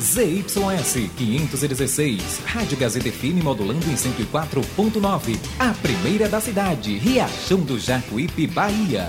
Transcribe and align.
ZYS 0.00 1.10
516, 1.16 2.40
Rádio 2.46 2.78
Gazeta 2.78 3.10
FM 3.10 3.42
modulando 3.42 3.84
em 3.90 3.96
104.9. 3.96 5.36
A 5.58 5.74
primeira 5.74 6.28
da 6.28 6.40
cidade, 6.40 6.96
Riachão 6.98 7.58
do 7.58 7.80
Jacuípe, 7.80 8.46
Bahia. 8.46 9.08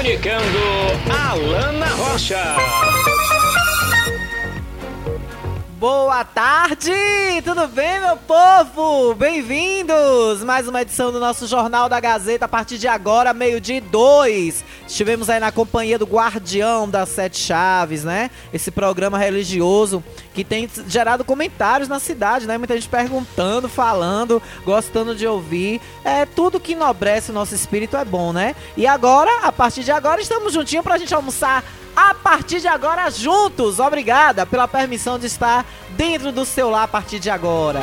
Comunicando 0.00 0.58
Alana 1.10 1.88
Rocha. 1.88 2.56
Boa 5.78 6.24
tarde! 6.24 6.90
Tudo 7.44 7.68
bem, 7.68 8.00
meu 8.00 8.16
povo? 8.16 9.14
Bem-vindos! 9.14 10.42
Mais 10.42 10.66
uma 10.66 10.80
edição 10.80 11.12
do 11.12 11.20
nosso 11.20 11.46
Jornal 11.46 11.86
da 11.86 12.00
Gazeta 12.00 12.46
a 12.46 12.48
partir 12.48 12.78
de 12.78 12.88
agora, 12.88 13.34
meio-dia 13.34 13.82
dois. 13.82 14.64
Estivemos 14.88 15.28
aí 15.28 15.38
na 15.38 15.52
companhia 15.52 15.98
do 15.98 16.06
Guardião 16.06 16.88
das 16.88 17.10
Sete 17.10 17.38
Chaves, 17.38 18.02
né? 18.02 18.30
Esse 18.54 18.70
programa 18.70 19.18
religioso 19.18 20.02
que 20.40 20.44
tem 20.44 20.68
gerado 20.88 21.22
comentários 21.22 21.86
na 21.86 21.98
cidade, 21.98 22.46
né? 22.46 22.56
Muita 22.56 22.74
gente 22.74 22.88
perguntando, 22.88 23.68
falando, 23.68 24.42
gostando 24.64 25.14
de 25.14 25.26
ouvir. 25.26 25.80
É 26.02 26.24
tudo 26.24 26.58
que 26.58 26.72
enobrece 26.72 27.30
o 27.30 27.34
nosso 27.34 27.54
espírito 27.54 27.94
é 27.94 28.04
bom, 28.04 28.32
né? 28.32 28.56
E 28.74 28.86
agora, 28.86 29.30
a 29.42 29.52
partir 29.52 29.84
de 29.84 29.92
agora, 29.92 30.20
estamos 30.20 30.54
juntinhos 30.54 30.82
pra 30.82 30.96
gente 30.96 31.14
almoçar 31.14 31.62
a 31.94 32.14
partir 32.14 32.60
de 32.60 32.68
agora 32.68 33.10
juntos. 33.10 33.78
Obrigada 33.78 34.46
pela 34.46 34.66
permissão 34.66 35.18
de 35.18 35.26
estar 35.26 35.66
dentro 35.90 36.32
do 36.32 36.46
seu 36.46 36.70
lar 36.70 36.84
a 36.84 36.88
partir 36.88 37.18
de 37.18 37.28
agora. 37.28 37.80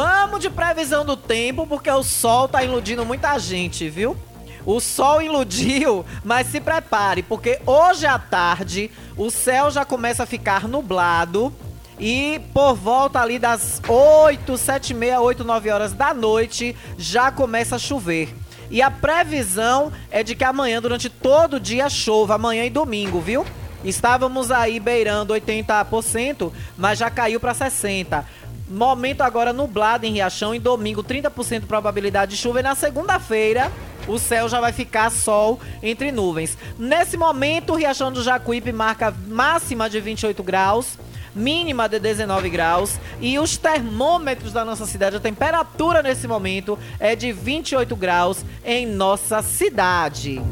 Vamos 0.00 0.38
de 0.38 0.48
previsão 0.48 1.04
do 1.04 1.16
tempo, 1.16 1.66
porque 1.66 1.90
o 1.90 2.04
sol 2.04 2.46
tá 2.46 2.62
iludindo 2.62 3.04
muita 3.04 3.36
gente, 3.36 3.88
viu? 3.88 4.16
O 4.64 4.78
sol 4.78 5.20
iludiu, 5.20 6.06
mas 6.22 6.46
se 6.46 6.60
prepare, 6.60 7.20
porque 7.20 7.60
hoje 7.66 8.06
à 8.06 8.16
tarde 8.16 8.92
o 9.16 9.28
céu 9.28 9.72
já 9.72 9.84
começa 9.84 10.22
a 10.22 10.26
ficar 10.26 10.68
nublado 10.68 11.52
e 11.98 12.40
por 12.54 12.74
volta 12.74 13.20
ali 13.20 13.40
das 13.40 13.82
8, 13.88 14.56
7 14.56 14.90
e 14.90 14.94
meia, 14.94 15.20
8, 15.20 15.42
9 15.42 15.68
horas 15.68 15.92
da 15.92 16.14
noite 16.14 16.76
já 16.96 17.32
começa 17.32 17.74
a 17.74 17.78
chover. 17.80 18.32
E 18.70 18.80
a 18.80 18.92
previsão 18.92 19.92
é 20.12 20.22
de 20.22 20.36
que 20.36 20.44
amanhã, 20.44 20.80
durante 20.80 21.10
todo 21.10 21.54
o 21.54 21.60
dia, 21.60 21.88
chova, 21.88 22.36
amanhã 22.36 22.64
e 22.64 22.70
domingo, 22.70 23.18
viu? 23.18 23.44
Estávamos 23.84 24.52
aí 24.52 24.78
beirando 24.78 25.34
80%, 25.34 26.52
mas 26.76 27.00
já 27.00 27.10
caiu 27.10 27.40
para 27.40 27.52
60%. 27.52 28.24
Momento 28.68 29.22
agora 29.22 29.52
nublado 29.52 30.04
em 30.04 30.12
Riachão, 30.12 30.54
em 30.54 30.60
domingo 30.60 31.02
30% 31.02 31.66
probabilidade 31.66 32.32
de 32.32 32.36
chuva 32.36 32.60
e 32.60 32.62
na 32.62 32.74
segunda-feira 32.74 33.72
o 34.06 34.18
céu 34.18 34.48
já 34.48 34.60
vai 34.60 34.72
ficar 34.72 35.10
sol 35.10 35.60
entre 35.82 36.12
nuvens. 36.12 36.56
Nesse 36.78 37.16
momento, 37.16 37.72
o 37.72 37.76
Riachão 37.76 38.10
do 38.12 38.22
Jacuípe 38.22 38.72
marca 38.72 39.14
máxima 39.26 39.88
de 39.88 40.00
28 40.00 40.42
graus, 40.42 40.98
mínima 41.34 41.88
de 41.88 41.98
19 41.98 42.48
graus 42.50 42.98
e 43.20 43.38
os 43.38 43.56
termômetros 43.56 44.52
da 44.52 44.64
nossa 44.64 44.86
cidade, 44.86 45.16
a 45.16 45.20
temperatura 45.20 46.02
nesse 46.02 46.26
momento 46.26 46.78
é 46.98 47.14
de 47.14 47.32
28 47.32 47.94
graus 47.96 48.44
em 48.64 48.86
nossa 48.86 49.42
cidade. 49.42 50.42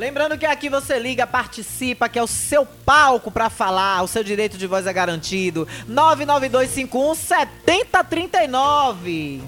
Lembrando 0.00 0.38
que 0.38 0.46
aqui 0.46 0.70
você 0.70 0.98
liga, 0.98 1.26
participa, 1.26 2.08
que 2.08 2.18
é 2.18 2.22
o 2.22 2.26
seu 2.26 2.64
palco 2.64 3.30
para 3.30 3.50
falar, 3.50 4.02
o 4.02 4.08
seu 4.08 4.24
direito 4.24 4.56
de 4.56 4.66
voz 4.66 4.86
é 4.86 4.92
garantido. 4.94 5.68
99251 5.86 7.14
7039. 7.14 9.42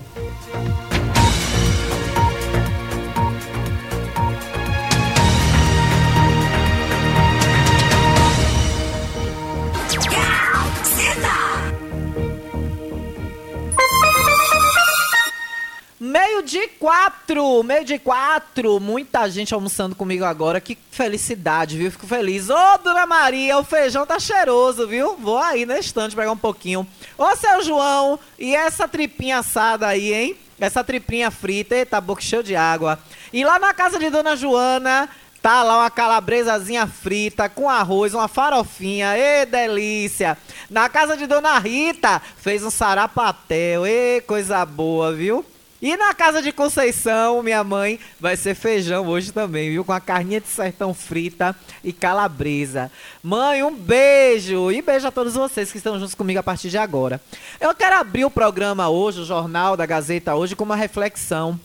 Quatro, 16.82 17.62
meio 17.62 17.84
de 17.84 17.97
quatro. 17.97 18.81
Muita 18.81 19.31
gente 19.31 19.54
almoçando 19.54 19.94
comigo 19.94 20.25
agora. 20.25 20.60
Que 20.60 20.76
felicidade, 20.91 21.78
viu? 21.78 21.93
Fico 21.93 22.09
feliz. 22.09 22.50
Ô, 22.50 22.78
Dona 22.82 23.06
Maria, 23.06 23.56
o 23.56 23.62
feijão 23.62 24.04
tá 24.04 24.19
cheiroso, 24.19 24.88
viu? 24.88 25.16
Vou 25.16 25.38
aí 25.38 25.65
na 25.65 25.78
estante 25.78 26.16
pegar 26.16 26.32
um 26.32 26.37
pouquinho. 26.37 26.84
Ô, 27.16 27.37
seu 27.37 27.62
João, 27.62 28.19
e 28.37 28.56
essa 28.56 28.88
tripinha 28.88 29.38
assada 29.38 29.87
aí, 29.87 30.12
hein? 30.12 30.37
Essa 30.59 30.82
tripinha 30.82 31.31
frita, 31.31 31.76
eita, 31.76 32.00
boca 32.00 32.20
cheia 32.20 32.43
de 32.43 32.56
água. 32.56 32.99
E 33.32 33.44
lá 33.44 33.60
na 33.60 33.72
casa 33.72 33.97
de 33.97 34.10
Dona 34.10 34.34
Joana, 34.34 35.09
Tá 35.41 35.64
lá 35.64 35.78
uma 35.81 35.91
calabresazinha 35.91 36.87
frita 36.87 37.49
com 37.49 37.69
arroz, 37.69 38.14
uma 38.14 38.28
farofinha, 38.28 39.19
ê 39.19 39.44
delícia. 39.44 40.38
Na 40.70 40.88
casa 40.88 41.16
de 41.16 41.26
Dona 41.26 41.59
Rita, 41.59 42.22
fez 42.37 42.62
um 42.62 42.70
sarapatel, 42.70 43.84
ê 43.84 44.20
coisa 44.20 44.64
boa, 44.64 45.12
viu? 45.12 45.44
E 45.82 45.97
na 45.97 46.15
casa 46.15 46.41
de 46.41 46.53
Conceição, 46.53 47.43
minha 47.43 47.65
mãe, 47.65 47.98
vai 48.20 48.37
ser 48.37 48.54
feijão 48.54 49.09
hoje 49.09 49.32
também, 49.32 49.69
viu? 49.69 49.84
Com 49.84 49.91
a 49.91 49.98
carninha 49.98 50.41
de 50.41 50.47
sertão 50.47 50.94
frita 50.94 51.56
e 51.82 51.93
calabresa. 51.93 52.88
Mãe, 53.20 53.65
um 53.65 53.75
beijo! 53.75 54.70
E 54.70 54.81
beijo 54.81 55.09
a 55.09 55.10
todos 55.10 55.34
vocês 55.34 55.72
que 55.72 55.78
estão 55.78 55.98
juntos 55.98 56.15
comigo 56.15 56.38
a 56.38 56.43
partir 56.43 56.70
de 56.70 56.78
agora. 56.78 57.20
Eu 57.60 57.75
quero 57.75 57.97
abrir 57.97 58.25
o 58.25 58.31
programa 58.31 58.88
hoje, 58.88 59.22
o 59.22 59.25
Jornal 59.25 59.76
da 59.76 59.84
Gazeta 59.84 60.37
hoje, 60.37 60.54
com 60.54 60.62
uma 60.62 60.76
reflexão. 60.76 61.59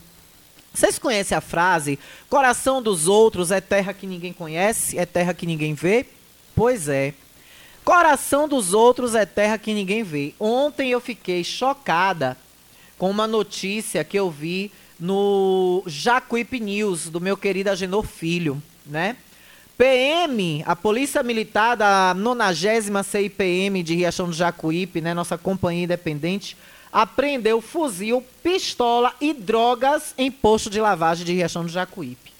Vocês 0.73 0.97
conhecem 0.97 1.37
a 1.37 1.41
frase: 1.41 1.99
coração 2.27 2.81
dos 2.81 3.07
outros 3.07 3.51
é 3.51 3.61
terra 3.61 3.93
que 3.93 4.07
ninguém 4.07 4.33
conhece, 4.33 4.97
é 4.97 5.05
terra 5.05 5.31
que 5.31 5.45
ninguém 5.45 5.75
vê? 5.75 6.07
Pois 6.55 6.89
é. 6.89 7.13
Coração 7.85 8.47
dos 8.47 8.73
outros 8.73 9.13
é 9.13 9.27
terra 9.27 9.59
que 9.59 9.75
ninguém 9.75 10.01
vê. 10.01 10.33
Ontem 10.39 10.89
eu 10.89 10.99
fiquei 10.99 11.43
chocada 11.43 12.35
com 12.97 13.09
uma 13.09 13.27
notícia 13.27 14.03
que 14.03 14.17
eu 14.17 14.29
vi 14.29 14.71
no 14.99 15.83
Jacuípe 15.85 16.59
News, 16.59 17.09
do 17.09 17.21
meu 17.21 17.37
querido 17.37 17.69
Agenor 17.69 18.05
Filho, 18.05 18.61
né? 18.85 19.15
PM, 19.77 20.63
a 20.65 20.75
Polícia 20.75 21.21
Militar 21.21 21.77
da 21.77 22.13
90 22.15 23.03
CIPM 23.03 23.83
de 23.83 23.93
Riachão 23.93 24.27
do 24.27 24.33
Jacuípe, 24.33 25.01
né, 25.01 25.13
nossa 25.13 25.37
companhia 25.37 25.83
independente, 25.83 26.57
apreendeu 26.91 27.61
fuzil, 27.61 28.25
pistola 28.41 29.13
e 29.21 29.33
drogas 29.33 30.15
em 30.17 30.31
posto 30.31 30.67
de 30.67 30.81
lavagem 30.81 31.23
de 31.23 31.33
Riachão 31.33 31.63
do 31.63 31.69
Jacuípe. 31.69 32.33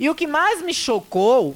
E 0.00 0.08
o 0.08 0.14
que 0.14 0.26
mais 0.26 0.62
me 0.62 0.72
chocou 0.72 1.54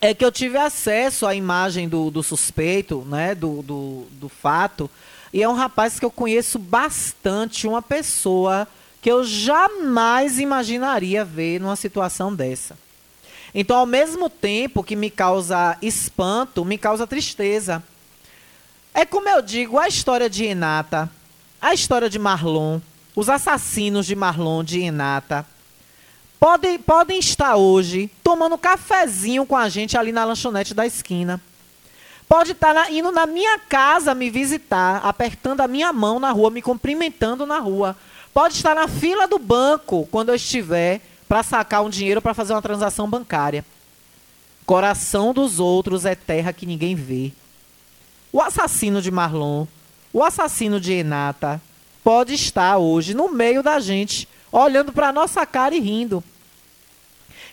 é 0.00 0.14
que 0.14 0.24
eu 0.24 0.30
tive 0.30 0.56
acesso 0.56 1.26
à 1.26 1.34
imagem 1.34 1.88
do, 1.88 2.08
do 2.08 2.22
suspeito, 2.22 3.00
né, 3.08 3.34
do, 3.34 3.60
do, 3.62 4.06
do 4.12 4.28
fato, 4.28 4.88
e 5.36 5.42
é 5.42 5.48
um 5.50 5.52
rapaz 5.52 5.98
que 5.98 6.04
eu 6.06 6.10
conheço 6.10 6.58
bastante, 6.58 7.66
uma 7.68 7.82
pessoa 7.82 8.66
que 9.02 9.10
eu 9.12 9.22
jamais 9.22 10.38
imaginaria 10.38 11.26
ver 11.26 11.60
numa 11.60 11.76
situação 11.76 12.34
dessa. 12.34 12.74
Então, 13.54 13.76
ao 13.76 13.84
mesmo 13.84 14.30
tempo 14.30 14.82
que 14.82 14.96
me 14.96 15.10
causa 15.10 15.76
espanto, 15.82 16.64
me 16.64 16.78
causa 16.78 17.06
tristeza. 17.06 17.84
É 18.94 19.04
como 19.04 19.28
eu 19.28 19.42
digo, 19.42 19.78
a 19.78 19.86
história 19.86 20.30
de 20.30 20.46
Renata, 20.46 21.10
a 21.60 21.74
história 21.74 22.08
de 22.08 22.18
Marlon, 22.18 22.80
os 23.14 23.28
assassinos 23.28 24.06
de 24.06 24.16
Marlon, 24.16 24.64
de 24.64 24.80
Renata, 24.80 25.44
podem, 26.40 26.78
podem 26.78 27.18
estar 27.18 27.56
hoje 27.56 28.10
tomando 28.24 28.56
cafezinho 28.56 29.44
com 29.44 29.54
a 29.54 29.68
gente 29.68 29.98
ali 29.98 30.12
na 30.12 30.24
lanchonete 30.24 30.72
da 30.72 30.86
esquina. 30.86 31.38
Pode 32.28 32.52
estar 32.52 32.74
na, 32.74 32.90
indo 32.90 33.12
na 33.12 33.24
minha 33.24 33.58
casa 33.58 34.14
me 34.14 34.30
visitar, 34.30 35.00
apertando 35.04 35.60
a 35.60 35.68
minha 35.68 35.92
mão 35.92 36.18
na 36.18 36.32
rua, 36.32 36.50
me 36.50 36.60
cumprimentando 36.60 37.46
na 37.46 37.58
rua. 37.58 37.96
Pode 38.34 38.54
estar 38.54 38.74
na 38.74 38.88
fila 38.88 39.28
do 39.28 39.38
banco 39.38 40.08
quando 40.10 40.30
eu 40.30 40.34
estiver 40.34 41.00
para 41.28 41.42
sacar 41.42 41.84
um 41.84 41.90
dinheiro 41.90 42.20
para 42.20 42.34
fazer 42.34 42.52
uma 42.52 42.62
transação 42.62 43.08
bancária. 43.08 43.64
Coração 44.64 45.32
dos 45.32 45.60
outros 45.60 46.04
é 46.04 46.14
terra 46.14 46.52
que 46.52 46.66
ninguém 46.66 46.96
vê. 46.96 47.32
O 48.32 48.40
assassino 48.42 49.00
de 49.00 49.10
Marlon, 49.10 49.66
o 50.12 50.24
assassino 50.24 50.80
de 50.80 50.92
Renata, 50.92 51.60
pode 52.02 52.34
estar 52.34 52.76
hoje 52.76 53.14
no 53.14 53.30
meio 53.30 53.62
da 53.62 53.78
gente, 53.78 54.28
olhando 54.50 54.92
para 54.92 55.12
nossa 55.12 55.46
cara 55.46 55.74
e 55.74 55.80
rindo. 55.80 56.22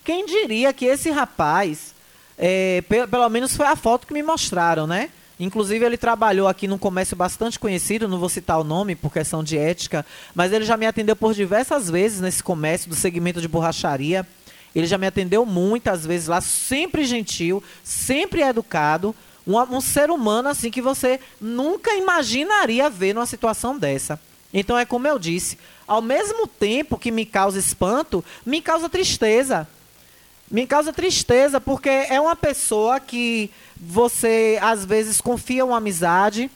Quem 0.03 0.25
diria 0.25 0.73
que 0.73 0.85
esse 0.85 1.11
rapaz, 1.11 1.93
é, 2.37 2.83
pelo 3.09 3.29
menos 3.29 3.55
foi 3.55 3.65
a 3.65 3.75
foto 3.75 4.07
que 4.07 4.13
me 4.13 4.23
mostraram, 4.23 4.87
né? 4.87 5.09
Inclusive, 5.39 5.83
ele 5.83 5.97
trabalhou 5.97 6.47
aqui 6.47 6.67
num 6.67 6.77
comércio 6.77 7.17
bastante 7.17 7.59
conhecido, 7.59 8.07
não 8.07 8.19
vou 8.19 8.29
citar 8.29 8.59
o 8.59 8.63
nome 8.63 8.95
por 8.95 9.11
questão 9.11 9.43
de 9.43 9.57
ética, 9.57 10.05
mas 10.33 10.53
ele 10.53 10.63
já 10.63 10.77
me 10.77 10.85
atendeu 10.85 11.15
por 11.15 11.33
diversas 11.33 11.89
vezes 11.89 12.21
nesse 12.21 12.43
comércio 12.43 12.89
do 12.89 12.95
segmento 12.95 13.41
de 13.41 13.47
borracharia. 13.47 14.25
Ele 14.75 14.87
já 14.87 14.97
me 14.97 15.07
atendeu 15.07 15.45
muitas 15.45 16.05
vezes 16.05 16.27
lá, 16.27 16.39
sempre 16.39 17.03
gentil, 17.03 17.63
sempre 17.83 18.41
educado. 18.41 19.15
Um, 19.45 19.57
um 19.57 19.81
ser 19.81 20.09
humano 20.09 20.49
assim 20.49 20.71
que 20.71 20.81
você 20.81 21.19
nunca 21.41 21.93
imaginaria 21.95 22.89
ver 22.89 23.13
numa 23.13 23.25
situação 23.25 23.77
dessa. 23.77 24.19
Então 24.53 24.77
é 24.77 24.85
como 24.85 25.07
eu 25.07 25.19
disse, 25.19 25.57
ao 25.87 26.01
mesmo 26.01 26.47
tempo 26.47 26.97
que 26.97 27.11
me 27.11 27.25
causa 27.25 27.59
espanto, 27.59 28.23
me 28.45 28.61
causa 28.61 28.89
tristeza. 28.89 29.67
Me 30.49 30.67
causa 30.67 30.93
tristeza 30.93 31.59
porque 31.59 31.89
é 31.89 32.19
uma 32.19 32.35
pessoa 32.35 32.99
que 32.99 33.49
você 33.75 34.59
às 34.61 34.85
vezes 34.85 35.19
confia 35.19 35.65
uma 35.65 35.77
amizade, 35.77 36.49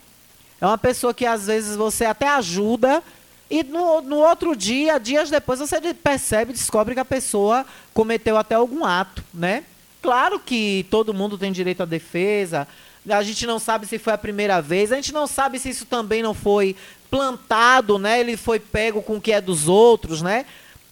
é 0.61 0.65
uma 0.65 0.77
pessoa 0.77 1.13
que 1.13 1.25
às 1.25 1.47
vezes 1.47 1.75
você 1.75 2.05
até 2.05 2.27
ajuda 2.27 3.03
e 3.49 3.63
no, 3.63 4.01
no 4.01 4.17
outro 4.17 4.55
dia, 4.55 4.99
dias 4.99 5.29
depois, 5.29 5.59
você 5.59 5.79
percebe, 5.93 6.51
descobre 6.51 6.93
que 6.93 6.99
a 6.99 7.05
pessoa 7.05 7.65
cometeu 7.93 8.37
até 8.37 8.55
algum 8.55 8.83
ato, 8.83 9.23
né? 9.33 9.63
Claro 10.01 10.39
que 10.39 10.85
todo 10.91 11.13
mundo 11.13 11.37
tem 11.37 11.51
direito 11.51 11.83
à 11.83 11.85
defesa. 11.85 12.67
A 13.09 13.23
gente 13.23 13.47
não 13.47 13.57
sabe 13.57 13.85
se 13.85 13.97
foi 13.97 14.13
a 14.13 14.17
primeira 14.17 14.61
vez. 14.61 14.91
A 14.91 14.95
gente 14.95 15.13
não 15.13 15.25
sabe 15.25 15.59
se 15.59 15.69
isso 15.69 15.85
também 15.85 16.21
não 16.21 16.33
foi 16.33 16.75
plantado, 17.09 17.97
né? 17.97 18.19
Ele 18.19 18.35
foi 18.35 18.59
pego 18.59 19.01
com 19.01 19.15
o 19.15 19.21
que 19.21 19.31
é 19.31 19.39
dos 19.39 19.69
outros, 19.69 20.21
né? 20.21 20.45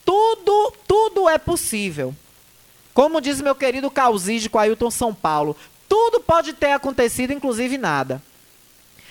Tudo, 0.05 0.73
tudo 0.87 1.27
é 1.27 1.37
possível. 1.37 2.15
Como 2.95 3.19
diz 3.19 3.41
meu 3.41 3.53
querido 3.53 3.91
Causide 3.91 4.49
com 4.49 4.57
Ailton 4.57 4.89
São 4.89 5.13
Paulo, 5.13 5.53
tudo 5.87 6.21
pode 6.21 6.53
ter 6.53 6.71
acontecido, 6.71 7.33
inclusive 7.33 7.77
nada. 7.77 8.23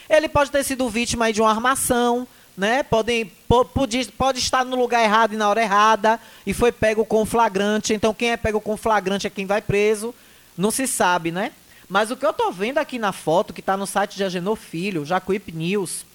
Ele 0.09 0.27
pode 0.27 0.51
ter 0.51 0.65
sido 0.65 0.89
vítima 0.89 1.31
de 1.31 1.43
uma 1.43 1.51
armação, 1.51 2.27
né? 2.57 2.83
Pode, 2.83 3.27
pode, 3.47 4.07
pode 4.17 4.39
estar 4.39 4.65
no 4.65 4.75
lugar 4.75 5.05
errado 5.05 5.35
e 5.35 5.37
na 5.37 5.51
hora 5.51 5.61
errada 5.61 6.19
e 6.47 6.55
foi 6.55 6.73
pego 6.73 7.05
com 7.05 7.27
flagrante. 7.27 7.93
Então 7.93 8.15
quem 8.15 8.31
é 8.31 8.39
pego 8.39 8.59
com 8.59 8.75
flagrante 8.75 9.27
é 9.27 9.31
quem 9.31 9.45
vai 9.45 9.61
preso. 9.61 10.15
Não 10.57 10.71
se 10.71 10.87
sabe, 10.87 11.31
né? 11.31 11.53
Mas 11.87 12.11
o 12.11 12.17
que 12.17 12.25
eu 12.25 12.33
tô 12.33 12.51
vendo 12.51 12.79
aqui 12.79 12.99
na 12.99 13.13
foto, 13.13 13.53
que 13.53 13.61
está 13.61 13.77
no 13.77 13.87
site 13.87 14.17
de 14.17 14.25
Agenor 14.25 14.57
Filho, 14.57 15.05
Jacuípe 15.05 15.53
News, 15.53 16.07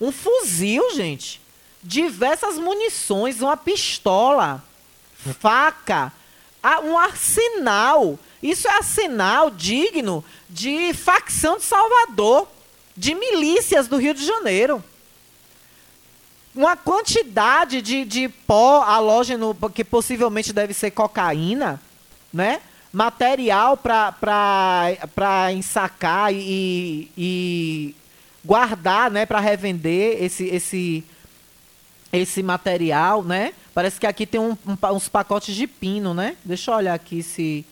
um 0.00 0.12
fuzil, 0.12 0.94
gente, 0.94 1.40
diversas 1.82 2.58
munições, 2.58 3.42
uma 3.42 3.56
pistola, 3.56 4.62
faca, 5.40 6.12
um 6.84 6.96
arsenal. 6.96 8.18
Isso 8.42 8.68
é 8.68 8.72
arsenal 8.72 9.50
digno 9.50 10.24
de 10.48 10.92
facção 10.94 11.58
de 11.58 11.64
Salvador, 11.64 12.48
de 12.96 13.14
milícias 13.14 13.88
do 13.88 13.96
Rio 13.96 14.14
de 14.14 14.24
Janeiro. 14.24 14.82
Uma 16.54 16.76
quantidade 16.76 17.80
de, 17.80 18.04
de 18.04 18.28
pó 18.28 18.82
halógeno, 18.82 19.56
que 19.74 19.82
possivelmente 19.82 20.52
deve 20.52 20.74
ser 20.74 20.90
cocaína, 20.90 21.80
né? 22.32 22.60
Material 22.92 23.76
para 23.76 25.50
ensacar 25.52 26.32
e, 26.32 27.10
e 27.16 27.94
guardar, 28.44 29.10
né? 29.10 29.24
Para 29.24 29.40
revender 29.40 30.22
esse, 30.22 30.44
esse, 30.44 31.02
esse 32.12 32.42
material, 32.42 33.22
né? 33.22 33.54
Parece 33.74 33.98
que 33.98 34.06
aqui 34.06 34.26
tem 34.26 34.40
um, 34.40 34.56
um, 34.66 34.94
uns 34.94 35.08
pacotes 35.08 35.54
de 35.54 35.66
pino, 35.66 36.12
né? 36.12 36.36
Deixa 36.44 36.70
eu 36.70 36.76
olhar 36.76 36.94
aqui 36.94 37.22
se. 37.22 37.64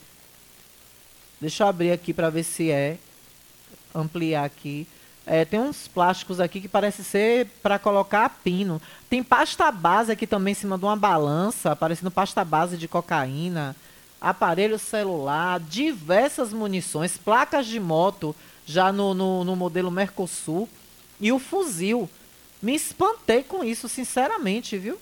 Deixa 1.41 1.65
eu 1.65 1.69
abrir 1.69 1.93
aqui 1.93 2.13
para 2.13 2.31
ver 2.31 2.43
se 2.43 2.71
é. 2.71 2.99
Ampliar 3.95 4.45
aqui. 4.45 4.87
É, 5.27 5.45
tem 5.45 5.61
uns 5.61 5.87
plásticos 5.87 6.41
aqui 6.41 6.61
que 6.61 6.69
parece 6.69 7.05
ser 7.05 7.47
para 7.63 7.79
colocar 7.79 8.41
pino. 8.43 8.81
Tem 9.09 9.23
pasta 9.23 9.71
base 9.71 10.11
aqui 10.11 10.27
também 10.27 10.53
em 10.53 10.55
cima 10.55 10.79
de 10.79 10.85
uma 10.85 10.97
balança, 10.97 11.77
parecendo 11.77 12.11
pasta 12.11 12.45
base 12.45 12.77
de 12.77 12.89
cocaína. 12.89 13.77
Aparelho 14.21 14.79
celular, 14.79 15.61
diversas 15.61 16.53
munições, 16.53 17.17
placas 17.17 17.67
de 17.67 17.79
moto 17.79 18.35
já 18.67 18.93
no, 18.93 19.15
no, 19.15 19.45
no 19.45 19.55
modelo 19.55 19.91
Mercosul. 19.91 20.69
E 21.21 21.31
o 21.31 21.39
fuzil. 21.39 22.09
Me 22.63 22.75
espantei 22.75 23.43
com 23.43 23.63
isso, 23.63 23.89
sinceramente, 23.89 24.77
viu? 24.79 24.99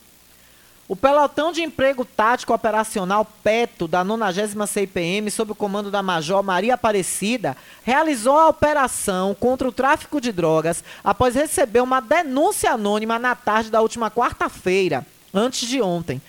O 0.89 0.97
pelotão 0.97 1.53
de 1.53 1.61
emprego 1.61 2.03
tático 2.03 2.55
operacional 2.55 3.23
PETO 3.45 3.87
da 3.87 4.03
90 4.03 4.67
CIPM, 4.67 5.31
sob 5.31 5.53
o 5.53 5.55
comando 5.55 5.91
da 5.91 6.03
Major 6.03 6.43
Maria 6.43 6.75
Aparecida, 6.75 7.55
realizou 7.83 8.39
a 8.39 8.49
operação 8.49 9.37
contra 9.39 9.69
o 9.69 9.73
tráfico 9.73 10.19
de 10.19 10.33
drogas 10.33 10.83
após 11.05 11.35
receber 11.35 11.83
uma 11.83 12.01
denúncia 12.01 12.71
anônima 12.71 13.19
na 13.19 13.35
tarde 13.35 13.71
da 13.71 13.83
última 13.83 14.11
quarta-feira, 14.11 15.07
antes 15.35 15.69
de 15.69 15.83
ontem, 15.83 16.23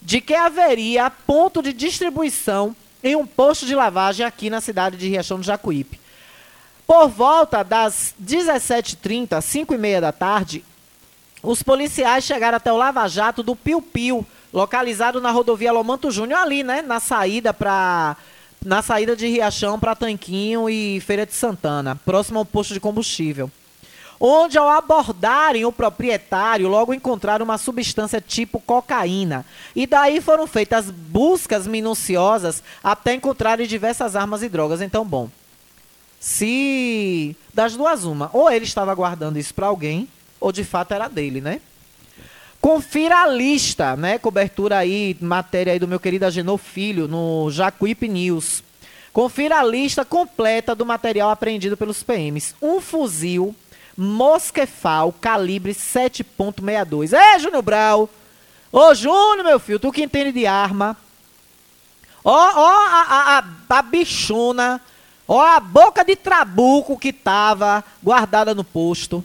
de 0.00 0.22
que 0.22 0.34
haveria 0.34 1.10
ponto 1.10 1.62
de 1.62 1.74
distribuição 1.74 2.74
em 3.04 3.14
um 3.14 3.26
posto 3.26 3.66
de 3.66 3.74
lavagem 3.74 4.24
aqui 4.24 4.48
na 4.48 4.62
cidade 4.62 4.96
de 4.96 5.10
Riachão 5.10 5.38
do 5.38 5.44
Jacuípe. 5.44 6.00
Por 6.86 7.08
volta 7.08 7.62
das 7.62 8.14
17h30, 8.22 9.42
5 9.42 9.74
e 9.74 9.78
meia 9.78 10.00
da 10.00 10.12
tarde, 10.12 10.64
os 11.46 11.62
policiais 11.62 12.24
chegaram 12.24 12.56
até 12.56 12.72
o 12.72 12.76
Lava 12.76 13.06
Jato 13.06 13.40
do 13.40 13.54
Piu 13.54 13.80
Piu, 13.80 14.26
localizado 14.52 15.20
na 15.20 15.30
rodovia 15.30 15.70
Lomanto 15.70 16.10
Júnior, 16.10 16.40
ali, 16.40 16.64
né? 16.64 16.82
Na 16.82 16.98
saída 16.98 17.54
para 17.54 18.16
na 18.64 18.82
saída 18.82 19.14
de 19.14 19.28
Riachão 19.28 19.78
para 19.78 19.94
Tanquinho 19.94 20.68
e 20.68 20.98
Feira 21.00 21.24
de 21.24 21.32
Santana, 21.34 21.94
próximo 22.04 22.40
ao 22.40 22.44
posto 22.44 22.74
de 22.74 22.80
combustível. 22.80 23.48
Onde, 24.18 24.58
ao 24.58 24.68
abordarem 24.68 25.64
o 25.64 25.70
proprietário, 25.70 26.66
logo 26.66 26.92
encontraram 26.92 27.44
uma 27.44 27.58
substância 27.58 28.20
tipo 28.20 28.58
cocaína. 28.58 29.46
E 29.74 29.86
daí 29.86 30.20
foram 30.20 30.48
feitas 30.48 30.90
buscas 30.90 31.66
minuciosas 31.66 32.60
até 32.82 33.14
encontrarem 33.14 33.68
diversas 33.68 34.16
armas 34.16 34.42
e 34.42 34.48
drogas. 34.48 34.80
Então, 34.80 35.04
bom, 35.04 35.30
se 36.18 37.36
das 37.54 37.76
duas 37.76 38.04
uma, 38.04 38.30
ou 38.32 38.50
ele 38.50 38.64
estava 38.64 38.92
guardando 38.94 39.38
isso 39.38 39.54
para 39.54 39.66
alguém, 39.66 40.08
ou 40.40 40.52
de 40.52 40.64
fato 40.64 40.92
era 40.92 41.08
dele, 41.08 41.40
né? 41.40 41.60
Confira 42.60 43.22
a 43.22 43.28
lista, 43.28 43.96
né? 43.96 44.18
Cobertura 44.18 44.78
aí, 44.78 45.16
matéria 45.20 45.72
aí 45.72 45.78
do 45.78 45.86
meu 45.86 46.00
querido 46.00 46.26
Agenor 46.26 46.58
Filho, 46.58 47.06
no 47.06 47.50
Jacuípe 47.50 48.08
News. 48.08 48.62
Confira 49.12 49.60
a 49.60 49.64
lista 49.64 50.04
completa 50.04 50.74
do 50.74 50.84
material 50.84 51.30
apreendido 51.30 51.76
pelos 51.76 52.02
PMs. 52.02 52.54
Um 52.60 52.80
fuzil 52.80 53.54
Mosquefal 53.96 55.12
calibre 55.12 55.72
7.62. 55.72 57.12
É, 57.12 57.38
Júnior 57.38 57.62
Brau. 57.62 58.10
Ô, 58.70 58.94
Júnior, 58.94 59.44
meu 59.44 59.58
filho, 59.58 59.78
tu 59.78 59.90
que 59.90 60.02
entende 60.02 60.32
de 60.32 60.46
arma. 60.46 60.96
Ó, 62.22 62.32
ó, 62.32 62.68
a, 62.68 63.02
a, 63.08 63.38
a, 63.38 63.78
a 63.78 63.82
bichona. 63.82 64.80
Ó, 65.26 65.40
a 65.40 65.58
boca 65.58 66.04
de 66.04 66.14
trabuco 66.14 66.98
que 66.98 67.12
tava 67.12 67.82
guardada 68.02 68.54
no 68.54 68.62
posto. 68.62 69.24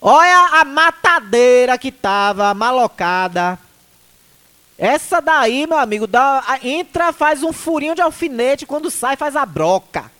Olha 0.00 0.60
a 0.60 0.64
matadeira 0.64 1.76
que 1.76 1.92
tava 1.92 2.54
malocada. 2.54 3.58
Essa 4.78 5.20
daí, 5.20 5.66
meu 5.66 5.76
amigo, 5.76 6.06
dá, 6.06 6.58
entra, 6.62 7.12
faz 7.12 7.42
um 7.42 7.52
furinho 7.52 7.94
de 7.94 8.00
alfinete, 8.00 8.64
quando 8.64 8.90
sai 8.90 9.14
faz 9.14 9.36
a 9.36 9.44
broca. 9.44 10.10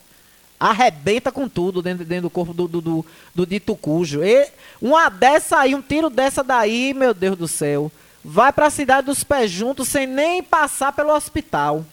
Arrebenta 0.58 1.32
com 1.32 1.48
tudo 1.48 1.80
dentro, 1.80 2.04
dentro 2.04 2.24
do 2.24 2.30
corpo 2.30 2.52
do, 2.52 2.68
do, 2.68 2.80
do, 2.82 3.06
do 3.34 3.46
dito 3.46 3.74
cujo. 3.74 4.22
E 4.22 4.50
uma 4.82 5.08
dessa 5.08 5.60
aí, 5.60 5.74
um 5.74 5.80
tiro 5.80 6.10
dessa 6.10 6.44
daí, 6.44 6.92
meu 6.92 7.14
Deus 7.14 7.38
do 7.38 7.48
céu. 7.48 7.90
Vai 8.22 8.52
para 8.52 8.66
a 8.66 8.70
cidade 8.70 9.06
dos 9.06 9.24
pés 9.24 9.50
juntos 9.50 9.88
sem 9.88 10.06
nem 10.06 10.42
passar 10.42 10.92
pelo 10.92 11.14
hospital. 11.14 11.86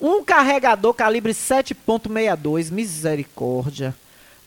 Um 0.00 0.24
carregador 0.24 0.94
calibre 0.94 1.34
7.62, 1.34 2.70
misericórdia. 2.70 3.94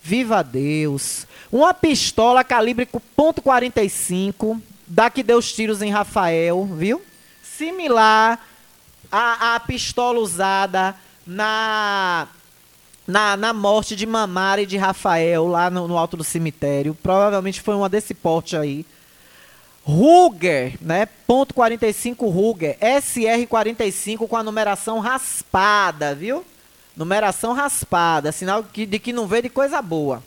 Viva 0.02 0.42
Deus. 0.42 1.28
Uma 1.52 1.74
pistola 1.74 2.46
calibre 2.46 2.88
.45, 2.88 4.62
da 4.88 5.10
que 5.10 5.22
deu 5.22 5.38
os 5.38 5.52
tiros 5.52 5.82
em 5.82 5.92
Rafael, 5.92 6.66
viu? 6.66 7.02
Similar 7.44 8.40
à, 9.12 9.56
à 9.56 9.60
pistola 9.60 10.20
usada 10.20 10.96
na, 11.28 12.30
na, 13.06 13.36
na 13.36 13.52
morte 13.52 13.98
de 13.98 14.06
Mamara 14.06 14.62
e 14.62 14.66
de 14.66 14.78
Rafael, 14.78 15.46
lá 15.46 15.70
no, 15.70 15.90
no 15.90 15.98
alto 15.98 16.16
do 16.16 16.24
cemitério. 16.24 16.96
Provavelmente 16.96 17.60
foi 17.60 17.76
uma 17.76 17.90
desse 17.90 18.14
porte 18.14 18.56
aí. 18.56 18.86
Ruger, 19.84 20.76
né? 20.80 21.06
Ponto 21.28 21.54
45 21.54 22.30
Ruger, 22.30 22.78
SR45 22.80 24.26
com 24.26 24.38
a 24.38 24.44
numeração 24.44 25.00
raspada, 25.00 26.16
viu? 26.16 26.46
Numeração 26.96 27.52
raspada, 27.52 28.32
sinal 28.32 28.64
de 28.64 29.00
que 29.00 29.12
não 29.12 29.28
vê 29.28 29.42
de 29.42 29.50
coisa 29.50 29.82
boa. 29.82 30.24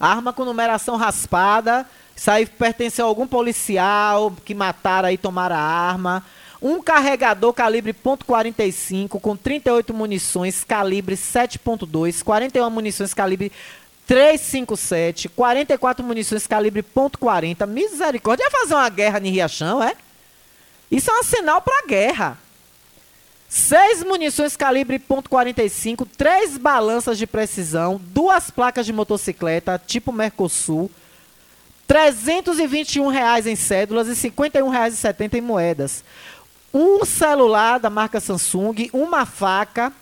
Arma 0.00 0.32
com 0.32 0.46
numeração 0.46 0.96
raspada, 0.96 1.86
isso 2.16 2.30
aí 2.30 2.46
pertenceu 2.46 3.04
a 3.04 3.08
algum 3.08 3.26
policial 3.26 4.32
que 4.44 4.54
mataram 4.54 5.08
aí, 5.08 5.18
tomaram 5.18 5.56
a 5.56 5.60
arma. 5.60 6.24
Um 6.60 6.82
carregador 6.82 7.52
calibre 7.52 7.94
.45 7.94 9.20
com 9.20 9.36
38 9.36 9.92
munições 9.92 10.64
calibre 10.64 11.16
7.2, 11.16 12.22
41 12.22 12.70
munições 12.70 13.14
calibre 13.14 13.52
357, 14.06 15.28
44 15.28 16.04
munições 16.04 16.46
calibre 16.46 16.82
.40. 16.82 17.66
Misericórdia, 17.66 18.44
ia 18.44 18.50
fazer 18.50 18.74
uma 18.74 18.88
guerra 18.88 19.20
em 19.22 19.30
Riachão, 19.30 19.82
é? 19.82 19.94
Isso 20.90 21.10
é 21.10 21.18
um 21.18 21.22
sinal 21.22 21.62
para 21.62 21.86
guerra. 21.86 22.36
Seis 23.50 24.02
munições 24.02 24.56
calibre 24.56 24.98
.45, 24.98 26.06
três 26.16 26.56
balanças 26.56 27.18
de 27.18 27.26
precisão, 27.26 28.00
duas 28.02 28.50
placas 28.50 28.86
de 28.86 28.92
motocicleta 28.92 29.78
tipo 29.84 30.10
Mercosul, 30.10 30.90
321 31.86 33.08
reais 33.08 33.46
em 33.46 33.56
cédulas 33.56 34.08
e 34.08 34.14
51 34.14 34.68
reais 34.68 34.94
e 34.94 34.96
70 34.96 35.36
em 35.36 35.40
moedas 35.40 36.02
um 36.72 37.04
celular 37.04 37.78
da 37.78 37.90
marca 37.90 38.20
Samsung, 38.20 38.90
uma 38.92 39.26
faca 39.26 39.92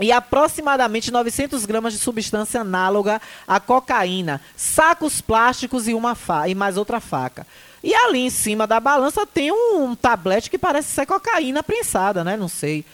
e 0.00 0.10
aproximadamente 0.10 1.10
900 1.10 1.64
gramas 1.66 1.92
de 1.92 1.98
substância 1.98 2.60
análoga 2.60 3.20
à 3.46 3.60
cocaína, 3.60 4.40
sacos 4.56 5.20
plásticos 5.20 5.86
e 5.86 5.94
uma 5.94 6.16
e 6.48 6.54
mais 6.54 6.76
outra 6.76 7.00
faca. 7.00 7.46
E 7.82 7.94
ali 7.94 8.20
em 8.20 8.30
cima 8.30 8.66
da 8.66 8.78
balança 8.78 9.26
tem 9.26 9.50
um, 9.50 9.84
um 9.84 9.94
tablete 9.94 10.50
que 10.50 10.58
parece 10.58 10.88
ser 10.88 11.06
cocaína 11.06 11.62
prensada, 11.62 12.22
né? 12.22 12.36
Não 12.36 12.48
sei. 12.48 12.84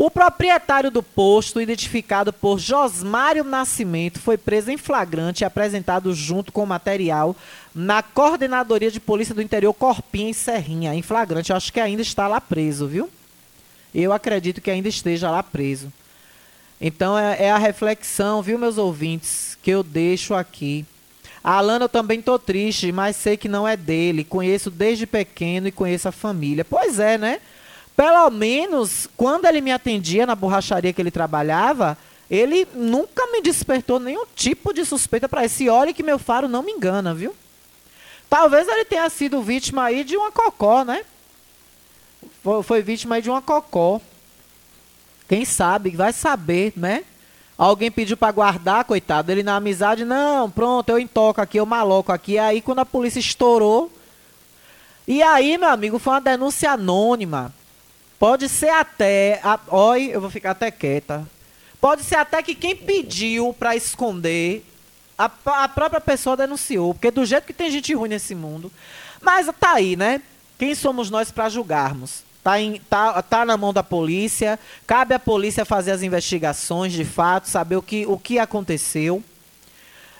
O 0.00 0.08
proprietário 0.08 0.92
do 0.92 1.02
posto, 1.02 1.60
identificado 1.60 2.32
por 2.32 2.60
Josmário 2.60 3.42
Nascimento, 3.42 4.20
foi 4.20 4.38
preso 4.38 4.70
em 4.70 4.76
flagrante 4.76 5.42
e 5.42 5.44
apresentado 5.44 6.14
junto 6.14 6.52
com 6.52 6.62
o 6.62 6.66
material 6.66 7.34
na 7.74 8.00
Coordenadoria 8.00 8.92
de 8.92 9.00
Polícia 9.00 9.34
do 9.34 9.42
Interior 9.42 9.74
Corpinha 9.74 10.30
em 10.30 10.32
Serrinha, 10.32 10.94
em 10.94 11.02
flagrante. 11.02 11.50
Eu 11.50 11.56
acho 11.56 11.72
que 11.72 11.80
ainda 11.80 12.00
está 12.00 12.28
lá 12.28 12.40
preso, 12.40 12.86
viu? 12.86 13.10
Eu 13.92 14.12
acredito 14.12 14.60
que 14.60 14.70
ainda 14.70 14.88
esteja 14.88 15.32
lá 15.32 15.42
preso. 15.42 15.92
Então 16.80 17.18
é, 17.18 17.46
é 17.46 17.50
a 17.50 17.58
reflexão, 17.58 18.40
viu, 18.40 18.56
meus 18.56 18.78
ouvintes, 18.78 19.58
que 19.62 19.70
eu 19.70 19.82
deixo 19.82 20.32
aqui. 20.32 20.86
Alana 21.42 21.84
eu 21.84 21.88
também 21.88 22.20
tô 22.20 22.38
triste, 22.38 22.90
mas 22.92 23.16
sei 23.16 23.36
que 23.36 23.48
não 23.48 23.66
é 23.66 23.76
dele. 23.76 24.24
Conheço 24.24 24.70
desde 24.70 25.06
pequeno 25.06 25.68
e 25.68 25.72
conheço 25.72 26.08
a 26.08 26.12
família. 26.12 26.64
Pois 26.64 26.98
é, 26.98 27.16
né? 27.16 27.40
Pelo 27.96 28.30
menos, 28.30 29.08
quando 29.16 29.46
ele 29.46 29.60
me 29.60 29.72
atendia 29.72 30.26
na 30.26 30.34
borracharia 30.34 30.92
que 30.92 31.02
ele 31.02 31.10
trabalhava, 31.10 31.98
ele 32.30 32.66
nunca 32.74 33.26
me 33.32 33.40
despertou 33.40 33.98
nenhum 33.98 34.24
tipo 34.36 34.72
de 34.72 34.84
suspeita 34.84 35.28
para 35.28 35.44
esse. 35.44 35.68
Olha 35.68 35.92
que 35.92 36.02
meu 36.02 36.18
faro 36.18 36.46
não 36.46 36.62
me 36.62 36.72
engana, 36.72 37.14
viu? 37.14 37.34
Talvez 38.28 38.68
ele 38.68 38.84
tenha 38.84 39.08
sido 39.08 39.42
vítima 39.42 39.84
aí 39.84 40.04
de 40.04 40.16
uma 40.16 40.30
cocó, 40.30 40.84
né? 40.84 41.04
Foi 42.62 42.82
vítima 42.82 43.16
aí 43.16 43.22
de 43.22 43.30
uma 43.30 43.40
cocó. 43.40 44.00
Quem 45.28 45.44
sabe, 45.44 45.90
vai 45.90 46.12
saber, 46.12 46.72
né? 46.76 47.04
Alguém 47.58 47.90
pediu 47.90 48.16
para 48.16 48.30
guardar, 48.30 48.84
coitado. 48.84 49.32
Ele 49.32 49.42
na 49.42 49.56
amizade, 49.56 50.04
não, 50.04 50.48
pronto, 50.48 50.88
eu 50.90 50.98
intoco 50.98 51.40
aqui, 51.40 51.58
eu 51.58 51.66
maloco 51.66 52.12
aqui. 52.12 52.38
Aí 52.38 52.62
quando 52.62 52.78
a 52.78 52.86
polícia 52.86 53.18
estourou. 53.18 53.92
E 55.08 55.20
aí, 55.20 55.58
meu 55.58 55.68
amigo, 55.68 55.98
foi 55.98 56.12
uma 56.12 56.20
denúncia 56.20 56.70
anônima. 56.70 57.52
Pode 58.16 58.48
ser 58.48 58.68
até. 58.68 59.40
A, 59.42 59.58
oi, 59.68 60.10
eu 60.12 60.20
vou 60.20 60.30
ficar 60.30 60.52
até 60.52 60.70
quieta. 60.70 61.26
Pode 61.80 62.04
ser 62.04 62.16
até 62.16 62.42
que 62.44 62.54
quem 62.54 62.76
pediu 62.76 63.52
para 63.52 63.74
esconder, 63.74 64.64
a, 65.16 65.30
a 65.46 65.68
própria 65.68 66.00
pessoa 66.00 66.36
denunciou. 66.36 66.94
Porque 66.94 67.10
do 67.10 67.24
jeito 67.24 67.46
que 67.46 67.52
tem 67.52 67.72
gente 67.72 67.92
ruim 67.92 68.08
nesse 68.08 68.36
mundo. 68.36 68.70
Mas 69.20 69.48
tá 69.58 69.72
aí, 69.72 69.96
né? 69.96 70.22
Quem 70.56 70.76
somos 70.76 71.10
nós 71.10 71.32
para 71.32 71.48
julgarmos? 71.48 72.27
Tá, 72.42 72.60
em, 72.60 72.80
tá, 72.88 73.20
tá 73.22 73.44
na 73.44 73.56
mão 73.56 73.72
da 73.72 73.82
polícia. 73.82 74.58
Cabe 74.86 75.14
à 75.14 75.18
polícia 75.18 75.64
fazer 75.64 75.90
as 75.90 76.02
investigações 76.02 76.92
de 76.92 77.04
fato, 77.04 77.48
saber 77.48 77.76
o 77.76 77.82
que, 77.82 78.06
o 78.06 78.18
que 78.18 78.38
aconteceu. 78.38 79.22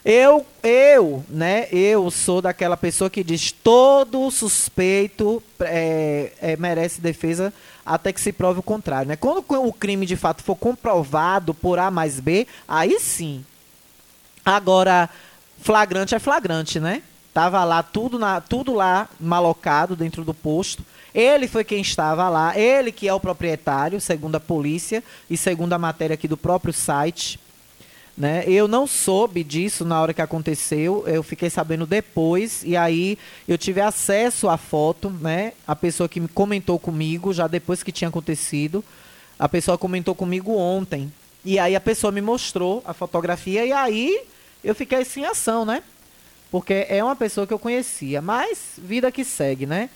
Eu, 0.05 0.47
eu, 0.63 1.25
né, 1.29 1.69
eu 1.71 2.11
sou 2.11 2.41
daquela 2.41 2.77
pessoa 2.77 3.11
que 3.11 3.25
diz 3.25 3.53
todo 3.53 4.31
suspeito 4.31 5.43
é, 5.61 6.33
é, 6.41 6.57
merece 6.57 7.01
defesa 7.01 7.53
até 7.85 8.13
que 8.13 8.21
se 8.21 8.33
prove 8.33 8.61
o 8.61 8.63
contrário. 8.63 9.09
Né? 9.09 9.17
Quando 9.17 9.45
o 9.47 9.73
crime 9.73 10.07
de 10.07 10.17
fato 10.17 10.43
for 10.43 10.57
comprovado 10.57 11.53
por 11.53 11.79
A 11.79 11.91
mais 11.91 12.21
B, 12.21 12.47
aí 12.67 12.99
sim. 13.01 13.45
Agora, 14.45 15.11
flagrante 15.61 16.15
é 16.15 16.19
flagrante, 16.19 16.79
né? 16.81 17.03
Tava 17.35 17.63
lá 17.65 17.83
tudo, 17.83 18.19
na, 18.19 18.41
tudo 18.41 18.73
lá 18.75 19.09
malocado 19.21 19.95
dentro 19.95 20.25
do 20.25 20.33
posto. 20.33 20.83
Ele 21.15 21.49
foi 21.49 21.65
quem 21.65 21.81
estava 21.81 22.29
lá, 22.29 22.59
ele 22.59 22.93
que 22.93 23.09
é 23.09 23.15
o 23.15 23.21
proprietário, 23.21 24.01
segundo 24.01 24.37
a 24.37 24.41
polícia 24.41 25.03
e 25.29 25.37
segundo 25.37 25.73
a 25.73 25.79
matéria 25.79 26.15
aqui 26.15 26.29
do 26.29 26.37
próprio 26.37 26.73
site. 26.73 27.41
Né? 28.17 28.43
Eu 28.49 28.67
não 28.67 28.85
soube 28.85 29.45
disso 29.45 29.85
na 29.85 30.01
hora 30.03 30.13
que 30.13 30.21
aconteceu, 30.21 31.05
eu 31.07 31.23
fiquei 31.23 31.49
sabendo 31.49 31.87
depois, 31.87 32.65
e 32.65 32.77
aí 32.77 33.17
eu 33.47 33.57
tive 33.57 33.81
acesso 33.81 34.49
à 34.49 34.57
foto, 34.57 35.09
né? 35.09 35.53
A 35.65 35.77
pessoa 35.77 36.09
que 36.09 36.21
comentou 36.29 36.81
comigo, 36.81 37.33
já 37.33 37.47
depois 37.47 37.81
que 37.81 37.93
tinha 37.93 38.09
acontecido, 38.09 38.85
a 39.39 39.49
pessoa 39.49 39.79
comentou 39.79 40.17
comigo 40.17 40.53
ontem. 40.57 41.13
E 41.45 41.61
aí 41.61 41.77
a 41.77 41.81
pessoa 41.81 42.11
me 42.11 42.21
mostrou 42.21 42.83
a 42.85 42.93
fotografia, 42.93 43.65
e 43.65 43.73
aí 43.73 44.21
eu 44.65 44.75
fiquei 44.75 45.05
sem 45.05 45.25
ação, 45.25 45.65
né? 45.65 45.81
Porque 46.51 46.87
é 46.89 47.05
uma 47.05 47.15
pessoa 47.15 47.47
que 47.47 47.53
eu 47.53 47.59
conhecia, 47.59 48.21
mas 48.21 48.73
vida 48.79 49.13
que 49.13 49.25
segue, 49.25 49.65
né? 49.65 49.89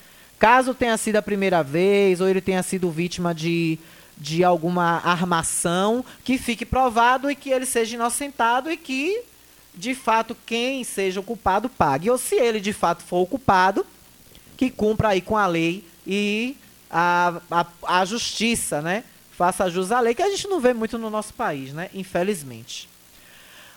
Caso 0.43 0.73
tenha 0.73 0.97
sido 0.97 1.15
a 1.15 1.21
primeira 1.21 1.63
vez, 1.63 2.19
ou 2.19 2.27
ele 2.27 2.41
tenha 2.41 2.61
sido 2.61 2.91
vítima 2.91 3.33
de 3.33 3.79
de 4.17 4.43
alguma 4.43 4.99
armação, 5.05 6.03
que 6.21 6.37
fique 6.37 6.65
provado 6.65 7.31
e 7.31 7.35
que 7.35 7.49
ele 7.49 7.65
seja 7.65 7.95
inocentado 7.95 8.69
e 8.69 8.75
que, 8.75 9.21
de 9.73 9.95
fato, 9.95 10.35
quem 10.45 10.83
seja 10.83 11.21
o 11.21 11.23
culpado 11.23 11.69
pague. 11.69 12.09
Ou 12.09 12.17
se 12.17 12.35
ele, 12.35 12.59
de 12.59 12.73
fato, 12.73 13.03
for 13.03 13.21
o 13.21 13.25
culpado, 13.25 13.85
que 14.57 14.69
cumpra 14.69 15.09
aí 15.09 15.21
com 15.21 15.37
a 15.37 15.47
lei 15.47 15.81
e 16.05 16.57
a, 16.91 17.35
a, 17.49 17.65
a 18.01 18.05
justiça, 18.05 18.81
né? 18.81 19.05
Faça 19.31 19.69
jus 19.69 19.93
à 19.93 20.01
lei, 20.01 20.13
que 20.13 20.21
a 20.21 20.29
gente 20.29 20.49
não 20.49 20.59
vê 20.59 20.73
muito 20.73 20.97
no 20.97 21.09
nosso 21.09 21.33
país, 21.33 21.71
né? 21.71 21.89
Infelizmente. 21.93 22.89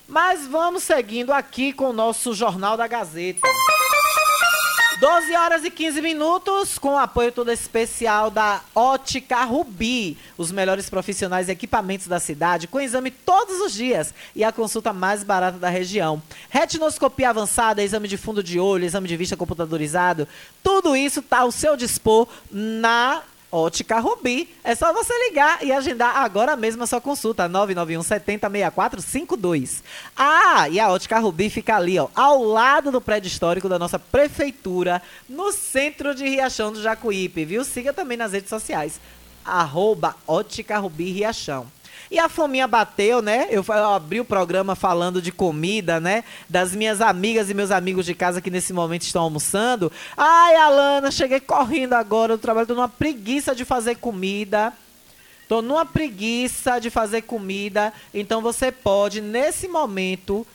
Mas 0.08 0.48
vamos 0.48 0.82
seguindo 0.82 1.32
aqui 1.32 1.72
com 1.72 1.90
o 1.90 1.92
nosso 1.92 2.34
Jornal 2.34 2.76
da 2.76 2.88
Gazeta. 2.88 3.46
12 4.98 5.36
horas 5.36 5.62
e 5.62 5.70
15 5.70 6.00
minutos, 6.00 6.78
com 6.78 6.94
o 6.94 6.98
apoio 6.98 7.30
todo 7.30 7.52
especial 7.52 8.30
da 8.30 8.62
Ótica 8.74 9.44
Rubi. 9.44 10.16
Os 10.38 10.50
melhores 10.50 10.88
profissionais 10.88 11.48
e 11.48 11.52
equipamentos 11.52 12.06
da 12.06 12.18
cidade, 12.18 12.66
com 12.66 12.80
exame 12.80 13.10
todos 13.10 13.60
os 13.60 13.74
dias 13.74 14.14
e 14.34 14.42
a 14.42 14.50
consulta 14.50 14.94
mais 14.94 15.22
barata 15.22 15.58
da 15.58 15.68
região. 15.68 16.22
Retinoscopia 16.48 17.28
avançada, 17.28 17.82
exame 17.82 18.08
de 18.08 18.16
fundo 18.16 18.42
de 18.42 18.58
olho, 18.58 18.86
exame 18.86 19.06
de 19.06 19.18
vista 19.18 19.36
computadorizado, 19.36 20.26
tudo 20.62 20.96
isso 20.96 21.20
está 21.20 21.40
ao 21.40 21.52
seu 21.52 21.76
dispor 21.76 22.26
na 22.50 23.22
Ótica 23.50 23.98
Rubi. 23.98 24.48
É 24.64 24.74
só 24.74 24.92
você 24.92 25.12
ligar 25.28 25.64
e 25.64 25.72
agendar 25.72 26.16
agora 26.16 26.56
mesmo 26.56 26.82
a 26.82 26.86
sua 26.86 27.00
consulta. 27.00 27.48
991 27.48 28.02
70 28.02 28.50
6452. 28.50 29.82
Ah, 30.16 30.68
e 30.68 30.80
a 30.80 30.90
Ótica 30.90 31.18
Rubi 31.18 31.48
fica 31.48 31.76
ali, 31.76 31.98
ó, 31.98 32.08
ao 32.14 32.42
lado 32.42 32.90
do 32.90 33.00
prédio 33.00 33.28
histórico 33.28 33.68
da 33.68 33.78
nossa 33.78 33.98
prefeitura, 33.98 35.02
no 35.28 35.52
centro 35.52 36.14
de 36.14 36.28
Riachão 36.28 36.72
do 36.72 36.82
Jacuípe, 36.82 37.44
viu? 37.44 37.64
Siga 37.64 37.92
também 37.92 38.16
nas 38.16 38.32
redes 38.32 38.50
sociais. 38.50 39.00
Arroba 39.44 40.16
Ótica 40.26 40.78
Rubi 40.78 41.12
Riachão. 41.12 41.66
E 42.10 42.18
a 42.18 42.28
fominha 42.28 42.66
bateu, 42.66 43.20
né? 43.20 43.48
Eu, 43.50 43.64
eu, 43.66 43.90
abri 43.90 44.20
o 44.20 44.24
programa 44.24 44.74
falando 44.74 45.20
de 45.20 45.32
comida, 45.32 45.98
né? 45.98 46.24
Das 46.48 46.74
minhas 46.74 47.00
amigas 47.00 47.50
e 47.50 47.54
meus 47.54 47.70
amigos 47.70 48.06
de 48.06 48.14
casa 48.14 48.40
que 48.40 48.50
nesse 48.50 48.72
momento 48.72 49.02
estão 49.02 49.22
almoçando. 49.22 49.90
Ai, 50.16 50.56
Alana, 50.56 51.10
cheguei 51.10 51.40
correndo 51.40 51.94
agora 51.94 52.36
do 52.36 52.40
trabalho, 52.40 52.66
tô 52.66 52.74
numa 52.74 52.88
preguiça 52.88 53.54
de 53.54 53.64
fazer 53.64 53.96
comida. 53.96 54.72
Tô 55.48 55.62
numa 55.62 55.86
preguiça 55.86 56.80
de 56.80 56.90
fazer 56.90 57.22
comida. 57.22 57.92
Então 58.12 58.40
você 58.40 58.72
pode, 58.72 59.20
nesse 59.20 59.68
momento, 59.68 60.46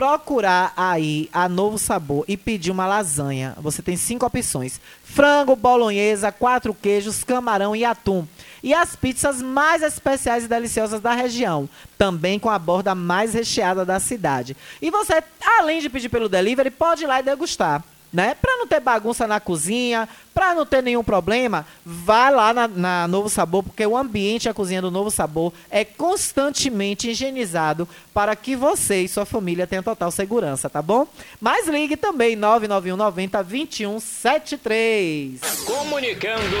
procurar 0.00 0.72
aí 0.78 1.28
a 1.30 1.46
Novo 1.46 1.76
Sabor 1.76 2.24
e 2.26 2.34
pedir 2.34 2.70
uma 2.70 2.86
lasanha. 2.86 3.54
Você 3.58 3.82
tem 3.82 3.98
cinco 3.98 4.24
opções: 4.24 4.80
frango, 5.04 5.54
bolonhesa, 5.54 6.32
quatro 6.32 6.72
queijos, 6.72 7.22
camarão 7.22 7.76
e 7.76 7.84
atum 7.84 8.26
e 8.62 8.72
as 8.72 8.96
pizzas 8.96 9.42
mais 9.42 9.82
especiais 9.82 10.44
e 10.44 10.48
deliciosas 10.48 11.02
da 11.02 11.12
região, 11.12 11.68
também 11.98 12.38
com 12.38 12.48
a 12.48 12.58
borda 12.58 12.94
mais 12.94 13.34
recheada 13.34 13.84
da 13.84 14.00
cidade. 14.00 14.56
E 14.80 14.90
você, 14.90 15.22
além 15.58 15.80
de 15.80 15.90
pedir 15.90 16.08
pelo 16.08 16.30
delivery, 16.30 16.70
pode 16.70 17.04
ir 17.04 17.06
lá 17.06 17.20
e 17.20 17.22
degustar. 17.22 17.84
Né? 18.12 18.34
Para 18.34 18.56
não 18.56 18.66
ter 18.66 18.80
bagunça 18.80 19.26
na 19.26 19.38
cozinha, 19.40 20.08
para 20.34 20.54
não 20.54 20.66
ter 20.66 20.82
nenhum 20.82 21.04
problema, 21.04 21.66
vá 21.84 22.28
lá 22.30 22.52
na, 22.52 22.66
na, 22.68 23.08
Novo 23.08 23.28
Sabor, 23.28 23.62
porque 23.62 23.86
o 23.86 23.96
ambiente, 23.96 24.48
a 24.48 24.54
cozinha 24.54 24.82
do 24.82 24.90
Novo 24.90 25.10
Sabor 25.10 25.52
é 25.70 25.84
constantemente 25.84 27.10
higienizado 27.10 27.88
para 28.12 28.34
que 28.34 28.56
você 28.56 29.02
e 29.02 29.08
sua 29.08 29.24
família 29.24 29.66
tenham 29.66 29.82
total 29.82 30.10
segurança, 30.10 30.68
tá 30.68 30.82
bom? 30.82 31.06
Mas 31.40 31.68
ligue 31.68 31.96
também 31.96 32.34
991 32.36 32.96
90 32.96 33.42
2173. 33.42 35.40
Comunicando 35.64 36.56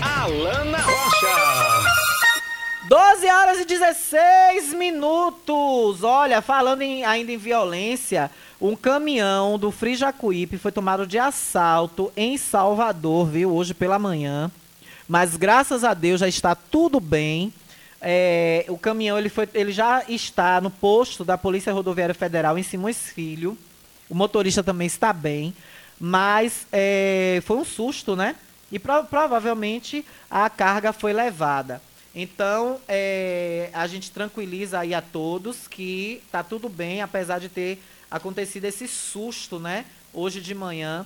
Alana 0.00 0.78
Rocha. 0.78 2.04
12 2.88 3.26
horas 3.26 3.60
e 3.60 3.64
16 3.64 4.74
minutos. 4.74 6.02
Olha, 6.02 6.42
falando 6.42 6.82
em, 6.82 7.02
ainda 7.02 7.32
em 7.32 7.38
violência, 7.38 8.30
um 8.66 8.74
caminhão 8.74 9.58
do 9.58 9.70
Frijacuípe 9.70 10.56
foi 10.56 10.72
tomado 10.72 11.06
de 11.06 11.18
assalto 11.18 12.10
em 12.16 12.38
Salvador, 12.38 13.26
viu? 13.26 13.54
Hoje 13.54 13.74
pela 13.74 13.98
manhã. 13.98 14.50
Mas 15.06 15.36
graças 15.36 15.84
a 15.84 15.92
Deus 15.92 16.20
já 16.20 16.28
está 16.28 16.54
tudo 16.54 16.98
bem. 16.98 17.52
É, 18.00 18.64
o 18.68 18.78
caminhão 18.78 19.18
ele, 19.18 19.28
foi, 19.28 19.46
ele 19.52 19.70
já 19.70 20.02
está 20.08 20.62
no 20.62 20.70
posto 20.70 21.26
da 21.26 21.36
Polícia 21.36 21.74
Rodoviária 21.74 22.14
Federal 22.14 22.56
em 22.56 22.62
Simões 22.62 23.10
Filho. 23.10 23.58
O 24.08 24.14
motorista 24.14 24.62
também 24.62 24.86
está 24.86 25.12
bem. 25.12 25.54
Mas 26.00 26.66
é, 26.72 27.42
foi 27.44 27.58
um 27.58 27.66
susto, 27.66 28.16
né? 28.16 28.34
E 28.72 28.78
pro, 28.78 29.04
provavelmente 29.04 30.06
a 30.30 30.48
carga 30.48 30.90
foi 30.90 31.12
levada. 31.12 31.82
Então, 32.14 32.80
é, 32.88 33.68
a 33.74 33.86
gente 33.86 34.10
tranquiliza 34.10 34.78
aí 34.78 34.94
a 34.94 35.02
todos 35.02 35.68
que 35.68 36.22
tá 36.32 36.42
tudo 36.42 36.70
bem, 36.70 37.02
apesar 37.02 37.38
de 37.38 37.50
ter 37.50 37.78
acontecido 38.16 38.64
esse 38.64 38.86
susto, 38.86 39.58
né? 39.58 39.84
Hoje 40.12 40.40
de 40.40 40.54
manhã, 40.54 41.04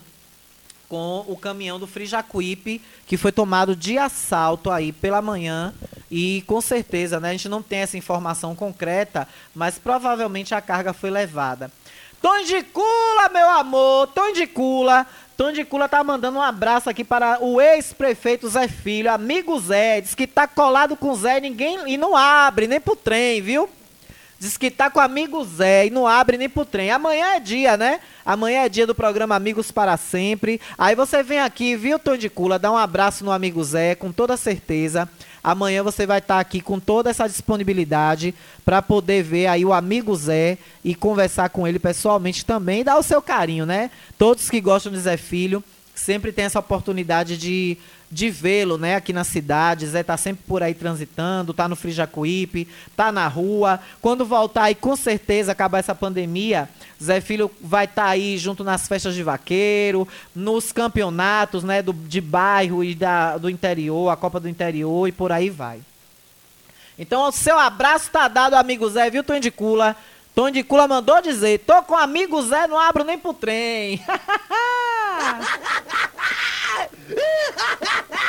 com 0.89 1.25
o 1.27 1.37
caminhão 1.37 1.79
do 1.79 1.87
Frijacuípe, 1.87 2.83
que 3.07 3.17
foi 3.17 3.33
tomado 3.33 3.75
de 3.75 3.97
assalto 3.97 4.71
aí 4.71 4.93
pela 4.93 5.23
manhã. 5.23 5.73
E 6.11 6.43
com 6.47 6.61
certeza, 6.61 7.19
né? 7.19 7.31
A 7.31 7.33
gente 7.33 7.49
não 7.49 7.63
tem 7.63 7.81
essa 7.81 7.97
informação 7.97 8.55
concreta, 8.55 9.27
mas 9.55 9.79
provavelmente 9.79 10.55
a 10.55 10.61
carga 10.61 10.93
foi 10.93 11.11
levada. 11.11 11.73
Tom 12.21 12.43
de 12.43 12.63
Cula, 12.63 13.29
meu 13.33 13.49
amor, 13.49 14.09
Tom 14.09 14.33
de 14.33 14.47
Cula 14.47 15.07
Tom 15.39 15.53
de 15.53 15.65
Cula 15.65 15.89
tá 15.89 16.03
mandando 16.03 16.37
um 16.37 16.43
abraço 16.43 16.91
aqui 16.91 17.05
para 17.05 17.41
o 17.41 17.61
ex-prefeito 17.61 18.49
Zé 18.49 18.67
Filho, 18.67 19.09
amigo 19.09 19.57
Zé, 19.61 20.01
diz 20.01 20.13
que 20.13 20.27
tá 20.27 20.49
colado 20.49 20.97
com 20.97 21.15
Zé 21.15 21.39
ninguém, 21.39 21.79
e 21.87 21.97
não 21.97 22.17
abre 22.17 22.67
nem 22.67 22.81
pro 22.81 22.97
trem, 22.97 23.41
viu? 23.41 23.71
Diz 24.41 24.57
que 24.57 24.71
tá 24.71 24.89
com 24.89 25.01
o 25.01 25.03
amigo 25.03 25.45
Zé 25.45 25.87
e 25.87 25.91
não 25.91 26.07
abre 26.07 26.39
nem 26.39 26.49
pro 26.49 26.65
trem. 26.65 26.93
Amanhã 26.93 27.35
é 27.35 27.41
dia, 27.41 27.77
né? 27.77 27.99
Amanhã 28.25 28.61
é 28.61 28.69
dia 28.69 28.87
do 28.87 28.95
programa 28.95 29.35
Amigos 29.35 29.73
para 29.73 29.97
Sempre. 29.97 30.61
Aí 30.79 30.95
você 30.95 31.25
vem 31.25 31.41
aqui, 31.41 31.75
viu, 31.75 31.99
Tom 31.99 32.17
de 32.17 32.31
Cula, 32.31 32.57
dá 32.57 32.71
um 32.71 32.77
abraço 32.77 33.25
no 33.25 33.33
amigo 33.33 33.63
Zé, 33.65 33.97
com 33.97 34.13
toda 34.13 34.37
certeza. 34.37 35.09
Amanhã 35.43 35.83
você 35.83 36.07
vai 36.07 36.19
estar 36.19 36.37
tá 36.37 36.41
aqui 36.41 36.61
com 36.61 36.79
toda 36.79 37.11
essa 37.11 37.27
disponibilidade 37.27 38.33
para 38.65 38.81
poder 38.81 39.25
ver 39.25 39.49
aí 39.49 39.65
o 39.65 39.73
amigo 39.73 40.15
Zé 40.15 40.57
e 40.85 40.95
conversar 40.95 41.49
com 41.49 41.67
ele 41.67 41.81
pessoalmente 41.81 42.45
também 42.45 42.83
e 42.83 42.85
dar 42.85 42.97
o 42.97 43.03
seu 43.03 43.21
carinho, 43.21 43.67
né? 43.67 43.91
Todos 44.17 44.49
que 44.49 44.61
gostam 44.61 44.93
de 44.93 45.01
Zé 45.01 45.17
Filho 45.17 45.65
sempre 45.97 46.31
tem 46.31 46.45
essa 46.45 46.61
oportunidade 46.61 47.37
de, 47.37 47.77
de 48.11 48.31
vê-lo, 48.31 48.79
né, 48.79 48.97
aqui 48.97 49.13
na 49.13 49.25
cidade. 49.25 49.87
Zé 49.87 50.03
tá 50.03 50.17
sempre 50.17 50.45
por 50.47 50.63
aí 50.63 50.75
transitando, 50.75 51.53
tá 51.53 51.69
no 51.69 51.77
Frijacuípe, 51.77 52.67
tá 52.97 53.13
na 53.13 53.29
rua. 53.29 53.81
Quando 54.01 54.25
voltar 54.25 54.65
aí, 54.65 54.75
com 54.75 54.97
certeza, 54.97 55.53
acabar 55.53 55.79
essa 55.79 55.95
pandemia, 55.95 56.69
Zé 57.03 57.21
Filho 57.21 57.51
vai 57.61 57.85
estar 57.85 58.05
tá 58.05 58.09
aí 58.09 58.39
junto 58.39 58.65
nas 58.65 58.89
festas 58.89 59.15
de 59.15 59.23
vaqueiro, 59.23 60.09
nos 60.35 60.73
campeonatos 60.73 61.63
né, 61.63 61.83
do, 61.83 61.93
de 61.93 62.21
bairro 62.21 62.83
e 62.83 62.95
da, 62.95 63.37
do 63.37 63.51
interior, 63.51 64.11
a 64.11 64.17
Copa 64.17 64.41
do 64.41 64.49
Interior 64.49 65.07
e 65.07 65.13
por 65.13 65.31
aí 65.31 65.51
vai. 65.51 65.81
Então, 66.99 67.29
o 67.29 67.33
seu 67.33 67.59
abraço 67.59 68.11
tá 68.11 68.27
dado, 68.27 68.55
amigo 68.55 68.89
Zé, 68.89 69.09
viu, 69.09 69.23
Tom 69.23 69.39
de 69.39 69.51
Cula? 69.51 69.95
Tom 70.35 70.51
de 70.51 70.65
Cula 70.65 70.89
mandou 70.89 71.21
dizer: 71.23 71.61
tô 71.61 71.81
com 71.83 71.97
amigo 71.97 72.43
Zé, 72.43 72.67
não 72.67 72.79
abro 72.79 73.05
nem 73.05 73.19
pro 73.19 73.33
trem. 73.33 74.03
으하하하! 77.11 78.29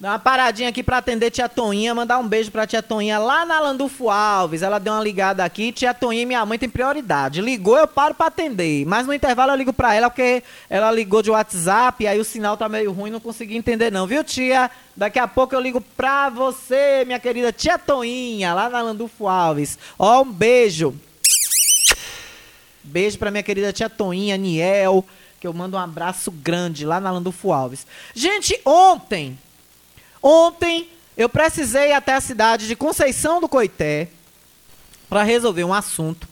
Dá 0.00 0.12
uma 0.12 0.18
paradinha 0.18 0.70
aqui 0.70 0.82
para 0.82 0.96
atender 0.96 1.30
tia 1.30 1.46
Toninha, 1.46 1.94
mandar 1.94 2.18
um 2.18 2.26
beijo 2.26 2.50
pra 2.50 2.66
tia 2.66 2.82
Toninha 2.82 3.18
lá 3.18 3.44
na 3.44 3.60
Landulfo 3.60 4.08
Alves. 4.08 4.62
Ela 4.62 4.78
deu 4.78 4.94
uma 4.94 5.02
ligada 5.02 5.44
aqui, 5.44 5.70
tia 5.72 5.92
Toninha 5.92 6.22
e 6.22 6.26
minha 6.26 6.46
mãe 6.46 6.58
tem 6.58 6.70
prioridade. 6.70 7.42
Ligou, 7.42 7.76
eu 7.76 7.86
paro 7.86 8.14
para 8.14 8.28
atender. 8.28 8.86
Mas 8.86 9.06
no 9.06 9.12
intervalo 9.12 9.52
eu 9.52 9.56
ligo 9.56 9.74
para 9.74 9.94
ela 9.94 10.08
porque 10.08 10.42
ela 10.70 10.90
ligou 10.90 11.20
de 11.20 11.30
WhatsApp 11.30 12.06
aí 12.06 12.18
o 12.18 12.24
sinal 12.24 12.56
tá 12.56 12.66
meio 12.66 12.92
ruim, 12.92 13.10
não 13.10 13.20
consegui 13.20 13.58
entender 13.58 13.92
não, 13.92 14.06
viu 14.06 14.24
tia? 14.24 14.70
Daqui 14.96 15.18
a 15.18 15.28
pouco 15.28 15.54
eu 15.54 15.60
ligo 15.60 15.82
pra 15.82 16.30
você, 16.30 17.04
minha 17.04 17.20
querida 17.20 17.52
tia 17.52 17.78
Toninha, 17.78 18.54
lá 18.54 18.70
na 18.70 18.80
Landulfo 18.80 19.28
Alves. 19.28 19.78
Ó, 19.98 20.22
um 20.22 20.32
beijo. 20.32 20.98
Beijo 22.82 23.18
pra 23.18 23.30
minha 23.30 23.42
querida 23.42 23.70
tia 23.70 23.90
Toninha, 23.90 24.38
Niel, 24.38 25.04
que 25.38 25.46
eu 25.46 25.52
mando 25.52 25.76
um 25.76 25.80
abraço 25.80 26.30
grande 26.30 26.86
lá 26.86 26.98
na 26.98 27.10
Landulfo 27.10 27.52
Alves. 27.52 27.86
Gente, 28.14 28.58
ontem 28.64 29.36
Ontem 30.22 30.88
eu 31.16 31.28
precisei 31.28 31.90
ir 31.90 31.92
até 31.92 32.14
a 32.14 32.20
cidade 32.20 32.66
de 32.66 32.76
Conceição 32.76 33.40
do 33.40 33.48
Coité 33.48 34.08
para 35.08 35.22
resolver 35.22 35.64
um 35.64 35.74
assunto. 35.74 36.28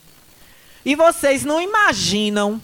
E 0.85 0.95
vocês 0.95 1.45
não 1.45 1.61
imaginam 1.61 2.61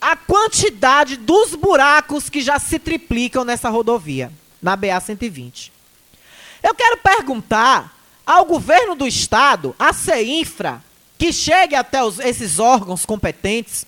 a 0.00 0.16
quantidade 0.16 1.16
dos 1.16 1.54
buracos 1.54 2.28
que 2.28 2.40
já 2.40 2.58
se 2.58 2.78
triplicam 2.78 3.44
nessa 3.44 3.70
rodovia, 3.70 4.32
na 4.60 4.74
BA 4.74 4.98
120. 4.98 5.72
Eu 6.62 6.74
quero 6.74 6.98
perguntar 6.98 7.96
ao 8.26 8.44
governo 8.44 8.94
do 8.94 9.06
estado, 9.06 9.74
a 9.78 9.92
CEINFRA, 9.92 10.82
que 11.16 11.32
chegue 11.32 11.74
até 11.74 12.02
os, 12.02 12.18
esses 12.18 12.58
órgãos 12.58 13.06
competentes, 13.06 13.86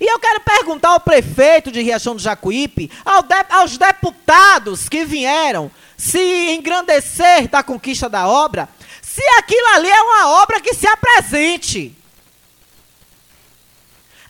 e 0.00 0.06
eu 0.12 0.18
quero 0.18 0.40
perguntar 0.40 0.90
ao 0.90 1.00
prefeito 1.00 1.72
de 1.72 1.82
Riachão 1.82 2.14
do 2.14 2.22
Jacuípe, 2.22 2.90
ao 3.04 3.22
de, 3.22 3.34
aos 3.50 3.76
deputados 3.76 4.88
que 4.88 5.04
vieram 5.04 5.70
se 5.96 6.52
engrandecer 6.52 7.48
da 7.48 7.62
conquista 7.62 8.08
da 8.08 8.28
obra, 8.28 8.68
se 9.02 9.22
aquilo 9.38 9.66
ali 9.74 9.90
é 9.90 10.02
uma 10.02 10.28
obra 10.42 10.60
que 10.60 10.72
se 10.74 10.86
apresente. 10.86 11.96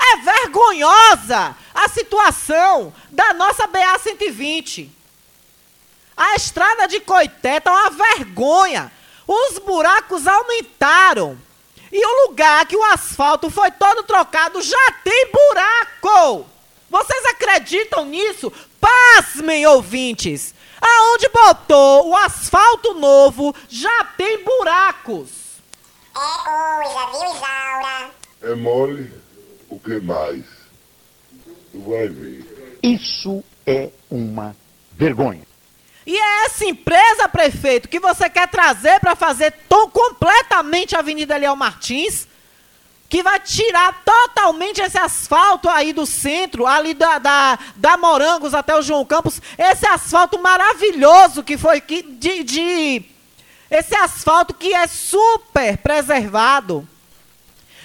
É 0.00 0.16
vergonhosa 0.16 1.54
a 1.74 1.88
situação 1.88 2.94
da 3.10 3.34
nossa 3.34 3.66
BA 3.66 3.98
120. 3.98 4.90
A 6.16 6.34
estrada 6.34 6.88
de 6.88 7.00
Coité 7.00 7.58
está 7.58 7.70
uma 7.70 7.90
vergonha. 7.90 8.90
Os 9.26 9.58
buracos 9.58 10.26
aumentaram. 10.26 11.38
E 11.90 12.04
o 12.04 12.28
lugar 12.28 12.66
que 12.66 12.76
o 12.76 12.84
asfalto 12.84 13.50
foi 13.50 13.70
todo 13.70 14.02
trocado 14.02 14.60
já 14.60 14.92
tem 15.02 15.30
buraco. 15.32 16.46
Vocês 16.90 17.24
acreditam 17.26 18.04
nisso? 18.04 18.52
Pasmem, 18.80 19.66
ouvintes. 19.66 20.54
Aonde 20.80 21.28
botou 21.28 22.08
o 22.08 22.16
asfalto 22.16 22.94
novo 22.94 23.54
já 23.68 24.04
tem 24.16 24.44
buracos. 24.44 25.30
É 26.14 26.44
coisa, 26.44 27.06
viu, 27.12 27.34
Isaura? 27.34 28.10
É 28.42 28.54
mole? 28.54 29.12
O 29.68 29.78
que 29.78 30.00
mais? 30.00 30.44
Tu 31.72 31.80
vai 31.80 32.08
ver. 32.08 32.78
Isso 32.82 33.42
é 33.66 33.90
uma 34.10 34.56
vergonha. 34.92 35.47
E 36.08 36.16
é 36.16 36.46
essa 36.46 36.64
empresa, 36.64 37.28
prefeito, 37.28 37.86
que 37.86 38.00
você 38.00 38.30
quer 38.30 38.48
trazer 38.48 38.98
para 38.98 39.14
fazer 39.14 39.52
tão 39.68 39.90
completamente 39.90 40.96
a 40.96 41.00
Avenida 41.00 41.36
Leão 41.36 41.54
Martins? 41.54 42.26
que 43.10 43.22
vai 43.22 43.40
tirar 43.40 44.02
totalmente 44.04 44.82
esse 44.82 44.98
asfalto 44.98 45.66
aí 45.66 45.94
do 45.94 46.04
centro, 46.04 46.66
ali 46.66 46.92
da, 46.92 47.18
da, 47.18 47.58
da 47.74 47.96
Morangos 47.96 48.52
até 48.52 48.76
o 48.76 48.82
João 48.82 49.02
Campos, 49.02 49.40
esse 49.56 49.86
asfalto 49.86 50.38
maravilhoso 50.38 51.42
que 51.42 51.56
foi 51.56 51.80
que, 51.80 52.02
de, 52.02 52.44
de 52.44 53.02
esse 53.70 53.94
asfalto 53.94 54.52
que 54.52 54.74
é 54.74 54.86
super 54.86 55.78
preservado, 55.78 56.86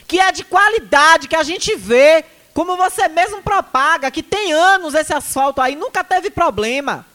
que 0.06 0.20
é 0.20 0.30
de 0.34 0.44
qualidade, 0.44 1.30
que 1.30 1.38
a 1.38 1.44
gente 1.44 1.74
vê, 1.74 2.26
como 2.54 2.76
você 2.76 3.08
mesmo 3.08 3.42
propaga, 3.42 4.12
que 4.12 4.22
tem 4.22 4.52
anos 4.52 4.94
esse 4.94 5.14
asfalto 5.14 5.62
aí, 5.62 5.74
nunca 5.74 6.04
teve 6.04 6.30
problema. 6.30 7.06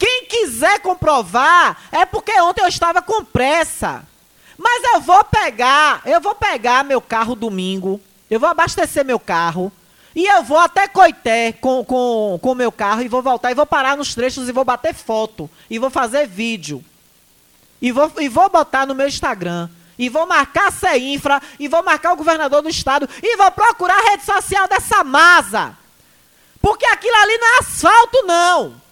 Quem 0.00 0.24
quiser 0.24 0.80
comprovar, 0.80 1.76
é 1.92 2.06
porque 2.06 2.32
ontem 2.40 2.62
eu 2.62 2.68
estava 2.68 3.02
com 3.02 3.22
pressa. 3.22 4.02
Mas 4.56 4.82
eu 4.94 5.00
vou 5.02 5.22
pegar, 5.24 6.00
eu 6.06 6.22
vou 6.22 6.34
pegar 6.34 6.82
meu 6.82 7.02
carro 7.02 7.34
domingo, 7.34 8.00
eu 8.30 8.40
vou 8.40 8.48
abastecer 8.48 9.04
meu 9.04 9.20
carro, 9.20 9.70
e 10.16 10.24
eu 10.24 10.42
vou 10.42 10.56
até 10.56 10.88
Coité 10.88 11.52
com 11.52 11.80
o 11.80 11.84
com, 11.84 12.38
com 12.40 12.54
meu 12.54 12.72
carro 12.72 13.02
e 13.02 13.08
vou 13.08 13.22
voltar 13.22 13.50
e 13.50 13.54
vou 13.54 13.66
parar 13.66 13.94
nos 13.94 14.14
trechos 14.14 14.48
e 14.48 14.52
vou 14.52 14.64
bater 14.64 14.94
foto. 14.94 15.50
E 15.68 15.78
vou 15.78 15.90
fazer 15.90 16.26
vídeo. 16.26 16.82
E 17.80 17.92
vou, 17.92 18.10
e 18.18 18.28
vou 18.28 18.48
botar 18.48 18.86
no 18.86 18.94
meu 18.94 19.06
Instagram. 19.06 19.68
E 19.98 20.08
vou 20.08 20.26
marcar 20.26 20.68
a 20.68 20.72
CEINFRA. 20.72 21.42
E 21.58 21.68
vou 21.68 21.82
marcar 21.82 22.12
o 22.12 22.16
governador 22.16 22.62
do 22.62 22.70
estado. 22.70 23.08
E 23.22 23.36
vou 23.36 23.50
procurar 23.52 23.98
a 23.98 24.10
rede 24.10 24.24
social 24.24 24.66
dessa 24.66 25.04
masa. 25.04 25.76
Porque 26.60 26.86
aquilo 26.86 27.16
ali 27.16 27.38
não 27.38 27.54
é 27.54 27.58
asfalto, 27.58 28.22
não. 28.26 28.89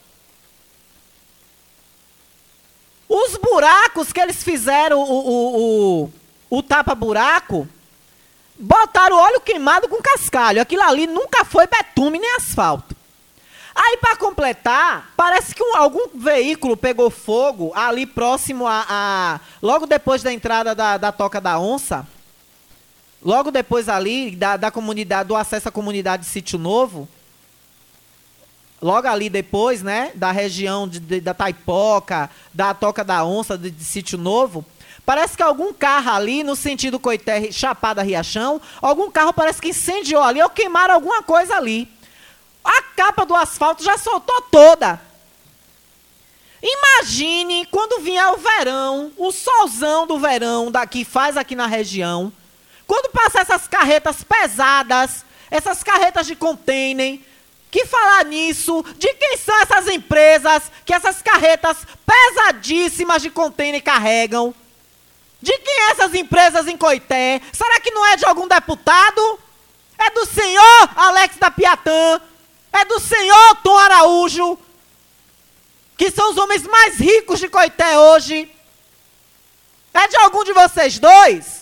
Os 3.09 3.37
buracos 3.37 4.12
que 4.12 4.21
eles 4.21 4.42
fizeram, 4.42 5.01
o, 5.01 5.05
o, 5.05 6.03
o, 6.03 6.59
o 6.59 6.62
tapa-buraco, 6.62 7.66
botaram 8.59 9.16
óleo 9.16 9.40
queimado 9.40 9.88
com 9.88 10.03
cascalho. 10.03 10.61
Aquilo 10.61 10.83
ali 10.83 11.07
nunca 11.07 11.44
foi 11.44 11.66
betume 11.66 12.18
nem 12.18 12.37
asfalto. 12.37 12.94
Aí, 13.75 13.97
para 13.99 14.16
completar, 14.16 15.12
parece 15.16 15.55
que 15.55 15.62
um, 15.62 15.77
algum 15.77 16.09
veículo 16.14 16.77
pegou 16.77 17.11
fogo 17.11 17.73
ali 17.75 18.05
próximo 18.05 18.66
a, 18.66 18.85
a. 18.88 19.40
logo 19.62 19.87
depois 19.87 20.23
da 20.23 20.33
entrada 20.33 20.75
da, 20.75 20.99
da 20.99 21.12
Toca 21.12 21.40
da 21.40 21.59
Onça. 21.59 22.07
Logo 23.23 23.51
depois 23.51 23.88
ali, 23.88 24.35
da, 24.35 24.57
da 24.57 24.71
comunidade, 24.71 25.29
do 25.29 25.37
acesso 25.37 25.68
à 25.68 25.73
comunidade 25.73 26.25
de 26.25 26.29
Sítio 26.29 26.59
Novo 26.59 27.09
logo 28.81 29.09
ali 29.09 29.29
depois, 29.29 29.83
né, 29.83 30.12
da 30.14 30.31
região 30.31 30.88
de, 30.88 31.01
de, 31.01 31.21
da 31.21 31.35
Taipoca, 31.35 32.31
da 32.55 32.73
Toca 32.75 33.05
da 33.05 33.25
Onça, 33.25 33.59
de, 33.59 33.71
de 33.71 33.85
Sítio 33.85 34.17
Novo, 34.17 34.64
parece 35.05 35.37
que 35.37 35.43
algum 35.43 35.73
carro 35.73 36.11
ali, 36.11 36.43
no 36.43 36.55
sentido 36.55 37.01
Coité, 37.01 37.51
Chapada, 37.51 38.03
Riachão, 38.03 38.61
algum 38.81 39.11
carro 39.11 39.33
parece 39.33 39.61
que 39.61 39.69
incendiou 39.69 40.23
ali 40.23 40.41
ou 40.43 40.51
queimaram 40.51 40.95
alguma 40.95 41.23
coisa 41.23 41.57
ali. 41.57 41.88
A 42.64 42.83
capa 42.83 43.25
do 43.25 43.35
asfalto 43.35 43.83
já 43.83 43.97
soltou 43.97 44.43
toda. 44.43 45.01
Imagine 46.62 47.67
quando 47.67 48.03
vier 48.03 48.27
o 48.33 48.37
verão, 48.37 49.12
o 49.17 49.31
solzão 49.31 50.07
do 50.07 50.19
verão 50.19 50.71
daqui 50.71 51.05
faz 51.05 51.37
aqui 51.37 51.55
na 51.55 51.67
região, 51.67 52.33
quando 52.87 53.12
passar 53.12 53.43
essas 53.43 53.69
carretas 53.69 54.25
pesadas, 54.25 55.25
essas 55.51 55.85
carretas 55.85 56.27
de 56.27 56.35
container, 56.35 57.21
que 57.71 57.85
falar 57.85 58.25
nisso, 58.25 58.85
de 58.97 59.13
quem 59.15 59.37
são 59.37 59.55
essas 59.61 59.89
empresas 59.89 60.71
que 60.85 60.95
essas 60.95 61.21
carretas 61.21 61.77
pesadíssimas 62.07 63.23
de 63.23 63.31
container 63.31 63.83
carregam? 63.83 64.55
De 65.41 65.57
quem 65.59 65.75
é 65.75 65.91
essas 65.93 66.15
empresas 66.15 66.67
em 66.67 66.77
Coité? 66.77 67.41
Será 67.53 67.79
que 67.81 67.91
não 67.91 68.05
é 68.07 68.17
de 68.17 68.25
algum 68.25 68.49
deputado? 68.49 69.39
É 69.99 70.11
do 70.11 70.25
senhor 70.27 70.91
Alex 70.97 71.37
da 71.37 71.51
Piatã? 71.51 72.21
É 72.73 72.85
do 72.85 72.99
senhor 72.99 73.57
Tom 73.63 73.77
Araújo? 73.77 74.59
Que 75.97 76.11
são 76.11 76.31
os 76.31 76.37
homens 76.37 76.63
mais 76.63 76.99
ricos 76.99 77.39
de 77.39 77.49
Coité 77.49 77.99
hoje? 77.99 78.51
É 79.93 80.09
de 80.09 80.17
algum 80.17 80.45
de 80.45 80.53
vocês 80.53 80.99
dois? 80.99 81.58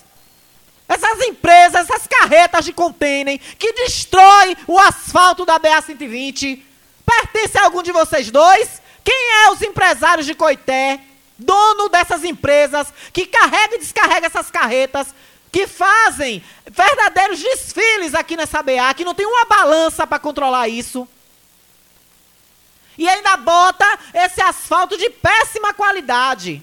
Essas 0.88 1.20
empresas, 1.20 1.88
essas 1.88 2.06
carretas 2.06 2.64
de 2.64 2.72
container 2.72 3.38
que 3.58 3.72
destrói 3.72 4.56
o 4.66 4.78
asfalto 4.78 5.44
da 5.44 5.58
BA-120, 5.58 6.62
pertence 7.04 7.58
a 7.58 7.64
algum 7.64 7.82
de 7.82 7.92
vocês 7.92 8.30
dois? 8.30 8.80
Quem 9.02 9.44
é 9.44 9.50
os 9.50 9.62
empresários 9.62 10.26
de 10.26 10.34
Coité, 10.34 11.00
dono 11.38 11.88
dessas 11.88 12.24
empresas, 12.24 12.92
que 13.12 13.26
carrega 13.26 13.76
e 13.76 13.78
descarrega 13.78 14.26
essas 14.26 14.50
carretas, 14.50 15.14
que 15.50 15.66
fazem 15.66 16.42
verdadeiros 16.70 17.40
desfiles 17.40 18.14
aqui 18.14 18.36
nessa 18.36 18.62
BA, 18.62 18.94
que 18.94 19.04
não 19.04 19.14
tem 19.14 19.26
uma 19.26 19.44
balança 19.44 20.06
para 20.06 20.18
controlar 20.18 20.68
isso? 20.68 21.08
E 22.98 23.08
ainda 23.08 23.36
bota 23.36 23.86
esse 24.14 24.40
asfalto 24.40 24.96
de 24.96 25.10
péssima 25.10 25.74
qualidade. 25.74 26.62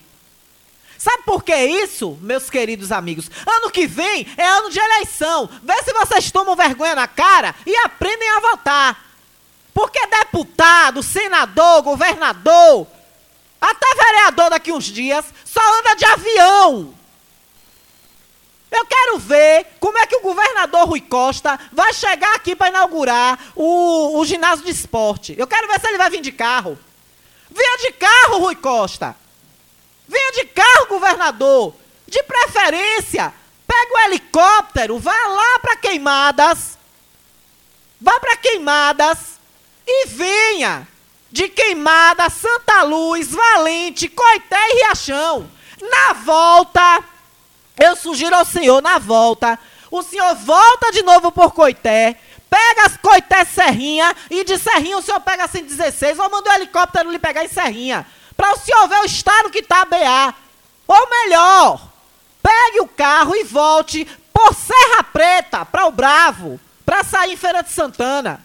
Sabe 1.04 1.24
por 1.24 1.44
que 1.44 1.54
isso, 1.54 2.18
meus 2.22 2.50
queridos 2.50 2.90
amigos? 2.90 3.30
Ano 3.46 3.70
que 3.70 3.86
vem 3.86 4.26
é 4.38 4.48
ano 4.48 4.70
de 4.70 4.80
eleição. 4.80 5.50
Vê 5.62 5.84
se 5.84 5.92
vocês 5.92 6.32
tomam 6.32 6.56
vergonha 6.56 6.96
na 6.96 7.10
cara 7.10 7.54
e 7.68 7.76
aprendem 7.76 8.30
a 8.30 8.40
votar. 8.40 9.06
Porque 9.74 10.00
deputado, 10.08 11.04
senador, 11.04 11.82
governador, 11.82 12.88
até 13.60 13.86
vereador 13.96 14.50
daqui 14.52 14.72
uns 14.72 14.86
dias, 14.86 15.26
só 15.44 15.60
anda 15.80 15.94
de 15.96 16.06
avião. 16.06 16.94
Eu 18.72 18.86
quero 18.86 19.20
ver 19.20 19.76
como 19.82 19.98
é 19.98 20.08
que 20.08 20.16
o 20.16 20.22
governador 20.22 20.88
Rui 20.88 21.02
Costa 21.02 21.60
vai 21.74 21.94
chegar 21.94 22.34
aqui 22.34 22.56
para 22.56 22.70
inaugurar 22.70 23.38
o, 23.58 24.22
o 24.22 24.26
ginásio 24.26 24.64
de 24.64 24.72
esporte. 24.72 25.36
Eu 25.38 25.48
quero 25.48 25.68
ver 25.68 25.82
se 25.82 25.88
ele 25.88 25.98
vai 25.98 26.10
vir 26.10 26.22
de 26.22 26.32
carro. 26.32 26.80
Venha 27.52 27.78
de 27.80 27.92
carro, 27.92 28.40
Rui 28.40 28.56
Costa. 28.56 29.22
Venha 30.08 30.32
de 30.34 30.46
carro, 30.46 30.88
governador. 30.88 31.76
De 32.08 32.22
preferência, 32.24 33.34
pega 33.68 33.94
o 33.94 34.00
helicóptero, 34.06 35.00
vá 35.00 35.12
lá 35.12 35.60
para 35.60 35.78
Queimadas. 35.78 36.78
Vá 38.00 38.20
para 38.20 38.38
Queimadas 38.38 39.40
e 39.88 40.08
venha 40.08 40.88
de 41.32 41.50
Queimada, 41.50 42.30
Santa 42.30 42.84
Luz, 42.84 43.32
Valente, 43.32 44.08
Coité 44.08 44.56
e 44.56 44.76
Riachão. 44.76 45.50
Na 45.82 46.14
volta, 46.14 47.04
eu 47.78 47.96
sugiro 47.96 48.36
ao 48.36 48.46
senhor, 48.46 48.82
na 48.82 49.00
volta, 49.00 49.58
o 49.90 50.04
senhor 50.04 50.36
volta 50.36 50.92
de 50.92 51.02
novo 51.02 51.32
por 51.32 51.52
Coité, 51.54 52.18
pega 52.50 52.86
as 52.86 52.98
Coité 52.98 53.44
Serrinha 53.46 54.16
e 54.30 54.44
de 54.44 54.60
Serrinha 54.60 54.98
o 54.98 55.02
senhor 55.02 55.20
pega 55.22 55.46
a 55.46 55.48
116 55.48 56.20
ou 56.20 56.30
manda 56.30 56.52
o 56.52 56.54
helicóptero 56.54 57.10
lhe 57.10 57.18
pegar 57.18 57.44
em 57.44 57.48
Serrinha 57.50 58.06
para 58.36 58.54
o 58.54 58.58
senhor 58.58 58.88
ver 58.88 59.00
o 59.00 59.06
estado 59.06 59.50
que 59.50 59.60
está 59.60 59.82
a 59.82 59.86
BA. 59.86 60.36
Ou 60.88 61.10
melhor, 61.10 61.90
pegue 62.42 62.82
o 62.82 62.88
carro 62.88 63.36
e 63.36 63.44
volte 63.44 64.06
por 64.34 64.54
Serra 64.54 65.04
Preta 65.04 65.66
para 65.66 65.86
o 65.86 65.92
Bravo, 65.92 66.60
para 66.86 67.04
sair 67.04 67.34
em 67.34 67.38
Feira 67.38 67.62
de 67.62 67.72
Santana. 67.72 68.44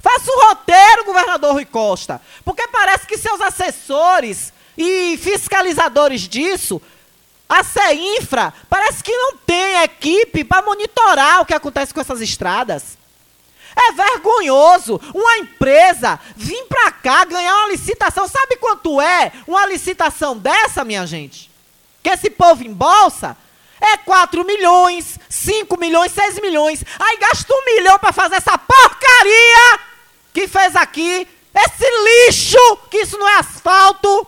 Faça 0.00 0.30
um 0.32 0.48
roteiro, 0.48 1.04
governador 1.04 1.52
Rui 1.52 1.64
Costa, 1.64 2.20
porque 2.44 2.66
parece 2.68 3.06
que 3.06 3.16
seus 3.16 3.40
assessores 3.40 4.52
e 4.76 5.16
fiscalizadores 5.16 6.22
disso, 6.22 6.82
a 7.48 7.62
CEINFRA, 7.62 8.52
parece 8.68 9.02
que 9.02 9.14
não 9.14 9.36
tem 9.36 9.82
equipe 9.82 10.42
para 10.42 10.62
monitorar 10.62 11.40
o 11.40 11.46
que 11.46 11.54
acontece 11.54 11.92
com 11.94 12.00
essas 12.00 12.20
estradas. 12.20 12.98
É 13.74 13.92
vergonhoso 13.92 15.00
uma 15.14 15.38
empresa 15.38 16.20
vir 16.36 16.64
para 16.64 16.92
cá 16.92 17.24
ganhar 17.24 17.56
uma 17.56 17.68
licitação. 17.68 18.28
Sabe 18.28 18.56
quanto 18.56 19.00
é 19.00 19.32
uma 19.46 19.66
licitação 19.66 20.36
dessa, 20.36 20.84
minha 20.84 21.06
gente? 21.06 21.50
Que 22.02 22.10
esse 22.10 22.30
povo 22.30 22.64
embolsa? 22.64 23.36
É 23.80 23.96
4 23.96 24.44
milhões, 24.44 25.18
5 25.28 25.78
milhões, 25.78 26.12
6 26.12 26.40
milhões. 26.40 26.84
Aí 27.00 27.16
gasta 27.16 27.52
um 27.52 27.64
milhão 27.64 27.98
para 27.98 28.12
fazer 28.12 28.36
essa 28.36 28.56
porcaria 28.56 29.80
que 30.32 30.46
fez 30.46 30.76
aqui. 30.76 31.26
Esse 31.54 32.28
lixo, 32.28 32.76
que 32.90 32.98
isso 32.98 33.18
não 33.18 33.28
é 33.28 33.38
asfalto. 33.38 34.26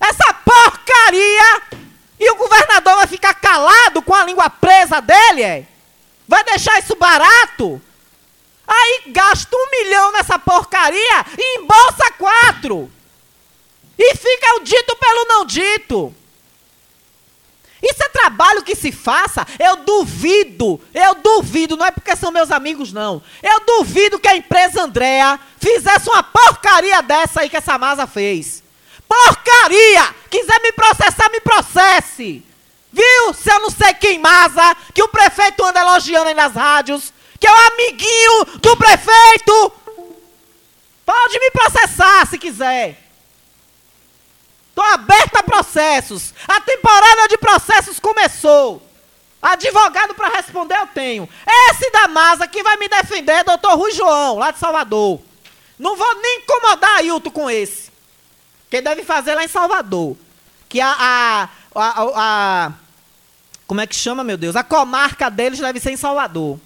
Essa 0.00 0.34
porcaria. 0.34 1.62
E 2.18 2.30
o 2.30 2.36
governador 2.36 2.96
vai 2.96 3.06
ficar 3.06 3.34
calado 3.34 4.02
com 4.02 4.14
a 4.14 4.24
língua 4.24 4.50
presa 4.50 5.00
dele, 5.00 5.42
é? 5.42 5.66
Vai 6.26 6.42
deixar 6.44 6.78
isso 6.78 6.96
barato? 6.96 7.80
Aí 8.68 9.04
gasta 9.06 9.56
um 9.56 9.70
milhão 9.70 10.12
nessa 10.12 10.38
porcaria 10.38 11.24
e 11.38 11.58
embolsa 11.58 12.12
quatro. 12.18 12.92
E 13.98 14.14
fica 14.14 14.56
o 14.56 14.60
dito 14.60 14.94
pelo 14.96 15.24
não 15.24 15.44
dito. 15.46 16.14
Isso 17.82 18.02
é 18.02 18.08
trabalho 18.08 18.62
que 18.62 18.74
se 18.74 18.92
faça? 18.92 19.46
Eu 19.58 19.76
duvido, 19.76 20.80
eu 20.92 21.14
duvido, 21.14 21.76
não 21.76 21.86
é 21.86 21.90
porque 21.90 22.14
são 22.16 22.30
meus 22.30 22.50
amigos, 22.50 22.92
não. 22.92 23.22
Eu 23.42 23.60
duvido 23.60 24.18
que 24.18 24.28
a 24.28 24.36
empresa 24.36 24.82
Andréa 24.82 25.38
fizesse 25.58 26.10
uma 26.10 26.22
porcaria 26.22 27.00
dessa 27.02 27.40
aí 27.40 27.48
que 27.48 27.56
essa 27.56 27.78
masa 27.78 28.06
fez. 28.06 28.62
Porcaria! 29.08 30.14
Quiser 30.28 30.60
me 30.60 30.72
processar, 30.72 31.30
me 31.30 31.40
processe. 31.40 32.44
Viu? 32.92 33.34
Seu 33.34 33.60
não 33.60 33.70
sei 33.70 33.94
quem 33.94 34.18
Maza, 34.18 34.76
que 34.92 35.02
o 35.02 35.08
prefeito 35.08 35.64
anda 35.64 35.80
elogiando 35.80 36.28
aí 36.28 36.34
nas 36.34 36.54
rádios, 36.54 37.12
que 37.38 37.46
é 37.46 37.52
o 37.52 37.72
amiguinho 37.72 38.44
do 38.60 38.76
prefeito. 38.76 39.72
Pode 41.04 41.38
me 41.38 41.50
processar 41.50 42.26
se 42.26 42.38
quiser. 42.38 43.08
Tô 44.74 44.82
aberta 44.82 45.40
a 45.40 45.42
processos. 45.42 46.34
A 46.46 46.60
temporada 46.60 47.28
de 47.28 47.38
processos 47.38 47.98
começou. 47.98 48.82
Advogado 49.40 50.14
para 50.14 50.36
responder 50.36 50.76
eu 50.76 50.86
tenho. 50.88 51.28
Esse 51.70 51.90
da 51.90 52.08
Maza 52.08 52.46
que 52.46 52.62
vai 52.62 52.76
me 52.76 52.88
defender, 52.88 53.44
doutor 53.44 53.76
Rui 53.76 53.92
João, 53.92 54.38
lá 54.38 54.50
de 54.50 54.58
Salvador. 54.58 55.20
Não 55.78 55.96
vou 55.96 56.14
nem 56.20 56.40
incomodar 56.40 56.96
Ailton 56.96 57.30
com 57.30 57.48
esse. 57.48 57.90
Quem 58.68 58.82
deve 58.82 59.04
fazer 59.04 59.34
lá 59.34 59.44
em 59.44 59.48
Salvador. 59.48 60.16
Que 60.68 60.80
a, 60.80 60.92
a, 60.92 61.48
a, 61.74 62.10
a, 62.16 62.72
Como 63.66 63.80
é 63.80 63.86
que 63.86 63.94
chama, 63.94 64.22
meu 64.22 64.36
Deus? 64.36 64.56
A 64.56 64.62
comarca 64.62 65.30
deles 65.30 65.58
deve 65.58 65.80
ser 65.80 65.92
em 65.92 65.96
Salvador. 65.96 66.60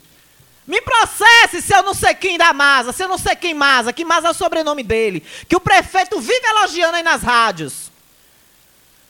Me 0.67 0.81
processe 0.81 1.61
se 1.61 1.75
eu 1.75 1.83
não 1.83 1.93
sei 1.93 2.15
quem 2.15 2.39
da 2.39 2.53
Maza, 2.53 2.93
se 2.93 3.03
eu 3.03 3.09
não 3.09 3.19
sei 3.19 3.35
quem 3.35 3.53
Maza, 3.53 3.93
que 3.93 4.05
Maza 4.05 4.29
é 4.29 4.31
o 4.31 4.35
sobrenome 4.35 4.83
dele. 4.83 5.25
Que 5.49 5.57
o 5.57 5.61
prefeito 5.61 6.21
vive 6.21 6.47
elogiando 6.47 6.97
aí 6.97 7.03
nas 7.03 7.23
rádios. 7.23 7.91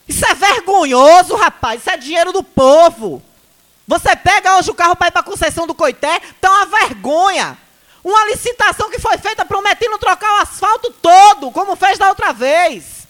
Isso 0.08 0.24
é 0.26 0.34
vergonhoso, 0.34 1.36
rapaz. 1.36 1.80
Isso 1.80 1.90
é 1.90 1.96
dinheiro 1.96 2.32
do 2.32 2.42
povo. 2.42 3.22
Você 3.86 4.16
pega 4.16 4.56
hoje 4.56 4.70
o 4.70 4.74
carro 4.74 4.96
para 4.96 5.08
ir 5.08 5.10
para 5.10 5.20
a 5.20 5.24
concessão 5.24 5.66
do 5.66 5.74
Coité, 5.74 6.20
tá 6.40 6.50
uma 6.50 6.66
vergonha. 6.66 7.58
Uma 8.02 8.24
licitação 8.26 8.90
que 8.90 8.98
foi 8.98 9.16
feita 9.18 9.44
prometendo 9.44 9.98
trocar 9.98 10.34
o 10.34 10.40
asfalto 10.40 10.90
todo, 10.90 11.50
como 11.50 11.76
fez 11.76 11.98
da 11.98 12.08
outra 12.08 12.32
vez. 12.32 13.06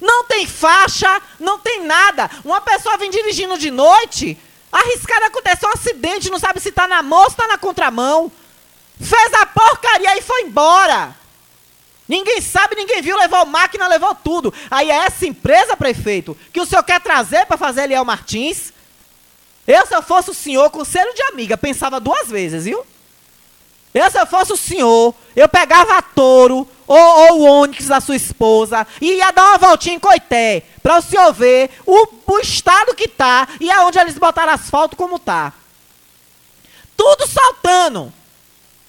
Não 0.00 0.24
tem 0.24 0.46
faixa, 0.46 1.20
não 1.38 1.58
tem 1.58 1.84
nada. 1.84 2.30
Uma 2.44 2.60
pessoa 2.60 2.96
vem 2.96 3.10
dirigindo 3.10 3.58
de 3.58 3.70
noite, 3.70 4.38
arriscada 4.70 5.26
acontecer 5.26 5.66
um 5.66 5.72
acidente, 5.72 6.30
não 6.30 6.38
sabe 6.38 6.60
se 6.60 6.68
está 6.68 6.86
na 6.86 7.02
mão 7.02 7.22
ou 7.22 7.28
está 7.28 7.46
na 7.46 7.58
contramão. 7.58 8.30
Fez 9.00 9.32
a 9.34 9.46
porcaria 9.46 10.18
e 10.18 10.22
foi 10.22 10.42
embora. 10.42 11.16
Ninguém 12.06 12.40
sabe, 12.40 12.74
ninguém 12.74 13.00
viu, 13.00 13.16
levou 13.16 13.46
máquina, 13.46 13.86
levou 13.86 14.14
tudo. 14.14 14.52
Aí 14.70 14.90
é 14.90 15.06
essa 15.06 15.26
empresa, 15.26 15.76
prefeito, 15.76 16.36
que 16.52 16.60
o 16.60 16.66
senhor 16.66 16.82
quer 16.82 17.00
trazer 17.00 17.46
para 17.46 17.56
fazer 17.56 17.84
Eliel 17.84 18.04
Martins. 18.04 18.72
Eu, 19.66 19.86
se 19.86 19.94
eu 19.94 20.02
fosse 20.02 20.30
o 20.30 20.34
senhor, 20.34 20.70
conselho 20.70 21.14
de 21.14 21.22
amiga, 21.22 21.56
pensava 21.56 22.00
duas 22.00 22.28
vezes, 22.28 22.64
viu? 22.64 22.84
Eu, 23.94 24.10
se 24.10 24.18
eu 24.18 24.26
fosse 24.26 24.52
o 24.52 24.56
senhor, 24.56 25.14
eu 25.36 25.48
pegava 25.48 26.02
touro 26.02 26.68
ou, 26.90 26.98
ou 26.98 27.38
o 27.38 27.44
ônix 27.44 27.86
da 27.86 28.00
sua 28.00 28.16
esposa 28.16 28.84
e 29.00 29.12
ia 29.12 29.30
dar 29.30 29.50
uma 29.50 29.58
voltinha 29.58 29.94
em 29.94 30.00
Coité, 30.00 30.64
para 30.82 30.98
o 30.98 31.02
senhor 31.02 31.32
ver 31.32 31.70
o, 31.86 32.08
o 32.26 32.38
estado 32.40 32.96
que 32.96 33.06
tá 33.06 33.46
e 33.60 33.70
aonde 33.70 34.00
eles 34.00 34.18
botaram 34.18 34.52
asfalto 34.52 34.96
como 34.96 35.16
tá. 35.16 35.52
Tudo 36.96 37.28
saltando. 37.28 38.12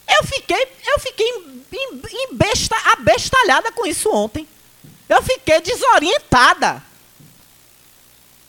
Eu 0.10 0.24
fiquei, 0.26 0.68
eu 0.88 1.00
fiquei 1.00 1.28
em, 1.28 2.02
em 2.12 2.34
besta, 2.34 2.76
abestalhada 2.94 3.72
com 3.72 3.86
isso 3.86 4.12
ontem. 4.12 4.48
Eu 5.08 5.22
fiquei 5.22 5.62
desorientada. 5.62 6.82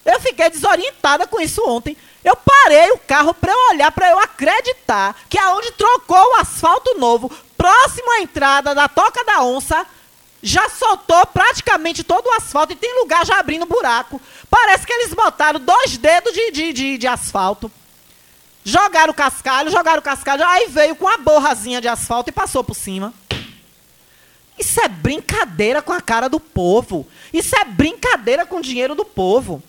Eu 0.03 0.19
fiquei 0.19 0.49
desorientada 0.49 1.27
com 1.27 1.39
isso 1.39 1.63
ontem. 1.69 1.95
Eu 2.25 2.37
parei 2.37 2.91
o 2.93 2.99
carro 2.99 3.35
para 3.35 3.53
eu 3.53 3.69
olhar, 3.71 3.93
para 3.93 4.11
eu 4.11 4.19
acreditar 4.19 5.15
que 5.29 5.39
aonde 5.39 5.73
trocou 5.73 6.17
o 6.17 6.37
asfalto 6.37 6.99
novo, 6.99 7.31
próximo 7.63 8.11
à 8.11 8.21
entrada 8.23 8.75
da 8.75 8.89
Toca 8.89 9.25
da 9.25 9.41
Onça, 9.45 9.87
já 10.43 10.69
soltou 10.69 11.25
praticamente 11.27 12.03
todo 12.03 12.27
o 12.27 12.33
asfalto 12.33 12.73
e 12.73 12.77
tem 12.77 12.99
lugar 12.99 13.25
já 13.25 13.39
abrindo 13.39 13.67
buraco. 13.67 14.21
Parece 14.51 14.85
que 14.85 14.93
eles 14.93 15.15
botaram 15.15 15.61
dois 15.61 15.97
dedos 15.97 16.33
de, 16.33 16.51
de, 16.51 16.73
de, 16.73 16.99
de 16.99 17.07
asfalto. 17.07 17.71
Jogaram 18.65 19.13
o 19.13 19.15
cascalho, 19.15 19.71
jogaram 19.71 20.01
o 20.01 20.03
cascalho, 20.03 20.45
aí 20.45 20.67
veio 20.67 20.97
com 20.97 21.07
a 21.07 21.19
borrazinha 21.19 21.81
de 21.81 21.87
asfalto 21.87 22.31
e 22.31 22.33
passou 22.33 22.65
por 22.65 22.75
cima. 22.75 23.15
Isso 24.59 24.81
é 24.81 24.89
brincadeira 24.89 25.81
com 25.81 25.93
a 25.93 26.01
cara 26.01 26.29
do 26.29 26.41
povo. 26.41 27.07
Isso 27.33 27.55
é 27.57 27.65
brincadeira 27.65 28.45
com 28.45 28.57
o 28.57 28.63
dinheiro 28.63 28.97
do 28.97 29.05
povo. 29.05 29.63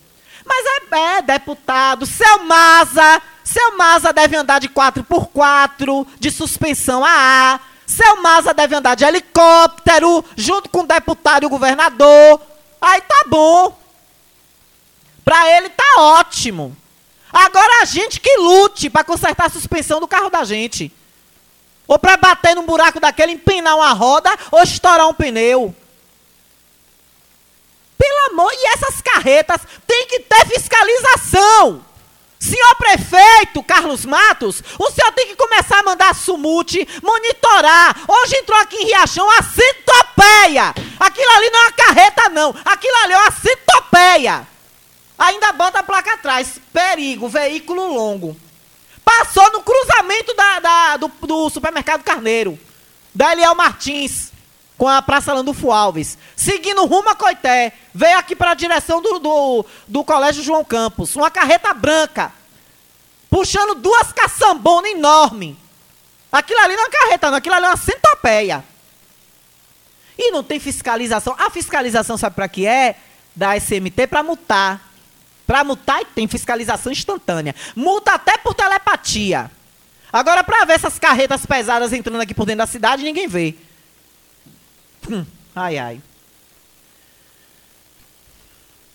Mas 0.44 0.66
é, 0.66 1.18
é 1.18 1.22
deputado, 1.22 2.06
seu 2.06 2.42
Maza, 2.42 3.22
seu 3.44 3.76
Maza 3.76 4.12
deve 4.12 4.36
andar 4.36 4.58
de 4.58 4.68
4x4, 4.68 6.06
de 6.18 6.30
suspensão 6.32 7.04
a 7.04 7.54
A. 7.54 7.73
Seu 7.86 8.16
Maza 8.22 8.54
deve 8.54 8.74
andar 8.74 8.94
de 8.94 9.04
helicóptero, 9.04 10.24
junto 10.36 10.68
com 10.68 10.80
o 10.80 10.86
deputado 10.86 11.42
e 11.42 11.46
o 11.46 11.50
governador. 11.50 12.40
Aí 12.80 13.00
tá 13.02 13.24
bom. 13.26 13.78
Pra 15.24 15.48
ele 15.56 15.68
tá 15.70 15.84
ótimo. 15.98 16.76
Agora 17.32 17.82
a 17.82 17.84
gente 17.84 18.20
que 18.20 18.36
lute 18.36 18.88
para 18.88 19.04
consertar 19.04 19.46
a 19.46 19.50
suspensão 19.50 20.00
do 20.00 20.08
carro 20.08 20.30
da 20.30 20.44
gente. 20.44 20.92
Ou 21.86 21.98
para 21.98 22.16
bater 22.16 22.54
num 22.54 22.64
buraco 22.64 23.00
daquele, 23.00 23.32
empinar 23.32 23.76
uma 23.76 23.92
roda 23.92 24.30
ou 24.50 24.62
estourar 24.62 25.08
um 25.08 25.14
pneu. 25.14 25.74
Pelo 27.98 28.32
amor, 28.32 28.52
e 28.52 28.66
essas 28.68 29.00
carretas 29.02 29.60
tem 29.86 30.06
que 30.06 30.20
ter 30.20 30.46
fiscalização. 30.46 31.84
Senhor 32.44 32.74
prefeito 32.76 33.62
Carlos 33.62 34.04
Matos, 34.04 34.62
o 34.78 34.90
senhor 34.90 35.10
tem 35.12 35.28
que 35.28 35.36
começar 35.36 35.78
a 35.78 35.82
mandar 35.82 36.14
Sumute 36.14 36.86
monitorar. 37.02 37.96
Hoje 38.06 38.36
entrou 38.36 38.58
aqui 38.60 38.76
em 38.76 38.84
Riachão 38.84 39.26
a 39.30 39.42
centopeia. 39.42 40.74
Aquilo 41.00 41.30
ali 41.36 41.48
não 41.48 41.58
é 41.58 41.62
uma 41.62 41.72
carreta, 41.72 42.28
não. 42.28 42.54
Aquilo 42.62 42.96
ali 43.02 43.14
é 43.14 43.18
uma 43.18 43.30
centopeia. 43.30 44.48
Ainda 45.18 45.52
bota 45.52 45.78
a 45.78 45.82
placa 45.82 46.12
atrás. 46.12 46.60
Perigo, 46.70 47.30
veículo 47.30 47.94
longo. 47.94 48.36
Passou 49.02 49.50
no 49.50 49.62
cruzamento 49.62 50.34
da, 50.34 50.60
da 50.60 50.96
do, 50.98 51.08
do, 51.08 51.48
supermercado 51.48 52.02
Carneiro. 52.02 52.58
Da 53.14 53.32
Eliel 53.32 53.54
Martins 53.54 54.33
com 54.76 54.88
a 54.88 55.00
Praça 55.00 55.32
Landulfo 55.32 55.70
Alves. 55.70 56.18
Seguindo 56.34 56.84
rumo 56.84 57.08
a 57.08 57.14
Coité, 57.14 57.72
veio 57.94 58.18
aqui 58.18 58.34
para 58.34 58.52
a 58.52 58.54
direção 58.54 59.00
do, 59.00 59.18
do, 59.18 59.66
do 59.86 60.04
Colégio 60.04 60.42
João 60.42 60.64
Campos. 60.64 61.14
Uma 61.16 61.30
carreta 61.30 61.72
branca, 61.72 62.32
puxando 63.30 63.74
duas 63.74 64.12
caçambonas 64.12 64.90
enormes. 64.90 65.56
Aquilo 66.30 66.60
ali 66.60 66.74
não 66.74 66.82
é 66.82 66.86
uma 66.86 66.90
carreta, 66.90 67.30
não. 67.30 67.38
Aquilo 67.38 67.54
ali 67.54 67.64
é 67.66 67.68
uma 67.68 67.76
centopeia. 67.76 68.64
E 70.18 70.32
não 70.32 70.42
tem 70.42 70.58
fiscalização. 70.58 71.34
A 71.38 71.48
fiscalização, 71.50 72.16
sabe 72.16 72.34
para 72.34 72.48
que 72.48 72.66
é? 72.66 72.96
Da 73.34 73.56
SMT 73.56 74.06
para 74.08 74.22
multar. 74.22 74.80
Para 75.46 75.62
multar 75.62 76.02
e 76.02 76.06
tem 76.06 76.26
fiscalização 76.26 76.90
instantânea. 76.90 77.54
Multa 77.76 78.14
até 78.14 78.36
por 78.38 78.54
telepatia. 78.54 79.50
Agora, 80.12 80.42
para 80.42 80.64
ver 80.64 80.74
essas 80.74 80.98
carretas 80.98 81.44
pesadas 81.44 81.92
entrando 81.92 82.20
aqui 82.20 82.34
por 82.34 82.46
dentro 82.46 82.58
da 82.58 82.66
cidade, 82.66 83.04
ninguém 83.04 83.28
vê. 83.28 83.54
Ai, 85.54 85.78
ai. 85.78 86.00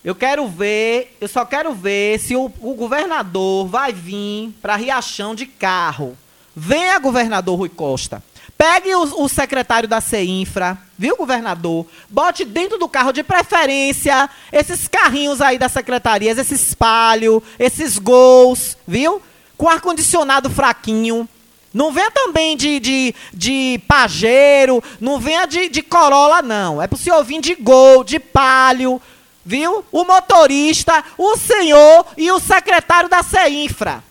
Eu 0.02 0.14
quero 0.14 0.48
ver, 0.48 1.16
eu 1.20 1.28
só 1.28 1.44
quero 1.44 1.74
ver 1.74 2.18
se 2.18 2.34
o, 2.34 2.50
o 2.60 2.74
governador 2.74 3.66
vai 3.66 3.92
vir 3.92 4.50
para 4.62 4.76
Riachão 4.76 5.34
de 5.34 5.44
carro. 5.44 6.16
Venha, 6.56 6.98
governador 6.98 7.58
Rui 7.58 7.68
Costa. 7.68 8.22
Pegue 8.56 8.94
o, 8.94 9.24
o, 9.24 9.28
secretário 9.28 9.88
da 9.88 10.00
CEINFRA, 10.00 10.78
viu, 10.98 11.16
governador? 11.16 11.86
Bote 12.08 12.44
dentro 12.44 12.78
do 12.78 12.88
carro, 12.88 13.12
de 13.12 13.22
preferência, 13.22 14.28
esses 14.52 14.86
carrinhos 14.86 15.40
aí 15.40 15.58
das 15.58 15.72
secretarias, 15.72 16.36
esse 16.36 16.54
espalho, 16.54 17.42
esses 17.58 17.98
gols, 17.98 18.76
viu? 18.86 19.22
Com 19.56 19.68
ar-condicionado 19.68 20.50
fraquinho. 20.50 21.28
Não 21.72 21.92
venha 21.92 22.10
também 22.10 22.56
de, 22.56 22.80
de, 22.80 23.14
de 23.32 23.80
pajeiro, 23.86 24.82
não 25.00 25.20
venha 25.20 25.46
de, 25.46 25.68
de 25.68 25.82
Corolla, 25.82 26.42
não. 26.42 26.82
É 26.82 26.88
para 26.88 26.96
o 26.96 26.98
senhor 26.98 27.22
vir 27.24 27.40
de 27.40 27.54
Gol, 27.54 28.02
de 28.02 28.18
Palio, 28.18 29.00
viu? 29.44 29.84
O 29.92 30.04
motorista, 30.04 31.04
o 31.16 31.36
senhor 31.36 32.06
e 32.16 32.30
o 32.32 32.40
secretário 32.40 33.08
da 33.08 33.22
CEINFRA. 33.22 34.02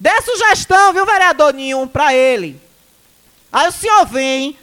Dê 0.00 0.20
sugestão, 0.22 0.92
viu, 0.92 1.06
vereador 1.06 1.54
Ninho, 1.54 1.86
para 1.86 2.12
ele. 2.12 2.60
Aí 3.52 3.68
o 3.68 3.72
senhor 3.72 4.04
vem, 4.06 4.58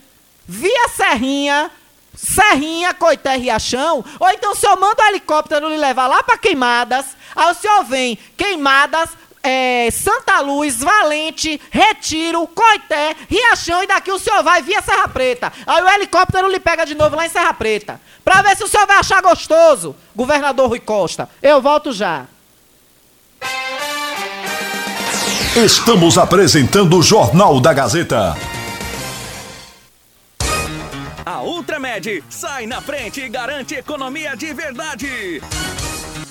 via 0.46 0.90
Serrinha, 0.90 1.72
Serrinha, 2.16 2.94
Coité, 2.94 3.36
Riachão, 3.36 4.04
ou 4.20 4.30
então 4.30 4.52
o 4.52 4.56
senhor 4.56 4.80
manda 4.80 5.04
o 5.04 5.08
helicóptero 5.08 5.70
lhe 5.70 5.78
levar 5.78 6.08
lá 6.08 6.22
para 6.24 6.38
Queimadas, 6.38 7.06
aí 7.36 7.52
o 7.52 7.56
senhor 7.56 7.84
vem, 7.84 8.18
Queimadas, 8.38 9.10
é, 9.46 9.92
Santa 9.92 10.40
Luz, 10.40 10.80
Valente, 10.80 11.62
Retiro, 11.70 12.48
Coité, 12.48 13.16
Riachão 13.30 13.84
e 13.84 13.88
daqui 13.88 14.12
o 14.12 14.18
senhor 14.18 14.44
vai 14.44 14.64
via 14.64 14.82
Serra 14.82 15.08
Preta. 15.08 15.54
Aí 15.68 15.84
o 15.84 15.90
helicóptero 15.90 16.50
lhe 16.50 16.60
pega 16.60 16.86
de 16.86 16.96
novo 16.96 17.16
lá 17.16 17.28
em 17.28 17.30
Serra 17.30 17.54
Preta. 17.54 18.02
Pra 18.24 18.42
ver 18.42 18.58
se 18.58 18.64
o 18.64 18.68
senhor 18.68 18.88
vai 18.88 18.98
achar 18.98 19.22
gostoso, 19.22 19.96
governador 20.16 20.68
Rui 20.68 20.80
Costa. 20.80 21.30
Eu 21.44 21.62
volto 21.62 21.94
já. 21.94 22.26
Estamos 25.56 26.18
apresentando 26.18 26.98
o 26.98 27.04
Jornal 27.04 27.60
da 27.62 27.72
Gazeta. 27.72 28.36
A 31.24 31.42
Ultramed 31.44 32.24
sai 32.30 32.66
na 32.66 32.82
frente 32.82 33.22
e 33.22 33.30
garante 33.30 33.76
economia 33.76 34.36
de 34.36 34.54
verdade. 34.54 35.42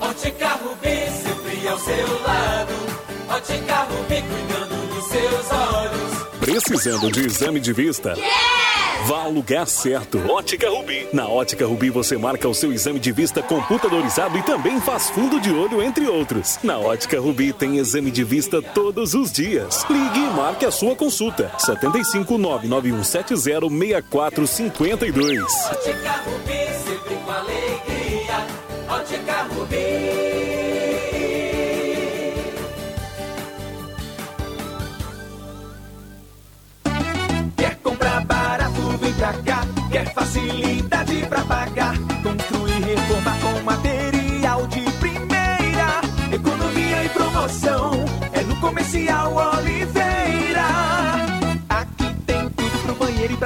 Ótica 0.00 0.48
Rubi, 0.48 1.10
sempre 1.10 1.68
ao 1.68 1.78
seu 1.78 2.22
lado. 2.22 2.72
Ótica 3.28 3.74
Rubi, 3.84 4.22
cuidando 4.22 4.94
dos 4.94 5.04
seus 5.04 5.50
olhos. 5.52 6.26
Precisando 6.40 7.10
de 7.10 7.26
exame 7.26 7.58
de 7.60 7.72
vista? 7.72 8.14
Vá 9.06 9.22
ao 9.22 9.30
lugar 9.30 9.66
certo. 9.66 10.18
Ótica 10.30 10.68
Rubi. 10.68 11.08
Na 11.12 11.28
Ótica 11.28 11.66
Rubi 11.66 11.90
você 11.90 12.16
marca 12.16 12.48
o 12.48 12.54
seu 12.54 12.72
exame 12.72 12.98
de 12.98 13.12
vista 13.12 13.42
computadorizado 13.42 14.36
e 14.36 14.42
também 14.42 14.80
faz 14.80 15.10
fundo 15.10 15.40
de 15.40 15.50
olho, 15.50 15.82
entre 15.82 16.06
outros. 16.08 16.58
Na 16.62 16.78
Ótica 16.78 17.20
Rubi 17.20 17.52
tem 17.52 17.78
exame 17.78 18.10
de 18.10 18.24
vista 18.24 18.60
todos 18.60 19.14
os 19.14 19.30
dias. 19.30 19.84
Ligue 19.88 20.18
e 20.18 20.30
marque 20.30 20.64
a 20.66 20.70
sua 20.70 20.96
consulta. 20.96 21.50
75 21.58 22.36
99170 22.36 23.68
6452. 23.70 25.42
Ótica 25.70 26.12
Rubi, 26.24 26.66
sempre 26.84 27.14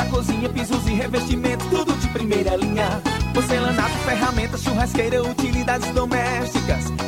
pra 0.00 0.04
cozinha. 0.06 0.48
Pisos 0.48 0.86
e 0.86 0.94
revestimentos, 0.94 1.66
tudo 1.68 1.92
de 1.94 2.08
primeira 2.08 2.56
linha. 2.56 3.02
Porcelanato, 3.34 3.96
ferramentas, 4.04 4.62
churrasqueira, 4.62 5.22
utilidades 5.22 5.90
domésticas. 5.92 6.99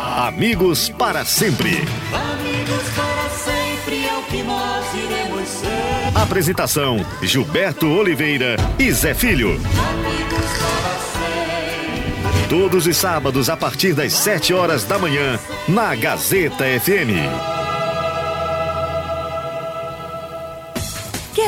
Amigos 0.00 0.88
para 0.90 1.24
sempre. 1.24 1.70
Amigos 2.12 2.84
para 2.94 3.28
sempre 3.30 4.06
é 4.06 4.16
o 4.16 4.22
que 4.22 4.42
nós 4.44 4.86
iremos 4.94 5.48
ser. 5.48 5.68
Apresentação: 6.14 7.04
Gilberto 7.20 7.86
Oliveira 7.88 8.54
e 8.78 8.92
Zé 8.92 9.12
Filho. 9.12 9.54
Amigos 9.54 10.50
para 10.60 10.98
sempre. 11.18 12.48
Todos 12.48 12.86
os 12.86 12.96
sábados 12.96 13.50
a 13.50 13.56
partir 13.56 13.92
das 13.92 14.12
7 14.12 14.54
horas 14.54 14.84
da 14.84 14.98
manhã, 15.00 15.36
na 15.68 15.96
Gazeta 15.96 16.64
FM. 16.64 17.57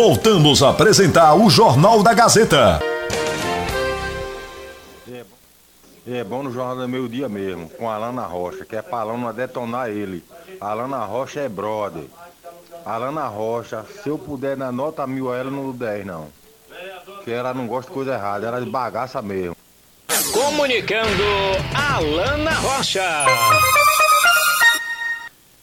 Voltamos 0.00 0.62
a 0.62 0.70
apresentar 0.70 1.34
o 1.34 1.50
Jornal 1.50 2.04
da 2.04 2.14
Gazeta. 2.14 2.78
É 6.06 6.22
bom 6.22 6.44
no 6.44 6.52
Jornal 6.52 6.76
do 6.76 6.88
Meio 6.88 7.08
Dia 7.08 7.28
mesmo, 7.28 7.68
com 7.70 7.90
a 7.90 7.96
Alana 7.96 8.22
Rocha, 8.22 8.64
que 8.64 8.76
é 8.76 8.80
pra 8.80 9.00
Alana 9.00 9.32
detonar 9.32 9.90
ele. 9.90 10.22
A 10.60 10.70
Alana 10.70 10.98
Rocha 10.98 11.40
é 11.40 11.48
brother. 11.48 12.04
A 12.86 12.94
Alana 12.94 13.26
Rocha, 13.26 13.84
se 14.00 14.08
eu 14.08 14.16
puder 14.16 14.56
dar 14.56 14.70
nota 14.70 15.04
mil 15.04 15.32
a 15.32 15.36
ela, 15.36 15.50
não 15.50 15.64
dou 15.64 15.72
10 15.72 16.06
não. 16.06 16.28
Porque 17.04 17.32
ela 17.32 17.52
não 17.52 17.66
gosta 17.66 17.90
de 17.90 17.94
coisa 17.94 18.14
errada, 18.14 18.46
ela 18.46 18.58
é 18.58 18.60
de 18.60 18.70
bagaça 18.70 19.20
mesmo. 19.20 19.56
Comunicando 20.32 21.24
Alana 21.74 22.52
Rocha. 22.52 23.02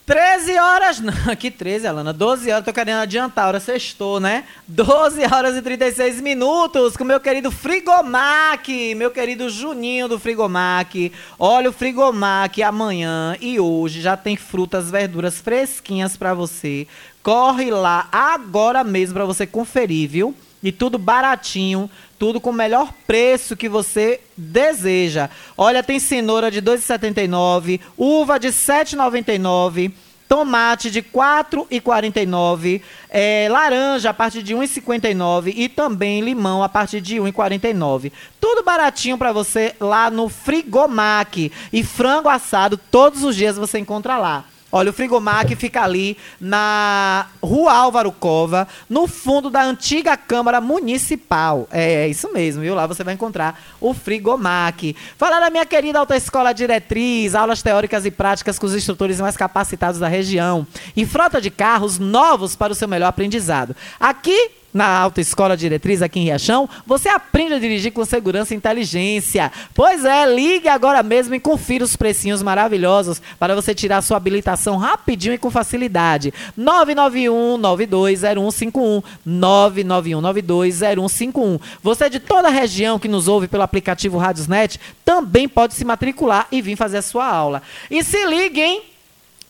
13 0.05 0.57
horas, 0.59 0.99
não, 1.01 1.35
que 1.35 1.49
13, 1.49 1.87
Alana, 1.87 2.13
12 2.13 2.51
horas, 2.51 2.63
tô 2.63 2.71
querendo 2.71 2.99
adiantar, 2.99 3.47
hora 3.47 3.59
sextou, 3.59 4.19
né? 4.19 4.43
12 4.67 5.23
horas 5.23 5.55
e 5.55 5.61
36 5.61 6.21
minutos 6.21 6.95
com 6.95 7.03
meu 7.03 7.19
querido 7.19 7.49
Frigomac, 7.49 8.93
meu 8.93 9.09
querido 9.09 9.49
Juninho 9.49 10.07
do 10.07 10.19
Frigomac. 10.19 11.11
Olha 11.39 11.71
o 11.71 11.73
Frigomac 11.73 12.61
amanhã 12.61 13.35
e 13.41 13.59
hoje 13.59 13.99
já 13.99 14.15
tem 14.15 14.35
frutas, 14.35 14.91
verduras 14.91 15.39
fresquinhas 15.39 16.15
pra 16.15 16.35
você. 16.35 16.87
Corre 17.23 17.71
lá 17.71 18.07
agora 18.11 18.83
mesmo 18.83 19.15
pra 19.15 19.25
você 19.25 19.47
conferir, 19.47 20.07
viu? 20.07 20.35
E 20.65 20.71
tudo 20.71 20.97
baratinho, 20.97 21.87
tudo 22.17 22.41
com 22.41 22.49
o 22.49 22.53
melhor 22.53 22.91
preço 23.05 23.55
que 23.55 23.69
você 23.69 24.19
deseja. 24.35 25.29
Olha, 25.55 25.83
tem 25.83 25.99
cenoura 25.99 26.49
de 26.49 26.59
2,79, 26.59 27.79
uva 27.95 28.39
de 28.39 28.47
7,99, 28.47 29.91
tomate 30.27 30.89
de 30.89 31.03
4,49, 31.03 32.81
é, 33.11 33.47
laranja 33.47 34.09
a 34.09 34.13
partir 34.13 34.41
de 34.41 34.55
1,59 34.55 35.53
e 35.55 35.69
também 35.69 36.21
limão 36.21 36.63
a 36.63 36.67
partir 36.67 36.99
de 36.99 37.17
1,49. 37.17 38.11
Tudo 38.41 38.63
baratinho 38.63 39.19
para 39.19 39.31
você 39.31 39.75
lá 39.79 40.09
no 40.09 40.29
Frigomac. 40.29 41.51
E 41.71 41.83
frango 41.83 42.27
assado 42.27 42.75
todos 42.75 43.23
os 43.23 43.35
dias 43.35 43.55
você 43.55 43.77
encontra 43.77 44.17
lá. 44.17 44.45
Olha, 44.77 44.89
o 44.89 44.93
Frigomac 44.93 45.55
fica 45.55 45.81
ali 45.81 46.17
na 46.37 47.27
Rua 47.41 47.71
Álvaro 47.71 48.11
Cova, 48.11 48.67
no 48.89 49.07
fundo 49.07 49.49
da 49.49 49.63
antiga 49.63 50.17
Câmara 50.17 50.59
Municipal. 50.59 51.65
É, 51.71 52.03
é 52.03 52.07
isso 52.09 52.33
mesmo, 52.33 52.61
viu? 52.61 52.75
Lá 52.75 52.85
você 52.85 53.01
vai 53.01 53.13
encontrar 53.13 53.57
o 53.79 53.93
Frigomac. 53.93 54.93
Falar 55.17 55.39
da 55.39 55.49
minha 55.49 55.65
querida 55.65 55.99
Autoescola 55.99 56.53
Diretriz, 56.53 57.35
aulas 57.35 57.61
teóricas 57.61 58.05
e 58.05 58.11
práticas 58.11 58.59
com 58.59 58.65
os 58.65 58.75
instrutores 58.75 59.21
mais 59.21 59.37
capacitados 59.37 59.97
da 59.97 60.09
região. 60.09 60.67
E 60.93 61.05
frota 61.05 61.39
de 61.39 61.49
carros 61.49 61.97
novos 61.97 62.53
para 62.53 62.73
o 62.73 62.75
seu 62.75 62.89
melhor 62.89 63.07
aprendizado. 63.07 63.73
Aqui 63.97 64.51
na 64.75 64.99
Autoescola 64.99 65.55
Diretriz 65.55 66.01
aqui 66.01 66.19
em 66.19 66.23
Riachão, 66.25 66.69
você 66.85 67.07
aprende 67.07 67.53
a 67.53 67.59
dirigir 67.59 67.93
com 67.93 68.03
segurança 68.03 68.53
e 68.53 68.57
inteligência. 68.57 69.49
Pois 69.73 70.03
é, 70.03 70.25
ligue 70.25 70.67
agora 70.67 71.01
mesmo 71.01 71.33
e 71.33 71.39
confira 71.39 71.85
os 71.85 71.95
precinhos 71.95 72.43
maravilhosos 72.43 73.21
para 73.39 73.55
você 73.55 73.73
tirar 73.73 74.01
sua 74.01 74.17
habilitação 74.17 74.75
rapidinho 74.75 75.33
e 75.33 75.37
com 75.37 75.49
facilidade. 75.49 76.33
991 76.57 77.57
920151 77.57 79.01
991 79.25 80.19
920151. 80.19 81.59
Você 81.81 82.09
de 82.09 82.19
toda 82.19 82.49
a 82.49 82.51
região 82.51 82.99
que 82.99 83.07
nos 83.07 83.29
ouve 83.29 83.47
pelo 83.47 83.63
aplicativo 83.63 84.17
Radiosnet 84.17 84.77
também 85.05 85.47
pode 85.47 85.73
se 85.73 85.85
matricular 85.85 86.47
e 86.51 86.61
vir 86.61 86.75
fazer 86.75 86.97
a 86.97 87.01
sua 87.01 87.25
aula. 87.25 87.61
E 87.89 88.03
se 88.03 88.25
ligue, 88.25 88.61
hein? 88.61 88.94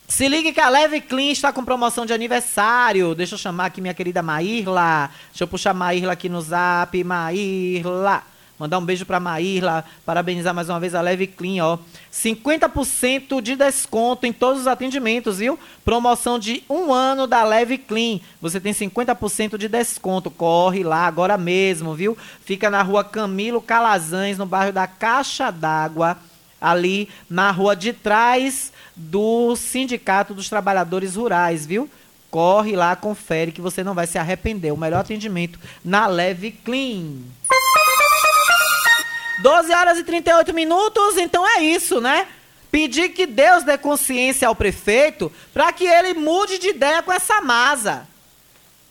Se 0.07 0.27
ligue 0.27 0.53
que 0.53 0.61
a 0.61 0.69
Leve 0.69 1.01
Clean 1.01 1.31
está 1.31 1.51
com 1.51 1.65
promoção 1.65 2.05
de 2.05 2.13
aniversário. 2.13 3.15
Deixa 3.15 3.33
eu 3.33 3.39
chamar 3.39 3.65
aqui 3.65 3.81
minha 3.81 3.93
querida 3.93 4.21
Maírla. 4.21 5.09
Deixa 5.31 5.43
eu 5.43 5.47
puxar 5.47 5.73
Maírla 5.73 6.13
aqui 6.13 6.29
no 6.29 6.39
zap. 6.41 7.03
Maírla. 7.03 8.21
Mandar 8.59 8.77
um 8.77 8.85
beijo 8.85 9.03
para 9.03 9.19
Maírla. 9.19 9.83
Parabenizar 10.05 10.53
mais 10.53 10.69
uma 10.69 10.79
vez 10.79 10.93
a 10.93 11.01
Leve 11.01 11.25
Clean, 11.25 11.65
ó. 11.65 11.79
50% 12.13 13.41
de 13.41 13.55
desconto 13.55 14.27
em 14.27 14.31
todos 14.31 14.61
os 14.61 14.67
atendimentos, 14.67 15.39
viu? 15.39 15.57
Promoção 15.83 16.37
de 16.37 16.63
um 16.69 16.93
ano 16.93 17.25
da 17.25 17.43
Leve 17.43 17.79
Clean. 17.79 18.19
Você 18.39 18.59
tem 18.61 18.73
50% 18.73 19.57
de 19.57 19.67
desconto. 19.67 20.29
Corre 20.29 20.83
lá 20.83 21.07
agora 21.07 21.35
mesmo, 21.35 21.95
viu? 21.95 22.15
Fica 22.45 22.69
na 22.69 22.83
rua 22.83 23.03
Camilo 23.03 23.59
Calazans, 23.59 24.37
no 24.37 24.45
bairro 24.45 24.71
da 24.71 24.85
Caixa 24.85 25.51
d'Água. 25.51 26.15
Ali 26.61 27.09
na 27.27 27.49
rua 27.51 27.75
de 27.75 27.91
trás 27.91 28.71
do 28.95 29.55
Sindicato 29.55 30.33
dos 30.33 30.49
Trabalhadores 30.49 31.15
Rurais, 31.15 31.65
viu? 31.65 31.89
Corre 32.31 32.75
lá, 32.75 32.95
confere 32.95 33.51
que 33.51 33.61
você 33.61 33.83
não 33.83 33.93
vai 33.93 34.07
se 34.07 34.17
arrepender. 34.17 34.71
O 34.71 34.77
melhor 34.77 34.99
atendimento 34.99 35.59
na 35.83 36.07
Leve 36.07 36.51
Clean. 36.51 37.17
12 39.41 39.73
horas 39.73 39.97
e 39.97 40.03
38 40.03 40.53
minutos, 40.53 41.17
então 41.17 41.45
é 41.47 41.61
isso, 41.61 41.99
né? 41.99 42.27
Pedir 42.71 43.09
que 43.09 43.25
Deus 43.25 43.63
dê 43.63 43.77
consciência 43.77 44.47
ao 44.47 44.55
prefeito 44.55 45.31
para 45.53 45.71
que 45.71 45.85
ele 45.85 46.13
mude 46.13 46.57
de 46.57 46.69
ideia 46.69 47.01
com 47.01 47.11
essa 47.11 47.41
masa. 47.41 48.07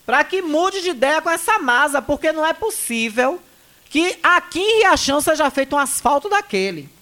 Para 0.07 0.23
que 0.23 0.43
mude 0.43 0.83
de 0.83 0.91
ideia 0.91 1.23
com 1.23 1.31
essa 1.31 1.59
masa, 1.59 2.03
porque 2.03 2.31
não 2.33 2.45
é 2.45 2.53
possível 2.53 3.41
que 3.89 4.19
aqui 4.23 4.61
em 4.61 4.79
Riachão 4.81 5.21
seja 5.21 5.51
feito 5.51 5.77
um 5.77 5.79
asfalto 5.79 6.29
daquele. 6.29 6.94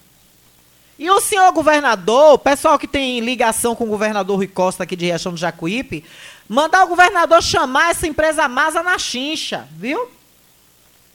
E 0.97 1.09
o 1.09 1.19
senhor 1.19 1.51
governador, 1.51 2.33
o 2.33 2.37
pessoal 2.37 2.77
que 2.77 2.87
tem 2.87 3.19
ligação 3.19 3.75
com 3.75 3.83
o 3.83 3.87
governador 3.87 4.37
Rui 4.37 4.47
Costa 4.47 4.83
aqui 4.83 4.95
de 4.95 5.05
Riachão 5.05 5.31
do 5.31 5.37
Jacuípe, 5.37 6.05
mandar 6.47 6.83
o 6.83 6.87
governador 6.87 7.41
chamar 7.41 7.91
essa 7.91 8.05
empresa 8.05 8.47
Masa 8.47 8.83
na 8.83 8.97
chincha, 8.99 9.67
viu? 9.71 10.09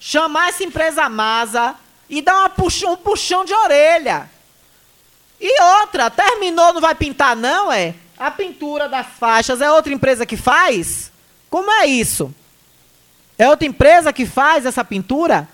Chamar 0.01 0.49
essa 0.49 0.65
empresa 0.65 1.09
Masa 1.09 1.77
e 2.11 2.21
dar 2.21 2.49
puxão, 2.51 2.95
um 2.95 2.97
puxão 2.97 3.45
de 3.45 3.55
orelha. 3.55 4.29
E 5.41 5.63
outra, 5.81 6.11
terminou, 6.11 6.73
não 6.73 6.81
vai 6.81 6.95
pintar 6.95 7.37
não, 7.37 7.71
é? 7.71 7.95
A 8.19 8.31
pintura 8.31 8.89
das 8.89 9.07
faixas 9.07 9.61
é 9.61 9.71
outra 9.71 9.93
empresa 9.93 10.27
que 10.27 10.37
faz? 10.37 11.13
Como 11.49 11.71
é 11.71 11.87
isso? 11.87 12.35
É 13.39 13.49
outra 13.49 13.67
empresa 13.67 14.13
que 14.13 14.27
faz 14.27 14.67
essa 14.67 14.85
pintura? 14.85 15.49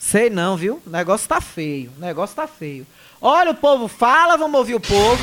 Sei 0.00 0.28
não, 0.28 0.56
viu? 0.56 0.82
O 0.84 0.90
negócio 0.90 1.28
tá 1.28 1.40
feio. 1.40 1.92
O 1.96 2.00
negócio 2.00 2.34
tá 2.34 2.48
feio. 2.48 2.84
Olha, 3.22 3.50
o 3.50 3.54
povo 3.54 3.86
fala, 3.86 4.38
vamos 4.38 4.58
ouvir 4.58 4.74
o 4.74 4.80
povo. 4.80 5.22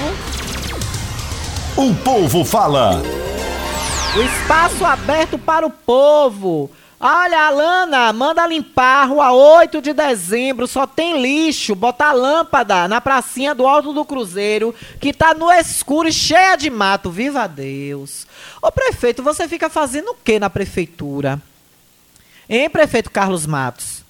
O 1.75 1.95
povo 2.03 2.45
fala. 2.45 3.01
O 4.15 4.21
espaço 4.21 4.85
aberto 4.85 5.39
para 5.39 5.65
o 5.65 5.71
povo. 5.71 6.69
Olha, 6.99 7.47
Alana, 7.47 8.13
manda 8.13 8.45
limpar 8.45 9.03
a 9.03 9.05
rua 9.05 9.31
8 9.31 9.81
de 9.81 9.93
dezembro, 9.93 10.67
só 10.67 10.85
tem 10.85 11.19
lixo. 11.19 11.73
Bota 11.73 12.05
a 12.05 12.13
lâmpada 12.13 12.87
na 12.87 13.01
pracinha 13.01 13.55
do 13.55 13.65
Alto 13.65 13.91
do 13.91 14.05
Cruzeiro, 14.05 14.75
que 14.99 15.11
tá 15.11 15.33
no 15.33 15.51
escuro 15.51 16.07
e 16.07 16.13
cheia 16.13 16.55
de 16.55 16.69
mato. 16.69 17.09
Viva 17.09 17.47
Deus. 17.47 18.27
Ô 18.61 18.71
prefeito, 18.71 19.23
você 19.23 19.47
fica 19.47 19.71
fazendo 19.71 20.11
o 20.11 20.15
que 20.23 20.39
na 20.39 20.51
prefeitura? 20.51 21.41
Hein, 22.47 22.69
prefeito 22.69 23.09
Carlos 23.09 23.47
Matos? 23.47 24.03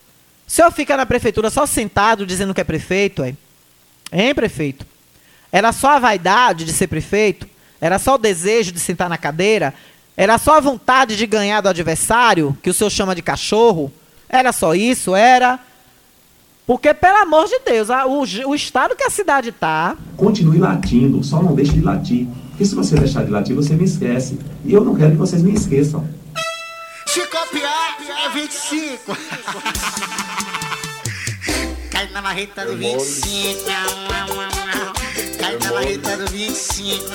O 0.45 0.51
senhor 0.51 0.71
fica 0.71 0.97
na 0.97 1.05
prefeitura 1.05 1.49
só 1.49 1.65
sentado 1.65 2.25
dizendo 2.25 2.53
que 2.53 2.61
é 2.61 2.65
prefeito, 2.65 3.23
é? 3.23 3.33
Hein, 4.11 4.33
prefeito? 4.33 4.85
Era 5.51 5.71
só 5.71 5.91
a 5.91 5.99
vaidade 5.99 6.65
de 6.65 6.73
ser 6.73 6.87
prefeito? 6.87 7.47
Era 7.79 7.99
só 7.99 8.15
o 8.15 8.17
desejo 8.17 8.71
de 8.71 8.79
sentar 8.79 9.09
na 9.09 9.17
cadeira? 9.17 9.73
Era 10.15 10.37
só 10.37 10.57
a 10.57 10.59
vontade 10.59 11.15
de 11.15 11.27
ganhar 11.27 11.61
do 11.61 11.69
adversário, 11.69 12.57
que 12.63 12.69
o 12.69 12.73
senhor 12.73 12.89
chama 12.89 13.13
de 13.13 13.21
cachorro? 13.21 13.91
Era 14.27 14.51
só 14.51 14.73
isso? 14.73 15.15
Era. 15.15 15.59
Porque, 16.65 16.93
pelo 16.93 17.17
amor 17.17 17.47
de 17.47 17.59
Deus, 17.59 17.89
a, 17.89 18.05
o, 18.05 18.21
o 18.21 18.55
estado 18.55 18.95
que 18.95 19.03
a 19.03 19.09
cidade 19.09 19.49
está. 19.49 19.95
Continue 20.17 20.57
latindo, 20.57 21.23
só 21.23 21.41
não 21.41 21.55
deixe 21.55 21.71
de 21.73 21.81
latir. 21.81 22.27
Porque 22.49 22.65
se 22.65 22.75
você 22.75 22.95
deixar 22.95 23.23
de 23.23 23.31
latir, 23.31 23.55
você 23.55 23.73
me 23.75 23.85
esquece. 23.85 24.39
E 24.65 24.73
eu 24.73 24.83
não 24.83 24.95
quero 24.95 25.11
que 25.11 25.17
vocês 25.17 25.41
me 25.41 25.53
esqueçam. 25.53 26.05
Se 27.05 27.21
copiar, 27.27 27.97
é 28.25 28.29
25. 28.29 29.17
Cai 32.17 32.23
na 32.23 32.29
marreta 32.29 32.65
do 32.65 32.75
25. 32.75 33.65
Cai 35.37 35.55
na 35.59 35.71
marreta 35.71 36.17
do 36.17 36.25
25. 36.25 37.11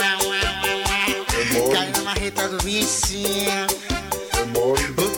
Cai 1.72 1.90
na 1.90 2.02
marreta 2.04 2.48
do 2.48 2.58
25. 2.58 3.50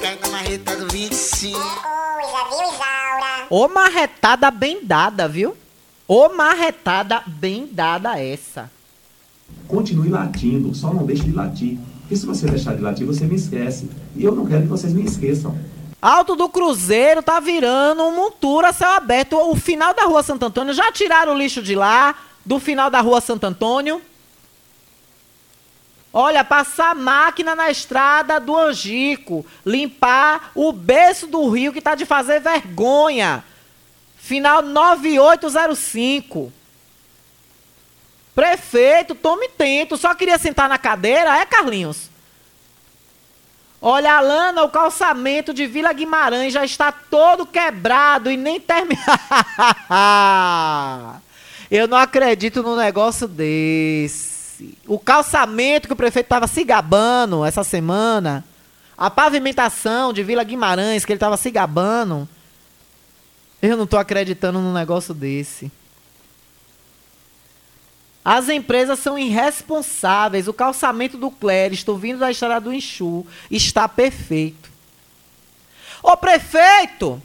Cai 0.01 0.19
na 0.23 0.29
marreta 0.31 0.77
do 0.77 0.89
25. 0.89 1.61
Ô 3.51 3.69
marretada 3.69 4.51
bem 4.51 4.83
dada, 4.83 5.29
viu? 5.29 5.55
Ô 6.09 6.31
marretada 6.31 7.23
bem 7.27 7.69
dada 7.71 8.19
essa. 8.19 8.71
Continue 9.69 10.09
latindo, 10.09 10.75
só 10.75 10.95
não 10.95 11.05
deixe 11.05 11.25
de 11.25 11.33
latir. 11.33 11.79
Porque 12.01 12.17
se 12.17 12.25
você 12.25 12.47
deixar 12.47 12.75
de 12.75 12.81
latir, 12.81 13.07
você 13.07 13.27
me 13.27 13.37
esquece. 13.37 13.91
E 14.17 14.25
eu 14.25 14.35
não 14.35 14.47
quero 14.47 14.63
que 14.63 14.69
vocês 14.69 14.95
me 14.95 15.05
esqueçam. 15.05 15.55
Alto 16.05 16.37
do 16.37 16.51
Cruzeiro 16.51 17.23
tá 17.23 17.41
virando 17.41 18.05
um 18.05 18.15
montura 18.15 18.75
céu 18.75 18.91
aberto. 18.91 19.39
O 19.39 19.57
final 19.57 19.95
da 19.95 20.03
rua 20.03 20.23
Santo 20.23 20.45
Antônio, 20.45 20.75
já 20.75 20.93
tiraram 20.93 21.33
o 21.33 21.39
lixo 21.39 21.63
de 21.63 21.75
lá, 21.75 22.15
do 22.45 22.61
final 22.61 22.91
da 22.91 23.01
rua 23.01 23.23
Santo 23.23 23.45
Antônio. 23.45 24.03
Olha, 26.13 26.45
passar 26.45 26.95
máquina 26.95 27.55
na 27.55 27.71
estrada 27.71 28.39
do 28.39 28.55
Angico, 28.55 29.47
limpar 29.65 30.51
o 30.55 30.73
berço 30.73 31.27
do 31.27 31.49
rio 31.49 31.73
que 31.73 31.81
tá 31.81 31.95
de 31.95 32.05
fazer 32.05 32.39
vergonha. 32.39 33.43
Final 34.19 34.61
9805. 34.61 36.53
Prefeito, 38.35 39.15
tome 39.15 39.49
tento. 39.49 39.97
Só 39.97 40.15
queria 40.15 40.37
sentar 40.37 40.69
na 40.69 40.77
cadeira, 40.77 41.39
é, 41.39 41.47
Carlinhos? 41.47 42.11
Olha, 43.87 44.15
Alana, 44.15 44.65
o 44.65 44.71
calçamento 44.71 45.53
de 45.53 45.67
Vila 45.67 45.93
Guimarães 45.93 46.55
já 46.55 46.65
está 46.65 46.91
todo 46.91 47.45
quebrado 47.45 48.31
e 48.31 48.37
nem 48.37 48.59
terminou. 48.59 48.97
Eu 51.71 51.87
não 51.87 51.99
acredito 51.99 52.63
num 52.63 52.77
negócio 52.77 53.29
desse. 53.29 54.79
O 54.87 54.99
calçamento 54.99 55.87
que 55.87 55.93
o 55.93 55.97
prefeito 55.97 56.25
estava 56.25 56.47
se 56.47 56.65
gabando 56.65 57.45
essa 57.45 57.63
semana. 57.63 58.43
A 58.97 59.11
pavimentação 59.11 60.15
de 60.15 60.23
Vila 60.23 60.45
Guimarães 60.45 61.05
que 61.05 61.13
ele 61.13 61.19
estava 61.19 61.37
se 61.37 61.51
gabando. 61.51 62.27
Eu 63.61 63.77
não 63.77 63.85
estou 63.85 63.99
acreditando 63.99 64.61
num 64.61 64.73
negócio 64.73 65.13
desse. 65.13 65.71
As 68.25 68.49
empresas 68.49 68.99
são 69.01 69.19
irresponsáveis. 69.19 70.49
O 70.49 70.55
calçamento 70.55 71.19
do 71.19 71.31
Cléris, 71.31 71.81
estou 71.81 71.99
vindo 71.99 72.19
da 72.19 72.31
estrada 72.31 72.61
do 72.63 72.73
Enxu, 72.73 73.27
está 73.51 73.87
perfeito. 73.87 74.71
Ô 76.03 76.17
prefeito, 76.17 77.21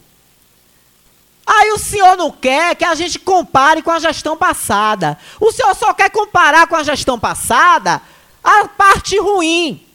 aí 1.45 1.71
o 1.71 1.77
senhor 1.77 2.17
não 2.17 2.31
quer 2.31 2.75
que 2.75 2.83
a 2.83 2.95
gente 2.95 3.17
compare 3.17 3.81
com 3.81 3.91
a 3.91 3.99
gestão 3.99 4.35
passada. 4.35 5.17
O 5.39 5.51
senhor 5.51 5.73
só 5.75 5.93
quer 5.93 6.09
comparar 6.09 6.67
com 6.67 6.75
a 6.75 6.83
gestão 6.83 7.17
passada 7.17 8.01
a 8.43 8.67
parte 8.67 9.17
ruim. 9.19 9.85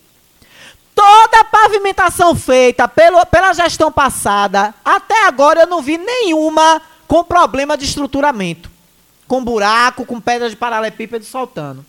Toda 0.94 1.40
a 1.40 1.44
pavimentação 1.44 2.34
feita 2.36 2.86
pelo, 2.86 3.24
pela 3.26 3.52
gestão 3.52 3.90
passada, 3.90 4.72
até 4.84 5.26
agora 5.26 5.62
eu 5.62 5.66
não 5.66 5.82
vi 5.82 5.98
nenhuma 5.98 6.80
com 7.06 7.24
problema 7.24 7.76
de 7.76 7.84
estruturamento. 7.84 8.73
Com 9.26 9.42
buraco, 9.42 10.04
com 10.04 10.20
pedra 10.20 10.50
de 10.50 10.56
paralelepípedo 10.56 11.24
soltando. 11.24 11.84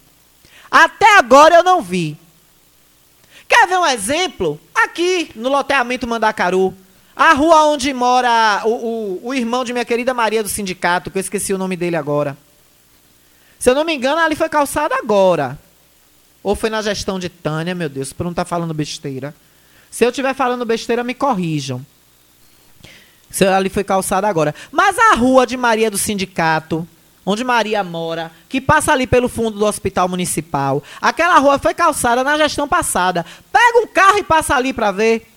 Até 0.71 1.17
agora 1.17 1.55
eu 1.55 1.63
não 1.63 1.81
vi. 1.81 2.17
Quer 3.47 3.67
ver 3.67 3.77
um 3.77 3.85
exemplo? 3.85 4.59
Aqui, 4.73 5.31
no 5.35 5.49
loteamento 5.49 6.07
Mandacaru. 6.07 6.73
A 7.15 7.33
rua 7.33 7.65
onde 7.65 7.93
mora 7.93 8.61
o, 8.65 8.69
o, 8.69 9.27
o 9.27 9.33
irmão 9.33 9.63
de 9.63 9.71
minha 9.71 9.85
querida 9.85 10.13
Maria 10.13 10.43
do 10.43 10.49
sindicato, 10.49 11.09
que 11.09 11.17
eu 11.17 11.21
esqueci 11.21 11.53
o 11.53 11.57
nome 11.57 11.77
dele 11.77 11.95
agora. 11.95 12.37
Se 13.57 13.69
eu 13.69 13.75
não 13.75 13.85
me 13.85 13.95
engano, 13.95 14.19
ali 14.19 14.35
foi 14.35 14.49
calçada 14.49 14.95
agora. 14.95 15.57
Ou 16.43 16.55
foi 16.55 16.69
na 16.69 16.81
gestão 16.81 17.17
de 17.17 17.29
Tânia, 17.29 17.73
meu 17.73 17.89
Deus, 17.89 18.11
para 18.11 18.25
não 18.25 18.31
estar 18.31 18.43
tá 18.43 18.49
falando 18.49 18.73
besteira. 18.73 19.33
Se 19.89 20.03
eu 20.03 20.09
estiver 20.09 20.35
falando 20.35 20.65
besteira, 20.65 21.03
me 21.03 21.13
corrijam. 21.13 21.85
Se 23.29 23.45
ali 23.45 23.69
foi 23.69 23.83
calçada 23.83 24.27
agora. 24.27 24.53
Mas 24.71 24.97
a 24.99 25.15
rua 25.15 25.47
de 25.47 25.55
Maria 25.55 25.89
do 25.89 25.97
Sindicato, 25.97 26.87
onde 27.25 27.43
Maria 27.43 27.83
mora, 27.83 28.31
que 28.47 28.61
passa 28.61 28.91
ali 28.91 29.07
pelo 29.07 29.27
fundo 29.27 29.57
do 29.57 29.65
hospital 29.65 30.07
municipal, 30.07 30.83
aquela 31.01 31.39
rua 31.39 31.57
foi 31.57 31.73
calçada 31.73 32.23
na 32.23 32.37
gestão 32.37 32.67
passada. 32.67 33.25
Pega 33.51 33.79
um 33.79 33.87
carro 33.87 34.19
e 34.19 34.23
passa 34.23 34.55
ali 34.55 34.71
para 34.71 34.91
ver 34.91 35.27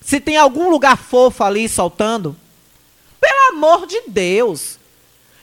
se 0.00 0.20
tem 0.20 0.36
algum 0.36 0.70
lugar 0.70 0.96
fofo 0.96 1.44
ali 1.44 1.68
soltando. 1.68 2.36
Pelo 3.20 3.56
amor 3.56 3.86
de 3.86 4.02
Deus. 4.06 4.78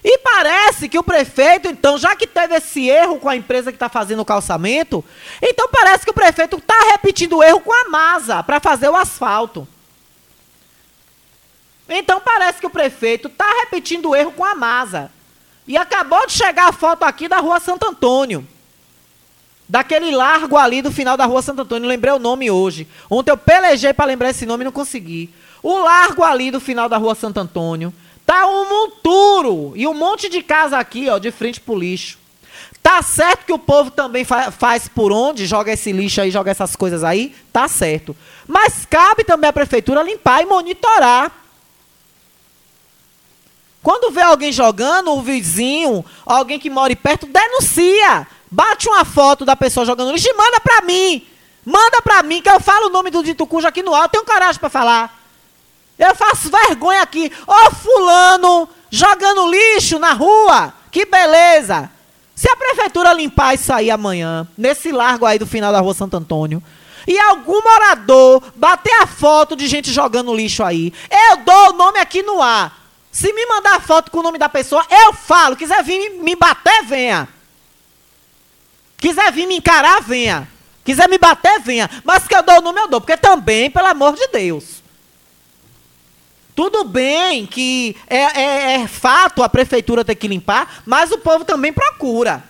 E 0.04 0.18
parece 0.18 0.90
que 0.90 0.98
o 0.98 1.04
prefeito, 1.04 1.68
então, 1.68 1.98
já 1.98 2.16
que 2.16 2.26
teve 2.26 2.56
esse 2.56 2.90
erro 2.90 3.20
com 3.20 3.30
a 3.30 3.36
empresa 3.36 3.72
que 3.72 3.76
está 3.76 3.88
fazendo 3.88 4.22
o 4.22 4.26
calçamento, 4.26 5.06
então 5.42 5.68
parece 5.72 6.04
que 6.04 6.10
o 6.10 6.14
prefeito 6.14 6.58
está 6.58 6.80
repetindo 6.92 7.38
o 7.38 7.44
erro 7.44 7.62
com 7.62 7.72
a 7.72 7.88
Masa 7.88 8.42
para 8.42 8.60
fazer 8.60 8.90
o 8.90 8.96
asfalto. 8.96 9.68
Então 11.88 12.22
parece 12.22 12.60
que 12.60 12.66
o 12.66 12.70
prefeito 12.70 13.28
está 13.28 13.48
repetindo 13.60 14.10
o 14.10 14.16
erro 14.16 14.32
com 14.32 14.46
a 14.46 14.56
Masa. 14.56 15.12
E 15.72 15.78
acabou 15.78 16.28
de 16.28 16.34
chegar 16.34 16.68
a 16.68 16.74
foto 16.74 17.04
aqui 17.04 17.30
da 17.30 17.38
rua 17.38 17.58
Santo 17.58 17.88
Antônio. 17.88 18.46
Daquele 19.70 20.12
largo 20.12 20.58
ali 20.58 20.82
do 20.82 20.92
final 20.92 21.16
da 21.16 21.24
rua 21.24 21.42
Santo 21.42 21.62
Antônio. 21.62 21.88
Lembrei 21.88 22.14
o 22.14 22.20
nome 22.20 22.52
hoje. 22.52 22.86
Ontem 23.10 23.32
eu 23.32 23.38
pelejei 23.38 23.94
para 23.94 24.04
lembrar 24.04 24.32
esse 24.32 24.46
nome 24.46 24.64
e 24.64 24.66
não 24.66 24.72
consegui. 24.74 25.30
O 25.64 25.78
largo 25.78 26.26
ali 26.26 26.52
do 26.52 26.60
final 26.60 26.90
da 26.90 26.98
rua 26.98 27.16
Santo 27.16 27.40
Antônio. 27.40 27.94
Tá 28.26 28.46
um 28.48 28.68
monturo 28.68 29.72
e 29.74 29.88
um 29.88 29.94
monte 29.94 30.28
de 30.28 30.44
casa 30.44 30.78
aqui, 30.78 31.08
ó, 31.08 31.18
de 31.18 31.32
frente 31.32 31.62
pro 31.62 31.80
lixo. 31.80 32.20
Tá 32.84 33.02
certo 33.02 33.46
que 33.46 33.54
o 33.54 33.58
povo 33.58 33.92
também 33.92 34.26
fa 34.26 34.52
faz 34.52 34.90
por 34.90 35.14
onde, 35.14 35.46
joga 35.46 35.72
esse 35.72 35.94
lixo 35.94 36.20
aí, 36.20 36.32
joga 36.32 36.52
essas 36.52 36.76
coisas 36.76 37.02
aí, 37.02 37.34
tá 37.54 37.70
certo. 37.70 38.14
Mas 38.46 38.86
cabe 38.86 39.24
também 39.24 39.50
à 39.50 39.54
prefeitura 39.54 40.04
limpar 40.04 40.42
e 40.42 40.46
monitorar. 40.46 41.41
Quando 43.84 44.12
vê 44.12 44.22
alguém 44.22 44.52
jogando, 44.52 45.12
o 45.12 45.22
vizinho, 45.22 46.06
alguém 46.26 46.60
que 46.60 46.70
mora 46.70 46.96
perto, 46.96 47.26
denuncia. 47.26 48.28
Bate 48.50 48.88
uma 48.88 49.04
foto 49.04 49.44
da 49.44 49.56
pessoa 49.56 49.86
jogando 49.86 50.12
lixo 50.12 50.30
e 50.30 50.34
manda 50.34 50.60
pra 50.60 50.82
mim. 50.82 51.26
Manda 51.66 52.02
pra 52.02 52.24
mim, 52.24 52.42
que 52.42 52.50
eu 52.50 52.60
falo 52.60 52.88
o 52.88 52.92
nome 52.92 53.10
do 53.10 53.24
dito 53.24 53.46
cujo 53.48 53.68
aqui 53.68 53.82
no 53.82 53.94
alto, 53.94 54.12
tenho 54.12 54.26
coragem 54.26 54.60
para 54.60 54.70
falar. 54.70 55.20
Eu 55.98 56.16
faço 56.16 56.50
vergonha 56.50 57.02
aqui. 57.02 57.32
Ó, 57.48 57.68
oh, 57.68 57.72
fulano 57.72 58.70
jogando 58.90 59.50
lixo 59.50 60.00
na 60.00 60.14
rua. 60.14 60.74
Que 60.92 61.06
beleza. 61.06 61.90
Se 62.36 62.50
a 62.50 62.56
prefeitura 62.56 63.14
limpar 63.14 63.54
isso 63.54 63.72
aí 63.72 63.92
amanhã, 63.92 64.48
nesse 64.58 64.92
largo 64.92 65.26
aí 65.26 65.38
do 65.38 65.46
final 65.46 65.72
da 65.72 65.80
rua 65.80 65.94
Santo 65.94 66.18
Antônio, 66.18 66.62
e 67.08 67.18
algum 67.20 67.62
morador 67.62 68.42
bater 68.56 68.94
a 69.02 69.08
foto 69.08 69.56
de 69.56 69.68
gente 69.68 69.92
jogando 69.92 70.34
lixo 70.34 70.64
aí, 70.64 70.92
eu 71.30 71.38
dou 71.38 71.70
o 71.70 71.74
nome 71.74 72.00
aqui 72.00 72.24
no 72.24 72.42
ar. 72.42 72.81
Se 73.12 73.34
me 73.34 73.46
mandar 73.46 73.82
foto 73.82 74.10
com 74.10 74.20
o 74.20 74.24
nome 74.24 74.38
da 74.38 74.48
pessoa, 74.48 74.86
eu 74.90 75.14
falo. 75.14 75.56
Quiser 75.56 75.84
vir 75.84 76.12
me 76.22 76.36
bater, 76.36 76.84
venha. 76.86 77.28
Quiser 78.98 79.32
vir 79.32 79.48
me 79.48 79.58
encarar, 79.58 80.02
venha. 80.02 80.48
Quiser 80.86 81.10
me 81.10 81.18
bater, 81.18 81.60
venha. 81.60 81.90
Mas 82.04 82.28
que 82.28 82.36
eu 82.36 82.42
dou 82.42 82.60
o 82.60 82.62
nome, 82.62 82.80
eu 82.80 82.88
dou. 82.88 83.02
Porque 83.02 83.18
também, 83.18 83.70
pelo 83.70 83.88
amor 83.88 84.16
de 84.16 84.28
Deus. 84.28 84.82
Tudo 86.56 86.84
bem 86.84 87.46
que 87.46 87.96
é, 88.08 88.18
é, 88.18 88.74
é, 88.76 88.88
fato 88.88 89.42
a 89.42 89.50
prefeitura 89.50 90.06
ter 90.06 90.16
que 90.16 90.28
limpar, 90.28 90.82
mas 90.86 91.12
o 91.12 91.18
povo 91.18 91.44
também 91.44 91.74
procura. 91.74 92.44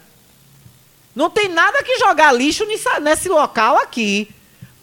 Não 1.15 1.29
tem 1.29 1.47
nada 1.47 1.83
que 1.83 1.99
jogar 1.99 2.31
lixo 2.31 2.65
nesse, 2.65 2.99
nesse 2.99 3.29
local 3.29 3.77
aqui. 3.77 4.29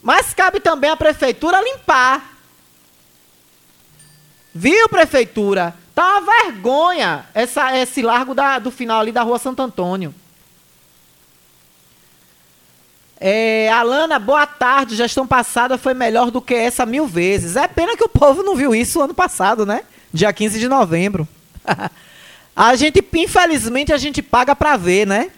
Mas 0.03 0.33
cabe 0.33 0.61
também 0.61 0.91
a 0.91 0.97
prefeitura 0.97 1.61
limpar. 1.61 2.38
Viu, 4.61 4.89
prefeitura? 4.89 5.73
Tá 5.95 6.19
uma 6.19 6.43
vergonha 6.43 7.25
essa, 7.33 7.79
esse 7.79 8.03
largo 8.03 8.35
da, 8.35 8.59
do 8.59 8.73
final 8.73 8.99
ali 8.99 9.13
da 9.13 9.23
rua 9.23 9.39
Santo 9.39 9.63
Antônio. 9.63 10.13
É, 13.21 13.71
Alana, 13.71 14.19
boa 14.19 14.49
tarde. 14.49 14.97
Gestão 14.97 15.29
passada 15.29 15.79
foi 15.79 15.95
melhor 15.95 16.33
do 16.33 16.43
que 16.43 16.55
essa 16.55 16.85
mil 16.85 17.07
vezes. 17.07 17.55
É 17.55 17.69
pena 17.69 17.97
que 17.97 18.03
o 18.03 18.09
povo 18.09 18.43
não 18.43 18.57
viu 18.57 18.75
isso 18.75 19.01
ano 19.01 19.15
passado, 19.15 19.65
né? 19.65 19.83
Dia 20.13 20.33
15 20.33 20.59
de 20.59 20.67
novembro. 20.67 21.29
a 22.57 22.75
gente, 22.75 23.01
infelizmente, 23.15 23.93
a 23.93 23.97
gente 23.97 24.21
paga 24.21 24.57
para 24.57 24.77
ver, 24.77 25.07
né? 25.07 25.31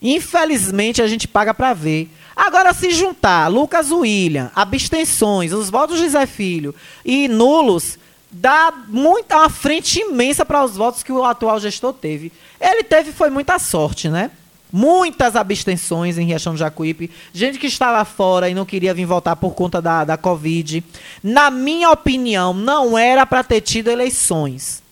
Infelizmente, 0.00 1.02
a 1.02 1.06
gente 1.06 1.28
paga 1.28 1.52
para 1.52 1.74
ver. 1.74 2.10
Agora, 2.34 2.72
se 2.72 2.92
juntar 2.92 3.48
Lucas 3.48 3.90
William, 3.90 4.50
abstenções, 4.56 5.52
os 5.52 5.68
votos 5.68 5.98
de 5.98 6.08
Zé 6.08 6.24
Filho 6.24 6.74
e 7.04 7.28
nulos, 7.28 7.98
dá 8.32 8.72
muita, 8.88 9.36
uma 9.36 9.50
frente 9.50 10.00
imensa 10.00 10.44
para 10.44 10.64
os 10.64 10.76
votos 10.76 11.02
que 11.02 11.12
o 11.12 11.24
atual 11.24 11.60
gestor 11.60 11.92
teve. 11.92 12.32
Ele 12.60 12.82
teve 12.82 13.12
foi 13.12 13.30
muita 13.30 13.58
sorte, 13.58 14.08
né? 14.08 14.30
muitas 14.72 15.36
abstenções 15.36 16.16
em 16.16 16.24
Riachão 16.24 16.54
do 16.54 16.58
Jacuípe, 16.58 17.10
gente 17.32 17.58
que 17.58 17.66
estava 17.66 18.02
fora 18.06 18.48
e 18.48 18.54
não 18.54 18.64
queria 18.64 18.94
vir 18.94 19.04
votar 19.04 19.36
por 19.36 19.54
conta 19.54 19.82
da, 19.82 20.02
da 20.02 20.16
Covid. 20.16 20.82
Na 21.22 21.50
minha 21.50 21.90
opinião, 21.90 22.54
não 22.54 22.96
era 22.96 23.26
para 23.26 23.44
ter 23.44 23.60
tido 23.60 23.90
eleições. 23.90 24.82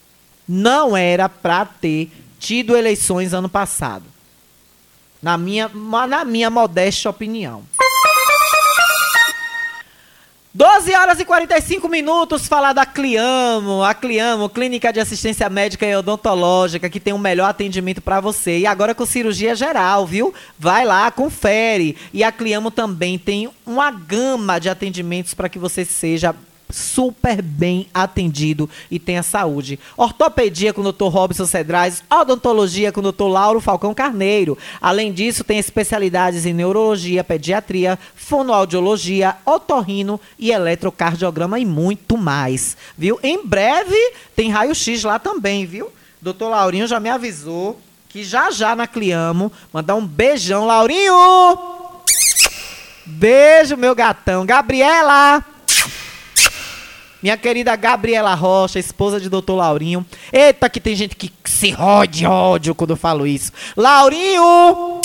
Não 0.47 0.95
era 0.97 1.29
para 1.29 1.65
ter 1.65 2.11
tido 2.39 2.77
eleições 2.77 3.33
ano 3.33 3.49
passado. 3.49 4.05
Na 5.23 5.39
minha, 5.39 5.71
na 6.09 6.25
minha 6.25 6.51
modesta 6.51 7.09
opinião. 7.09 7.63
12 10.53 10.93
horas 10.93 11.21
e 11.21 11.25
45 11.25 11.89
minutos, 11.89 12.49
falar 12.49 12.73
da 12.73 12.85
Cliamo, 12.85 13.85
a 13.85 13.95
Cliamo, 13.95 14.49
Clínica 14.49 14.93
de 14.93 14.99
Assistência 14.99 15.49
Médica 15.49 15.87
e 15.87 15.95
Odontológica, 15.95 16.91
que 16.91 16.99
tem 16.99 17.13
o 17.13 17.17
um 17.17 17.21
melhor 17.21 17.49
atendimento 17.49 18.03
para 18.03 18.19
você. 18.19 18.59
E 18.59 18.67
agora 18.67 18.93
com 18.93 19.07
cirurgia 19.07 19.55
geral, 19.55 20.05
viu? 20.05 20.35
Vai 20.59 20.85
lá, 20.85 21.09
confere. 21.13 21.97
E 22.13 22.25
a 22.25 22.33
Cliamo 22.33 22.69
também 22.69 23.17
tem 23.17 23.49
uma 23.65 23.93
gama 23.93 24.59
de 24.59 24.69
atendimentos 24.69 25.35
para 25.35 25.49
que 25.49 25.57
você 25.59 25.85
seja 25.85 26.35
super 26.73 27.43
bem 27.43 27.87
atendido 27.93 28.69
e 28.91 28.99
tenha 28.99 29.23
saúde. 29.23 29.79
Ortopedia 29.97 30.73
com 30.73 30.81
o 30.81 30.93
Dr. 30.93 31.05
Robson 31.05 31.47
Cedrais, 31.47 32.03
odontologia 32.11 32.93
com 32.93 33.01
o 33.01 33.13
Dr. 33.13 33.25
Lauro 33.25 33.61
Falcão 33.61 33.95
Carneiro. 33.95 34.57
Além 34.81 35.13
disso, 35.13 35.45
tem 35.45 35.59
especialidades 35.59 36.47
em 36.47 36.53
neurologia, 36.53 37.25
pediatria, 37.25 37.99
fonoaudiologia, 38.15 39.37
otorrino 39.45 40.21
e 40.39 40.51
eletrocardiograma 40.51 41.59
e 41.59 41.65
muito 41.65 42.17
mais, 42.17 42.77
viu? 42.97 43.19
Em 43.23 43.45
breve 43.45 43.97
tem 44.35 44.51
raio-x 44.51 45.05
lá 45.05 45.19
também, 45.19 45.67
viu? 45.67 45.91
Dr. 46.21 46.45
Laurinho 46.45 46.87
já 46.87 47.01
me 47.01 47.09
avisou 47.09 47.81
que 48.11 48.25
já 48.25 48.51
já 48.51 48.75
na 48.75 48.89
Cliamo, 48.89 49.53
mandar 49.73 49.95
um 49.95 50.05
beijão, 50.05 50.67
Laurinho! 50.67 51.59
Beijo, 53.07 53.77
meu 53.77 53.95
gatão. 53.95 54.45
Gabriela! 54.45 55.45
Minha 57.23 57.37
querida 57.37 57.77
Gabriela 57.77 58.35
Rocha, 58.35 58.79
esposa 58.79 59.21
de 59.21 59.29
doutor 59.29 59.57
Laurinho. 59.57 60.07
Eita, 60.33 60.71
que 60.71 60.81
tem 60.81 60.97
gente 60.97 61.15
que 61.15 61.31
se 61.45 61.71
rode 61.71 62.25
ódio 62.25 62.75
quando 62.75 62.91
eu 62.91 62.97
falo 62.97 63.27
isso. 63.27 63.53
Laurinho! 63.77 65.01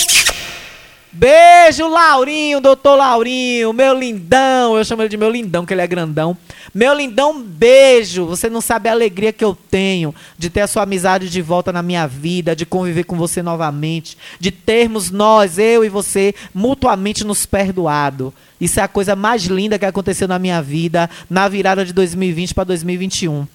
Beijo, 1.17 1.87
Laurinho, 1.87 2.59
doutor 2.59 2.97
Laurinho, 2.97 3.71
meu 3.71 3.97
lindão. 3.97 4.77
Eu 4.77 4.83
chamo 4.83 5.01
ele 5.01 5.07
de 5.07 5.15
meu 5.15 5.29
lindão, 5.29 5.65
que 5.65 5.73
ele 5.73 5.81
é 5.81 5.87
grandão. 5.87 6.37
Meu 6.73 6.93
lindão, 6.93 7.41
beijo. 7.41 8.25
Você 8.25 8.49
não 8.49 8.59
sabe 8.59 8.89
a 8.89 8.91
alegria 8.91 9.31
que 9.31 9.43
eu 9.43 9.57
tenho 9.69 10.13
de 10.37 10.49
ter 10.49 10.59
a 10.59 10.67
sua 10.67 10.83
amizade 10.83 11.29
de 11.29 11.41
volta 11.41 11.71
na 11.71 11.81
minha 11.81 12.05
vida, 12.05 12.53
de 12.53 12.65
conviver 12.65 13.05
com 13.05 13.15
você 13.15 13.41
novamente, 13.41 14.17
de 14.41 14.51
termos 14.51 15.09
nós, 15.09 15.57
eu 15.57 15.85
e 15.85 15.89
você, 15.89 16.35
mutuamente 16.53 17.23
nos 17.23 17.45
perdoado. 17.45 18.33
Isso 18.59 18.79
é 18.79 18.83
a 18.83 18.87
coisa 18.87 19.15
mais 19.15 19.43
linda 19.43 19.77
que 19.77 19.85
aconteceu 19.85 20.27
na 20.27 20.39
minha 20.39 20.61
vida 20.61 21.09
na 21.29 21.47
virada 21.47 21.85
de 21.85 21.93
2020 21.93 22.53
para 22.53 22.63
2021. 22.63 23.47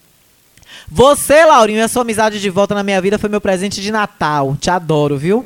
Você, 0.89 1.45
Laurinho, 1.45 1.85
a 1.85 1.89
sua 1.89 2.03
amizade 2.03 2.41
de 2.41 2.51
volta 2.51 2.75
na 2.75 2.83
minha 2.83 3.01
vida 3.01 3.19
foi 3.19 3.29
meu 3.29 3.41
presente 3.41 3.81
de 3.81 3.91
Natal. 3.91 4.57
Te 4.61 4.71
adoro, 4.71 5.17
viu? 5.17 5.45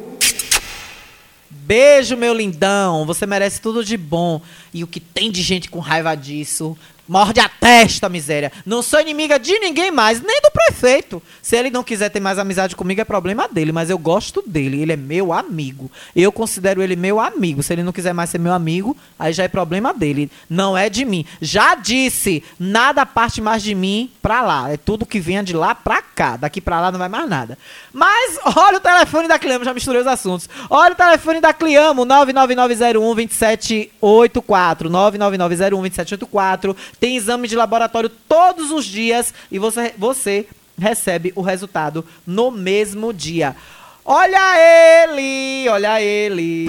Beijo, 1.51 2.17
meu 2.17 2.35
lindão. 2.35 3.07
Você 3.07 3.27
merece 3.27 3.61
tudo 3.61 3.85
de 3.85 3.97
bom. 3.97 4.41
E 4.73 4.85
o 4.85 4.87
que 4.87 5.01
tem 5.01 5.31
de 5.31 5.43
gente 5.43 5.71
com 5.71 5.79
raiva 5.79 6.15
disso? 6.15 6.77
Morde 7.07 7.39
a 7.39 7.49
testa, 7.49 8.09
miséria. 8.09 8.51
Não 8.65 8.81
sou 8.81 8.99
inimiga 9.01 9.39
de 9.39 9.59
ninguém 9.59 9.91
mais, 9.91 10.23
nem 10.23 10.41
do 10.41 10.51
prefeito. 10.51 11.23
Se 11.43 11.55
ele 11.57 11.69
não 11.69 11.85
quiser 11.85 12.09
ter 12.09 12.21
mais 12.21 12.39
amizade 12.39 12.75
comigo, 12.75 12.99
é 13.01 13.05
problema 13.05 13.47
dele. 13.47 13.73
Mas 13.73 13.91
eu 13.91 13.99
gosto 13.99 14.43
dele. 14.47 14.81
Ele 14.81 14.93
é 14.93 14.97
meu 14.97 15.31
amigo. 15.33 15.91
Eu 16.17 16.33
considero 16.33 16.83
ele 16.83 16.97
meu 16.97 17.21
amigo. 17.21 17.63
Se 17.63 17.75
ele 17.75 17.83
não 17.83 17.93
quiser 17.93 18.15
mais 18.15 18.31
ser 18.31 18.39
meu 18.39 18.55
amigo, 18.55 18.97
aí 19.19 19.35
já 19.35 19.45
é 19.45 19.49
problema 19.49 19.93
dele. 19.93 20.31
Não 20.49 20.75
é 20.77 20.89
de 20.89 21.05
mim. 21.05 21.27
Já 21.41 21.75
disse, 21.75 22.43
nada 22.59 23.05
parte 23.05 23.43
mais 23.43 23.63
de 23.63 23.75
mim 23.75 24.11
pra 24.23 24.41
lá. 24.41 24.73
É 24.73 24.79
tudo 24.79 25.05
que 25.05 25.21
venha 25.21 25.43
de 25.43 25.53
lá 25.53 25.75
pra 25.75 26.01
cá. 26.01 26.39
Daqui 26.39 26.61
pra 26.61 26.81
lá 26.81 26.91
não 26.91 26.99
vai 26.99 27.11
mais 27.11 27.29
nada. 27.29 27.59
Mas 27.93 28.39
olha 28.57 28.79
o 28.79 28.81
telefone 28.81 29.29
da 29.29 29.39
Cliamo, 29.39 29.65
já 29.65 29.75
misturei 29.75 30.01
os 30.01 30.07
assuntos. 30.07 30.49
Olha 30.71 30.93
o 30.93 30.97
telefone 30.97 31.41
da 31.41 31.53
Cliamo, 31.53 32.07
99901-2784. 32.07 34.89
99901-2784. 34.89 36.75
Tem 36.99 37.17
exame 37.17 37.49
de 37.49 37.57
laboratório 37.57 38.09
todos 38.09 38.71
os 38.71 38.85
dias 38.85 39.33
e 39.51 39.59
você, 39.59 39.95
você 39.97 40.47
recebe 40.79 41.33
o 41.35 41.43
resultado 41.43 42.05
no 42.27 42.51
mesmo 42.51 43.13
dia. 43.13 43.57
Olha 44.05 45.07
ele, 45.07 45.69
olha 45.69 46.01
ele. 46.01 46.67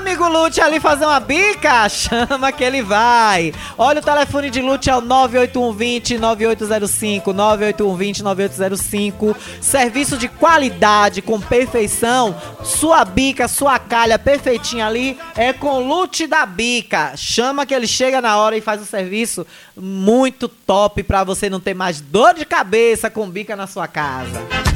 Amigo 0.00 0.26
Lute, 0.26 0.62
ali 0.62 0.80
fazer 0.80 1.04
uma 1.04 1.20
bica? 1.20 1.86
Chama 1.88 2.50
que 2.50 2.64
ele 2.64 2.82
vai. 2.82 3.52
Olha 3.76 4.00
o 4.00 4.04
telefone 4.04 4.48
de 4.48 4.60
Lute 4.60 4.88
é 4.88 4.96
o 4.96 5.00
98120 5.02 6.18
9805 6.18 7.32
98120 7.32 8.22
9805. 8.22 9.36
Serviço 9.60 10.16
de 10.16 10.26
qualidade 10.26 11.20
com 11.20 11.38
perfeição. 11.38 12.34
Sua 12.64 13.04
bica, 13.04 13.46
sua 13.46 13.78
calha 13.78 14.18
perfeitinha 14.18 14.86
ali 14.86 15.18
é 15.36 15.52
com 15.52 15.86
Lute 15.86 16.26
da 16.26 16.46
Bica. 16.46 17.12
Chama 17.16 17.66
que 17.66 17.74
ele 17.74 17.86
chega 17.86 18.22
na 18.22 18.38
hora 18.38 18.56
e 18.56 18.62
faz 18.62 18.80
o 18.80 18.86
serviço 18.86 19.46
muito 19.76 20.48
top 20.48 21.02
pra 21.02 21.24
você 21.24 21.50
não 21.50 21.60
ter 21.60 21.74
mais 21.74 22.00
dor 22.00 22.32
de 22.34 22.46
cabeça 22.46 23.10
com 23.10 23.28
bica 23.28 23.54
na 23.54 23.66
sua 23.66 23.86
casa. 23.86 24.69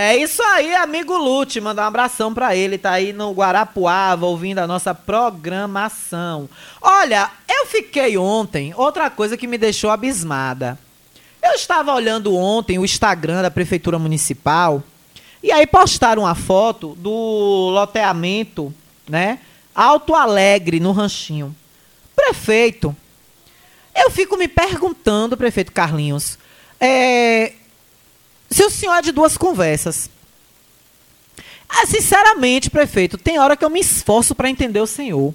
É 0.00 0.16
isso 0.16 0.40
aí, 0.44 0.76
amigo 0.76 1.18
Lute. 1.18 1.60
Mandar 1.60 1.82
um 1.82 1.88
abração 1.88 2.32
pra 2.32 2.54
ele. 2.54 2.78
Tá 2.78 2.92
aí 2.92 3.12
no 3.12 3.32
Guarapuava 3.32 4.26
ouvindo 4.26 4.60
a 4.60 4.66
nossa 4.66 4.94
programação. 4.94 6.48
Olha, 6.80 7.28
eu 7.48 7.66
fiquei 7.66 8.16
ontem. 8.16 8.72
Outra 8.76 9.10
coisa 9.10 9.36
que 9.36 9.48
me 9.48 9.58
deixou 9.58 9.90
abismada. 9.90 10.78
Eu 11.42 11.50
estava 11.50 11.92
olhando 11.92 12.32
ontem 12.36 12.78
o 12.78 12.84
Instagram 12.84 13.42
da 13.42 13.50
Prefeitura 13.50 13.98
Municipal. 13.98 14.84
E 15.42 15.50
aí 15.50 15.66
postaram 15.66 16.22
uma 16.22 16.34
foto 16.36 16.94
do 16.94 17.10
loteamento, 17.72 18.72
né? 19.08 19.40
Alto 19.74 20.14
Alegre, 20.14 20.78
no 20.78 20.92
Ranchinho. 20.92 21.52
Prefeito, 22.14 22.94
eu 23.96 24.12
fico 24.12 24.36
me 24.36 24.46
perguntando, 24.46 25.36
prefeito 25.36 25.72
Carlinhos, 25.72 26.38
é, 26.78 27.54
se 28.50 28.64
o 28.64 28.70
senhor 28.70 28.94
é 28.94 29.02
de 29.02 29.12
duas 29.12 29.36
conversas. 29.36 30.10
Ah, 31.68 31.86
sinceramente, 31.86 32.70
prefeito, 32.70 33.18
tem 33.18 33.38
hora 33.38 33.56
que 33.56 33.64
eu 33.64 33.70
me 33.70 33.80
esforço 33.80 34.34
para 34.34 34.48
entender 34.48 34.80
o 34.80 34.86
senhor. 34.86 35.34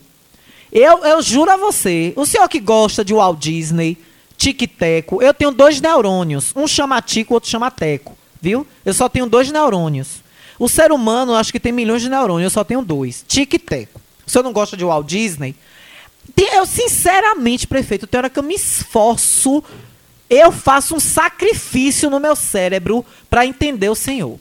Eu, 0.71 1.05
eu 1.05 1.21
juro 1.21 1.51
a 1.51 1.57
você, 1.57 2.13
o 2.15 2.25
senhor 2.25 2.49
que 2.49 2.59
gosta 2.59 3.05
de 3.05 3.13
Walt 3.13 3.39
Disney, 3.39 3.97
Tic-Teco, 4.35 5.21
eu 5.21 5.33
tenho 5.33 5.51
dois 5.51 5.79
neurônios. 5.79 6.51
Um 6.55 6.67
chama 6.67 7.01
Tico, 7.01 7.35
outro 7.35 7.49
chama 7.49 7.69
Teco. 7.69 8.17
Viu? 8.41 8.65
Eu 8.83 8.93
só 8.93 9.07
tenho 9.07 9.27
dois 9.27 9.51
neurônios. 9.51 10.23
O 10.57 10.67
ser 10.67 10.91
humano, 10.91 11.35
acho 11.35 11.51
que 11.51 11.59
tem 11.59 11.71
milhões 11.71 12.01
de 12.01 12.09
neurônios, 12.09 12.45
eu 12.45 12.49
só 12.49 12.63
tenho 12.63 12.81
dois. 12.81 13.23
Tic-Teco. 13.27 14.01
O 14.25 14.29
senhor 14.29 14.43
não 14.43 14.51
gosta 14.51 14.75
de 14.75 14.83
Walt 14.83 15.05
Disney? 15.05 15.55
Eu, 16.35 16.65
sinceramente, 16.65 17.67
prefeito, 17.67 18.07
tem 18.07 18.17
hora 18.17 18.29
que 18.29 18.39
eu 18.39 18.43
me 18.43 18.55
esforço, 18.55 19.63
eu 20.33 20.51
faço 20.51 20.95
um 20.95 20.99
sacrifício 20.99 22.09
no 22.09 22.19
meu 22.19 22.35
cérebro 22.35 23.05
para 23.29 23.45
entender 23.45 23.89
o 23.89 23.95
senhor. 23.95 24.39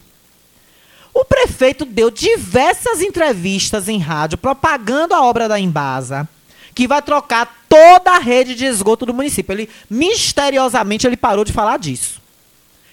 O 1.12 1.24
prefeito 1.24 1.84
deu 1.84 2.10
diversas 2.10 3.02
entrevistas 3.02 3.88
em 3.88 3.98
rádio 3.98 4.38
propagando 4.38 5.14
a 5.14 5.22
obra 5.22 5.46
da 5.46 5.60
Embasa, 5.60 6.26
que 6.74 6.88
vai 6.88 7.02
trocar 7.02 7.64
toda 7.68 8.12
a 8.12 8.18
rede 8.18 8.54
de 8.54 8.64
esgoto 8.64 9.04
do 9.04 9.12
município. 9.12 9.52
Ele 9.52 9.68
misteriosamente 9.90 11.06
ele 11.06 11.16
parou 11.16 11.44
de 11.44 11.52
falar 11.52 11.78
disso. 11.78 12.22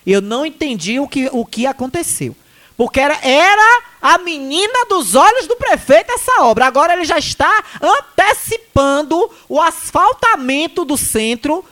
Eu 0.06 0.22
não 0.22 0.46
entendi 0.46 1.00
o 1.00 1.08
que, 1.08 1.30
o 1.32 1.46
que 1.46 1.66
aconteceu. 1.66 2.36
Porque 2.76 3.00
era, 3.00 3.18
era 3.22 3.84
a 4.02 4.18
menina 4.18 4.86
dos 4.90 5.16
olhos 5.16 5.48
do 5.48 5.56
prefeito 5.56 6.12
essa 6.12 6.44
obra. 6.44 6.66
Agora 6.66 6.94
ele 6.94 7.06
já 7.06 7.18
está 7.18 7.64
antecipando 7.82 9.30
o 9.48 9.62
asfaltamento 9.62 10.84
do 10.84 10.98
centro 10.98 11.64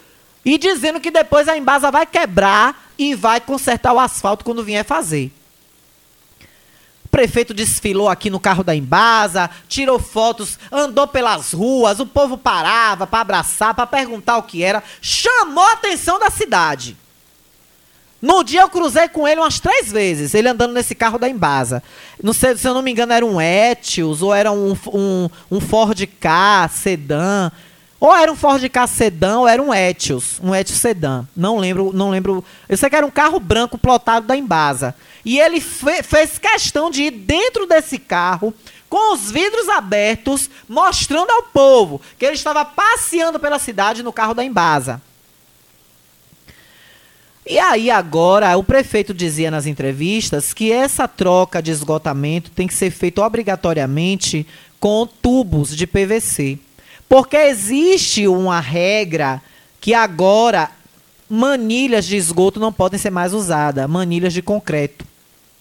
e 0.48 0.58
dizendo 0.58 1.02
que 1.02 1.12
depois 1.12 1.50
a 1.50 1.58
Embasa 1.58 1.92
vai 1.92 2.06
quebrar 2.06 2.90
e 2.98 3.14
vai 3.14 3.42
consertar 3.42 3.92
o 3.92 4.00
asfalto 4.00 4.46
quando 4.46 4.64
vier 4.64 4.86
fazer. 4.86 5.30
O 7.04 7.10
prefeito 7.10 7.54
desfilou 7.54 8.08
aqui 8.08 8.30
no 8.30 8.40
carro 8.40 8.64
da 8.64 8.74
Embasa, 8.74 9.50
tirou 9.68 10.00
fotos, 10.00 10.58
andou 10.72 11.06
pelas 11.06 11.52
ruas, 11.52 12.00
o 12.00 12.06
povo 12.06 12.38
parava 12.38 13.06
para 13.06 13.20
abraçar, 13.20 13.74
para 13.74 13.86
perguntar 13.86 14.38
o 14.38 14.44
que 14.44 14.64
era, 14.64 14.82
chamou 15.02 15.66
a 15.66 15.74
atenção 15.74 16.18
da 16.18 16.30
cidade. 16.30 16.96
No 18.22 18.42
dia 18.42 18.62
eu 18.62 18.70
cruzei 18.70 19.10
com 19.10 19.28
ele 19.28 19.42
umas 19.42 19.60
três 19.60 19.92
vezes, 19.92 20.34
ele 20.34 20.48
andando 20.48 20.72
nesse 20.72 20.96
carro 20.96 21.20
da 21.20 21.28
Embasa. 21.28 21.84
Não 22.24 22.32
sei, 22.32 22.56
se 22.56 22.66
eu 22.66 22.74
não 22.74 22.82
me 22.82 22.92
engano, 22.92 23.12
era 23.12 23.26
um 23.26 23.42
Etios, 23.42 24.22
ou 24.22 24.34
era 24.34 24.50
um, 24.50 24.78
um, 24.94 25.30
um 25.52 25.60
Ford 25.60 26.08
K 26.22 26.70
sedã. 26.70 27.52
Ou 28.00 28.16
era 28.16 28.32
um 28.32 28.36
Ford 28.36 28.64
K 28.70 28.86
sedã, 28.88 29.40
ou 29.40 29.48
era 29.48 29.62
um 29.62 29.74
Etios, 29.74 30.40
um 30.44 30.54
Etios 30.54 30.78
sedã. 30.80 31.26
Não 31.36 31.58
lembro, 31.58 31.92
não 31.94 32.12
lembro. 32.12 32.44
Eu 32.70 32.78
sei 32.78 32.90
que 32.90 32.96
era 32.96 33.06
um 33.06 33.12
carro 33.12 33.40
branco 33.40 33.78
plotado 33.78 34.28
da 34.28 34.38
Embasa. 34.38 34.94
E 35.26 35.40
ele 35.40 35.60
fe- 35.60 36.04
fez 36.04 36.38
questão 36.38 36.92
de 36.92 37.04
ir 37.04 37.12
dentro 37.12 37.66
desse 37.66 37.98
carro, 37.98 38.54
com 38.88 39.14
os 39.14 39.32
vidros 39.32 39.68
abertos, 39.68 40.50
mostrando 40.70 41.32
ao 41.32 41.44
povo 41.44 42.00
que 42.20 42.26
ele 42.26 42.36
estava 42.36 42.64
passeando 42.64 43.40
pela 43.40 43.58
cidade 43.60 44.04
no 44.04 44.14
carro 44.14 44.34
da 44.36 44.44
Embasa. 44.44 45.02
E 47.50 47.58
aí 47.58 47.90
agora 47.90 48.56
o 48.58 48.64
prefeito 48.64 49.14
dizia 49.14 49.50
nas 49.50 49.66
entrevistas 49.66 50.54
que 50.54 50.72
essa 50.72 51.08
troca 51.08 51.62
de 51.62 51.72
esgotamento 51.72 52.52
tem 52.52 52.68
que 52.68 52.74
ser 52.74 52.92
feita 52.92 53.26
obrigatoriamente 53.26 54.46
com 54.80 55.08
tubos 55.08 55.76
de 55.76 55.88
PVC. 55.88 56.60
Porque 57.10 57.38
existe 57.38 58.28
uma 58.28 58.60
regra 58.60 59.42
que 59.80 59.94
agora 59.94 60.70
manilhas 61.30 62.06
de 62.06 62.16
esgoto 62.18 62.60
não 62.60 62.72
podem 62.72 63.00
ser 63.00 63.10
mais 63.10 63.34
usadas, 63.34 63.90
manilhas 63.90 64.34
de 64.34 64.42
concreto. 64.42 65.06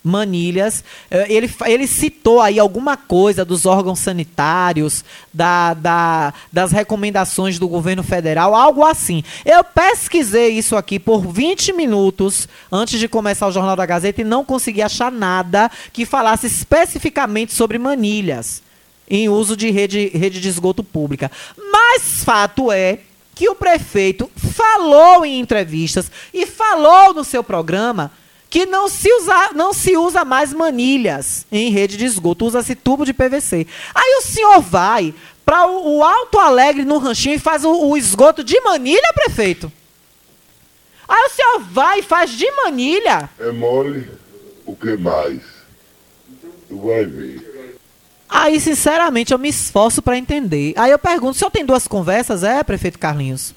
Manilhas, 0.03 0.85
eh, 1.11 1.27
ele, 1.29 1.53
ele 1.65 1.85
citou 1.89 2.41
aí 2.41 2.61
alguma 2.61 2.97
coisa 2.97 3.45
dos 3.45 3.67
órgãos 3.67 3.99
sanitários, 3.99 5.05
da, 5.35 5.75
da- 5.75 6.33
das 6.53 6.71
recomendações 6.71 7.59
do 7.59 7.67
governo 7.67 8.05
federal, 8.05 8.55
algo 8.55 8.85
assim. 8.85 9.25
Eu 9.45 9.65
pesquisei 9.65 10.51
isso 10.51 10.77
aqui 10.77 11.01
por 11.01 11.27
20 11.27 11.73
minutos 11.73 12.49
antes 12.71 13.01
de 13.01 13.09
começar 13.09 13.49
o 13.49 13.53
Jornal 13.53 13.75
da 13.75 13.85
Gazeta 13.85 14.21
e 14.21 14.25
não 14.25 14.45
consegui 14.45 14.81
achar 14.81 15.11
nada 15.11 15.69
que 15.93 16.07
falasse 16.07 16.47
especificamente 16.47 17.53
sobre 17.53 17.77
manilhas 17.77 18.63
em 19.09 19.29
uso 19.29 19.57
de 19.57 19.71
rede, 19.71 20.11
rede 20.15 20.41
de 20.41 20.49
esgoto 20.49 20.83
pública. 20.83 21.31
Mas 21.57 22.25
fato 22.25 22.71
é 22.73 23.01
que 23.35 23.49
o 23.49 23.55
prefeito 23.55 24.31
falou 24.37 25.25
em 25.25 25.39
entrevistas 25.39 26.11
e 26.33 26.47
falou 26.47 27.13
no 27.13 27.23
seu 27.23 27.45
programa 27.45 28.11
que 28.49 28.65
não 28.65 28.89
se 28.89 29.13
usa, 29.13 29.51
não 29.55 29.73
se 29.73 29.97
usa 29.97 30.25
mais 30.25 30.53
manilhas 30.53 31.47
em 31.53 31.71
rede 31.71 31.97
de 31.97 32.05
esgoto, 32.05 32.47
usa-se 32.47 32.75
tubo 32.75 33.05
de 33.05 33.13
PVC. 33.13 33.67
Aí 33.95 34.19
o 34.19 34.23
senhor 34.23 34.61
vai 34.61 35.13
para 35.45 35.67
o, 35.67 35.99
o 35.99 36.03
Alto 36.03 36.39
Alegre 36.39 36.85
no 36.85 36.99
ranchinho 36.99 37.35
e 37.35 37.39
faz 37.39 37.65
o, 37.65 37.71
o 37.71 37.97
esgoto 37.97 38.43
de 38.43 38.59
manilha, 38.63 39.13
prefeito? 39.13 39.71
Aí 41.09 41.25
o 41.25 41.31
senhor 41.31 41.61
vai 41.71 42.01
e 42.01 42.03
faz 42.03 42.31
de 42.31 42.51
manilha? 42.53 43.29
É 43.39 43.53
mole, 43.53 44.11
o 44.65 44.75
que 44.75 44.97
mais? 44.97 45.41
Tu 46.69 46.77
vai 46.79 47.05
ver. 47.05 47.46
Aí, 48.29 48.61
sinceramente, 48.61 49.33
eu 49.33 49.39
me 49.39 49.49
esforço 49.49 50.03
para 50.03 50.19
entender. 50.19 50.75
Aí 50.77 50.91
eu 50.91 50.99
pergunto, 50.99 51.39
senhor 51.39 51.51
tem 51.51 51.65
duas 51.65 51.87
conversas, 51.87 52.43
é, 52.43 52.63
prefeito 52.63 52.99
Carlinhos? 52.99 53.55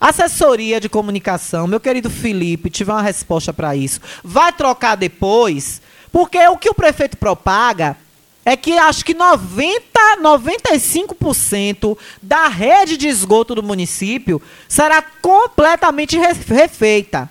Assessoria 0.00 0.80
de 0.80 0.88
comunicação, 0.88 1.66
meu 1.66 1.80
querido 1.80 2.08
Felipe, 2.08 2.70
tive 2.70 2.92
uma 2.92 3.02
resposta 3.02 3.52
para 3.52 3.74
isso. 3.74 4.00
Vai 4.22 4.52
trocar 4.52 4.94
depois? 4.94 5.82
Porque 6.12 6.38
o 6.46 6.56
que 6.56 6.70
o 6.70 6.74
prefeito 6.74 7.16
propaga 7.16 7.96
é 8.44 8.56
que 8.56 8.78
acho 8.78 9.04
que 9.04 9.12
90, 9.12 9.82
95% 10.22 11.98
da 12.22 12.48
rede 12.48 12.96
de 12.96 13.08
esgoto 13.08 13.54
do 13.54 13.62
município 13.62 14.40
será 14.68 15.02
completamente 15.02 16.16
refeita. 16.16 17.28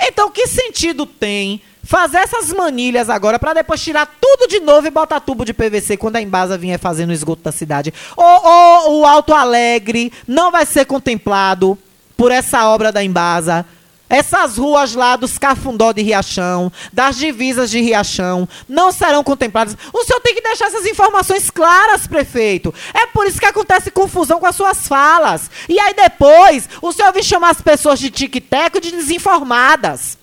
Então, 0.00 0.30
que 0.30 0.46
sentido 0.46 1.04
tem 1.04 1.60
fazer 1.82 2.18
essas 2.18 2.52
manilhas 2.52 3.08
agora 3.08 3.38
para 3.38 3.54
depois 3.54 3.82
tirar 3.82 4.06
tudo 4.20 4.46
de 4.46 4.60
novo 4.60 4.86
e 4.86 4.90
botar 4.90 5.20
tubo 5.20 5.44
de 5.44 5.54
PVC 5.54 5.96
quando 5.96 6.16
a 6.16 6.22
Embasa 6.22 6.58
vier 6.58 6.78
fazendo 6.78 7.10
o 7.10 7.14
esgoto 7.14 7.42
da 7.42 7.50
cidade. 7.50 7.94
Ou, 8.14 8.24
ou 8.24 9.00
o 9.00 9.06
Alto 9.06 9.32
Alegre 9.32 10.12
não 10.26 10.50
vai 10.50 10.66
ser 10.66 10.84
contemplado 10.84 11.78
por 12.14 12.30
essa 12.30 12.68
obra 12.68 12.92
da 12.92 13.02
Embasa. 13.02 13.64
Essas 14.10 14.56
ruas 14.56 14.94
lá 14.94 15.16
dos 15.16 15.36
Cafundó 15.36 15.92
de 15.92 16.00
Riachão, 16.00 16.72
das 16.90 17.16
divisas 17.16 17.70
de 17.70 17.80
Riachão, 17.80 18.48
não 18.66 18.90
serão 18.90 19.22
contempladas. 19.22 19.76
O 19.92 20.02
senhor 20.04 20.20
tem 20.20 20.34
que 20.34 20.40
deixar 20.40 20.66
essas 20.66 20.86
informações 20.86 21.50
claras, 21.50 22.06
prefeito. 22.06 22.74
É 22.94 23.06
por 23.06 23.26
isso 23.26 23.38
que 23.38 23.44
acontece 23.44 23.90
confusão 23.90 24.40
com 24.40 24.46
as 24.46 24.56
suas 24.56 24.88
falas. 24.88 25.50
E 25.68 25.78
aí 25.78 25.92
depois, 25.92 26.68
o 26.80 26.90
senhor 26.90 27.12
vem 27.12 27.22
chamar 27.22 27.50
as 27.50 27.60
pessoas 27.60 27.98
de 27.98 28.10
tic-teco 28.10 28.80
de 28.80 28.92
desinformadas. 28.92 30.16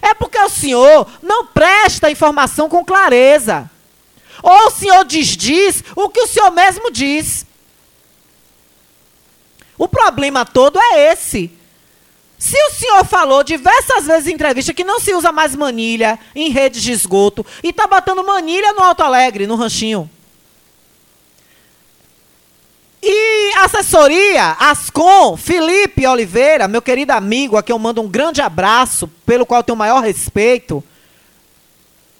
É 0.00 0.14
porque 0.14 0.38
o 0.38 0.48
senhor 0.48 1.06
não 1.22 1.46
presta 1.46 2.10
informação 2.10 2.70
com 2.70 2.84
clareza. 2.84 3.70
Ou 4.42 4.66
o 4.66 4.70
senhor 4.70 5.04
desdiz 5.04 5.84
o 5.94 6.08
que 6.08 6.20
o 6.20 6.26
senhor 6.26 6.50
mesmo 6.50 6.90
diz. 6.90 7.46
O 9.76 9.88
problema 9.88 10.46
todo 10.46 10.78
é 10.78 11.12
esse. 11.12 11.50
Se 12.44 12.62
o 12.62 12.70
senhor 12.72 13.06
falou 13.06 13.42
diversas 13.42 14.04
vezes 14.04 14.28
em 14.28 14.34
entrevista 14.34 14.74
que 14.74 14.84
não 14.84 15.00
se 15.00 15.14
usa 15.14 15.32
mais 15.32 15.56
manilha 15.56 16.18
em 16.34 16.50
redes 16.50 16.82
de 16.82 16.92
esgoto 16.92 17.44
e 17.62 17.70
está 17.70 17.86
botando 17.86 18.22
manilha 18.22 18.70
no 18.74 18.82
Alto 18.82 19.02
Alegre, 19.02 19.46
no 19.46 19.54
ranchinho. 19.56 20.10
E 23.02 23.50
assessoria, 23.60 24.58
Ascom, 24.60 25.38
Felipe 25.38 26.06
Oliveira, 26.06 26.68
meu 26.68 26.82
querido 26.82 27.12
amigo, 27.12 27.56
a 27.56 27.62
quem 27.62 27.72
eu 27.72 27.78
mando 27.78 28.02
um 28.02 28.08
grande 28.08 28.42
abraço, 28.42 29.08
pelo 29.24 29.46
qual 29.46 29.62
tenho 29.62 29.76
o 29.76 29.78
maior 29.78 30.02
respeito, 30.02 30.84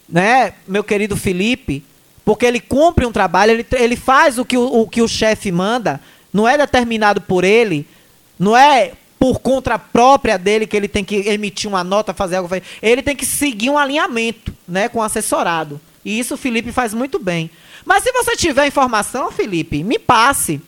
né, 0.09 0.55
meu 0.67 0.83
querido 0.83 1.19
Felipe, 1.19 1.85
porque 2.25 2.47
ele 2.47 2.61
cumpre 2.61 3.05
um 3.05 3.13
trabalho, 3.13 3.53
ele, 3.53 3.67
ele 3.73 3.95
faz 3.95 4.39
o 4.39 4.45
que 4.45 4.57
o, 4.57 4.65
o 4.65 4.89
que 4.89 5.03
o 5.03 5.09
chefe 5.09 5.53
manda, 5.53 6.01
não 6.33 6.49
é 6.49 6.57
determinado 6.57 7.21
por 7.21 7.45
ele, 7.45 7.87
não 8.39 8.57
é 8.57 8.93
por 9.25 9.41
conta 9.41 9.79
própria 9.79 10.37
dele 10.37 10.67
que 10.67 10.77
ele 10.77 10.87
tem 10.87 11.03
que 11.03 11.17
emitir 11.31 11.67
uma 11.67 11.83
nota, 11.83 12.13
fazer 12.13 12.37
algo, 12.37 12.51
ele 12.83 13.01
tem 13.01 13.17
que 13.17 13.25
seguir 13.25 13.71
um 13.71 13.79
alinhamento, 13.79 14.55
né, 14.69 14.87
com 14.87 14.99
o 14.99 15.03
assessorado. 15.03 15.81
E 16.05 16.19
isso 16.19 16.35
o 16.35 16.37
Felipe 16.37 16.71
faz 16.71 16.93
muito 16.93 17.19
bem. 17.19 17.51
Mas 17.87 18.03
se 18.03 18.13
você 18.13 18.37
tiver 18.37 18.67
informação, 18.67 19.33
Felipe, 19.33 19.83
me 19.83 19.99
passe. 19.99 20.61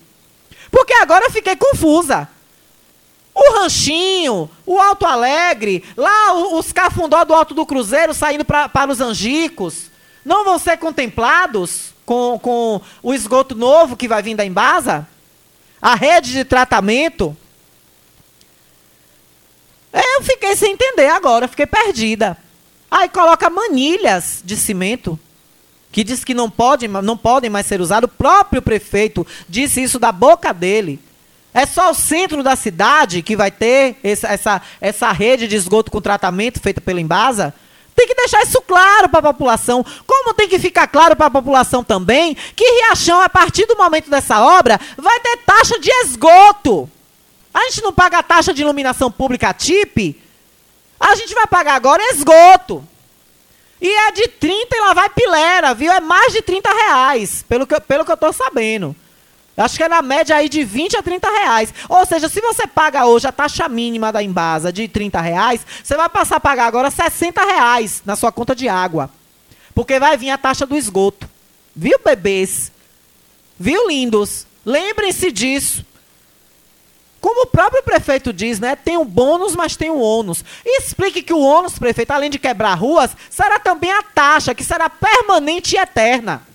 Porque 0.71 0.95
agora 0.95 1.27
eu 1.27 1.31
fiquei 1.31 1.55
confusa. 1.55 2.27
O 3.35 3.59
Ranchinho, 3.59 4.49
o 4.65 4.81
Alto 4.81 5.05
Alegre, 5.05 5.85
lá 5.95 6.33
os 6.57 6.73
cafundó 6.73 7.27
do 7.27 7.35
Alto 7.35 7.53
do 7.53 7.67
Cruzeiro 7.67 8.15
saindo 8.15 8.43
pra, 8.43 8.71
para 8.71 8.91
os 8.91 9.03
Angicos, 9.03 9.91
não 10.25 10.47
vão 10.47 10.59
ser 10.59 10.79
contemplados 10.79 11.93
com, 12.07 12.39
com 12.39 12.81
o 13.03 13.13
esgoto 13.13 13.55
novo 13.55 13.99
que 13.99 14.09
vai 14.09 14.23
vir 14.23 14.35
da 14.35 14.47
Embasa? 14.47 15.07
A 15.79 15.95
rede 15.95 16.33
de 16.33 16.43
tratamento? 16.43 17.37
Eu 19.97 20.23
fiquei 20.23 20.55
sem 20.55 20.73
entender 20.73 21.09
agora, 21.09 21.49
fiquei 21.49 21.67
perdida. 21.67 22.37
Aí 22.91 23.09
coloca 23.09 23.49
manilhas 23.49 24.43
de 24.45 24.57
cimento 24.57 25.19
que 25.91 26.05
diz 26.05 26.23
que 26.23 26.35
não, 26.35 26.51
pode, 26.51 26.87
não 26.87 27.17
podem 27.17 27.49
mais 27.49 27.67
ser 27.67 27.81
usados. 27.81 28.11
O 28.11 28.15
próprio 28.15 28.61
prefeito 28.61 29.27
disse 29.49 29.83
isso 29.83 29.99
da 29.99 30.13
boca 30.13 30.53
dele. 30.53 31.01
É 31.55 31.65
só 31.65 31.91
o 31.91 31.95
centro 31.95 32.43
da 32.43 32.55
cidade 32.55 33.23
que 33.23 33.35
vai 33.35 33.51
ter 33.51 33.97
essa, 34.05 34.29
essa, 34.29 34.63
essa 34.79 35.11
rede 35.11 35.49
de 35.49 35.57
esgoto 35.57 35.91
com 35.91 36.03
tratamento 36.03 36.61
feita 36.61 36.83
pela 36.83 37.01
Embasa? 37.01 37.55
Tem 37.95 38.07
que 38.07 38.15
deixar 38.15 38.43
isso 38.43 38.61
claro 38.61 39.09
para 39.09 39.21
a 39.21 39.33
população. 39.33 39.83
Como 40.07 40.35
tem 40.35 40.47
que 40.47 40.59
ficar 40.59 40.87
claro 40.87 41.17
para 41.17 41.29
a 41.29 41.31
população 41.31 41.83
também 41.83 42.37
que 42.55 42.83
Riachão, 42.83 43.23
a 43.23 43.29
partir 43.31 43.65
do 43.65 43.75
momento 43.75 44.11
dessa 44.11 44.45
obra, 44.45 44.79
vai 44.99 45.19
ter 45.21 45.39
taxa 45.39 45.81
de 45.81 45.91
esgoto. 46.05 46.91
A 47.57 47.71
gente 47.71 47.83
não 47.83 47.91
paga 47.91 48.19
a 48.19 48.23
taxa 48.23 48.53
de 48.53 48.61
iluminação 48.61 49.11
pública 49.11 49.55
TIP. 49.55 50.21
A 51.01 51.15
gente 51.15 51.35
vai 51.35 51.47
pagar 51.47 51.75
agora 51.75 52.03
esgoto. 52.13 52.87
E 53.81 53.89
é 53.89 54.13
de 54.13 54.29
30 54.29 54.77
e 54.77 54.81
lá 54.81 54.93
vai 54.93 55.09
pilera, 55.09 55.73
viu? 55.73 55.91
É 55.91 55.99
mais 55.99 56.35
de 56.35 56.43
30 56.43 56.71
reais, 56.71 57.43
pelo 57.49 57.67
que, 57.67 57.81
pelo 57.81 58.05
que 58.05 58.11
eu 58.11 58.15
estou 58.15 58.31
sabendo. 58.31 58.95
Acho 59.57 59.79
que 59.79 59.83
é 59.83 59.89
na 59.89 60.03
média 60.03 60.37
aí 60.37 60.51
de 60.51 60.63
20 60.65 60.99
a 60.99 61.03
30 61.03 61.31
reais. 61.31 61.73
Ou 61.89 62.05
seja, 62.05 62.29
se 62.29 62.43
você 62.43 62.67
paga 62.67 63.07
hoje 63.07 63.27
a 63.27 63.33
taxa 63.33 63.67
mínima 63.71 64.13
da 64.13 64.23
Embasa 64.23 64.71
de 64.71 64.87
30 64.87 65.19
reais, 65.23 65.67
você 65.83 65.97
vai 65.97 66.11
passar 66.11 66.37
a 66.37 66.41
pagar 66.41 66.67
agora 66.67 66.91
60 66.91 67.43
reais 67.43 68.03
na 68.05 68.17
sua 68.17 68.31
conta 68.31 68.55
de 68.55 68.69
água. 68.69 69.09
Porque 69.75 69.99
vai 69.99 70.19
vir 70.19 70.29
a 70.29 70.37
taxa 70.37 70.67
do 70.67 70.77
esgoto. 70.77 71.27
Viu, 71.75 71.99
bebês? 72.05 72.71
Viu, 73.59 73.89
lindos? 73.89 74.47
Lembrem-se 74.63 75.33
disso. 75.33 75.87
Como 77.27 77.43
o 77.43 77.47
próprio 77.47 77.83
prefeito 77.83 78.33
diz, 78.33 78.61
né? 78.61 78.77
Tem 78.77 78.97
o 78.97 79.05
bônus, 79.05 79.57
mas 79.57 79.75
tem 79.75 79.91
o 79.91 79.99
ônus. 79.99 80.45
E 80.65 80.79
explique 80.79 81.25
que 81.25 81.33
o 81.33 81.41
ônus, 81.41 81.77
prefeito, 81.77 82.13
além 82.13 82.31
de 82.31 82.39
quebrar 82.39 82.75
ruas, 82.75 83.17
será 83.29 83.59
também 83.59 83.91
a 83.91 84.01
taxa, 84.01 84.55
que 84.55 84.63
será 84.63 84.89
permanente 84.89 85.75
e 85.75 85.79
eterna. 85.81 86.47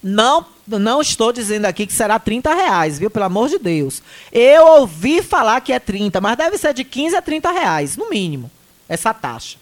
Não, 0.00 0.46
não 0.68 1.00
estou 1.00 1.32
dizendo 1.32 1.64
aqui 1.64 1.84
que 1.84 1.92
será 1.92 2.20
30 2.20 2.54
reais, 2.54 2.96
viu? 2.96 3.10
Pelo 3.10 3.24
amor 3.24 3.48
de 3.48 3.58
Deus. 3.58 4.04
Eu 4.30 4.64
ouvi 4.64 5.20
falar 5.20 5.60
que 5.62 5.72
é 5.72 5.80
30, 5.80 6.20
mas 6.20 6.36
deve 6.36 6.56
ser 6.56 6.72
de 6.72 6.84
15 6.84 7.16
a 7.16 7.20
30 7.20 7.50
reais, 7.50 7.96
no 7.96 8.08
mínimo, 8.08 8.48
essa 8.88 9.12
taxa. 9.12 9.58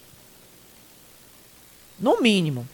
No 1.99 2.21
mínimo. 2.21 2.69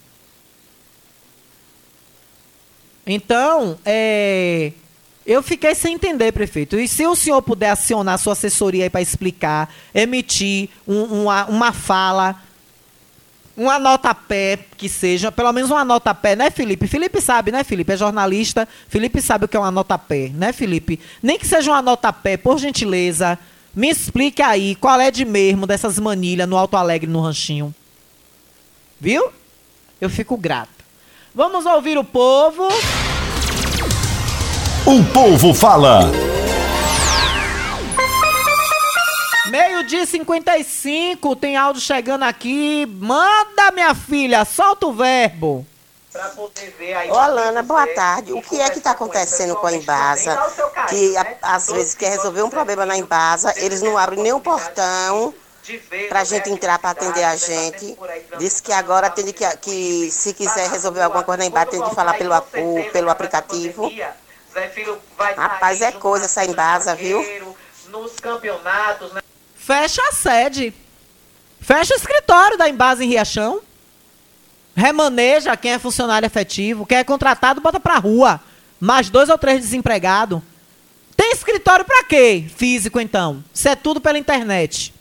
Então, 3.06 3.78
é, 3.84 4.72
eu 5.26 5.42
fiquei 5.42 5.74
sem 5.74 5.94
entender, 5.94 6.32
prefeito. 6.32 6.78
E 6.78 6.86
se 6.86 7.06
o 7.06 7.16
senhor 7.16 7.40
puder 7.40 7.70
acionar 7.70 8.18
sua 8.18 8.34
assessoria 8.34 8.90
para 8.90 9.00
explicar, 9.00 9.72
emitir 9.94 10.68
um, 10.86 11.22
uma, 11.22 11.46
uma 11.46 11.72
fala, 11.72 12.42
uma 13.56 13.78
nota 13.78 14.14
pé 14.14 14.58
que 14.76 14.88
seja, 14.88 15.32
pelo 15.32 15.52
menos 15.52 15.70
uma 15.70 15.84
nota 15.84 16.14
pé, 16.14 16.36
né, 16.36 16.50
Felipe? 16.50 16.86
Felipe 16.86 17.20
sabe, 17.20 17.50
né, 17.50 17.64
Felipe? 17.64 17.92
É 17.92 17.96
jornalista. 17.96 18.68
Felipe 18.88 19.22
sabe 19.22 19.46
o 19.46 19.48
que 19.48 19.56
é 19.56 19.60
uma 19.60 19.70
nota 19.70 19.96
pé, 19.96 20.30
né, 20.34 20.52
Felipe? 20.52 21.00
Nem 21.22 21.38
que 21.38 21.46
seja 21.46 21.70
uma 21.70 21.80
nota 21.80 22.12
pé, 22.12 22.36
por 22.36 22.58
gentileza, 22.58 23.38
me 23.74 23.88
explique 23.88 24.42
aí 24.42 24.74
qual 24.74 25.00
é 25.00 25.10
de 25.10 25.24
mesmo 25.24 25.66
dessas 25.66 25.98
manilhas 25.98 26.48
no 26.48 26.56
Alto 26.56 26.76
Alegre, 26.76 27.10
no 27.10 27.22
Ranchinho. 27.22 27.74
Viu? 29.00 29.30
Eu 30.00 30.10
fico 30.10 30.36
grata. 30.36 30.68
Vamos 31.34 31.64
ouvir 31.66 31.96
o 31.96 32.04
povo. 32.04 32.68
O 34.86 35.02
povo 35.14 35.54
fala. 35.54 36.00
Meio-dia 39.46 40.04
55, 40.04 41.36
tem 41.36 41.56
áudio 41.56 41.80
chegando 41.80 42.24
aqui. 42.24 42.84
Manda, 42.84 43.70
minha 43.72 43.94
filha, 43.94 44.44
solta 44.44 44.86
o 44.86 44.92
verbo. 44.92 45.66
Ô, 47.08 47.16
Alana, 47.16 47.62
boa 47.62 47.86
tarde. 47.86 48.34
O 48.34 48.42
que 48.42 48.60
é 48.60 48.68
que 48.68 48.76
está 48.76 48.90
acontecendo 48.90 49.56
com 49.56 49.66
a 49.66 49.72
Embasa? 49.72 50.38
Que 50.90 51.16
a, 51.16 51.54
às 51.54 51.72
vezes 51.72 51.94
quer 51.94 52.10
resolver 52.10 52.42
um 52.42 52.50
problema 52.50 52.84
na 52.84 52.98
Embasa, 52.98 53.54
eles 53.56 53.80
não 53.80 53.96
abrem 53.96 54.22
nem 54.22 54.34
o 54.34 54.40
portão 54.40 55.32
para 56.10 56.20
a 56.20 56.24
gente 56.24 56.50
entrar 56.50 56.78
para 56.78 56.90
atender 56.90 57.24
a 57.24 57.36
gente. 57.36 57.96
Disse 58.38 58.62
que 58.62 58.70
agora 58.70 59.08
tem 59.08 59.32
que, 59.32 59.56
que, 59.56 60.10
se 60.10 60.34
quiser 60.34 60.68
resolver 60.68 61.00
alguma 61.00 61.22
coisa 61.22 61.38
na 61.38 61.46
Embasa, 61.46 61.70
tem 61.70 61.82
que 61.82 61.94
falar 61.94 62.18
pelo, 62.18 62.34
pelo 62.92 63.08
aplicativo. 63.08 63.90
Zé 64.54 64.68
Filho 64.68 64.98
vai 65.18 65.34
Rapaz, 65.34 65.82
é 65.82 65.90
coisa 65.90 66.26
essa 66.26 66.44
embasa, 66.44 66.94
viu? 66.94 67.24
Nos 67.88 68.14
campeonatos, 68.20 69.12
né? 69.12 69.20
fecha 69.64 70.02
a 70.02 70.12
sede. 70.12 70.74
Fecha 71.60 71.94
o 71.94 71.96
escritório 71.96 72.58
da 72.58 72.68
Embase 72.68 73.04
em 73.04 73.08
Riachão. 73.08 73.60
Remaneja 74.76 75.56
quem 75.56 75.72
é 75.72 75.78
funcionário 75.78 76.26
efetivo. 76.26 76.84
Quem 76.84 76.98
é 76.98 77.04
contratado, 77.04 77.60
bota 77.60 77.80
pra 77.80 77.98
rua. 77.98 78.40
Mais 78.78 79.08
dois 79.08 79.30
ou 79.30 79.38
três 79.38 79.60
desempregados. 79.60 80.42
Tem 81.16 81.32
escritório 81.32 81.84
pra 81.84 82.04
quê? 82.04 82.44
Físico, 82.54 83.00
então. 83.00 83.42
Isso 83.54 83.68
é 83.68 83.74
tudo 83.74 84.00
pela 84.00 84.18
internet. 84.18 84.92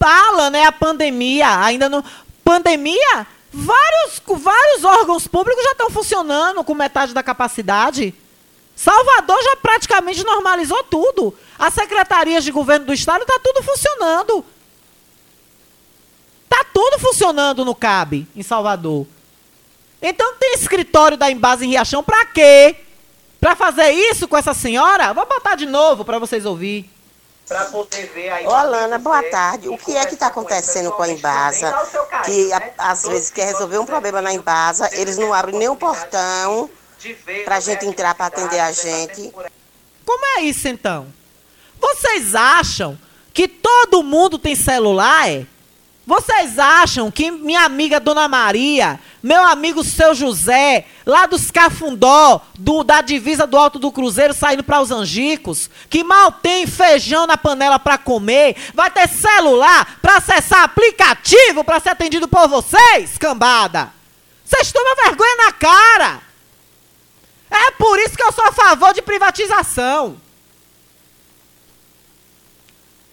Fala, 0.00 0.48
né? 0.48 0.64
A 0.64 0.72
pandemia. 0.72 1.60
Ainda 1.60 1.88
não. 1.88 2.02
Pandemia? 2.42 3.26
Vários, 3.58 4.20
vários 4.26 4.84
órgãos 4.84 5.26
públicos 5.26 5.64
já 5.64 5.72
estão 5.72 5.88
funcionando 5.88 6.62
com 6.62 6.74
metade 6.74 7.14
da 7.14 7.22
capacidade. 7.22 8.14
Salvador 8.74 9.42
já 9.42 9.56
praticamente 9.56 10.22
normalizou 10.22 10.84
tudo. 10.84 11.34
As 11.58 11.72
secretarias 11.72 12.44
de 12.44 12.52
governo 12.52 12.84
do 12.84 12.92
estado 12.92 13.22
está 13.22 13.40
tudo 13.42 13.62
funcionando. 13.62 14.44
Tá 16.50 16.66
tudo 16.70 16.98
funcionando 16.98 17.64
no 17.64 17.74
CAB 17.74 18.26
em 18.36 18.42
Salvador. 18.42 19.06
Então 20.02 20.34
tem 20.34 20.52
escritório 20.52 21.16
da 21.16 21.30
Embase 21.30 21.64
em 21.64 21.70
Riachão 21.70 22.04
para 22.04 22.26
quê? 22.26 22.76
Para 23.40 23.56
fazer 23.56 23.90
isso 23.90 24.28
com 24.28 24.36
essa 24.36 24.52
senhora? 24.52 25.14
Vou 25.14 25.24
botar 25.24 25.54
de 25.54 25.64
novo 25.64 26.04
para 26.04 26.18
vocês 26.18 26.44
ouvir. 26.44 26.90
Pra 27.46 27.66
poder 27.66 28.06
ver 28.12 28.28
aí. 28.30 28.46
Ô, 28.46 28.50
Alana, 28.50 28.98
boa 28.98 29.22
tarde. 29.22 29.68
O 29.68 29.78
que 29.78 29.96
é 29.96 30.04
que 30.04 30.14
está 30.14 30.26
acontecendo 30.26 30.90
com 30.92 31.02
a 31.02 31.08
Embasa? 31.08 31.72
Que 32.24 32.52
a, 32.52 32.90
às 32.90 33.06
vezes 33.06 33.30
quer 33.30 33.46
resolver 33.46 33.78
um 33.78 33.86
problema 33.86 34.20
na 34.20 34.32
Embasa, 34.32 34.90
eles 34.92 35.16
não 35.16 35.32
abrem 35.32 35.56
nem 35.56 35.68
o 35.68 35.76
portão 35.76 36.68
para 37.44 37.56
a 37.56 37.60
gente 37.60 37.86
entrar 37.86 38.14
para 38.14 38.26
atender 38.26 38.58
a 38.58 38.72
gente. 38.72 39.32
Como 40.04 40.26
é 40.38 40.42
isso 40.42 40.66
então? 40.66 41.06
Vocês 41.80 42.34
acham 42.34 42.98
que 43.32 43.46
todo 43.46 44.02
mundo 44.02 44.38
tem 44.38 44.56
celular? 44.56 45.30
É? 45.30 45.46
Vocês 46.06 46.56
acham 46.56 47.10
que 47.10 47.32
minha 47.32 47.64
amiga 47.64 47.98
Dona 47.98 48.28
Maria, 48.28 49.00
meu 49.20 49.44
amigo 49.44 49.82
Seu 49.82 50.14
José, 50.14 50.84
lá 51.04 51.26
dos 51.26 51.50
Cafundó, 51.50 52.40
do, 52.56 52.84
da 52.84 53.00
divisa 53.00 53.44
do 53.44 53.56
Alto 53.56 53.76
do 53.80 53.90
Cruzeiro, 53.90 54.32
saindo 54.32 54.62
para 54.62 54.80
os 54.80 54.92
Angicos, 54.92 55.68
que 55.90 56.04
mal 56.04 56.30
tem 56.30 56.64
feijão 56.64 57.26
na 57.26 57.36
panela 57.36 57.76
para 57.76 57.98
comer, 57.98 58.54
vai 58.72 58.88
ter 58.88 59.08
celular 59.08 59.98
para 60.00 60.18
acessar 60.18 60.62
aplicativo 60.62 61.64
para 61.64 61.80
ser 61.80 61.88
atendido 61.88 62.28
por 62.28 62.46
vocês, 62.46 63.18
cambada? 63.18 63.92
Vocês 64.44 64.70
tomam 64.70 64.94
vergonha 64.94 65.36
na 65.38 65.52
cara! 65.52 66.20
É 67.50 67.72
por 67.72 67.98
isso 67.98 68.16
que 68.16 68.22
eu 68.22 68.30
sou 68.30 68.44
a 68.44 68.52
favor 68.52 68.94
de 68.94 69.02
privatização. 69.02 70.20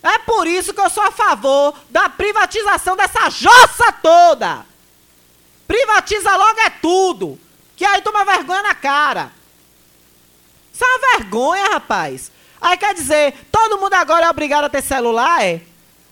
É 0.03 0.19
por 0.19 0.45
isso 0.45 0.73
que 0.73 0.81
eu 0.81 0.89
sou 0.89 1.01
a 1.01 1.11
favor 1.11 1.73
da 1.89 2.09
privatização 2.09 2.95
dessa 2.97 3.29
jossa 3.29 3.89
toda. 3.93 4.65
Privatiza 5.65 6.35
logo 6.35 6.59
é 6.59 6.69
tudo. 6.69 7.39
Que 7.75 7.85
aí 7.85 8.01
toma 8.01 8.25
vergonha 8.25 8.61
na 8.61 8.75
cara. 8.75 9.31
Isso 10.73 10.83
é 10.83 10.87
uma 10.87 11.17
vergonha, 11.17 11.69
rapaz. 11.69 12.31
Aí 12.59 12.77
quer 12.77 12.93
dizer, 12.93 13.33
todo 13.51 13.79
mundo 13.79 13.93
agora 13.93 14.25
é 14.25 14.29
obrigado 14.29 14.65
a 14.65 14.69
ter 14.69 14.81
celular, 14.81 15.43
é? 15.43 15.61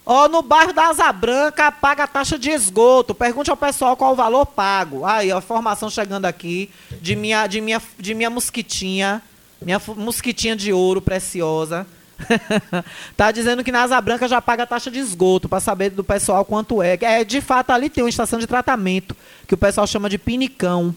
Ó, 0.05 0.27
no 0.27 0.41
bairro 0.41 0.73
da 0.73 0.87
Asa 0.87 1.11
Branca, 1.11 1.71
paga 1.71 2.03
a 2.03 2.07
taxa 2.07 2.39
de 2.39 2.49
esgoto. 2.49 3.13
Pergunte 3.13 3.51
ao 3.51 3.57
pessoal 3.57 3.95
qual 3.95 4.13
o 4.13 4.15
valor 4.15 4.45
pago. 4.45 5.05
Aí, 5.05 5.31
ó, 5.31 5.37
informação 5.37 5.89
chegando 5.89 6.25
aqui 6.25 6.71
de 7.01 7.15
minha, 7.15 7.45
de 7.45 7.61
minha, 7.61 7.81
de 7.99 8.13
minha 8.13 8.29
mosquitinha. 8.29 9.21
Minha 9.61 9.79
mosquitinha 9.95 10.55
de 10.55 10.73
ouro 10.73 11.01
preciosa. 11.01 11.85
tá 13.17 13.31
dizendo 13.31 13.63
que 13.63 13.71
na 13.71 13.83
Asa 13.83 13.99
Branca 14.01 14.27
já 14.27 14.41
paga 14.41 14.63
a 14.63 14.67
taxa 14.67 14.91
de 14.91 14.99
esgoto 14.99 15.49
para 15.49 15.59
saber 15.59 15.89
do 15.89 16.03
pessoal 16.03 16.45
quanto 16.45 16.81
é. 16.81 16.97
É, 17.01 17.23
de 17.23 17.41
fato, 17.41 17.71
ali 17.71 17.89
tem 17.89 18.03
uma 18.03 18.09
estação 18.09 18.39
de 18.39 18.47
tratamento 18.47 19.15
que 19.47 19.53
o 19.53 19.57
pessoal 19.57 19.87
chama 19.87 20.09
de 20.09 20.17
pinicão. 20.17 20.93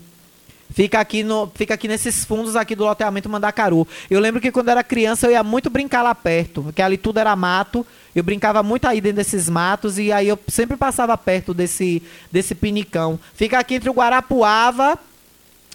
Fica 0.75 0.99
aqui, 0.99 1.23
no, 1.23 1.51
fica 1.55 1.75
aqui 1.75 1.87
nesses 1.87 2.25
fundos 2.25 2.57
aqui 2.57 2.75
do 2.75 2.85
loteamento 2.85 3.29
Mandacaru. 3.29 3.87
Eu 4.11 4.19
lembro 4.19 4.41
que 4.41 4.51
quando 4.51 4.71
era 4.71 4.83
criança 4.83 5.27
eu 5.27 5.31
ia 5.31 5.43
muito 5.43 5.71
brincar 5.71 6.03
lá 6.03 6.15
perto, 6.15 6.65
porque 6.65 6.83
ali 6.83 6.97
tudo 6.97 7.19
era 7.21 7.37
mato. 7.37 7.87
Eu 8.15 8.25
brincava 8.25 8.63
muito 8.63 8.87
aí 8.87 9.01
dentro 9.01 9.19
desses 9.19 9.49
matos 9.49 9.99
e 9.99 10.11
aí 10.11 10.27
eu 10.27 10.39
sempre 10.49 10.77
passava 10.77 11.17
perto 11.17 11.55
desse, 11.55 12.03
desse 12.33 12.55
pinicão. 12.55 13.21
Fica 13.35 13.59
aqui 13.59 13.75
entre 13.75 13.89
o 13.89 13.93
Guarapuava 13.93 14.99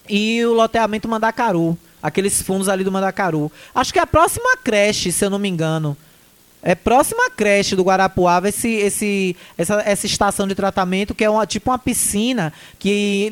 e 0.10 0.43
o 0.45 0.54
loteamento 0.54 1.08
Mandacaru. 1.08 1.78
Aqueles 2.02 2.41
fundos 2.41 2.70
ali 2.70 2.84
do 2.84 2.91
Mandacaru. 2.91 3.52
Acho 3.74 3.91
que 3.91 4.00
é 4.00 4.02
a 4.02 4.08
próxima 4.08 4.58
creche, 4.64 5.12
se 5.12 5.26
eu 5.26 5.30
não 5.30 5.39
me 5.39 5.50
engano. 5.50 5.97
É 6.62 6.76
próxima 6.76 7.30
creche 7.30 7.74
do 7.76 7.84
Guarapuava 7.84 8.50
esse, 8.50 8.70
esse, 8.70 9.36
essa, 9.58 9.82
essa 9.86 10.06
estação 10.06 10.45
de 10.45 10.54
tratamento, 10.54 11.16
que 11.16 11.24
é 11.24 11.30
uma, 11.30 11.47
tipo 11.47 11.72
uma 11.72 11.80
piscina 11.80 12.52
que 12.78 13.32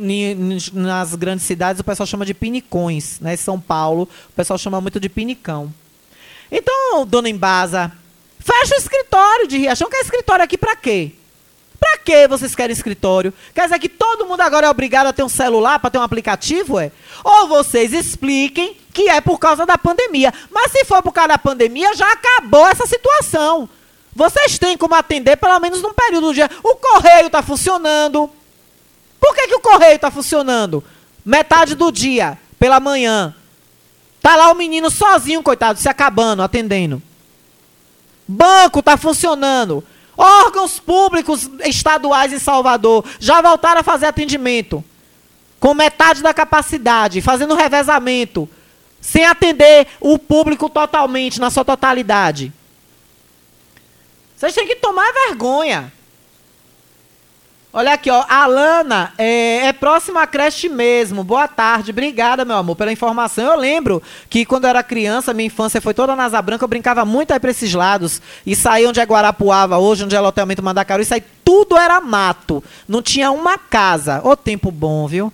nas 0.72 1.14
grandes 1.14 1.46
cidades 1.46 1.82
o 1.82 1.84
pessoal 1.84 2.08
chama 2.08 2.26
de 2.26 2.34
pinicões. 2.34 3.20
Né? 3.20 3.34
Em 3.34 3.38
São 3.38 3.60
Paulo, 3.60 4.08
o 4.30 4.34
pessoal 4.34 4.58
chama 4.58 4.80
muito 4.80 5.00
de 5.00 5.10
pinicão. 5.10 5.74
Então, 6.50 7.06
dona 7.06 7.28
Embasa, 7.28 7.92
fecha 8.40 8.76
o 8.76 8.78
escritório 8.78 9.48
de 9.48 9.58
Riachão. 9.58 9.90
Quer 9.90 10.02
escritório 10.02 10.46
aqui 10.46 10.58
para 10.58 10.76
quê? 10.78 11.12
Pra 11.88 11.98
que 12.00 12.28
vocês 12.28 12.54
querem 12.54 12.74
escritório? 12.74 13.34
Quer 13.54 13.64
dizer 13.64 13.80
que 13.80 13.88
todo 13.88 14.26
mundo 14.26 14.42
agora 14.42 14.68
é 14.68 14.70
obrigado 14.70 15.08
a 15.08 15.14
ter 15.14 15.24
um 15.24 15.30
celular 15.30 15.80
para 15.80 15.90
ter 15.90 15.98
um 15.98 16.02
aplicativo, 16.02 16.80
é? 16.80 16.92
Ou 17.24 17.48
vocês 17.48 17.94
expliquem 17.94 18.76
que 18.94 19.08
é 19.08 19.22
por 19.22 19.40
causa 19.40 19.66
da 19.66 19.78
pandemia. 19.78 20.34
Mas 20.52 20.72
se 20.72 20.84
for 20.84 21.02
por 21.02 21.14
causa 21.14 21.30
da 21.30 21.38
pandemia, 21.38 21.96
já 21.96 22.12
acabou 22.12 22.68
essa 22.68 22.86
situação. 22.86 23.70
Vocês 24.14 24.60
têm 24.60 24.78
como 24.78 24.96
atender 24.96 25.38
pelo 25.38 25.60
menos 25.60 25.82
num 25.82 25.94
período 25.94 26.28
do 26.28 26.34
dia. 26.34 26.50
O 26.62 26.76
correio 26.76 27.28
está 27.28 27.42
funcionando. 27.42 28.30
Por 29.20 29.34
que, 29.34 29.48
que 29.48 29.56
o 29.56 29.62
correio 29.62 29.96
está 29.96 30.12
funcionando? 30.12 30.84
Metade 31.24 31.74
do 31.74 31.90
dia, 31.90 32.38
pela 32.60 32.80
manhã. 32.82 33.34
Tá 34.22 34.36
lá 34.36 34.52
o 34.52 34.56
menino 34.56 34.90
sozinho, 34.92 35.42
coitado, 35.42 35.80
se 35.80 35.88
acabando, 35.88 36.42
atendendo. 36.42 37.02
Banco 38.28 38.80
está 38.80 38.98
funcionando. 38.98 39.84
Órgãos 40.18 40.80
públicos 40.80 41.48
estaduais 41.64 42.34
em 42.34 42.40
Salvador 42.40 43.06
já 43.20 43.40
voltaram 43.40 43.82
a 43.82 43.84
fazer 43.84 44.08
atendimento 44.08 44.84
com 45.60 45.74
metade 45.74 46.24
da 46.24 46.34
capacidade, 46.34 47.22
fazendo 47.22 47.56
revezamento, 47.56 48.50
sem 49.00 49.26
atender 49.26 49.88
o 50.00 50.18
público 50.18 50.70
totalmente, 50.70 51.40
na 51.40 51.50
sua 51.50 51.64
totalidade. 51.64 52.52
Vocês 54.36 54.54
têm 54.54 54.68
que 54.68 54.76
tomar 54.76 55.12
vergonha. 55.28 55.92
Olha 57.74 57.94
aqui, 57.94 58.10
ó. 58.10 58.26
Alana 58.30 59.14
é, 59.18 59.68
é 59.68 59.74
próxima 59.74 60.22
à 60.22 60.28
creche 60.28 60.70
mesmo. 60.70 61.24
Boa 61.24 61.48
tarde. 61.48 61.92
Obrigada, 61.92 62.46
meu 62.46 62.56
amor, 62.56 62.76
pela 62.76 62.92
informação. 62.92 63.46
Eu 63.46 63.60
lembro 63.60 64.02
que 64.30 64.46
quando 64.46 64.64
eu 64.64 64.70
era 64.70 64.82
criança, 64.82 65.34
minha 65.34 65.48
infância 65.48 65.82
foi 65.82 65.94
toda 65.94 66.16
na 66.16 66.26
Asa 66.26 66.42
Branca, 66.42 66.64
eu 66.64 66.68
brincava 66.68 67.04
muito 67.06 67.32
aí 67.34 67.40
pra 67.40 67.52
esses 67.52 67.74
lados. 67.74 68.22
E 68.46 68.56
saí 68.56 68.88
onde 68.88 69.00
é 69.00 69.04
Guarapuava 69.04 69.78
hoje, 69.78 70.06
onde 70.06 70.16
é 70.16 70.20
loteamento 70.20 70.64
Mandacaru, 70.64 71.04
isso 71.04 71.14
aí 71.14 71.24
tudo 71.44 71.78
era 71.78 72.00
mato. 72.00 72.64
Não 72.88 73.02
tinha 73.02 73.32
uma 73.32 73.58
casa. 73.58 74.22
Ô 74.24 74.36
tempo 74.36 74.72
bom, 74.72 75.06
viu? 75.08 75.32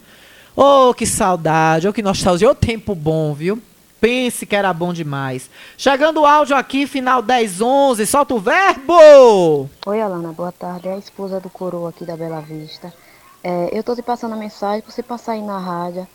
Ô, 0.56 0.94
que 0.94 1.06
saudade, 1.06 1.88
ô, 1.88 1.94
que 1.94 2.04
nostalgia, 2.04 2.50
ô 2.50 2.54
tempo 2.54 2.94
bom, 2.94 3.34
viu? 3.34 3.62
Pense 4.04 4.46
que 4.46 4.54
era 4.54 4.74
bom 4.74 4.92
demais. 4.92 5.50
Chegando 5.78 6.20
o 6.20 6.26
áudio 6.26 6.58
aqui, 6.58 6.86
final 6.86 7.22
10, 7.22 7.62
11. 7.62 8.06
Solta 8.06 8.34
o 8.34 8.38
verbo! 8.38 9.70
Oi, 9.86 10.02
Alana. 10.02 10.34
Boa 10.34 10.52
tarde. 10.52 10.90
É 10.90 10.94
a 10.96 10.98
esposa 10.98 11.40
do 11.40 11.50
coroa 11.50 11.90
aqui 11.90 12.04
da 12.04 12.18
Bela 12.18 12.42
Vista. 12.42 12.94
É, 13.42 13.70
eu 13.72 13.82
tô 13.82 13.96
te 13.96 14.02
passando 14.02 14.34
a 14.34 14.36
mensagem 14.36 14.82
pra 14.82 14.92
você 14.92 15.02
passar 15.02 15.32
aí 15.32 15.42
na 15.42 15.58
rádio. 15.58 16.06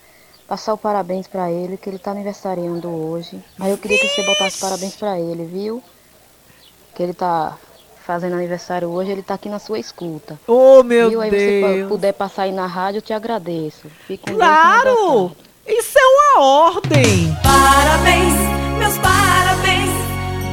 Passar 0.47 0.74
o 0.74 0.76
parabéns 0.76 1.26
para 1.26 1.51
ele, 1.51 1.78
que 1.78 1.89
ele 1.89 1.99
tá 1.99 2.11
aniversariando 2.11 2.91
hoje. 2.91 3.43
Aí 3.59 3.70
eu 3.70 3.78
queria 3.78 3.99
que 3.99 4.09
você 4.09 4.22
botasse 4.22 4.61
parabéns 4.61 4.95
para 4.95 5.18
ele, 5.18 5.47
viu? 5.47 5.82
Que 6.95 7.03
ele 7.03 7.14
tá 7.14 7.57
fazendo 8.05 8.34
aniversário 8.34 8.89
hoje, 8.91 9.12
ele 9.12 9.22
tá 9.22 9.32
aqui 9.32 9.49
na 9.49 9.59
sua 9.59 9.78
escuta. 9.78 10.39
Oh, 10.47 10.82
meu 10.82 11.09
Deus! 11.09 11.22
Aí 11.22 11.30
você 11.30 11.86
puder 11.89 12.12
passar 12.12 12.43
aí 12.43 12.53
na 12.53 12.66
rádio, 12.66 12.99
eu 12.99 13.03
te 13.03 13.14
agradeço. 13.14 13.89
Fique 14.07 14.30
com 14.30 14.36
claro! 14.36 14.95
Deus, 15.28 15.47
isso 15.68 15.98
é 15.98 16.06
uma 16.06 16.42
ordem. 16.44 17.36
Parabéns, 17.42 18.34
meus 18.78 18.98
parabéns, 18.98 19.90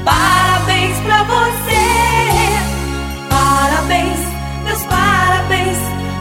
parabéns 0.03 0.97
pra 0.99 1.24
você. 1.24 1.66
Parabéns, 3.30 4.20
meus 4.63 4.82
parabéns, 4.84 5.78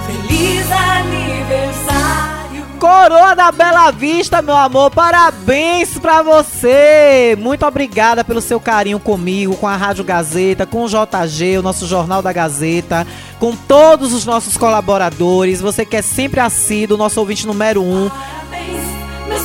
feliz 0.06 0.70
aniversário. 0.70 2.64
Coroa 2.78 3.34
da 3.34 3.50
Bela 3.50 3.90
Vista, 3.90 4.42
meu 4.42 4.56
amor, 4.56 4.90
parabéns 4.90 5.98
pra 5.98 6.22
você. 6.22 7.36
Muito 7.38 7.64
obrigada 7.66 8.22
pelo 8.22 8.40
seu 8.40 8.60
carinho 8.60 9.00
comigo, 9.00 9.56
com 9.56 9.66
a 9.66 9.76
Rádio 9.76 10.04
Gazeta, 10.04 10.66
com 10.66 10.84
o 10.84 10.88
JG, 10.88 11.58
o 11.58 11.62
nosso 11.62 11.86
Jornal 11.86 12.22
da 12.22 12.32
Gazeta, 12.32 13.06
com 13.40 13.56
todos 13.56 14.12
os 14.12 14.24
nossos 14.24 14.56
colaboradores. 14.56 15.60
Você 15.60 15.84
que 15.84 15.96
é 15.96 16.02
sempre 16.02 16.40
assíduo, 16.40 16.98
nosso 16.98 17.18
ouvinte 17.18 17.46
número 17.46 17.82
um. 17.82 18.10
Parabéns, 18.10 18.83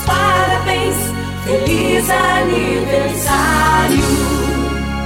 parabéns, 0.09 0.95
feliz 1.45 2.09
aniversário. 2.09 3.59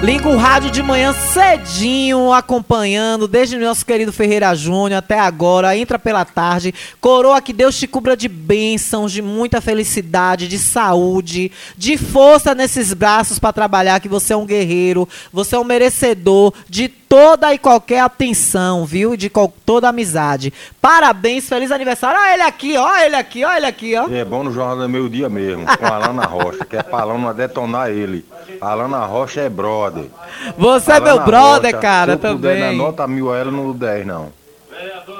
Liga 0.03 0.27
o 0.27 0.35
rádio 0.35 0.69
de 0.69 0.83
manhã 0.83 1.13
cedinho, 1.13 2.33
acompanhando, 2.33 3.25
desde 3.25 3.57
nosso 3.57 3.85
querido 3.85 4.11
Ferreira 4.11 4.53
Júnior 4.53 4.97
até 4.97 5.17
agora. 5.17 5.77
Entra 5.77 5.97
pela 5.97 6.25
tarde. 6.25 6.75
Coroa, 6.99 7.41
que 7.41 7.53
Deus 7.53 7.79
te 7.79 7.87
cubra 7.87 8.17
de 8.17 8.27
bênçãos, 8.27 9.13
de 9.13 9.21
muita 9.21 9.61
felicidade, 9.61 10.49
de 10.49 10.59
saúde, 10.59 11.53
de 11.77 11.97
força 11.97 12.53
nesses 12.53 12.93
braços 12.93 13.39
para 13.39 13.53
trabalhar. 13.53 14.01
Que 14.01 14.09
você 14.09 14.33
é 14.33 14.37
um 14.37 14.45
guerreiro, 14.45 15.07
você 15.31 15.55
é 15.55 15.59
um 15.59 15.63
merecedor 15.63 16.53
de 16.67 16.89
toda 16.89 17.53
e 17.53 17.57
qualquer 17.57 17.99
atenção, 18.01 18.85
viu? 18.85 19.15
De 19.15 19.31
toda 19.65 19.87
amizade. 19.87 20.51
Parabéns, 20.81 21.47
feliz 21.47 21.71
aniversário. 21.71 22.19
Olha 22.19 22.33
ele 22.33 22.43
aqui, 22.43 22.75
ó, 22.75 22.97
ele 22.97 23.15
aqui, 23.15 23.45
ó, 23.45 23.53
ele 23.53 23.65
aqui, 23.67 23.95
ó. 23.95 24.09
É 24.09 24.25
bom 24.25 24.43
no 24.43 24.51
Jornal 24.51 24.77
do 24.77 24.89
Meio 24.89 25.09
Dia 25.09 25.29
mesmo, 25.29 25.65
com 25.65 25.85
a 25.85 25.95
Alana 25.95 26.25
Rocha, 26.25 26.65
que 26.65 26.75
é 26.75 26.83
pra 26.83 27.01
Alana 27.01 27.33
detonar 27.33 27.89
ele. 27.89 28.25
A 28.59 28.71
Alana 28.71 29.05
Rocha 29.05 29.41
é 29.41 29.47
brother. 29.47 29.92
Você 30.57 30.91
é 30.91 30.99
meu 30.99 31.19
brother, 31.23 31.79
cara, 31.79 32.13
se 32.13 32.17
eu 32.17 32.19
também. 32.19 32.77
Não 32.77 32.85
nota 32.85 33.07
mil 33.07 33.31
a 33.31 33.37
ela 33.37 33.51
no 33.51 33.73
10, 33.73 34.05
não. 34.05 34.42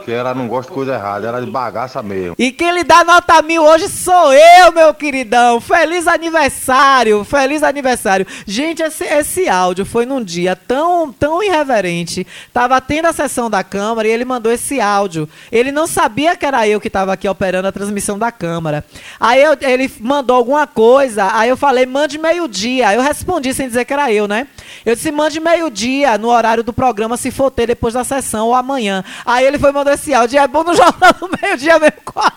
Que 0.04 0.12
ela 0.12 0.34
não 0.34 0.48
gosta 0.48 0.70
de 0.70 0.76
coisa 0.76 0.94
errada, 0.96 1.28
ela 1.28 1.38
é 1.38 1.42
de 1.42 1.50
bagaça 1.52 2.04
mesmo. 2.04 2.36
E 2.38 2.52
quem 2.52 2.72
lhe 2.72 2.84
dá 2.84 3.04
nota 3.04 3.42
mil 3.42 3.64
hoje 3.64 3.88
sou 3.88 4.34
eu, 4.34 4.72
meu 4.72 4.94
queridão. 4.94 5.62
Feliz 5.62 6.08
aniversário, 6.08 7.24
feliz 7.24 7.64
aniversário. 7.64 8.28
Gente, 8.46 8.84
esse, 8.84 9.04
esse 9.06 9.48
áudio 9.48 9.86
foi 9.86 10.06
num 10.06 10.24
dia 10.24 10.56
tão, 10.56 11.12
tão 11.12 11.42
irreverente. 11.42 12.28
Tava 12.52 12.80
tendo 12.82 13.08
a 13.08 13.14
sessão 13.14 13.50
da 13.50 13.64
Câmara 13.64 14.08
e 14.08 14.12
ele 14.12 14.26
mandou 14.26 14.52
esse 14.52 14.82
áudio. 14.82 15.28
Ele 15.52 15.72
não 15.72 15.88
sabia 15.88 16.36
que 16.36 16.46
era 16.46 16.68
eu 16.68 16.82
que 16.82 16.90
tava 16.90 17.14
aqui 17.14 17.28
operando 17.28 17.68
a 17.68 17.72
transmissão 17.72 18.20
da 18.20 18.32
Câmara. 18.32 18.84
Aí 19.20 19.42
eu, 19.42 19.58
ele 19.62 19.92
mandou 20.00 20.36
alguma 20.36 20.68
coisa, 20.68 21.30
aí 21.34 21.50
eu 21.50 21.58
falei, 21.58 21.86
mande 21.86 22.18
meio-dia. 22.18 22.94
Eu 22.94 23.02
respondi 23.02 23.54
sem 23.54 23.68
dizer 23.68 23.86
que 23.86 23.94
era 23.94 24.12
eu, 24.12 24.28
né? 24.28 24.48
Eu 24.86 24.96
disse, 24.96 25.12
mande 25.12 25.40
meio-dia 25.40 26.18
no 26.18 26.30
horário 26.30 26.64
do 26.64 26.74
programa, 26.74 27.16
se 27.16 27.32
for 27.32 27.50
ter 27.50 27.68
depois 27.68 27.94
da 27.94 28.04
sessão 28.04 28.48
ou 28.48 28.56
amanhã. 28.56 29.04
Aí 29.26 29.43
ele 29.44 29.60
foi 29.60 29.72
mandou 29.72 29.94
esse 29.94 30.14
áudio. 30.14 30.40
É 30.40 30.48
bom 30.48 30.64
no 30.64 30.76
jornal 30.76 31.14
do 31.20 31.30
meio-dia 31.42 31.80
mesmo 31.80 31.98
com 32.06 32.20
a 32.20 32.32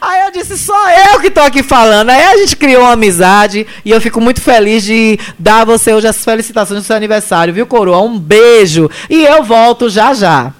Aí 0.00 0.22
eu 0.22 0.32
disse, 0.32 0.58
sou 0.58 0.88
eu 0.88 1.20
que 1.20 1.30
tô 1.30 1.40
aqui 1.40 1.62
falando. 1.62 2.10
Aí 2.10 2.22
a 2.22 2.36
gente 2.36 2.56
criou 2.56 2.82
uma 2.82 2.92
amizade 2.92 3.66
e 3.84 3.90
eu 3.90 4.00
fico 4.00 4.20
muito 4.20 4.40
feliz 4.40 4.82
de 4.82 5.18
dar 5.38 5.62
a 5.62 5.64
você 5.64 5.92
hoje 5.92 6.06
as 6.06 6.24
felicitações 6.24 6.80
do 6.82 6.86
seu 6.86 6.96
aniversário, 6.96 7.54
viu, 7.54 7.66
Coroa? 7.66 8.00
Um 8.00 8.18
beijo. 8.18 8.90
E 9.08 9.22
eu 9.24 9.42
volto 9.42 9.88
já 9.88 10.12
já. 10.12 10.52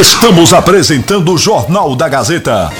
Estamos 0.00 0.52
apresentando 0.52 1.32
o 1.32 1.38
Jornal 1.38 1.94
da 1.94 2.08
Gazeta. 2.08 2.70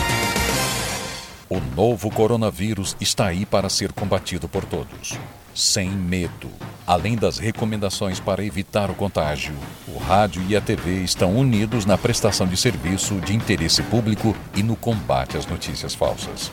O 1.48 1.60
novo 1.76 2.10
coronavírus 2.10 2.96
está 3.00 3.26
aí 3.26 3.46
para 3.46 3.68
ser 3.68 3.92
combatido 3.92 4.48
por 4.48 4.64
todos. 4.64 5.16
Sem 5.56 5.88
medo. 5.88 6.50
Além 6.86 7.16
das 7.16 7.38
recomendações 7.38 8.20
para 8.20 8.44
evitar 8.44 8.90
o 8.90 8.94
contágio, 8.94 9.54
o 9.88 9.96
rádio 9.96 10.44
e 10.46 10.54
a 10.54 10.60
TV 10.60 11.02
estão 11.02 11.34
unidos 11.34 11.86
na 11.86 11.96
prestação 11.96 12.46
de 12.46 12.58
serviço 12.58 13.14
de 13.22 13.34
interesse 13.34 13.82
público 13.84 14.36
e 14.54 14.62
no 14.62 14.76
combate 14.76 15.38
às 15.38 15.46
notícias 15.46 15.94
falsas. 15.94 16.52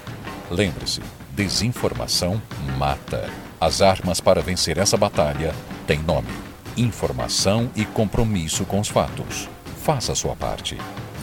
Lembre-se: 0.49 1.01
desinformação 1.31 2.41
mata. 2.77 3.29
As 3.59 3.81
armas 3.81 4.21
para 4.21 4.41
vencer 4.41 4.77
essa 4.77 4.95
batalha 4.95 5.53
têm 5.85 5.99
nome: 5.99 6.31
informação 6.77 7.69
e 7.75 7.83
compromisso 7.83 8.63
com 8.63 8.79
os 8.79 8.87
fatos. 8.87 9.49
Faça 9.83 10.15
sua 10.15 10.33
parte. 10.33 10.77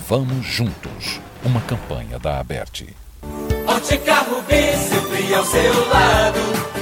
Vamos 0.06 0.44
juntos. 0.44 1.18
Uma 1.42 1.62
campanha 1.62 2.18
da 2.18 2.40
Aberte. 2.40 2.94
Ótica 3.66 4.16
Rubi, 4.16 4.76
sempre 4.76 5.34
ao 5.34 5.44
seu 5.46 5.88
lado. 5.88 6.79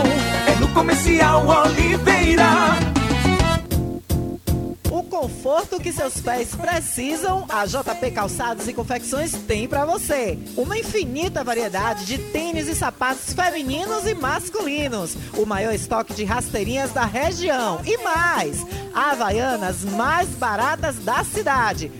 É 0.46 0.54
no 0.56 0.68
Comercial 0.68 1.46
Oliveira. 1.46 2.50
O 4.90 5.04
conforto 5.04 5.78
que 5.78 5.92
seus 5.92 6.20
pés 6.20 6.54
precisam, 6.54 7.46
a 7.48 7.64
JP 7.64 8.10
Calçados 8.10 8.66
e 8.66 8.72
Confecções 8.72 9.32
tem 9.32 9.68
pra 9.68 9.84
você. 9.84 10.36
Uma 10.56 10.76
infinita 10.76 11.44
variedade 11.44 12.04
de 12.04 12.18
tênis 12.18 12.66
e 12.66 12.74
sapatos 12.74 13.32
femininos 13.32 14.04
e 14.06 14.14
masculinos. 14.14 15.16
O 15.36 15.46
maior 15.46 15.72
estoque 15.72 16.12
de 16.12 16.24
rasteirinhas 16.24 16.90
da 16.90 17.04
região. 17.04 17.80
E 17.84 17.96
mais, 17.98 18.66
havaianas 18.92 19.84
mais 19.84 20.28
baratas 20.30 20.96
da 20.96 21.22
cidade. 21.22 21.99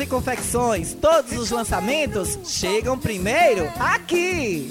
e 0.00 0.06
Confecções. 0.06 0.94
Todos 0.94 1.32
os 1.32 1.50
lançamentos 1.50 2.38
chegam 2.44 2.98
primeiro 2.98 3.70
aqui. 3.78 4.70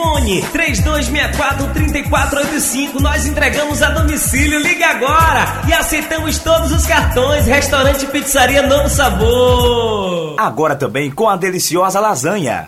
fone 0.00 0.42
3264-3485. 0.42 3.00
Nós 3.00 3.26
entregamos 3.26 3.82
a 3.82 3.90
domicílio. 3.90 4.58
Ligue 4.58 4.82
agora 4.82 5.60
e 5.68 5.74
aceitamos 5.74 6.38
todos 6.38 6.72
os 6.72 6.86
cartões. 6.86 7.44
Restaurante, 7.46 8.06
pizzaria, 8.06 8.62
novo 8.62 8.88
sabor. 8.88 10.36
Agora 10.38 10.74
também 10.74 11.10
com 11.10 11.28
a 11.28 11.36
deliciosa 11.36 12.00
lasanha. 12.00 12.66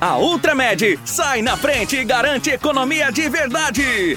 A 0.00 0.18
Ultramed 0.18 1.00
sai 1.04 1.42
na 1.42 1.56
frente 1.56 1.96
e 1.96 2.04
garante 2.04 2.50
economia 2.50 3.10
de 3.10 3.28
verdade. 3.28 4.16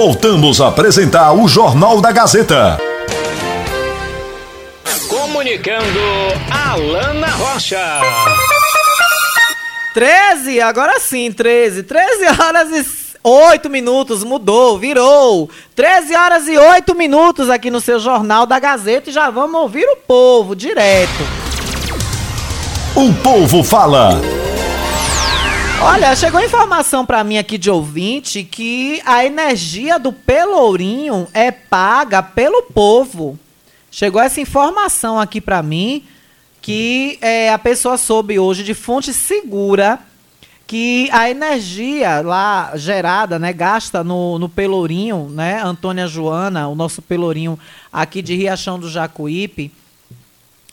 Voltamos 0.00 0.60
a 0.60 0.68
apresentar 0.68 1.32
o 1.32 1.48
Jornal 1.48 2.00
da 2.00 2.12
Gazeta. 2.12 2.78
Comunicando 5.08 5.98
Alana 6.48 7.26
Rocha. 7.30 8.00
13, 9.94 10.60
agora 10.60 11.00
sim, 11.00 11.32
13. 11.32 11.82
13 11.82 12.26
horas 12.40 12.70
e 12.70 12.86
8 13.24 13.68
minutos, 13.68 14.22
mudou, 14.22 14.78
virou. 14.78 15.50
13 15.74 16.14
horas 16.14 16.46
e 16.46 16.56
8 16.56 16.94
minutos 16.94 17.50
aqui 17.50 17.68
no 17.68 17.80
seu 17.80 17.98
Jornal 17.98 18.46
da 18.46 18.60
Gazeta 18.60 19.10
e 19.10 19.12
já 19.12 19.30
vamos 19.30 19.60
ouvir 19.60 19.84
o 19.84 19.96
povo 19.96 20.54
direto. 20.54 21.10
O 22.94 23.12
povo 23.14 23.64
fala. 23.64 24.20
Olha, 25.80 26.14
chegou 26.16 26.40
informação 26.40 27.06
para 27.06 27.22
mim 27.22 27.38
aqui 27.38 27.56
de 27.56 27.70
ouvinte 27.70 28.42
que 28.42 29.00
a 29.06 29.24
energia 29.24 29.96
do 29.96 30.12
Pelourinho 30.12 31.28
é 31.32 31.52
paga 31.52 32.20
pelo 32.20 32.64
povo. 32.64 33.38
Chegou 33.88 34.20
essa 34.20 34.40
informação 34.40 35.20
aqui 35.20 35.40
para 35.40 35.62
mim 35.62 36.04
que 36.60 37.16
é, 37.20 37.52
a 37.52 37.58
pessoa 37.58 37.96
soube 37.96 38.40
hoje 38.40 38.64
de 38.64 38.74
fonte 38.74 39.12
segura 39.12 40.00
que 40.66 41.08
a 41.12 41.30
energia 41.30 42.20
lá 42.22 42.72
gerada, 42.74 43.38
né, 43.38 43.52
gasta 43.52 44.02
no, 44.02 44.38
no 44.38 44.48
Pelourinho, 44.48 45.28
né, 45.30 45.62
Antônia 45.62 46.08
Joana, 46.08 46.68
o 46.68 46.74
nosso 46.74 47.00
Pelourinho 47.00 47.58
aqui 47.92 48.20
de 48.20 48.34
Riachão 48.34 48.78
do 48.80 48.90
Jacuípe, 48.90 49.72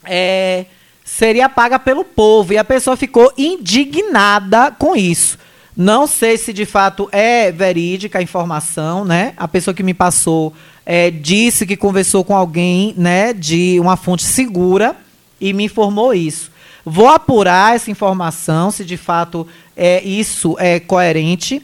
é 0.03 0.65
seria 1.05 1.47
paga 1.47 1.77
pelo 1.77 2.03
povo. 2.03 2.51
E 2.51 2.57
a 2.57 2.63
pessoa 2.63 2.97
ficou 2.97 3.31
indignada 3.37 4.71
com 4.71 4.95
isso. 4.95 5.37
Não 5.77 6.07
sei 6.07 6.37
se 6.37 6.51
de 6.51 6.65
fato 6.65 7.07
é 7.11 7.51
verídica 7.51 8.19
a 8.19 8.21
informação, 8.21 9.05
né? 9.05 9.33
A 9.37 9.47
pessoa 9.47 9.73
que 9.73 9.83
me 9.83 9.93
passou 9.93 10.53
é, 10.85 11.11
disse 11.11 11.65
que 11.65 11.77
conversou 11.77 12.23
com 12.23 12.35
alguém, 12.35 12.93
né, 12.97 13.33
de 13.33 13.77
uma 13.79 13.97
fonte 13.97 14.23
segura 14.23 14.95
e 15.39 15.51
me 15.51 15.65
informou 15.65 16.13
isso. 16.13 16.51
Vou 16.85 17.09
apurar 17.09 17.75
essa 17.75 17.91
informação, 17.91 18.71
se 18.71 18.85
de 18.85 18.95
fato 18.95 19.47
é, 19.75 20.01
isso 20.03 20.55
é 20.59 20.79
coerente. 20.79 21.61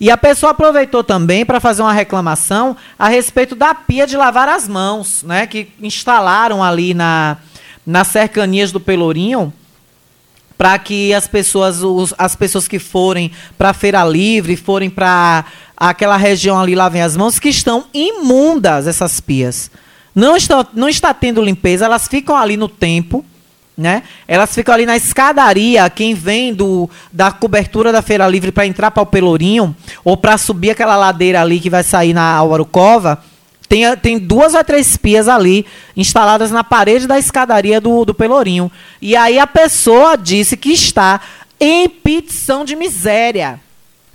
E 0.00 0.10
a 0.10 0.16
pessoa 0.16 0.50
aproveitou 0.50 1.04
também 1.04 1.46
para 1.46 1.60
fazer 1.60 1.82
uma 1.82 1.92
reclamação 1.92 2.76
a 2.98 3.08
respeito 3.08 3.54
da 3.54 3.74
pia 3.74 4.06
de 4.06 4.16
lavar 4.16 4.48
as 4.48 4.66
mãos, 4.66 5.22
né, 5.22 5.46
que 5.46 5.68
instalaram 5.80 6.64
ali 6.64 6.92
na, 6.92 7.36
nas 7.86 8.08
cercanias 8.08 8.72
do 8.72 8.80
Pelourinho 8.80 9.52
para 10.56 10.78
que 10.78 11.12
as 11.12 11.26
pessoas, 11.26 11.82
os, 11.82 12.14
as 12.16 12.36
pessoas 12.36 12.68
que 12.68 12.78
forem 12.78 13.30
para 13.58 13.70
a 13.70 13.74
Feira 13.74 14.04
Livre, 14.04 14.56
forem 14.56 14.88
para 14.88 15.44
aquela 15.76 16.16
região 16.16 16.58
ali 16.58 16.74
lavem 16.74 17.02
as 17.02 17.16
mãos, 17.16 17.38
que 17.38 17.48
estão 17.48 17.84
imundas 17.92 18.86
essas 18.86 19.20
pias. 19.20 19.70
Não 20.14 20.36
está, 20.36 20.66
não 20.72 20.88
está 20.88 21.12
tendo 21.12 21.42
limpeza, 21.42 21.84
elas 21.84 22.06
ficam 22.06 22.36
ali 22.36 22.56
no 22.56 22.68
tempo, 22.68 23.24
né? 23.76 24.04
Elas 24.28 24.54
ficam 24.54 24.72
ali 24.72 24.86
na 24.86 24.96
escadaria, 24.96 25.90
quem 25.90 26.14
vem 26.14 26.54
do, 26.54 26.88
da 27.12 27.32
cobertura 27.32 27.90
da 27.90 28.00
Feira 28.00 28.28
Livre 28.28 28.52
para 28.52 28.66
entrar 28.66 28.92
para 28.92 29.02
o 29.02 29.06
Pelourinho, 29.06 29.74
ou 30.04 30.16
para 30.16 30.38
subir 30.38 30.70
aquela 30.70 30.96
ladeira 30.96 31.40
ali 31.42 31.58
que 31.58 31.68
vai 31.68 31.82
sair 31.82 32.14
na 32.14 32.36
Alvarucova, 32.36 33.20
tem, 33.68 33.96
tem 33.96 34.18
duas 34.18 34.54
ou 34.54 34.62
três 34.62 34.96
pias 34.96 35.28
ali 35.28 35.66
instaladas 35.96 36.50
na 36.50 36.62
parede 36.62 37.06
da 37.06 37.18
escadaria 37.18 37.80
do, 37.80 38.04
do 38.04 38.14
Pelourinho. 38.14 38.70
E 39.00 39.16
aí 39.16 39.38
a 39.38 39.46
pessoa 39.46 40.16
disse 40.16 40.56
que 40.56 40.72
está 40.72 41.20
em 41.58 41.88
petição 41.88 42.64
de 42.64 42.76
miséria. 42.76 43.60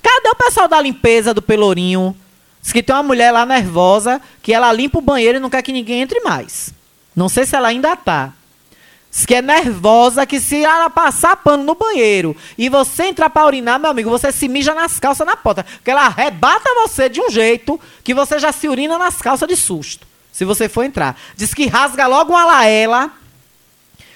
Cadê 0.01 0.29
o 0.29 0.35
pessoal 0.35 0.67
da 0.67 0.79
limpeza 0.79 1.33
do 1.33 1.41
Pelourinho? 1.41 2.15
Diz 2.61 2.71
que 2.71 2.83
tem 2.83 2.95
uma 2.95 3.03
mulher 3.03 3.31
lá 3.31 3.45
nervosa 3.45 4.21
que 4.41 4.53
ela 4.53 4.71
limpa 4.71 4.99
o 4.99 5.01
banheiro 5.01 5.37
e 5.37 5.41
não 5.41 5.49
quer 5.49 5.61
que 5.61 5.71
ninguém 5.71 6.01
entre 6.01 6.19
mais. 6.21 6.73
Não 7.15 7.27
sei 7.27 7.45
se 7.45 7.55
ela 7.55 7.69
ainda 7.69 7.93
está. 7.93 8.33
Diz 9.11 9.25
que 9.25 9.35
é 9.35 9.41
nervosa, 9.41 10.25
que 10.25 10.39
se 10.39 10.63
ela 10.63 10.89
passar 10.89 11.35
pano 11.37 11.63
no 11.63 11.73
banheiro 11.73 12.35
e 12.57 12.69
você 12.69 13.05
entrar 13.05 13.29
para 13.29 13.47
urinar, 13.47 13.79
meu 13.79 13.89
amigo, 13.89 14.09
você 14.09 14.31
se 14.31 14.47
mija 14.47 14.73
nas 14.75 14.99
calças 14.99 15.25
na 15.25 15.35
porta. 15.35 15.63
Porque 15.63 15.89
ela 15.89 16.05
arrebata 16.05 16.69
você 16.75 17.09
de 17.09 17.19
um 17.19 17.29
jeito 17.29 17.79
que 18.03 18.13
você 18.13 18.37
já 18.37 18.51
se 18.51 18.67
urina 18.67 18.97
nas 18.97 19.19
calças 19.19 19.47
de 19.47 19.55
susto. 19.55 20.07
Se 20.31 20.45
você 20.45 20.69
for 20.69 20.83
entrar. 20.83 21.19
Diz 21.35 21.53
que 21.53 21.65
rasga 21.65 22.05
logo 22.05 22.33
uma 22.33 22.45
laela. 22.45 23.11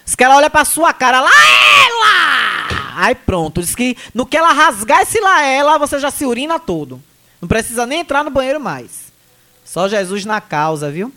Diz 0.05 0.15
que 0.15 0.23
ela 0.23 0.37
olha 0.37 0.49
pra 0.49 0.63
sua 0.63 0.93
cara, 0.93 1.21
laela! 1.21 2.93
Aí 2.95 3.15
pronto. 3.15 3.61
Diz 3.61 3.73
que 3.73 3.97
no 4.13 4.27
que 4.27 4.37
ela 4.37 4.53
rasgar 4.53 5.01
esse 5.01 5.19
laela, 5.19 5.79
você 5.79 5.97
já 5.97 6.11
se 6.11 6.23
urina 6.23 6.59
todo. 6.59 7.01
Não 7.41 7.47
precisa 7.47 7.85
nem 7.87 8.01
entrar 8.01 8.23
no 8.23 8.29
banheiro 8.29 8.59
mais. 8.59 9.11
Só 9.65 9.87
Jesus 9.89 10.23
na 10.23 10.39
causa, 10.39 10.91
viu? 10.91 11.11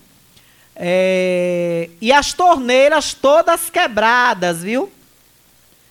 É, 0.79 1.89
e 2.01 2.13
as 2.13 2.35
torneiras 2.35 3.15
todas 3.15 3.71
quebradas, 3.71 4.63
viu? 4.63 4.93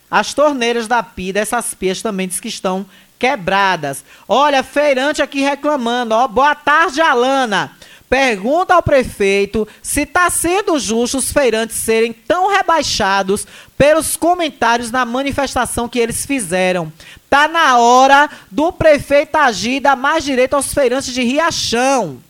As 0.08 0.32
torneiras 0.32 0.86
da 0.86 1.02
pia, 1.02 1.32
dessas 1.32 1.74
pias 1.74 2.00
também 2.00 2.28
diz 2.28 2.38
que 2.38 2.46
estão 2.48 2.86
quebradas. 3.18 4.04
Olha, 4.28 4.62
feirante 4.62 5.20
aqui 5.20 5.40
reclamando, 5.40 6.14
ó. 6.14 6.28
Boa 6.28 6.54
tarde, 6.54 7.00
Alana. 7.00 7.72
pergunta 8.08 8.72
ao 8.72 8.82
prefeito 8.82 9.66
se 9.82 10.02
está 10.02 10.30
sendo 10.30 10.78
justo 10.78 11.18
os 11.18 11.32
feirantes 11.32 11.74
serem 11.74 12.12
tão 12.12 12.54
rebaixados 12.54 13.44
pelos 13.76 14.16
comentários 14.16 14.92
na 14.92 15.04
manifestação 15.04 15.88
que 15.88 15.98
eles 15.98 16.24
fizeram. 16.24 16.92
Tá 17.28 17.48
na 17.48 17.78
hora 17.78 18.30
do 18.48 18.72
prefeito 18.72 19.34
agir 19.34 19.76
e 19.76 19.80
dar 19.80 19.96
mais 19.96 20.22
direito 20.22 20.54
aos 20.54 20.72
feirantes 20.72 21.12
de 21.12 21.24
Riachão. 21.24 22.22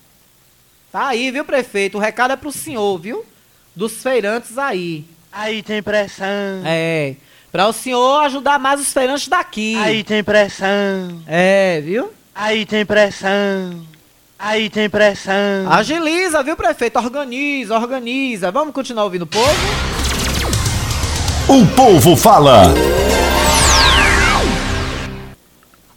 Tá 0.91 1.07
aí, 1.07 1.31
viu, 1.31 1.43
prefeito? 1.43 1.97
O 1.97 2.01
recado 2.01 2.31
é 2.31 2.35
pro 2.35 2.51
senhor, 2.51 2.97
viu? 2.97 3.25
Dos 3.75 4.01
feirantes 4.01 4.57
aí. 4.57 5.05
Aí 5.31 5.61
tem 5.61 5.83
pressão. 5.83 6.25
É. 6.65 7.15
Pra 7.51 7.67
o 7.67 7.73
senhor 7.73 8.23
ajudar 8.23 8.57
mais 8.57 8.79
os 8.79 8.91
feirantes 8.91 9.27
daqui. 9.27 9.75
Aí 9.77 10.03
tem 10.03 10.23
pressão. 10.23 11.21
É, 11.27 11.81
viu? 11.81 12.11
Aí 12.33 12.65
tem 12.65 12.85
pressão. 12.85 13.85
Aí 14.39 14.69
tem 14.69 14.89
pressão. 14.89 15.69
Agiliza, 15.69 16.43
viu, 16.43 16.55
prefeito? 16.55 16.97
Organiza, 16.99 17.75
organiza. 17.75 18.51
Vamos 18.51 18.73
continuar 18.73 19.03
ouvindo 19.05 19.23
o 19.23 19.27
povo? 19.27 19.47
O 21.47 21.65
povo 21.75 22.15
fala. 22.15 22.73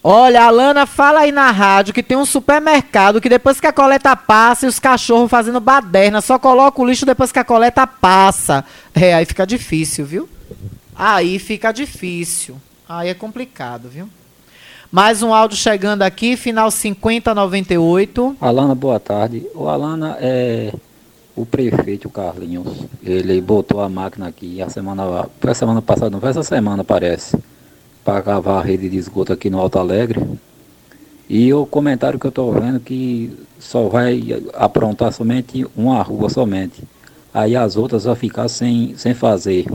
Olha, 0.03 0.49
a 0.49 0.87
fala 0.87 1.21
aí 1.21 1.33
na 1.33 1.51
rádio 1.51 1.93
que 1.93 2.03
tem 2.03 2.17
um 2.17 2.25
supermercado 2.25 3.21
que 3.21 3.29
depois 3.29 3.61
que 3.61 3.67
a 3.67 3.73
coleta 3.73 4.17
passa 4.17 4.65
e 4.65 4.69
os 4.69 4.79
cachorros 4.79 5.31
fazendo 5.31 5.61
baderna, 5.61 6.23
só 6.23 6.39
coloca 6.39 6.81
o 6.81 6.87
lixo 6.87 7.05
depois 7.05 7.31
que 7.31 7.39
a 7.39 7.45
coleta 7.45 7.87
passa. 7.87 8.65
É, 8.95 9.13
aí 9.13 9.27
fica 9.27 9.47
difícil, 9.47 10.07
viu? 10.07 10.29
Aí 10.97 11.39
fica 11.39 11.71
difícil. 11.71 12.57
Aí 12.89 13.11
é 13.11 13.15
complicado, 13.15 13.91
viu? 13.91 14.09
Mais 14.91 15.23
um 15.23 15.35
áudio 15.35 15.59
chegando 15.59 16.01
aqui, 16.01 16.35
final 16.35 16.71
5098. 16.71 18.37
Alana, 18.41 18.75
boa 18.75 18.99
tarde. 18.99 19.47
O 19.55 19.69
Alana 19.69 20.17
é 20.19 20.73
o 21.37 21.45
prefeito 21.45 22.09
Carlinhos. 22.09 22.87
Ele 23.03 23.39
botou 23.43 23.83
a 23.83 23.89
máquina 23.89 24.29
aqui 24.29 24.63
a 24.63 24.71
semana, 24.71 25.29
a 25.43 25.55
semana 25.55 25.83
passada, 25.83 26.11
não 26.11 26.21
foi 26.21 26.31
essa 26.31 26.43
semana, 26.43 26.83
parece 26.83 27.37
para 28.05 28.23
cavar 28.23 28.59
a 28.59 28.63
rede 28.63 28.89
de 28.89 28.97
esgoto 28.97 29.33
aqui 29.33 29.51
no 29.51 29.59
Alto 29.59 29.79
Alegre. 29.79 30.21
E 31.29 31.53
o 31.55 31.65
comentário 31.65 32.19
que 32.19 32.27
eu 32.27 32.31
estou 32.31 32.53
vendo 32.53 32.81
que 32.81 33.33
só 33.59 33.89
vai 33.89 34.43
aprontar 34.55 35.13
somente 35.13 35.65
uma 35.77 36.03
rua 36.03 36.29
somente. 36.29 36.83
Aí 37.33 37.55
as 37.55 37.77
outras 37.77 38.05
vão 38.05 38.17
ficar 38.17 38.49
sem, 38.49 38.97
sem 38.97 39.15
fazer. 39.15 39.67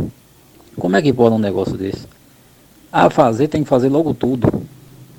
Como 0.77 0.95
é 0.97 1.01
que 1.01 1.13
pode 1.13 1.35
um 1.35 1.39
negócio 1.39 1.77
desse? 1.77 2.05
A 2.91 3.09
fazer 3.09 3.47
tem 3.47 3.63
que 3.63 3.69
fazer 3.69 3.87
logo 3.87 4.13
tudo. 4.13 4.65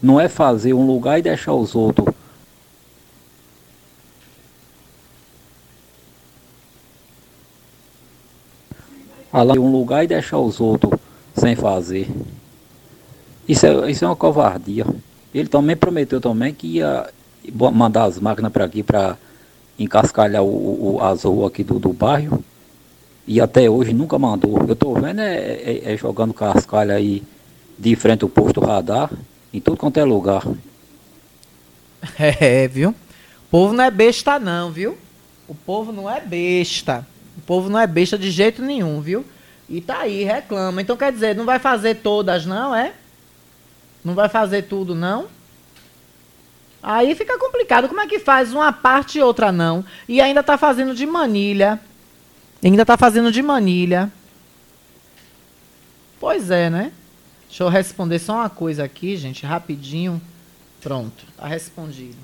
Não 0.03 0.21
é 0.21 0.29
fazer 0.29 0.75
um 0.75 0.87
lugar 0.87 1.19
e 1.19 1.23
deixar 1.23 1.55
os 1.55 1.75
outros. 1.75 2.15
Um 9.33 9.73
lugar 9.73 10.05
e 10.05 10.07
deixar 10.07 10.39
os 10.39 10.61
outros 10.61 10.99
sem 11.35 11.57
fazer. 11.57 12.09
Isso 13.49 13.67
é, 13.67 13.91
isso 13.91 14.05
é 14.05 14.09
uma 14.09 14.17
covardia. 14.17 14.87
Ele 15.35 15.49
também 15.49 15.77
prometeu 15.77 16.21
também 16.21 16.53
que 16.53 16.67
ia 16.79 17.09
mandar 17.53 18.05
as 18.05 18.19
máquinas 18.19 18.53
para 18.53 18.65
aqui 18.65 18.83
para 18.83 19.17
encascalhar 19.79 20.43
o, 20.43 20.97
o, 20.97 21.03
as 21.03 21.25
ruas 21.25 21.49
aqui 21.49 21.63
do, 21.63 21.79
do 21.79 21.93
bairro. 21.93 22.43
E 23.27 23.41
até 23.41 23.69
hoje 23.69 23.93
nunca 23.93 24.19
mandou. 24.19 24.59
Eu 24.67 24.73
estou 24.73 24.95
vendo 24.95 25.21
é, 25.21 25.37
é, 25.37 25.93
é, 25.93 25.97
jogando 25.97 26.33
cascalho 26.33 26.93
aí 26.93 27.23
de 27.79 27.95
frente 27.97 28.23
ao 28.23 28.29
posto 28.29 28.61
radar, 28.61 29.11
em 29.53 29.61
tudo 29.61 29.77
quanto 29.77 29.99
é 29.99 30.05
lugar. 30.05 30.43
É, 32.19 32.69
viu? 32.69 32.91
O 32.91 33.51
povo 33.51 33.75
não 33.75 33.83
é 33.83 33.91
besta 33.91 34.39
não, 34.39 34.71
viu? 34.71 34.97
O 35.49 35.55
povo 35.55 35.91
não 35.93 36.09
é 36.09 36.21
besta. 36.21 37.07
O 37.37 37.41
povo 37.41 37.69
não 37.69 37.81
é 37.81 37.87
besta 37.87 38.17
de 38.17 38.31
jeito 38.31 38.63
nenhum, 38.63 39.01
viu? 39.01 39.25
E 39.69 39.81
tá 39.81 40.01
aí, 40.01 40.23
reclama. 40.23 40.81
Então 40.81 40.97
quer 40.97 41.13
dizer, 41.13 41.35
não 41.35 41.45
vai 41.45 41.59
fazer 41.59 41.97
todas 41.97 42.47
não, 42.47 42.75
é? 42.75 42.93
Não 44.07 44.15
vai 44.15 44.29
fazer 44.29 44.63
tudo, 44.63 44.95
não? 44.95 45.27
Aí 46.81 47.13
fica 47.17 47.37
complicado. 47.41 47.89
Como 47.89 48.01
é 48.01 48.07
que 48.07 48.21
faz 48.21 48.53
uma 48.53 48.73
parte 48.73 49.19
e 49.19 49.21
outra 49.21 49.51
não? 49.51 49.85
E 50.09 50.21
ainda 50.21 50.43
está 50.43 50.57
fazendo 50.57 50.95
de 50.95 51.05
manilha. 51.05 51.81
Ainda 52.63 52.83
está 52.83 52.97
fazendo 52.97 53.33
de 53.33 53.43
manilha. 53.43 54.09
Pois 56.21 56.53
é, 56.53 56.71
né? 56.71 56.93
Deixa 57.49 57.65
eu 57.65 57.69
responder 57.69 58.21
só 58.21 58.35
uma 58.35 58.49
coisa 58.49 58.85
aqui, 58.85 59.17
gente, 59.17 59.45
rapidinho. 59.45 60.23
Pronto, 60.81 61.25
tá 61.37 61.49
respondido. 61.49 62.17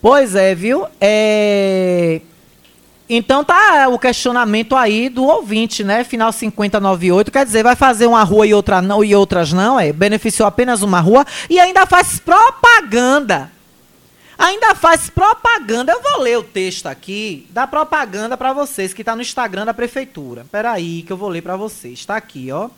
Pois 0.00 0.34
é, 0.34 0.54
viu? 0.54 0.86
É... 0.98 2.22
Então 3.12 3.42
tá 3.42 3.88
o 3.88 3.98
questionamento 3.98 4.76
aí 4.76 5.08
do 5.08 5.24
ouvinte, 5.24 5.82
né? 5.82 6.04
Final 6.04 6.30
5098, 6.30 7.32
quer 7.32 7.44
dizer, 7.44 7.64
vai 7.64 7.74
fazer 7.74 8.06
uma 8.06 8.22
rua 8.22 8.46
e 8.46 8.54
outra 8.54 8.80
não 8.80 9.02
e 9.02 9.16
outras 9.16 9.52
não, 9.52 9.80
é? 9.80 9.92
Beneficiou 9.92 10.46
apenas 10.46 10.80
uma 10.80 11.00
rua 11.00 11.26
e 11.48 11.58
ainda 11.58 11.84
faz 11.86 12.20
propaganda. 12.20 13.50
Ainda 14.38 14.76
faz 14.76 15.10
propaganda. 15.10 15.90
Eu 15.90 16.00
vou 16.00 16.20
ler 16.22 16.38
o 16.38 16.44
texto 16.44 16.86
aqui 16.86 17.48
da 17.50 17.66
propaganda 17.66 18.36
para 18.36 18.52
vocês 18.52 18.94
que 18.94 19.02
está 19.02 19.16
no 19.16 19.22
Instagram 19.22 19.64
da 19.64 19.74
prefeitura. 19.74 20.46
Peraí 20.50 21.02
que 21.02 21.12
eu 21.12 21.16
vou 21.16 21.28
ler 21.28 21.42
para 21.42 21.56
vocês. 21.56 21.98
Está 21.98 22.14
aqui, 22.16 22.52
ó. 22.52 22.70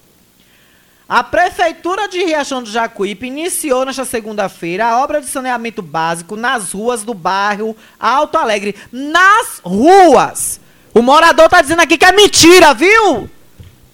A 1.15 1.23
Prefeitura 1.23 2.09
de 2.09 2.25
Riachão 2.25 2.63
do 2.63 2.71
Jacuípe 2.71 3.27
iniciou 3.27 3.85
nesta 3.85 4.03
segunda-feira 4.03 4.87
a 4.87 5.05
obra 5.05 5.21
de 5.21 5.27
saneamento 5.27 5.83
básico 5.83 6.37
nas 6.37 6.73
ruas 6.73 7.03
do 7.03 7.13
bairro 7.13 7.77
Alto 8.01 8.39
Alegre. 8.39 8.75
Nas 8.91 9.61
ruas! 9.63 10.59
O 10.95 11.03
morador 11.03 11.51
tá 11.51 11.61
dizendo 11.61 11.83
aqui 11.83 11.99
que 11.99 12.05
é 12.07 12.13
mentira, 12.13 12.73
viu? 12.73 13.29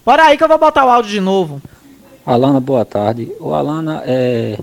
Bora 0.05 0.27
aí 0.27 0.37
que 0.37 0.43
eu 0.45 0.47
vou 0.47 0.57
botar 0.57 0.85
o 0.85 0.89
áudio 0.89 1.11
de 1.11 1.19
novo. 1.19 1.61
Alana, 2.25 2.61
boa 2.61 2.85
tarde. 2.85 3.29
O 3.41 3.53
Alana 3.53 4.01
é 4.05 4.57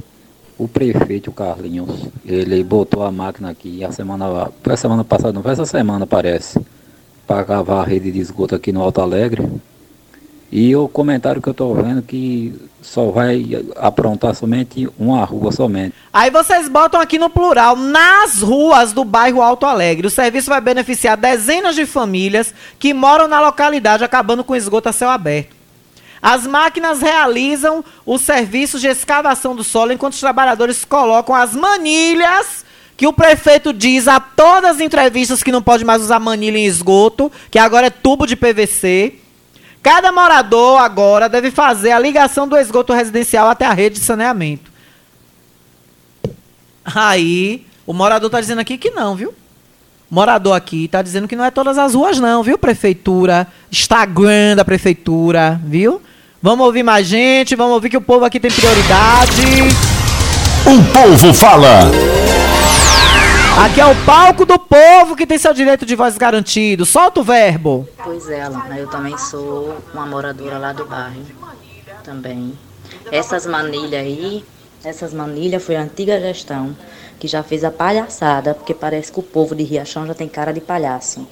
o 0.57 0.67
prefeito 0.67 1.31
Carlinhos. 1.33 2.09
Ele 2.25 2.65
botou 2.65 3.03
a 3.03 3.13
máquina 3.13 3.51
aqui 3.51 3.85
a 3.85 3.93
semana, 3.93 4.51
a 4.65 4.77
semana 4.79 5.05
passada, 5.05 5.35
não 5.35 5.43
foi 5.43 5.53
essa 5.53 5.67
semana, 5.67 6.07
parece, 6.07 6.59
para 7.27 7.45
cavar 7.45 7.85
a 7.85 7.87
rede 7.87 8.11
de 8.11 8.19
esgoto 8.19 8.55
aqui 8.55 8.73
no 8.73 8.81
Alto 8.81 9.03
Alegre. 9.03 9.47
E 10.51 10.75
o 10.77 10.87
comentário 10.87 11.43
que 11.43 11.49
eu 11.49 11.53
estou 11.53 11.75
vendo 11.75 12.03
que 12.03 12.55
só 12.81 13.11
vai 13.11 13.45
aprontar 13.77 14.35
somente 14.35 14.89
uma 14.97 15.25
rua 15.25 15.51
somente. 15.51 15.95
Aí 16.13 16.31
vocês 16.31 16.69
botam 16.69 17.01
aqui 17.01 17.19
no 17.19 17.29
plural, 17.29 17.75
nas 17.75 18.41
ruas 18.43 18.93
do 18.93 19.05
bairro 19.05 19.43
Alto 19.43 19.67
Alegre. 19.67 20.07
O 20.07 20.11
serviço 20.11 20.49
vai 20.49 20.61
beneficiar 20.61 21.17
dezenas 21.17 21.75
de 21.75 21.85
famílias 21.85 22.55
que 22.79 22.95
moram 22.95 23.27
na 23.27 23.41
localidade, 23.41 24.05
acabando 24.05 24.45
com 24.45 24.55
esgoto 24.55 24.89
a 24.89 24.93
céu 24.93 25.11
aberto. 25.11 25.57
As 26.23 26.47
máquinas 26.47 27.01
realizam 27.01 27.85
os 28.05 28.23
serviços 28.23 28.81
de 28.81 28.87
escavação 28.87 29.55
do 29.55 29.65
solo 29.65 29.93
enquanto 29.93 30.15
os 30.15 30.21
trabalhadores 30.21 30.85
colocam 30.85 31.35
as 31.35 31.55
manilhas 31.55 32.65
que 32.97 33.07
o 33.07 33.13
prefeito 33.13 33.73
diz 33.73 34.09
a 34.09 34.19
todas 34.19 34.77
as 34.77 34.81
entrevistas 34.81 35.43
que 35.43 35.53
não 35.53 35.61
pode 35.61 35.85
mais 35.85 36.01
usar 36.01 36.19
manilha 36.19 36.57
em 36.57 36.65
esgoto, 36.65 37.31
que 37.51 37.59
agora 37.59 37.89
é 37.89 37.91
tubo 37.91 38.27
de 38.27 38.35
PVC 38.35 39.26
Cada 39.83 40.11
morador 40.11 40.81
agora 40.81 41.29
deve 41.29 41.51
fazer 41.51 41.93
a 41.93 41.99
ligação 41.99 42.49
do 42.49 42.57
esgoto 42.57 42.93
residencial 42.93 43.49
até 43.49 43.65
a 43.65 43.73
rede 43.73 43.99
de 43.99 44.05
saneamento. 44.05 44.71
Aí, 46.85 47.67
o 47.87 47.93
morador 47.93 48.27
está 48.27 48.41
dizendo 48.41 48.61
aqui 48.61 48.79
que 48.79 48.91
não, 48.91 49.15
viu? 49.15 49.35
Morador 50.11 50.55
aqui 50.55 50.85
está 50.85 51.03
dizendo 51.03 51.27
que 51.27 51.35
não 51.35 51.45
é 51.45 51.51
todas 51.51 51.79
as 51.79 51.95
ruas, 51.95 52.21
não, 52.21 52.43
viu, 52.43 52.57
prefeitura? 52.57 53.47
Instagram 53.71 54.57
da 54.57 54.65
prefeitura, 54.65 55.61
viu? 55.65 56.01
Vamos 56.41 56.65
ouvir 56.65 56.83
mais 56.83 57.07
gente, 57.07 57.57
vamos 57.57 57.75
ouvir 57.75 57.91
que 57.91 57.97
o 57.97 58.01
povo 58.01 58.25
aqui 58.25 58.39
tem 58.39 58.51
prioridade. 58.51 59.43
O 60.65 60.93
povo 60.93 61.35
fala. 61.35 61.91
Aqui 63.59 63.81
é 63.81 63.87
o 63.87 64.05
palco 64.05 64.45
do 64.45 64.59
povo 64.59 65.17
que 65.17 65.27
tem 65.27 65.39
seu 65.39 65.55
direito 65.55 65.87
de 65.87 65.97
voz 65.97 66.19
garantido. 66.19 66.85
Solta 66.85 67.21
o 67.21 67.25
verbo. 67.25 67.89
Pois 68.05 68.29
é, 68.29 68.43
Alana, 68.43 68.79
eu 68.79 68.87
também 68.87 69.17
sou 69.17 69.75
uma 69.95 70.05
moradora 70.05 70.59
lá 70.59 70.75
do 70.75 70.85
bairro. 70.85 71.25
Também. 72.05 72.53
Essas 73.11 73.47
manilhas 73.47 74.03
aí, 74.03 74.45
essas 74.85 75.15
manilhas 75.15 75.65
foi 75.65 75.75
a 75.75 75.81
antiga 75.81 76.21
gestão 76.21 76.77
que 77.19 77.27
já 77.27 77.43
fez 77.43 77.65
a 77.65 77.71
palhaçada, 77.71 78.53
porque 78.53 78.75
parece 78.75 79.11
que 79.11 79.21
o 79.21 79.23
povo 79.23 79.55
de 79.55 79.63
Riachão 79.63 80.07
já 80.07 80.13
tem 80.13 80.29
cara 80.29 80.53
de 80.53 80.61
palhaço. 80.61 81.27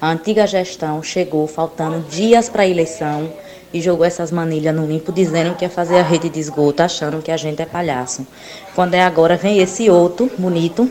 A 0.00 0.10
antiga 0.10 0.48
gestão 0.48 1.00
chegou 1.00 1.46
faltando 1.46 2.00
dias 2.08 2.48
para 2.48 2.64
a 2.64 2.68
eleição 2.68 3.32
e 3.72 3.80
jogou 3.80 4.04
essas 4.04 4.32
manilhas 4.32 4.74
no 4.74 4.84
limpo 4.84 5.12
dizendo 5.12 5.54
que 5.54 5.64
ia 5.64 5.70
fazer 5.70 6.00
a 6.00 6.02
rede 6.02 6.28
de 6.28 6.40
esgoto, 6.40 6.82
achando 6.82 7.22
que 7.22 7.30
a 7.30 7.36
gente 7.36 7.62
é 7.62 7.66
palhaço. 7.66 8.26
Quando 8.74 8.94
é 8.94 9.02
agora, 9.02 9.36
vem 9.36 9.60
esse 9.60 9.88
outro 9.88 10.28
bonito 10.36 10.90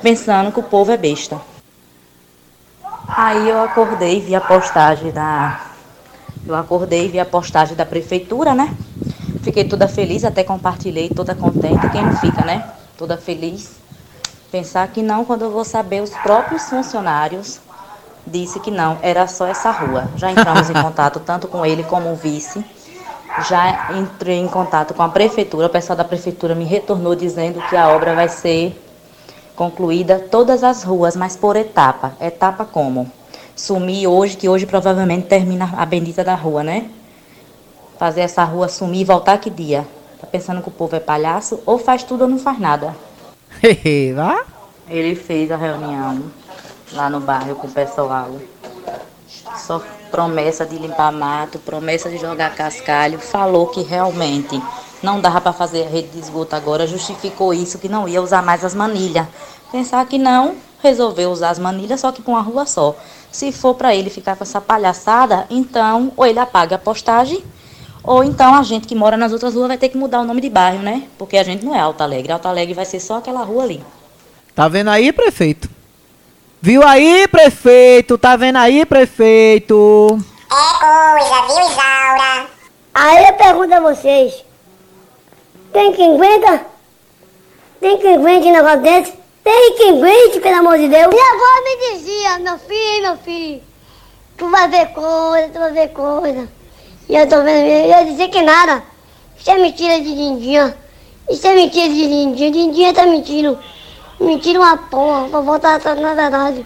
pensando 0.00 0.52
que 0.52 0.60
o 0.60 0.62
povo 0.62 0.90
é 0.90 0.96
besta. 0.96 1.40
Aí 3.08 3.48
eu 3.48 3.62
acordei 3.62 4.20
vi 4.20 4.34
a 4.34 4.40
postagem 4.40 5.10
da. 5.10 5.60
Eu 6.46 6.54
acordei 6.54 7.08
vi 7.08 7.18
a 7.18 7.24
postagem 7.24 7.76
da 7.76 7.84
prefeitura, 7.84 8.54
né? 8.54 8.74
Fiquei 9.42 9.64
toda 9.64 9.88
feliz, 9.88 10.24
até 10.24 10.44
compartilhei, 10.44 11.08
toda 11.08 11.34
contente. 11.34 11.88
Quem 11.90 12.02
não 12.02 12.16
fica, 12.16 12.44
né? 12.44 12.70
Toda 12.96 13.16
feliz. 13.16 13.72
Pensar 14.50 14.86
que 14.88 15.02
não, 15.02 15.24
quando 15.24 15.42
eu 15.42 15.50
vou 15.50 15.64
saber, 15.64 16.02
os 16.02 16.10
próprios 16.10 16.68
funcionários 16.68 17.60
disse 18.26 18.60
que 18.60 18.70
não, 18.70 18.98
era 19.02 19.26
só 19.26 19.46
essa 19.46 19.70
rua. 19.70 20.08
Já 20.16 20.30
entramos 20.30 20.68
em 20.68 20.74
contato 20.82 21.20
tanto 21.20 21.48
com 21.48 21.64
ele 21.64 21.82
como 21.84 22.12
o 22.12 22.16
vice. 22.16 22.64
Já 23.48 23.92
entrei 23.92 24.38
em 24.38 24.48
contato 24.48 24.92
com 24.92 25.02
a 25.02 25.08
prefeitura, 25.08 25.68
o 25.68 25.70
pessoal 25.70 25.96
da 25.96 26.04
prefeitura 26.04 26.54
me 26.54 26.64
retornou 26.64 27.14
dizendo 27.14 27.62
que 27.68 27.76
a 27.76 27.88
obra 27.88 28.14
vai 28.14 28.28
ser 28.28 28.76
concluída 29.60 30.18
todas 30.18 30.64
as 30.64 30.82
ruas, 30.82 31.14
mas 31.14 31.36
por 31.36 31.54
etapa. 31.54 32.14
Etapa 32.18 32.64
como? 32.64 33.12
Sumir 33.54 34.08
hoje, 34.08 34.34
que 34.34 34.48
hoje 34.48 34.64
provavelmente 34.64 35.26
termina 35.26 35.70
a 35.76 35.84
bendita 35.84 36.24
da 36.24 36.34
rua, 36.34 36.64
né? 36.64 36.88
Fazer 37.98 38.22
essa 38.22 38.42
rua 38.42 38.68
sumir 38.68 39.02
e 39.02 39.04
voltar 39.04 39.36
que 39.36 39.50
dia? 39.50 39.86
Tá 40.18 40.26
pensando 40.26 40.62
que 40.62 40.68
o 40.68 40.72
povo 40.72 40.96
é 40.96 40.98
palhaço? 41.00 41.60
Ou 41.66 41.78
faz 41.78 42.02
tudo 42.02 42.22
ou 42.22 42.28
não 42.28 42.38
faz 42.38 42.58
nada. 42.58 42.96
Ele 44.88 45.14
fez 45.14 45.50
a 45.50 45.58
reunião 45.58 46.22
lá 46.94 47.10
no 47.10 47.20
bairro 47.20 47.54
com 47.56 47.66
o 47.66 47.70
pessoal. 47.70 48.30
Só 49.56 49.82
promessa 50.10 50.66
de 50.66 50.76
limpar 50.76 51.12
mato, 51.12 51.58
promessa 51.58 52.10
de 52.10 52.18
jogar 52.18 52.54
cascalho. 52.54 53.18
Falou 53.18 53.66
que 53.68 53.82
realmente 53.82 54.60
não 55.02 55.20
dava 55.20 55.40
para 55.40 55.52
fazer 55.52 55.84
a 55.84 55.88
rede 55.88 56.08
de 56.08 56.18
esgoto 56.18 56.54
agora, 56.54 56.86
justificou 56.86 57.54
isso, 57.54 57.78
que 57.78 57.88
não 57.88 58.08
ia 58.08 58.20
usar 58.20 58.42
mais 58.42 58.64
as 58.64 58.74
manilhas. 58.74 59.26
Pensar 59.72 60.04
que 60.06 60.18
não, 60.18 60.56
resolveu 60.82 61.30
usar 61.30 61.50
as 61.50 61.58
manilhas, 61.58 62.00
só 62.00 62.12
que 62.12 62.22
com 62.22 62.32
uma 62.32 62.42
rua 62.42 62.66
só. 62.66 62.96
Se 63.30 63.52
for 63.52 63.74
para 63.74 63.94
ele 63.94 64.10
ficar 64.10 64.36
com 64.36 64.44
essa 64.44 64.60
palhaçada, 64.60 65.46
então 65.48 66.12
ou 66.16 66.26
ele 66.26 66.38
apaga 66.38 66.76
a 66.76 66.78
postagem, 66.78 67.42
ou 68.02 68.24
então 68.24 68.54
a 68.54 68.62
gente 68.62 68.86
que 68.86 68.94
mora 68.94 69.16
nas 69.16 69.32
outras 69.32 69.54
ruas 69.54 69.68
vai 69.68 69.78
ter 69.78 69.88
que 69.88 69.96
mudar 69.96 70.20
o 70.20 70.24
nome 70.24 70.40
de 70.40 70.50
bairro, 70.50 70.82
né? 70.82 71.04
Porque 71.16 71.36
a 71.36 71.42
gente 71.42 71.64
não 71.64 71.74
é 71.74 71.80
Alta 71.80 72.04
Alegre. 72.04 72.32
Alta 72.32 72.48
Alegre 72.48 72.74
vai 72.74 72.84
ser 72.84 72.98
só 72.98 73.18
aquela 73.18 73.42
rua 73.42 73.62
ali. 73.62 73.84
Tá 74.54 74.68
vendo 74.68 74.88
aí, 74.90 75.12
prefeito? 75.12 75.70
Viu 76.62 76.86
aí, 76.86 77.26
prefeito? 77.26 78.18
Tá 78.18 78.36
vendo 78.36 78.56
aí, 78.56 78.84
prefeito? 78.84 80.18
É 80.50 80.78
coisa, 80.78 81.46
viu, 81.46 81.70
Isaura? 81.70 82.46
Aí 82.92 83.24
eu 83.24 83.32
pergunto 83.32 83.74
a 83.74 83.80
vocês: 83.80 84.44
tem 85.72 85.90
quem 85.94 86.16
aguenta? 86.16 86.66
Tem 87.80 87.96
quem 87.96 88.14
aguente 88.14 88.46
um 88.48 88.52
negócio 88.52 88.82
desse? 88.82 89.14
Tem 89.42 89.74
quem 89.78 89.90
aguente, 89.90 90.40
pelo 90.40 90.56
amor 90.56 90.76
de 90.76 90.88
Deus? 90.88 91.14
Minha 91.14 91.32
avó 91.32 91.64
me 91.64 91.94
dizia: 91.94 92.38
meu 92.40 92.58
filho, 92.58 93.02
meu 93.04 93.16
filho, 93.16 93.62
tu 94.36 94.50
vai 94.50 94.68
ver 94.68 94.86
coisa, 94.88 95.48
tu 95.48 95.58
vai 95.58 95.72
ver 95.72 95.88
coisa. 95.88 96.46
E 97.08 97.16
eu 97.16 97.26
tô 97.26 97.42
vendo, 97.42 97.66
eu 97.68 97.88
ia 97.88 98.04
dizer 98.04 98.28
que 98.28 98.42
nada. 98.42 98.82
Isso 99.38 99.50
é 99.50 99.56
mentira 99.56 99.98
de 99.98 100.14
Dindinha. 100.14 100.76
Isso 101.30 101.46
é 101.46 101.54
mentira 101.54 101.88
de 101.88 102.06
Dindinha. 102.06 102.50
Dindinha 102.50 102.92
tá 102.92 103.06
mentindo. 103.06 103.58
Mentira 104.20 104.58
uma 104.60 104.76
porra, 104.76 105.28
pra 105.28 105.40
voltar 105.40 105.80
tudo 105.80 106.00
na 106.00 106.14
verdade. 106.14 106.64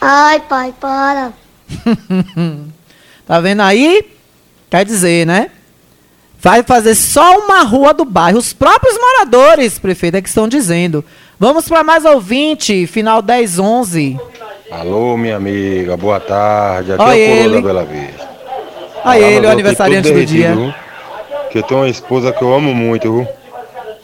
Ai, 0.00 0.40
pai, 0.40 0.74
para. 0.80 1.32
tá 3.26 3.40
vendo 3.40 3.60
aí? 3.62 4.08
Quer 4.70 4.84
dizer, 4.84 5.26
né? 5.26 5.50
Vai 6.38 6.62
fazer 6.62 6.94
só 6.94 7.38
uma 7.38 7.62
rua 7.62 7.92
do 7.92 8.04
bairro. 8.04 8.38
Os 8.38 8.52
próprios 8.52 8.96
moradores, 8.98 9.78
prefeito, 9.78 10.16
é 10.16 10.22
que 10.22 10.28
estão 10.28 10.48
dizendo. 10.48 11.04
Vamos 11.38 11.68
para 11.68 11.82
mais 11.82 12.04
ouvinte, 12.04 12.86
final 12.86 13.20
10, 13.20 13.58
11. 13.58 14.18
Alô, 14.70 15.16
minha 15.16 15.36
amiga, 15.36 15.96
boa 15.96 16.18
tarde. 16.18 16.92
Aqui 16.92 17.02
Olha 17.02 17.18
é 17.18 17.40
o 17.40 17.42
Coroa 17.42 17.54
da 17.54 17.66
Bela 17.66 17.84
Vista. 17.84 18.28
Olha 19.04 19.18
ele, 19.18 19.46
o 19.46 19.50
aniversariante 19.50 20.12
do 20.12 20.26
dia. 20.26 20.54
viu? 20.54 20.74
Que 21.50 21.58
eu 21.58 21.62
tenho 21.62 21.80
uma 21.80 21.88
esposa 21.88 22.32
que 22.32 22.42
eu 22.42 22.52
amo 22.54 22.74
muito, 22.74 23.12
viu? 23.12 23.28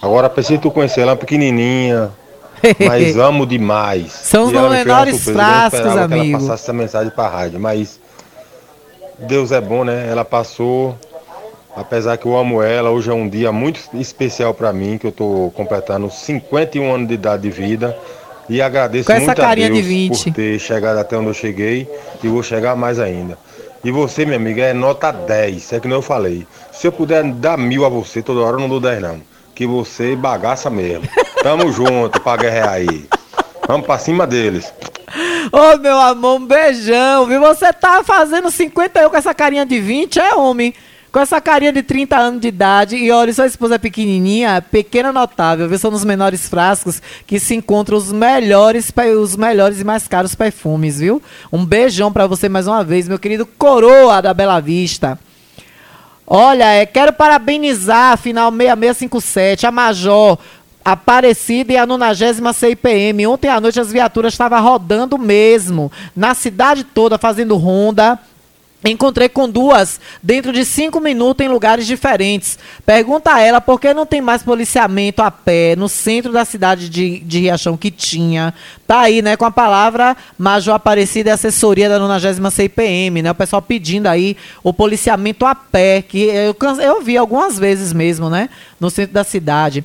Agora 0.00 0.28
pensei 0.28 0.58
tu 0.58 0.70
conhecer 0.70 1.00
ela 1.00 1.16
pequenininha, 1.16 2.10
mas 2.86 3.16
amo 3.18 3.46
demais. 3.46 4.12
São 4.12 4.44
os 4.44 4.52
menores 4.52 5.26
não 5.26 5.34
frascos, 5.34 5.78
esperava 5.80 6.08
que 6.08 6.14
amigo. 6.14 6.30
ela 6.30 6.40
passasse 6.40 6.62
essa 6.64 6.72
mensagem 6.72 7.10
pra 7.10 7.28
rádio, 7.28 7.60
mas 7.60 8.00
Deus 9.18 9.52
é 9.52 9.60
bom, 9.60 9.84
né? 9.84 10.08
Ela 10.10 10.24
passou, 10.24 10.96
apesar 11.76 12.16
que 12.16 12.26
eu 12.26 12.36
amo 12.36 12.62
ela, 12.62 12.90
hoje 12.90 13.10
é 13.10 13.14
um 13.14 13.28
dia 13.28 13.52
muito 13.52 13.80
especial 13.94 14.52
pra 14.54 14.72
mim, 14.72 14.98
que 14.98 15.06
eu 15.06 15.12
tô 15.12 15.52
completando 15.54 16.10
51 16.10 16.94
anos 16.94 17.08
de 17.08 17.14
idade 17.14 17.42
de 17.42 17.50
vida. 17.50 17.96
E 18.48 18.60
agradeço 18.60 19.06
Com 19.06 19.18
muito 19.20 19.40
a 19.40 19.54
Deus 19.54 19.72
de 19.72 19.82
20. 19.82 20.24
por 20.24 20.34
ter 20.34 20.58
chegado 20.58 20.98
até 20.98 21.16
onde 21.16 21.28
eu 21.28 21.34
cheguei 21.34 21.88
e 22.22 22.28
vou 22.28 22.42
chegar 22.42 22.74
mais 22.74 22.98
ainda. 22.98 23.38
E 23.84 23.90
você, 23.90 24.24
minha 24.24 24.36
amiga, 24.36 24.62
é 24.62 24.72
nota 24.72 25.10
10, 25.10 25.72
é 25.72 25.80
que 25.80 25.88
nem 25.88 25.96
eu 25.96 26.02
falei. 26.02 26.46
Se 26.72 26.86
eu 26.86 26.92
puder 26.92 27.24
dar 27.24 27.56
mil 27.56 27.84
a 27.84 27.88
você, 27.88 28.20
toda 28.20 28.40
hora 28.40 28.56
eu 28.56 28.60
não 28.60 28.68
dou 28.68 28.80
10 28.80 29.00
não. 29.00 29.20
Que 29.54 29.66
você 29.66 30.16
bagaça 30.16 30.70
mesmo. 30.70 31.08
Tamo 31.42 31.70
junto 31.72 32.20
pra 32.20 32.36
guerrear 32.36 32.70
aí. 32.70 33.06
Vamos 33.66 33.86
pra 33.86 33.98
cima 33.98 34.26
deles. 34.26 34.72
Ô, 35.52 35.76
meu 35.78 35.98
amor, 36.00 36.40
um 36.40 36.46
beijão, 36.46 37.26
viu? 37.26 37.40
Você 37.40 37.72
tá 37.72 38.02
fazendo 38.02 38.50
51 38.50 39.10
com 39.10 39.16
essa 39.16 39.34
carinha 39.34 39.66
de 39.66 39.78
20, 39.78 40.18
é 40.18 40.34
homem. 40.34 40.72
Com 41.10 41.20
essa 41.20 41.42
carinha 41.42 41.72
de 41.72 41.82
30 41.82 42.16
anos 42.16 42.40
de 42.40 42.48
idade. 42.48 42.96
E 42.96 43.10
olha, 43.10 43.34
sua 43.34 43.46
esposa 43.46 43.74
é 43.74 43.78
pequenininha, 43.78 44.62
pequena 44.62 45.12
notável, 45.12 45.68
viu? 45.68 45.78
São 45.78 45.90
nos 45.90 46.04
menores 46.04 46.48
frascos 46.48 47.02
que 47.26 47.38
se 47.38 47.54
encontram 47.54 47.98
os 47.98 48.10
melhores, 48.10 48.90
os 49.20 49.36
melhores 49.36 49.78
e 49.80 49.84
mais 49.84 50.08
caros 50.08 50.34
perfumes, 50.34 51.00
viu? 51.00 51.22
Um 51.52 51.66
beijão 51.66 52.10
pra 52.10 52.26
você 52.26 52.48
mais 52.48 52.66
uma 52.66 52.82
vez, 52.82 53.06
meu 53.06 53.18
querido 53.18 53.44
Coroa 53.44 54.22
da 54.22 54.32
Bela 54.32 54.58
Vista. 54.58 55.18
Olha, 56.26 56.64
é, 56.64 56.86
quero 56.86 57.12
parabenizar 57.12 58.12
a 58.12 58.16
final 58.16 58.50
6657, 58.50 59.66
a 59.66 59.72
Major 59.72 60.38
Aparecida 60.84 61.72
e 61.72 61.76
a 61.76 61.86
90 61.86 62.52
CIPM. 62.52 63.26
Ontem 63.26 63.48
à 63.48 63.60
noite 63.60 63.80
as 63.80 63.92
viaturas 63.92 64.34
estavam 64.34 64.62
rodando 64.62 65.16
mesmo, 65.18 65.90
na 66.14 66.34
cidade 66.34 66.84
toda, 66.84 67.18
fazendo 67.18 67.56
ronda. 67.56 68.18
Encontrei 68.84 69.28
com 69.28 69.48
duas 69.48 70.00
dentro 70.22 70.52
de 70.52 70.64
cinco 70.64 70.98
minutos 71.00 71.44
em 71.44 71.48
lugares 71.48 71.86
diferentes. 71.86 72.58
Pergunta 72.84 73.34
a 73.34 73.40
ela 73.40 73.60
por 73.60 73.80
que 73.80 73.94
não 73.94 74.04
tem 74.04 74.20
mais 74.20 74.42
policiamento 74.42 75.22
a 75.22 75.30
pé 75.30 75.76
no 75.76 75.88
centro 75.88 76.32
da 76.32 76.44
cidade 76.44 76.88
de, 76.88 77.20
de 77.20 77.40
Riachão 77.40 77.76
que 77.76 77.90
tinha. 77.90 78.52
Tá 78.86 79.00
aí, 79.00 79.22
né, 79.22 79.36
com 79.36 79.44
a 79.44 79.50
palavra 79.50 80.16
Major 80.36 80.74
Aparecida 80.74 81.30
e 81.30 81.32
assessoria 81.32 81.88
da 81.88 81.98
90 81.98 82.50
CIPM, 82.50 83.22
né? 83.22 83.30
O 83.30 83.34
pessoal 83.34 83.62
pedindo 83.62 84.08
aí 84.08 84.36
o 84.64 84.72
policiamento 84.72 85.46
a 85.46 85.54
pé, 85.54 86.02
que 86.02 86.24
eu, 86.24 86.56
eu 86.80 87.00
vi 87.00 87.16
algumas 87.16 87.58
vezes 87.58 87.92
mesmo, 87.92 88.28
né, 88.28 88.48
no 88.80 88.90
centro 88.90 89.14
da 89.14 89.22
cidade. 89.22 89.84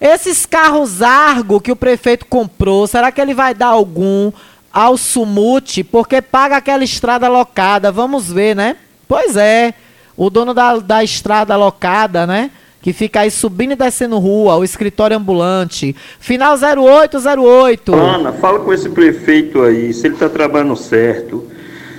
Esses 0.00 0.46
carros 0.46 1.02
Argo 1.02 1.60
que 1.60 1.70
o 1.70 1.76
prefeito 1.76 2.24
comprou, 2.24 2.86
será 2.86 3.12
que 3.12 3.20
ele 3.20 3.34
vai 3.34 3.52
dar 3.52 3.66
algum 3.66 4.32
ao 4.72 4.96
Sumute? 4.96 5.82
Porque 5.82 6.22
paga 6.22 6.56
aquela 6.56 6.84
estrada 6.84 7.28
locada. 7.28 7.90
Vamos 7.90 8.30
ver, 8.30 8.54
né? 8.54 8.76
Pois 9.06 9.36
é. 9.36 9.74
O 10.16 10.30
dono 10.30 10.52
da, 10.52 10.78
da 10.78 11.02
estrada 11.02 11.56
locada, 11.56 12.26
né? 12.26 12.50
Que 12.82 12.92
fica 12.92 13.20
aí 13.20 13.30
subindo 13.30 13.72
e 13.72 13.76
descendo 13.76 14.18
rua, 14.18 14.56
o 14.56 14.64
escritório 14.64 15.16
ambulante. 15.16 15.94
Final 16.18 16.56
0808. 16.56 17.94
Ana, 17.94 18.32
fala 18.32 18.60
com 18.60 18.72
esse 18.72 18.88
prefeito 18.88 19.62
aí, 19.62 19.92
se 19.92 20.06
ele 20.06 20.14
está 20.14 20.28
trabalhando 20.28 20.76
certo. 20.76 21.46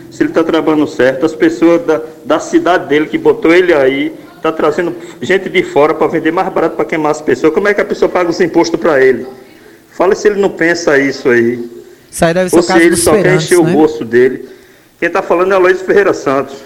Se 0.10 0.24
ele 0.24 0.30
está 0.30 0.44
trabalhando 0.44 0.88
certo, 0.88 1.26
as 1.26 1.34
pessoas 1.34 1.86
da, 1.86 2.02
da 2.26 2.40
cidade 2.40 2.88
dele 2.88 3.06
que 3.08 3.18
botou 3.18 3.54
ele 3.54 3.74
aí, 3.74 4.14
tá 4.42 4.52
trazendo 4.52 4.94
gente 5.22 5.50
de 5.50 5.64
fora 5.64 5.94
para 5.94 6.08
vender 6.08 6.32
mais 6.32 6.52
barato 6.52 6.76
para 6.76 6.86
queimar 6.86 7.12
as 7.12 7.22
pessoas. 7.22 7.54
Como 7.54 7.68
é 7.68 7.74
que 7.74 7.82
a 7.82 7.86
pessoa 7.86 8.10
paga 8.10 8.30
os 8.30 8.42
impostos 8.42 8.80
para 8.80 9.04
ele? 9.04 9.26
Fala 9.92 10.16
se 10.16 10.28
ele 10.28 10.42
não 10.42 10.50
pensa 10.50 10.98
isso 10.98 11.30
aí. 11.30 11.81
Isso 12.12 12.26
aí 12.26 12.34
deve 12.34 12.50
ser 12.50 12.58
Ou 12.58 12.62
o 12.62 12.66
se 12.66 12.74
ele 12.74 12.98
só 12.98 13.14
quer 13.14 13.36
encher 13.36 13.58
o 13.58 13.64
né? 13.64 13.72
bolso 13.72 14.04
dele. 14.04 14.50
Quem 15.00 15.08
está 15.08 15.22
falando 15.22 15.54
é 15.54 15.56
Aloysio 15.56 15.86
Ferreira 15.86 16.14
Santos, 16.14 16.58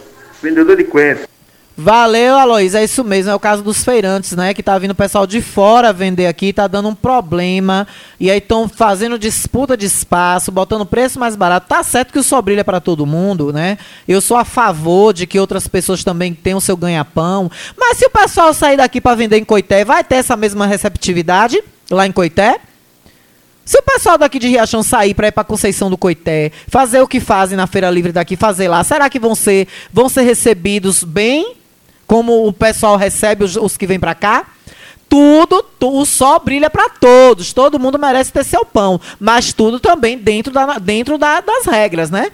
vendedor 0.41 0.75
de 0.75 0.83
coentro. 0.83 1.27
Valeu, 1.77 2.37
Aloís. 2.37 2.73
É 2.73 2.83
isso 2.85 3.03
mesmo. 3.03 3.31
É 3.31 3.35
o 3.35 3.39
caso 3.39 3.61
dos 3.61 3.83
feirantes, 3.83 4.31
né? 4.31 4.53
Que 4.53 4.63
tá 4.63 4.77
vindo 4.77 4.91
o 4.91 4.95
pessoal 4.95 5.27
de 5.27 5.41
fora 5.41 5.91
vender 5.91 6.25
aqui, 6.25 6.53
tá 6.53 6.67
dando 6.67 6.87
um 6.87 6.95
problema. 6.95 7.85
E 8.17 8.31
aí 8.31 8.37
estão 8.37 8.69
fazendo 8.69 9.19
disputa 9.19 9.75
de 9.75 9.85
espaço, 9.85 10.53
botando 10.53 10.85
preço 10.85 11.19
mais 11.19 11.35
barato. 11.35 11.67
Tá 11.67 11.83
certo 11.83 12.13
que 12.13 12.19
o 12.19 12.23
sobrilho 12.23 12.61
é 12.61 12.63
para 12.63 12.79
todo 12.79 13.05
mundo, 13.05 13.51
né? 13.51 13.77
Eu 14.07 14.21
sou 14.21 14.37
a 14.37 14.45
favor 14.45 15.13
de 15.13 15.27
que 15.27 15.37
outras 15.37 15.67
pessoas 15.67 16.01
também 16.01 16.33
tenham 16.33 16.61
seu 16.61 16.77
ganha-pão. 16.77 17.51
Mas 17.77 17.97
se 17.97 18.05
o 18.05 18.09
pessoal 18.09 18.53
sair 18.53 18.77
daqui 18.77 19.01
para 19.01 19.15
vender 19.15 19.37
em 19.37 19.43
Coité, 19.43 19.83
vai 19.83 20.01
ter 20.01 20.15
essa 20.15 20.37
mesma 20.37 20.65
receptividade 20.65 21.61
lá 21.91 22.07
em 22.07 22.11
Coité? 22.11 22.57
Se 23.65 23.79
o 23.79 23.81
pessoal 23.81 24.15
daqui 24.17 24.37
de 24.37 24.47
Riachão 24.47 24.83
sair 24.83 25.15
para 25.15 25.27
ir 25.27 25.31
para 25.31 25.43
Conceição 25.43 25.89
do 25.89 25.97
Coité, 25.97 26.51
fazer 26.67 27.01
o 27.01 27.07
que 27.07 27.19
fazem 27.19 27.57
na 27.57 27.65
Feira 27.65 27.89
Livre 27.89 28.11
daqui, 28.11 28.35
fazer 28.35 28.67
lá, 28.67 28.83
será 28.83 29.09
que 29.09 29.19
vão 29.19 29.33
ser, 29.33 29.67
vão 29.91 30.07
ser 30.07 30.21
recebidos 30.21 31.03
bem? 31.03 31.55
Como 32.05 32.47
o 32.47 32.53
pessoal 32.53 32.95
recebe 32.95 33.43
os, 33.43 33.55
os 33.55 33.75
que 33.75 33.87
vêm 33.87 33.99
para 33.99 34.13
cá? 34.13 34.45
Tudo, 35.09 35.63
tu- 35.79 35.97
o 35.99 36.05
sol 36.05 36.39
brilha 36.39 36.69
para 36.69 36.89
todos. 36.89 37.53
Todo 37.53 37.79
mundo 37.79 37.97
merece 37.97 38.31
ter 38.31 38.43
seu 38.43 38.63
pão, 38.63 39.01
mas 39.19 39.51
tudo 39.51 39.79
também 39.79 40.15
dentro, 40.17 40.53
da, 40.53 40.77
dentro 40.77 41.17
da- 41.17 41.41
das 41.41 41.65
regras, 41.65 42.11
né? 42.11 42.31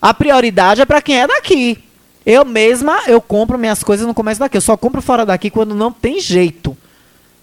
A 0.00 0.14
prioridade 0.14 0.80
é 0.80 0.84
para 0.84 1.02
quem 1.02 1.20
é 1.20 1.26
daqui. 1.26 1.82
Eu 2.24 2.44
mesma, 2.44 3.00
eu 3.08 3.20
compro 3.20 3.58
minhas 3.58 3.82
coisas 3.82 4.06
no 4.06 4.14
comércio 4.14 4.38
daqui. 4.40 4.56
Eu 4.56 4.60
só 4.60 4.76
compro 4.76 5.02
fora 5.02 5.26
daqui 5.26 5.50
quando 5.50 5.74
não 5.74 5.90
tem 5.90 6.20
jeito. 6.20 6.76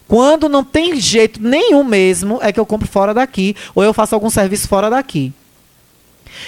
Quando 0.07 0.47
não 0.47 0.63
tem 0.63 0.95
jeito 0.95 1.41
nenhum 1.41 1.84
mesmo, 1.84 2.39
é 2.41 2.51
que 2.51 2.59
eu 2.59 2.65
compro 2.65 2.88
fora 2.88 3.13
daqui 3.13 3.55
ou 3.75 3.84
eu 3.84 3.93
faço 3.93 4.15
algum 4.15 4.29
serviço 4.29 4.67
fora 4.67 4.89
daqui. 4.89 5.34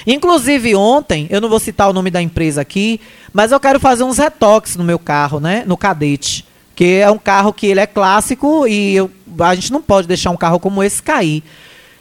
Inclusive 0.06 0.76
ontem, 0.76 1.28
eu 1.30 1.42
não 1.42 1.50
vou 1.50 1.60
citar 1.60 1.90
o 1.90 1.94
nome 1.94 2.10
da 2.10 2.22
empresa 2.22 2.62
aqui, 2.62 3.02
mas 3.34 3.52
eu 3.52 3.60
quero 3.60 3.80
fazer 3.80 4.04
uns 4.04 4.18
retoques 4.18 4.76
no 4.76 4.84
meu 4.84 5.00
carro, 5.00 5.40
né? 5.40 5.64
No 5.66 5.76
Cadete. 5.76 6.46
Que 6.76 7.02
é 7.02 7.12
um 7.12 7.18
carro 7.18 7.52
que 7.52 7.68
ele 7.68 7.82
é 7.82 7.88
clássico 7.88 8.66
e 8.66 8.96
eu, 8.96 9.12
a 9.40 9.54
gente 9.54 9.72
não 9.72 9.82
pode 9.82 10.08
deixar 10.08 10.32
um 10.32 10.38
carro 10.38 10.60
como 10.60 10.82
esse 10.82 11.04
cair. 11.04 11.44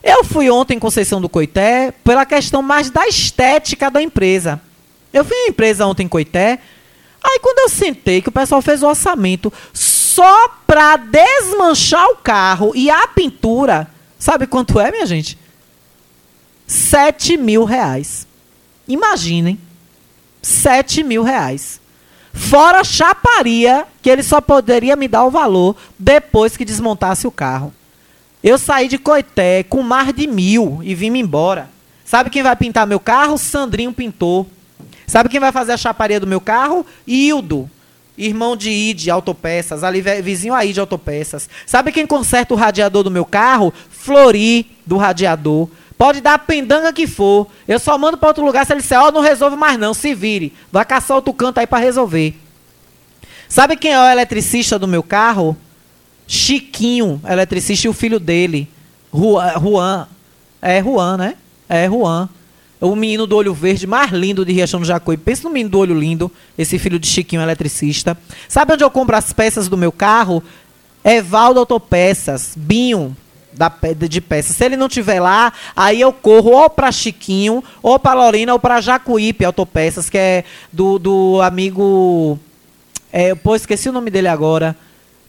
Eu 0.02 0.22
fui 0.22 0.48
ontem 0.48 0.74
em 0.74 0.78
Conceição 0.78 1.20
do 1.20 1.28
Coité 1.28 1.93
pela 2.05 2.24
questão 2.24 2.62
mais 2.62 2.89
da 2.89 3.09
estética 3.09 3.90
da 3.90 4.01
empresa. 4.01 4.60
Eu 5.12 5.24
fui 5.24 5.36
em 5.36 5.48
empresa 5.48 5.85
ontem 5.86 6.05
em 6.05 6.09
Coité, 6.09 6.60
aí 7.22 7.40
quando 7.43 7.59
eu 7.59 7.68
sentei 7.68 8.22
que 8.22 8.28
o 8.28 8.32
pessoal 8.32 8.62
fez 8.62 8.82
o 8.82 8.86
orçamento 8.86 9.52
só 10.19 10.49
para 10.66 10.97
desmanchar 10.97 12.05
o 12.09 12.16
carro 12.16 12.73
e 12.74 12.90
a 12.90 13.07
pintura, 13.07 13.89
sabe 14.19 14.49
quanto 14.49 14.81
é, 14.81 14.90
minha 14.90 15.07
gente? 15.07 15.39
7 16.66 17.36
mil 17.36 17.62
reais. 17.62 18.27
Imaginem. 18.89 19.61
7 20.43 21.05
mil 21.05 21.23
reais. 21.23 21.81
Fora 22.32 22.81
a 22.81 22.85
chaparia, 22.85 23.86
que 24.03 24.11
ele 24.11 24.24
só 24.24 24.40
poderia 24.40 24.97
me 24.97 25.07
dar 25.07 25.24
o 25.24 25.31
valor 25.31 25.77
depois 25.97 26.57
que 26.57 26.65
desmontasse 26.65 27.24
o 27.24 27.31
carro. 27.31 27.73
Eu 28.43 28.59
saí 28.59 28.89
de 28.89 28.99
Coité 28.99 29.62
com 29.62 29.85
mais 29.85 30.12
de 30.12 30.27
mil 30.27 30.81
e 30.82 30.97
vim-me 30.97 31.20
embora. 31.20 31.70
Sabe 32.05 32.28
quem 32.28 32.43
vai 32.43 32.57
pintar 32.57 32.89
meu 32.89 32.99
carro? 32.99 33.39
Sandrinho 33.39 33.93
Pintor. 33.93 34.47
Sabe 35.07 35.28
quem 35.28 35.39
vai 35.39 35.53
fazer 35.53 35.73
a 35.73 35.77
chaparia 35.77 36.19
do 36.19 36.27
meu 36.27 36.40
carro? 36.40 36.85
Hildo. 37.07 37.70
Irmão 38.19 38.57
de 38.57 38.69
Ide 38.69 39.11
Autopeças, 39.11 39.85
ali 39.85 40.03
vizinho 40.20 40.53
aí 40.53 40.73
de 40.73 40.81
Autopeças. 40.81 41.49
Sabe 41.65 41.93
quem 41.93 42.05
conserta 42.05 42.53
o 42.53 42.57
radiador 42.57 43.05
do 43.05 43.11
meu 43.11 43.24
carro? 43.24 43.73
Flori 43.89 44.66
do 44.85 44.97
radiador. 44.97 45.69
Pode 45.97 46.20
dar 46.20 46.35
a 46.35 46.39
pendanga 46.39 46.93
que 46.93 47.07
for. 47.07 47.47
Eu 47.66 47.78
só 47.78 47.97
mando 47.97 48.19
para 48.19 48.28
outro 48.28 48.45
lugar 48.45 48.66
se 48.66 48.73
ele 48.73 48.81
disser, 48.81 49.01
ó, 49.01 49.09
oh, 49.09 49.12
não 49.12 49.20
resolve 49.20 49.57
mais 49.57 49.78
não, 49.78 49.95
se 49.95 50.15
vire. 50.15 50.53
Vai 50.70 50.85
caçar 50.85 51.16
outro 51.16 51.32
canto 51.32 51.59
aí 51.59 51.66
para 51.66 51.82
resolver. 51.82 52.36
Sabe 53.49 53.77
quem 53.77 53.93
é 53.93 53.99
o 53.99 54.11
eletricista 54.11 54.78
do 54.78 54.86
meu 54.86 55.03
carro? 55.03 55.57
Chiquinho, 56.27 57.20
eletricista 57.27 57.86
e 57.86 57.90
o 57.90 57.93
filho 57.93 58.20
dele. 58.20 58.69
Juan. 59.12 60.07
É 60.61 60.82
Juan, 60.82 61.16
né? 61.16 61.36
É 61.69 61.89
Juan. 61.89 62.28
O 62.80 62.94
menino 62.94 63.26
do 63.26 63.36
olho 63.36 63.52
verde 63.52 63.86
mais 63.86 64.12
lindo 64.12 64.44
de 64.44 64.52
Riachão 64.52 64.80
do 64.80 64.86
Jacuí. 64.86 65.16
Pensa 65.16 65.48
no 65.48 65.52
menino 65.52 65.70
do 65.70 65.78
olho 65.78 65.98
lindo, 65.98 66.30
esse 66.56 66.78
filho 66.78 66.98
de 66.98 67.09
Chiquinho 67.09 67.42
eletricista. 67.42 68.16
Sabe 68.48 68.74
onde 68.74 68.84
eu 68.84 68.90
compro 68.90 69.16
as 69.16 69.32
peças 69.32 69.68
do 69.68 69.76
meu 69.76 69.90
carro? 69.90 70.42
Evaldo 71.05 71.59
Autopeças, 71.59 72.52
Binho, 72.56 73.16
da, 73.52 73.72
de 74.09 74.20
peças. 74.20 74.56
Se 74.56 74.64
ele 74.64 74.76
não 74.76 74.88
tiver 74.88 75.20
lá, 75.20 75.52
aí 75.74 76.00
eu 76.00 76.12
corro 76.12 76.50
ou 76.50 76.70
para 76.70 76.92
Chiquinho, 76.92 77.64
ou 77.82 77.98
para 77.98 78.14
Lorena, 78.14 78.52
ou 78.52 78.60
para 78.60 78.80
Jacuípe 78.80 79.44
Autopeças, 79.44 80.09
que 80.09 80.18
é 80.18 80.44
do, 80.72 80.98
do 80.98 81.40
amigo. 81.42 82.38
É, 83.12 83.34
pô, 83.34 83.56
esqueci 83.56 83.88
o 83.88 83.92
nome 83.92 84.10
dele 84.10 84.28
agora. 84.28 84.76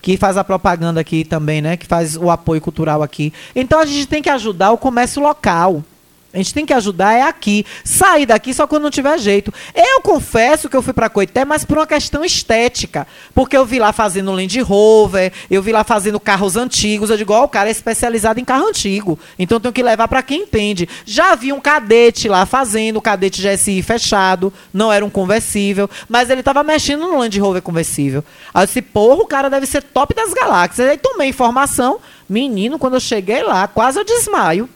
Que 0.02 0.16
faz 0.16 0.38
a 0.38 0.46
propaganda 0.46 1.02
aqui 1.02 1.26
também, 1.26 1.62
né? 1.62 1.76
Que 1.76 1.86
faz 1.86 2.16
o 2.16 2.30
apoio 2.30 2.62
cultural 2.62 3.04
aqui. 3.04 3.34
Então 3.54 3.80
a 3.80 3.86
gente 3.86 4.06
tem 4.06 4.22
que 4.22 4.30
ajudar 4.30 4.72
o 4.72 4.78
comércio 4.78 5.22
local. 5.22 5.84
A 6.32 6.38
gente 6.38 6.54
tem 6.54 6.66
que 6.66 6.74
ajudar 6.74 7.14
é 7.14 7.24
aqui. 7.24 7.66
Sair 7.84 8.28
daqui 8.28 8.54
só 8.54 8.68
quando 8.68 8.84
não 8.84 8.92
tiver 8.92 9.18
jeito. 9.18 9.52
Eu 9.74 10.02
confesso 10.02 10.70
que 10.70 10.78
eu 10.78 10.82
fui 10.82 10.94
para 10.94 11.10
Coité, 11.10 11.44
mas 11.44 11.66
por 11.66 11.78
uma 11.78 11.88
questão 11.88 12.24
estética. 12.24 13.08
Porque 13.34 13.58
eu 13.58 13.66
vi 13.66 13.80
lá 13.80 13.92
fazendo 13.92 14.32
Land 14.32 14.62
Rover, 14.62 15.34
eu 15.50 15.62
vi 15.62 15.72
lá 15.72 15.84
fazendo 15.84 16.20
carros 16.20 16.56
antigos. 16.56 17.10
Eu 17.10 17.18
digo, 17.18 17.34
ó, 17.34 17.42
oh, 17.42 17.44
o 17.46 17.50
cara 17.50 17.70
é 17.70 17.72
especializado 17.72 18.40
em 18.40 18.46
carro 18.46 18.68
antigo. 18.68 19.18
Então 19.40 19.60
tenho 19.60 19.74
que 19.74 19.82
levar 19.82 20.08
para 20.08 20.22
quem 20.22 20.44
entende. 20.44 20.88
Já 21.04 21.34
vi 21.34 21.52
um 21.52 21.60
cadete 21.60 22.30
lá 22.30 22.46
fazendo, 22.46 22.98
o 22.98 23.02
cadete 23.02 23.42
GSI 23.42 23.82
fechado, 23.82 24.54
não 24.72 24.94
era 24.94 25.04
um 25.04 25.10
conversível, 25.10 25.90
mas 26.08 26.30
ele 26.30 26.42
estava 26.42 26.64
mexendo 26.64 27.08
no 27.08 27.18
Land 27.18 27.40
Rover 27.40 27.62
conversível. 27.64 28.24
Aí 28.54 28.64
eu 28.64 28.68
disse, 28.68 28.84
porra, 28.84 29.24
o 29.24 29.28
cara 29.28 29.50
deve 29.50 29.66
ser 29.66 29.82
top 29.82 30.14
das 30.14 30.32
galáxias. 30.32 30.88
Aí 30.88 30.98
tomei 30.98 31.30
informação. 31.30 32.00
Menino, 32.30 32.78
quando 32.78 32.94
eu 32.94 33.00
cheguei 33.00 33.42
lá, 33.42 33.68
quase 33.68 33.98
eu 34.00 34.04
desmaio. 34.04 34.70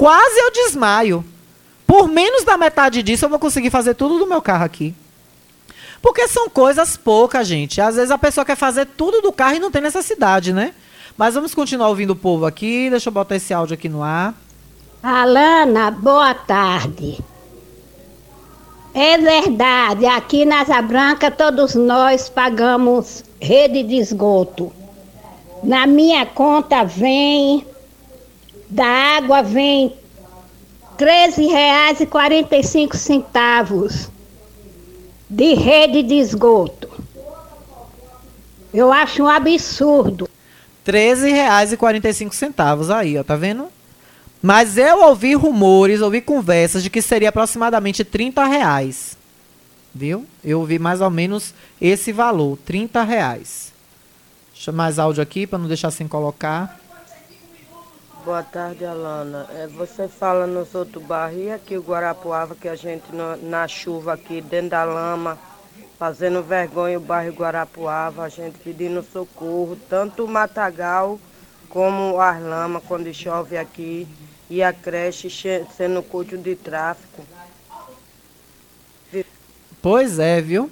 Quase 0.00 0.34
eu 0.40 0.50
desmaio. 0.50 1.22
Por 1.86 2.08
menos 2.08 2.42
da 2.42 2.56
metade 2.56 3.02
disso, 3.02 3.26
eu 3.26 3.28
vou 3.28 3.38
conseguir 3.38 3.68
fazer 3.68 3.92
tudo 3.92 4.18
do 4.18 4.26
meu 4.26 4.40
carro 4.40 4.64
aqui. 4.64 4.94
Porque 6.00 6.26
são 6.26 6.48
coisas 6.48 6.96
poucas, 6.96 7.46
gente. 7.46 7.82
Às 7.82 7.96
vezes 7.96 8.10
a 8.10 8.16
pessoa 8.16 8.42
quer 8.42 8.56
fazer 8.56 8.86
tudo 8.86 9.20
do 9.20 9.30
carro 9.30 9.56
e 9.56 9.58
não 9.58 9.70
tem 9.70 9.82
necessidade, 9.82 10.54
né? 10.54 10.72
Mas 11.18 11.34
vamos 11.34 11.54
continuar 11.54 11.88
ouvindo 11.90 12.14
o 12.14 12.16
povo 12.16 12.46
aqui. 12.46 12.88
Deixa 12.88 13.10
eu 13.10 13.12
botar 13.12 13.36
esse 13.36 13.52
áudio 13.52 13.74
aqui 13.74 13.90
no 13.90 14.02
ar. 14.02 14.32
Alana, 15.02 15.90
boa 15.90 16.32
tarde. 16.32 17.22
É 18.94 19.18
verdade, 19.18 20.06
aqui 20.06 20.46
na 20.46 20.62
Asa 20.62 20.80
Branca 20.80 21.30
todos 21.30 21.74
nós 21.74 22.30
pagamos 22.30 23.22
rede 23.38 23.82
de 23.82 23.96
esgoto. 23.96 24.72
Na 25.62 25.86
minha 25.86 26.24
conta 26.24 26.84
vem 26.84 27.66
da 28.70 28.86
água 28.86 29.42
vem 29.42 29.92
R$ 30.98 31.06
13,45 31.34 34.08
de 35.28 35.52
rede 35.54 36.02
de 36.02 36.14
esgoto. 36.14 36.88
Eu 38.72 38.90
acho 38.92 39.24
um 39.24 39.28
absurdo. 39.28 40.30
R$ 40.86 40.92
13,45 40.92 42.94
aí, 42.94 43.18
ó, 43.18 43.24
tá 43.24 43.36
vendo? 43.36 43.68
Mas 44.40 44.78
eu 44.78 45.02
ouvi 45.02 45.34
rumores, 45.34 46.00
ouvi 46.00 46.22
conversas 46.22 46.82
de 46.82 46.88
que 46.88 47.02
seria 47.02 47.28
aproximadamente 47.28 48.02
30 48.04 48.46
reais. 48.46 49.18
Viu? 49.94 50.24
Eu 50.42 50.60
ouvi 50.60 50.78
mais 50.78 51.00
ou 51.00 51.10
menos 51.10 51.54
esse 51.80 52.12
valor, 52.12 52.58
30 52.64 53.02
reais. 53.02 53.72
Deixa 54.54 54.72
mais 54.72 54.98
áudio 54.98 55.22
aqui 55.22 55.46
para 55.46 55.58
não 55.58 55.68
deixar 55.68 55.90
sem 55.90 56.08
colocar. 56.08 56.79
Boa 58.24 58.42
tarde, 58.42 58.84
Alana. 58.84 59.46
É, 59.54 59.66
você 59.66 60.06
fala 60.06 60.46
nos 60.46 60.74
outros 60.74 61.02
bairros 61.02 61.42
e 61.42 61.50
aqui 61.50 61.76
o 61.78 61.82
Guarapuava, 61.82 62.54
que 62.54 62.68
a 62.68 62.76
gente 62.76 63.04
na 63.42 63.66
chuva 63.66 64.12
aqui, 64.12 64.42
dentro 64.42 64.70
da 64.70 64.84
lama, 64.84 65.38
fazendo 65.98 66.42
vergonha 66.42 66.98
o 66.98 67.00
bairro 67.00 67.34
Guarapuava, 67.34 68.24
a 68.24 68.28
gente 68.28 68.58
pedindo 68.58 69.02
socorro, 69.02 69.76
tanto 69.88 70.24
o 70.24 70.28
Matagal 70.28 71.18
como 71.70 72.20
as 72.20 72.42
lama 72.42 72.80
quando 72.80 73.12
chove 73.14 73.56
aqui 73.56 74.06
e 74.50 74.62
a 74.62 74.72
creche 74.72 75.30
sendo 75.74 76.02
culto 76.02 76.36
de 76.36 76.54
tráfico. 76.54 77.24
Pois 79.80 80.18
é, 80.18 80.42
viu? 80.42 80.70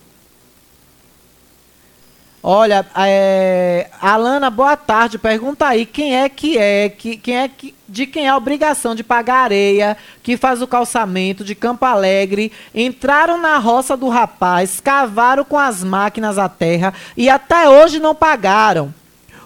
Olha, 2.51 2.87
é, 2.97 3.89
Alana, 4.01 4.49
boa 4.49 4.75
tarde. 4.75 5.19
Pergunta 5.19 5.67
aí 5.67 5.85
quem 5.85 6.17
é 6.17 6.31
que 6.31 6.57
é, 6.57 6.89
que, 6.89 7.19
quem 7.19 7.37
é 7.37 7.47
que, 7.47 7.75
de 7.87 8.07
quem 8.07 8.25
é 8.25 8.31
a 8.31 8.39
obrigação 8.39 8.95
de 8.95 9.05
pagar 9.05 9.45
areia, 9.45 9.99
que 10.23 10.35
faz 10.35 10.63
o 10.63 10.67
calçamento 10.67 11.45
de 11.45 11.55
Campo 11.55 11.85
Alegre, 11.85 12.51
entraram 12.75 13.37
na 13.37 13.59
roça 13.59 13.99
do 13.99 14.09
rapaz, 14.09 14.81
cavaram 14.81 15.45
com 15.45 15.59
as 15.59 15.85
máquinas 15.85 16.39
a 16.39 16.49
terra 16.49 16.95
e 17.15 17.29
até 17.29 17.69
hoje 17.69 17.99
não 17.99 18.15
pagaram. 18.15 18.95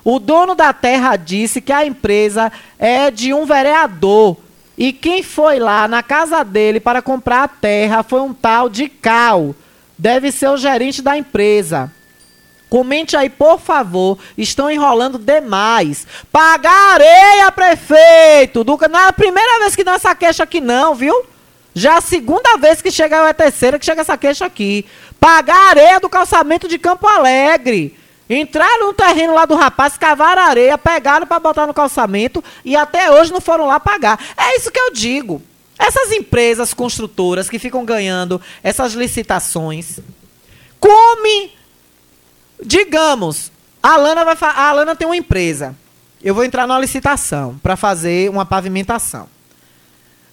O 0.05 0.20
dono 0.20 0.55
da 0.55 0.73
terra 0.73 1.16
disse 1.16 1.61
que 1.61 1.73
a 1.73 1.85
empresa 1.85 2.53
é 2.79 3.11
de 3.11 3.35
um 3.35 3.45
vereador 3.45 4.37
e 4.79 4.93
quem 4.93 5.24
foi 5.24 5.59
lá 5.59 5.89
na 5.89 6.05
casa 6.05 6.45
dele 6.45 6.79
para 6.79 7.03
comprar 7.03 7.43
a 7.43 7.49
terra 7.49 8.05
foi 8.05 8.20
um 8.20 8.33
tal 8.33 8.69
de 8.69 8.89
Cal. 8.89 9.57
Deve 9.99 10.31
ser 10.31 10.51
o 10.51 10.57
gerente 10.57 11.03
da 11.03 11.19
empresa. 11.19 11.91
Comente 12.73 13.15
aí, 13.15 13.28
por 13.28 13.61
favor. 13.61 14.19
Estão 14.35 14.70
enrolando 14.70 15.19
demais. 15.19 16.07
Pagar 16.32 16.94
areia, 16.94 17.53
prefeito. 17.53 18.65
Do... 18.65 18.78
Não 18.90 18.99
é 18.99 19.09
a 19.09 19.12
primeira 19.12 19.59
vez 19.59 19.77
que 19.77 19.85
dá 19.85 19.93
essa 19.93 20.15
queixa 20.15 20.44
aqui, 20.44 20.59
não, 20.59 20.94
viu? 20.94 21.15
Já 21.74 21.99
a 21.99 22.01
segunda 22.01 22.57
vez 22.57 22.81
que 22.81 22.90
chega, 22.90 23.16
é 23.16 23.28
a 23.28 23.35
terceira 23.35 23.78
que 23.78 23.85
chega 23.85 24.01
essa 24.01 24.16
queixa 24.16 24.47
aqui. 24.47 24.86
Pagar 25.20 25.69
areia 25.69 26.01
do 26.01 26.09
calçamento 26.09 26.66
de 26.66 26.78
Campo 26.78 27.07
Alegre. 27.07 27.94
Entraram 28.27 28.86
no 28.86 28.94
terreno 28.94 29.35
lá 29.35 29.44
do 29.44 29.55
rapaz, 29.55 29.99
cavaram 29.99 30.40
areia, 30.40 30.78
pegaram 30.78 31.27
para 31.27 31.39
botar 31.39 31.66
no 31.66 31.74
calçamento 31.74 32.43
e 32.65 32.74
até 32.74 33.11
hoje 33.11 33.35
não 33.35 33.40
foram 33.43 33.66
lá 33.66 33.78
pagar. 33.78 34.19
É 34.35 34.57
isso 34.57 34.73
que 34.73 34.81
eu 34.81 34.90
digo. 34.90 35.43
Essas 35.78 36.11
empresas 36.11 36.73
construtoras 36.73 37.51
que 37.51 37.59
ficam 37.59 37.85
ganhando 37.85 38.40
essas 38.62 38.94
licitações, 38.94 40.01
come 40.81 41.53
Digamos, 42.64 43.51
a 43.82 43.94
Alana, 43.94 44.24
vai 44.24 44.36
a 44.40 44.68
Alana 44.68 44.94
tem 44.94 45.06
uma 45.06 45.16
empresa. 45.16 45.74
Eu 46.22 46.34
vou 46.34 46.44
entrar 46.44 46.66
numa 46.66 46.78
licitação 46.78 47.59
para 47.62 47.76
fazer 47.76 48.30
uma 48.30 48.47
pavimentação. 48.47 49.28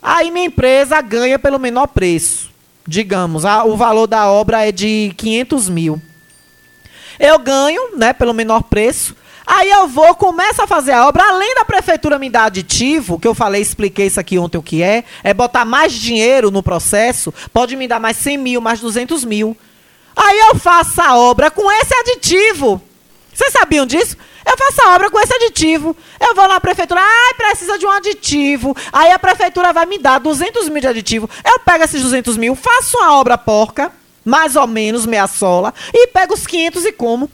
Aí 0.02 0.30
minha 0.30 0.46
empresa 0.46 1.02
ganha 1.02 1.40
pelo 1.40 1.60
menor 1.60 1.88
preço. 1.88 2.50
Digamos, 2.88 3.46
a, 3.46 3.64
o 3.66 3.76
valor 3.76 4.08
da 4.08 4.30
obra 4.30 4.68
é 4.68 4.72
de 4.72 5.14
500 5.18 5.70
mil. 5.70 6.02
Eu 7.20 7.38
ganho, 7.40 7.98
né, 7.98 8.14
pelo 8.14 8.34
menor 8.34 8.64
preço. 8.64 9.16
Aí 9.46 9.70
eu 9.72 9.88
vou, 9.88 10.14
começo 10.14 10.62
a 10.62 10.68
fazer 10.68 10.92
a 10.92 11.08
obra, 11.08 11.28
além 11.28 11.56
da 11.56 11.66
prefeitura 11.66 12.20
me 12.20 12.30
dar 12.30 12.46
aditivo, 12.46 13.20
que 13.20 13.28
eu 13.28 13.34
falei, 13.34 13.60
expliquei 13.60 14.06
isso 14.06 14.20
aqui 14.20 14.38
ontem 14.38 14.60
o 14.60 14.64
que 14.64 14.84
é, 14.84 15.04
é 15.24 15.34
botar 15.34 15.66
mais 15.66 15.92
dinheiro 15.92 16.52
no 16.52 16.62
processo, 16.62 17.34
pode 17.52 17.76
me 17.76 17.88
dar 17.88 18.00
mais 18.00 18.16
100 18.18 18.38
mil, 18.38 18.62
mais 18.62 18.80
200 18.80 19.26
mil. 19.26 19.58
Aí 20.22 20.38
eu 20.50 20.56
faço 20.60 21.02
a 21.02 21.18
obra 21.18 21.50
com 21.50 21.72
esse 21.72 21.96
aditivo. 21.96 22.82
Vocês 23.34 23.54
sabiam 23.54 23.86
disso? 23.86 24.18
Eu 24.46 24.58
faço 24.58 24.82
a 24.82 24.96
obra 24.96 25.10
com 25.10 25.18
esse 25.18 25.34
aditivo. 25.34 25.96
Eu 26.20 26.36
vou 26.36 26.46
na 26.46 26.60
prefeitura, 26.60 27.00
ai, 27.02 27.34
precisa 27.36 27.78
de 27.78 27.86
um 27.86 27.92
aditivo. 27.92 28.76
Aí 28.92 29.12
a 29.12 29.18
prefeitura 29.18 29.72
vai 29.72 29.86
me 29.86 29.98
dar 29.98 30.20
200 30.20 30.68
mil 30.68 30.82
de 30.82 30.88
aditivo. 30.88 31.30
Eu 31.46 31.60
pego 31.60 31.86
esses 31.86 32.02
200 32.02 32.36
mil, 32.36 32.54
faço 32.54 32.98
uma 32.98 33.18
obra 33.18 33.38
porca, 33.38 33.94
mais 34.26 34.58
ou 34.58 34.68
menos, 34.68 35.06
meia 35.06 35.26
sola, 35.26 35.74
e 35.94 36.08
pego 36.08 36.34
os 36.34 36.46
500 36.46 36.86
e 36.86 36.92
como. 36.92 37.32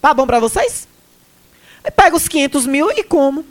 Tá 0.00 0.14
bom 0.14 0.24
pra 0.24 0.38
vocês? 0.38 0.86
E 1.84 1.90
pego 1.90 2.16
os 2.16 2.28
500 2.28 2.66
mil 2.66 2.88
e 2.92 3.02
como. 3.02 3.44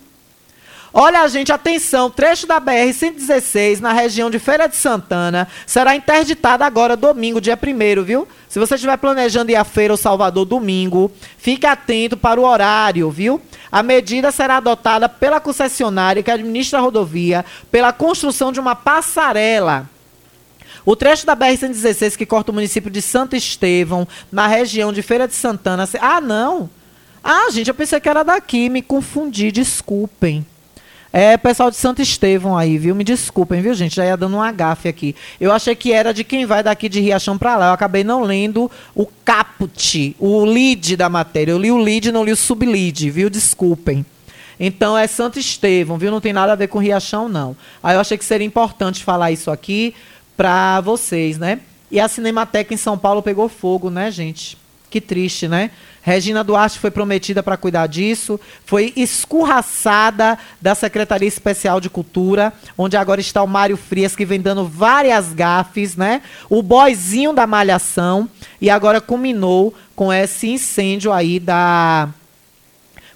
Olha, 0.94 1.26
gente, 1.30 1.54
atenção, 1.54 2.10
trecho 2.10 2.46
da 2.46 2.60
BR-116, 2.60 3.80
na 3.80 3.94
região 3.94 4.30
de 4.30 4.38
Feira 4.40 4.68
de 4.68 4.76
Santana, 4.76 5.48
será 5.66 5.96
interditado 5.96 6.66
agora, 6.66 6.98
domingo, 6.98 7.40
dia 7.40 7.58
1 7.58 8.04
viu? 8.04 8.28
Se 8.50 8.60
você 8.60 8.76
estiver 8.76 8.98
planejando 8.98 9.52
ir 9.52 9.56
à 9.56 9.64
feira 9.64 9.94
ou 9.94 9.98
Salvador 9.98 10.44
domingo, 10.44 11.10
fique 11.38 11.66
atento 11.66 12.18
para 12.18 12.42
o 12.42 12.44
horário, 12.44 13.10
viu? 13.10 13.42
A 13.72 13.82
medida 13.82 14.34
será 14.34 14.58
adotada 14.58 15.08
pela 15.08 15.40
concessionária 15.40 16.22
que 16.22 16.30
administra 16.30 16.80
a 16.80 16.82
rodovia 16.82 17.46
pela 17.72 17.94
construção 17.94 18.52
de 18.52 18.60
uma 18.60 18.76
passarela. 18.76 19.90
O 20.86 20.94
trecho 20.98 21.26
da 21.26 21.38
BR-116 21.38 22.18
que 22.18 22.26
corta 22.26 22.52
o 22.52 22.54
município 22.54 22.92
de 22.92 23.02
Santo 23.02 23.34
Estevão, 23.34 24.06
na 24.30 24.46
região 24.46 24.92
de 24.92 25.02
Feira 25.02 25.26
de 25.26 25.36
Santana. 25.36 25.88
Ah, 26.02 26.20
não! 26.20 26.70
Ah, 27.24 27.50
gente, 27.50 27.70
eu 27.70 27.74
pensei 27.74 27.98
que 28.02 28.10
era 28.10 28.24
daqui, 28.24 28.68
me 28.68 28.82
confundi, 28.82 29.54
desculpem. 29.54 30.46
É, 31.14 31.36
pessoal 31.36 31.70
de 31.70 31.76
Santo 31.76 32.02
Estevão 32.02 32.58
aí, 32.58 32.78
viu? 32.78 32.96
Me 32.96 33.04
desculpem, 33.04 33.62
viu, 33.62 33.74
gente? 33.74 33.96
Já 33.96 34.06
ia 34.06 34.16
dando 34.16 34.38
um 34.38 34.42
agafe 34.42 34.88
aqui. 34.88 35.14
Eu 35.42 35.52
achei 35.52 35.76
que 35.76 35.92
era 35.92 36.14
de 36.14 36.24
quem 36.24 36.46
vai 36.46 36.64
daqui 36.64 36.88
de 36.88 37.02
Riachão 37.02 37.38
para 37.38 37.58
lá. 37.58 37.68
Eu 37.68 37.74
acabei 37.74 38.02
não 38.02 38.24
lendo 38.24 38.72
o 38.96 39.06
caput, 39.26 40.16
o 40.18 40.46
lead 40.46 40.96
da 40.96 41.10
matéria. 41.10 41.52
Eu 41.52 41.60
li 41.60 41.70
o 41.70 41.78
lead, 41.78 42.14
não 42.14 42.24
li 42.24 42.32
o 42.32 42.38
sublead, 42.38 43.10
viu? 43.10 43.30
Desculpem. 43.30 44.06
Então 44.58 44.98
é 44.98 45.06
Santo 45.06 45.38
Estevão, 45.38 45.98
viu? 45.98 46.12
Não 46.12 46.22
tem 46.22 46.32
nada 46.32 46.54
a 46.54 46.56
ver 46.56 46.68
com 46.68 46.80
Riachão, 46.80 47.28
não. 47.28 47.58
Aí 47.84 47.96
eu 47.96 48.00
achei 48.00 48.18
que 48.18 48.24
seria 48.24 48.48
importante 48.48 49.04
falar 49.04 49.32
isso 49.32 49.52
aqui 49.52 49.94
para 50.38 50.80
vocês, 50.80 51.38
né? 51.38 51.60
E 51.92 52.00
a 52.00 52.08
Cinemateca 52.08 52.74
em 52.74 52.78
São 52.78 52.98
Paulo 52.98 53.22
pegou 53.22 53.50
fogo, 53.50 53.90
né, 53.90 54.10
gente? 54.10 54.58
Que 54.90 55.02
triste, 55.02 55.48
né? 55.48 55.72
Regina 56.02 56.44
Duarte 56.44 56.80
foi 56.80 56.90
prometida 56.90 57.44
para 57.44 57.56
cuidar 57.56 57.86
disso, 57.86 58.40
foi 58.66 58.92
escurraçada 58.96 60.38
da 60.60 60.74
Secretaria 60.74 61.28
Especial 61.28 61.80
de 61.80 61.92
Cultura, 61.92 62.52
onde 62.76 62.98
agora 62.98 63.22
está 63.22 63.44
o 63.44 63.48
Mário 63.48 63.78
Frias, 63.78 64.16
que 64.16 64.26
vem 64.26 64.42
dando 64.42 64.66
várias 64.66 65.32
gafes, 65.32 65.96
né? 65.96 66.24
O 66.50 66.64
boizinho 66.64 67.34
da 67.34 67.46
malhação, 67.46 68.28
e 68.60 68.70
agora 68.70 69.00
culminou 69.00 69.76
com 69.96 70.12
esse 70.12 70.50
incêndio 70.50 71.14
aí 71.14 71.40
da. 71.40 72.10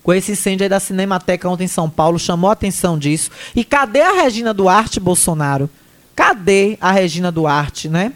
Com 0.03 0.13
esse 0.13 0.33
incêndio 0.33 0.65
aí 0.65 0.69
da 0.69 0.79
Cinemateca 0.79 1.49
ontem 1.49 1.63
em 1.63 1.67
São 1.67 1.89
Paulo, 1.89 2.19
chamou 2.19 2.51
a 2.51 2.53
atenção 2.53 2.99
disso. 2.99 3.31
E 3.55 3.63
cadê 3.63 4.01
a 4.01 4.21
Regina 4.21 4.53
Duarte, 4.53 4.99
Bolsonaro? 4.99 5.67
Cadê 6.15 6.77
a 6.79 6.91
Regina 6.91 7.31
Duarte, 7.31 7.89
né? 7.89 8.13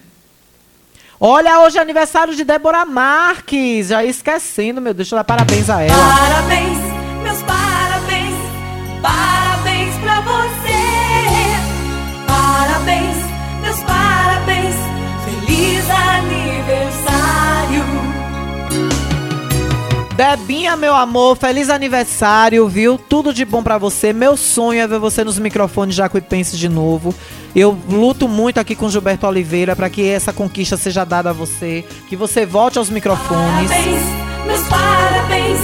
Olha, 1.21 1.59
hoje 1.59 1.77
é 1.77 1.81
aniversário 1.81 2.33
de 2.33 2.45
Débora 2.45 2.85
Marques. 2.85 3.87
Já 3.87 4.05
esquecendo, 4.05 4.79
meu 4.79 4.93
Deus. 4.93 5.09
Deixa 5.09 5.15
eu 5.15 5.19
dar 5.19 5.25
parabéns 5.25 5.69
a 5.69 5.81
ela. 5.81 5.97
Parabéns, 5.97 6.77
meus 7.23 7.41
parabéns. 7.41 8.35
Parabéns 9.01 9.28
Debinha, 20.19 20.75
meu 20.75 20.93
amor, 20.93 21.37
feliz 21.37 21.69
aniversário, 21.69 22.67
viu? 22.67 22.97
Tudo 22.97 23.33
de 23.33 23.45
bom 23.45 23.63
pra 23.63 23.77
você. 23.77 24.11
Meu 24.11 24.35
sonho 24.35 24.81
é 24.81 24.85
ver 24.85 24.99
você 24.99 25.23
nos 25.23 25.39
microfones 25.39 25.95
Jacuipense 25.95 26.57
de 26.57 26.67
novo. 26.67 27.15
Eu 27.55 27.77
luto 27.89 28.27
muito 28.27 28.59
aqui 28.59 28.75
com 28.75 28.89
Gilberto 28.89 29.25
Oliveira 29.25 29.77
para 29.77 29.89
que 29.89 30.05
essa 30.05 30.33
conquista 30.33 30.75
seja 30.75 31.05
dada 31.05 31.29
a 31.29 31.33
você, 31.33 31.85
que 32.09 32.17
você 32.17 32.45
volte 32.45 32.77
aos 32.77 32.89
microfones. 32.89 33.71
Parabéns, 33.71 34.01
meus 34.45 34.67
parabéns. 34.67 35.59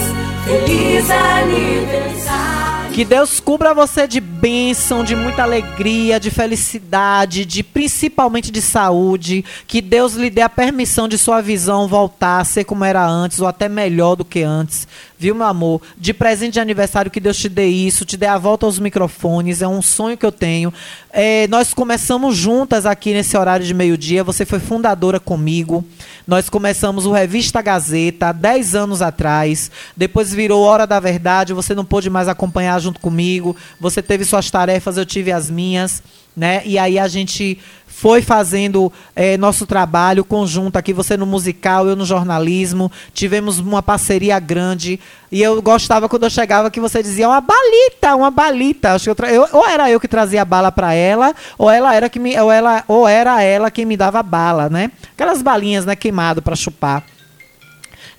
Feliz 0.46 1.10
aniversário. 1.10 2.65
Que 2.96 3.04
Deus 3.04 3.40
cubra 3.40 3.74
você 3.74 4.08
de 4.08 4.22
bênção, 4.22 5.04
de 5.04 5.14
muita 5.14 5.42
alegria, 5.42 6.18
de 6.18 6.30
felicidade, 6.30 7.44
de 7.44 7.62
principalmente 7.62 8.50
de 8.50 8.62
saúde. 8.62 9.44
Que 9.66 9.82
Deus 9.82 10.14
lhe 10.14 10.30
dê 10.30 10.40
a 10.40 10.48
permissão 10.48 11.06
de 11.06 11.18
sua 11.18 11.42
visão 11.42 11.86
voltar 11.86 12.40
a 12.40 12.44
ser 12.44 12.64
como 12.64 12.86
era 12.86 13.06
antes, 13.06 13.38
ou 13.38 13.46
até 13.46 13.68
melhor 13.68 14.16
do 14.16 14.24
que 14.24 14.42
antes. 14.42 14.88
Viu, 15.18 15.34
meu 15.34 15.46
amor? 15.46 15.82
De 15.98 16.14
presente 16.14 16.54
de 16.54 16.60
aniversário, 16.60 17.10
que 17.10 17.20
Deus 17.20 17.36
te 17.36 17.50
dê 17.50 17.66
isso, 17.66 18.06
te 18.06 18.16
dê 18.16 18.24
a 18.24 18.38
volta 18.38 18.64
aos 18.64 18.78
microfones. 18.78 19.60
É 19.60 19.68
um 19.68 19.82
sonho 19.82 20.16
que 20.16 20.24
eu 20.24 20.32
tenho. 20.32 20.72
É, 21.18 21.46
nós 21.48 21.72
começamos 21.72 22.36
juntas 22.36 22.84
aqui 22.84 23.14
nesse 23.14 23.38
horário 23.38 23.64
de 23.64 23.72
meio-dia. 23.72 24.22
Você 24.22 24.44
foi 24.44 24.58
fundadora 24.58 25.18
comigo. 25.18 25.82
Nós 26.26 26.50
começamos 26.50 27.06
o 27.06 27.10
Revista 27.10 27.62
Gazeta 27.62 28.26
há 28.26 28.32
10 28.32 28.74
anos 28.74 29.00
atrás. 29.00 29.70
Depois 29.96 30.30
virou 30.34 30.62
Hora 30.62 30.86
da 30.86 31.00
Verdade. 31.00 31.54
Você 31.54 31.74
não 31.74 31.86
pôde 31.86 32.10
mais 32.10 32.28
acompanhar 32.28 32.78
junto 32.82 33.00
comigo. 33.00 33.56
Você 33.80 34.02
teve 34.02 34.26
suas 34.26 34.50
tarefas, 34.50 34.98
eu 34.98 35.06
tive 35.06 35.32
as 35.32 35.48
minhas. 35.48 36.02
Né? 36.36 36.62
E 36.66 36.78
aí 36.78 36.98
a 36.98 37.08
gente 37.08 37.58
foi 37.96 38.20
fazendo 38.20 38.92
é, 39.14 39.38
nosso 39.38 39.64
trabalho 39.64 40.22
conjunto 40.22 40.76
aqui, 40.76 40.92
você 40.92 41.16
no 41.16 41.24
musical, 41.24 41.88
eu 41.88 41.96
no 41.96 42.04
jornalismo. 42.04 42.92
Tivemos 43.14 43.58
uma 43.58 43.82
parceria 43.82 44.38
grande. 44.38 45.00
E 45.32 45.42
eu 45.42 45.62
gostava 45.62 46.06
quando 46.06 46.24
eu 46.24 46.30
chegava 46.30 46.70
que 46.70 46.78
você 46.78 47.02
dizia 47.02 47.26
uma 47.26 47.40
balita, 47.40 48.14
uma 48.14 48.30
balita. 48.30 48.92
Acho 48.92 49.04
que 49.04 49.10
eu, 49.10 49.14
tra... 49.14 49.32
eu 49.32 49.48
ou 49.50 49.66
era 49.66 49.90
eu 49.90 49.98
que 49.98 50.06
trazia 50.06 50.42
a 50.42 50.44
bala 50.44 50.70
para 50.70 50.92
ela, 50.92 51.34
ou 51.56 51.70
ela 51.70 51.94
era 51.94 52.10
que 52.10 52.18
me, 52.18 52.38
ou 52.38 52.52
ela, 52.52 52.84
ou 52.86 53.08
era 53.08 53.42
ela 53.42 53.70
quem 53.70 53.86
me 53.86 53.96
dava 53.96 54.22
bala, 54.22 54.68
né? 54.68 54.92
Aquelas 55.14 55.40
balinhas, 55.40 55.86
né, 55.86 55.96
queimado 55.96 56.42
para 56.42 56.54
chupar. 56.54 57.02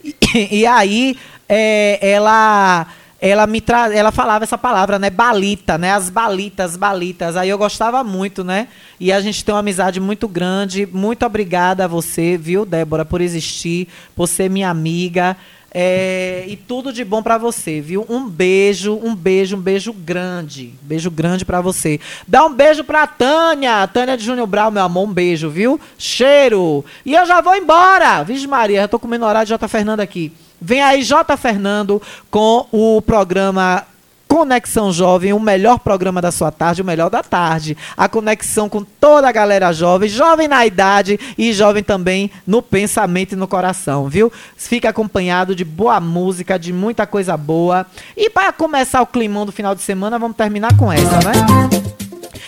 E, 0.03 0.15
e 0.57 0.65
aí 0.65 1.15
é, 1.47 1.99
ela 2.01 2.87
ela 3.19 3.47
me 3.47 3.59
tra... 3.59 3.93
ela 3.93 4.11
falava 4.11 4.43
essa 4.43 4.57
palavra, 4.57 4.99
né? 4.99 5.09
Balita, 5.09 5.77
né? 5.77 5.91
As 5.91 6.09
balitas, 6.09 6.77
balitas. 6.77 7.35
Aí 7.35 7.49
eu 7.49 7.57
gostava 7.57 8.03
muito, 8.03 8.43
né? 8.43 8.67
E 8.99 9.11
a 9.11 9.19
gente 9.19 9.43
tem 9.43 9.53
uma 9.53 9.59
amizade 9.59 9.99
muito 9.99 10.27
grande. 10.27 10.85
Muito 10.85 11.25
obrigada 11.25 11.85
a 11.85 11.87
você, 11.87 12.37
viu, 12.37 12.65
Débora, 12.65 13.03
por 13.03 13.21
existir, 13.21 13.87
por 14.15 14.27
ser 14.27 14.49
minha 14.49 14.69
amiga. 14.69 15.35
É, 15.79 16.45
e 16.47 16.55
tudo 16.55 16.93
de 16.93 17.03
bom 17.03 17.21
para 17.21 17.37
você, 17.37 17.81
viu? 17.81 18.05
Um 18.07 18.27
beijo, 18.27 18.93
um 18.95 19.15
beijo, 19.15 19.57
um 19.57 19.61
beijo 19.61 19.91
grande. 19.91 20.73
Beijo 20.81 21.11
grande 21.11 21.43
para 21.43 21.59
você. 21.59 21.99
Dá 22.27 22.45
um 22.45 22.53
beijo 22.53 22.83
pra 22.83 23.05
Tânia, 23.05 23.85
Tânia 23.87 24.15
de 24.15 24.23
Júnior 24.23 24.47
Brau, 24.47 24.71
meu 24.71 24.83
amor, 24.83 25.07
um 25.07 25.13
beijo, 25.13 25.49
viu? 25.49 25.79
Cheiro. 25.97 26.85
E 27.05 27.15
eu 27.15 27.25
já 27.25 27.41
vou 27.41 27.55
embora. 27.55 28.23
Vixe 28.23 28.47
Maria, 28.47 28.81
já 28.81 28.87
tô 28.87 28.99
comendo 28.99 29.25
horário 29.25 29.45
de 29.45 29.49
J. 29.49 29.67
Fernando 29.67 29.99
aqui. 29.99 30.31
Vem 30.61 30.81
aí 30.81 31.03
J. 31.03 31.37
Fernando 31.37 32.01
com 32.29 32.65
o 32.71 33.01
programa 33.01 33.85
Conexão 34.27 34.91
Jovem, 34.91 35.33
o 35.33 35.39
melhor 35.39 35.79
programa 35.79 36.21
da 36.21 36.31
sua 36.31 36.51
tarde, 36.51 36.81
o 36.81 36.85
melhor 36.85 37.09
da 37.09 37.23
tarde. 37.23 37.77
A 37.95 38.09
conexão 38.09 38.67
com 38.67 38.83
toda 38.83 39.27
a 39.27 39.31
galera 39.31 39.71
jovem, 39.71 40.09
jovem 40.09 40.47
na 40.47 40.65
idade 40.65 41.19
e 41.37 41.53
jovem 41.53 41.81
também 41.81 42.29
no 42.45 42.61
pensamento 42.61 43.33
e 43.33 43.35
no 43.35 43.47
coração, 43.47 44.09
viu? 44.09 44.31
Fica 44.57 44.89
acompanhado 44.89 45.55
de 45.55 45.63
boa 45.63 45.99
música, 45.99 46.59
de 46.59 46.73
muita 46.73 47.07
coisa 47.07 47.37
boa. 47.37 47.85
E 48.15 48.29
para 48.29 48.51
começar 48.51 49.01
o 49.01 49.07
climão 49.07 49.45
do 49.45 49.51
final 49.51 49.73
de 49.73 49.81
semana, 49.81 50.19
vamos 50.19 50.35
terminar 50.35 50.75
com 50.75 50.91
essa, 50.91 51.19
né? 51.19 51.77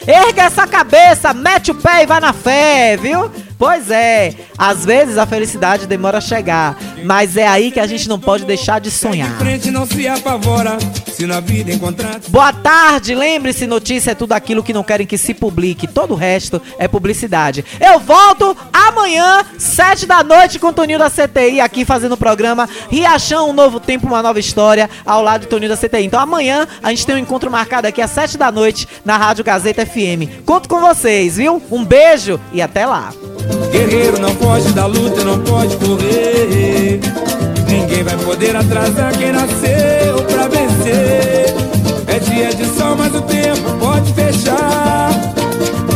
Erga 0.06 0.44
essa 0.44 0.68
cabeça, 0.68 1.34
mete 1.34 1.72
o 1.72 1.76
pé 1.76 2.04
e 2.04 2.06
vai 2.06 2.20
na 2.20 2.34
fé, 2.34 2.98
viu? 2.98 3.32
Pois 3.60 3.92
é, 3.92 4.34
às 4.58 4.86
vezes 4.86 5.18
a 5.18 5.26
felicidade 5.26 5.86
demora 5.86 6.20
a 6.20 6.22
chegar, 6.22 6.78
mas 7.04 7.36
é 7.36 7.46
aí 7.46 7.72
que 7.72 7.80
a 7.82 7.86
gente 7.86 8.08
não 8.08 8.18
pode 8.18 8.46
deixar 8.46 8.80
de 8.80 8.90
sonhar. 8.90 9.38
Boa 12.30 12.54
tarde, 12.54 13.14
lembre-se, 13.14 13.68
notícia 13.68 14.12
é 14.12 14.16
tudo 14.16 14.32
aquilo 14.32 14.64
que 14.64 14.72
não 14.72 14.82
querem 14.82 15.06
que 15.06 15.18
se 15.18 15.34
publique, 15.34 15.88
todo 15.88 16.14
o 16.14 16.16
resto 16.16 16.62
é 16.78 16.88
publicidade. 16.88 17.66
Eu 17.82 18.00
volto 18.00 18.56
amanhã, 18.72 19.44
sete 19.58 20.06
da 20.06 20.24
noite, 20.24 20.58
com 20.58 20.68
o 20.68 20.74
Toninho 20.74 20.98
da 20.98 21.10
CTI 21.10 21.60
aqui 21.60 21.84
fazendo 21.84 22.14
o 22.14 22.18
programa 22.18 22.70
Riachão, 22.90 23.50
um 23.50 23.54
novo 23.54 23.78
tempo, 23.78 24.08
uma 24.08 24.24
nova 24.24 24.40
história, 24.40 24.90
ao 25.06 25.22
lado 25.22 25.42
do 25.42 25.48
Toninho 25.48 25.70
da 25.70 25.76
CTI. 25.76 26.06
Então 26.06 26.22
amanhã 26.22 26.66
a 26.82 26.92
gente 26.92 27.06
tem 27.06 27.16
um 27.16 27.20
encontro 27.20 27.52
marcado 27.52 27.90
aqui 27.90 28.02
às 28.02 28.12
sete 28.12 28.38
da 28.38 28.50
noite 28.50 28.88
na 29.04 29.18
Rádio 29.18 29.44
Gazeta 29.44 29.86
FM. 29.86 30.46
Conto 30.46 30.70
com 30.70 30.80
vocês, 30.80 31.36
viu? 31.36 31.62
Um 31.70 31.84
beijo 31.84 32.40
e 32.54 32.62
até 32.62 32.86
lá. 32.86 33.12
Guerreiro 33.72 34.20
não 34.20 34.34
pode 34.36 34.72
da 34.74 34.86
luta, 34.86 35.24
não 35.24 35.40
pode 35.40 35.76
correr. 35.78 37.00
Ninguém 37.68 38.04
vai 38.04 38.18
poder 38.18 38.56
atrasar 38.56 39.16
quem 39.18 39.32
nasceu 39.32 40.24
pra 40.30 40.48
vencer. 40.48 41.54
É 42.08 42.20
dia 42.20 42.54
de 42.54 42.66
sol, 42.78 42.96
mas 42.98 43.14
o 43.14 43.22
tempo 43.22 43.72
pode 43.80 44.14
fechar. 44.14 45.10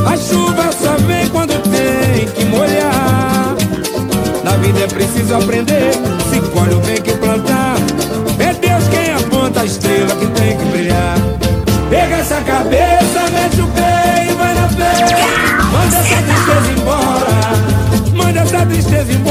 A 0.06 0.18
chuva 0.18 0.72
só 0.72 0.96
vem 1.08 1.28
quando 1.30 1.54
tem 1.64 2.28
que 2.28 2.46
molhar. 2.46 3.56
Na 4.44 4.52
vida 4.58 4.82
é 4.82 4.88
preciso 4.88 5.36
aprender, 5.36 5.92
se 6.30 6.40
colhe 6.52 6.76
o 6.76 6.80
bem 6.80 7.02
que 7.02 7.14
plantar. 7.14 7.76
É 8.40 8.54
Deus 8.54 8.88
quem 8.90 9.14
aponta 9.14 9.62
a 9.62 9.66
estrela 9.66 10.16
que 10.16 10.28
tem 10.28 10.58
que 10.58 10.66
brilhar. 10.66 11.18
Pega 11.90 12.16
essa 12.18 12.42
cabeça. 12.42 12.93
teve 18.94 19.23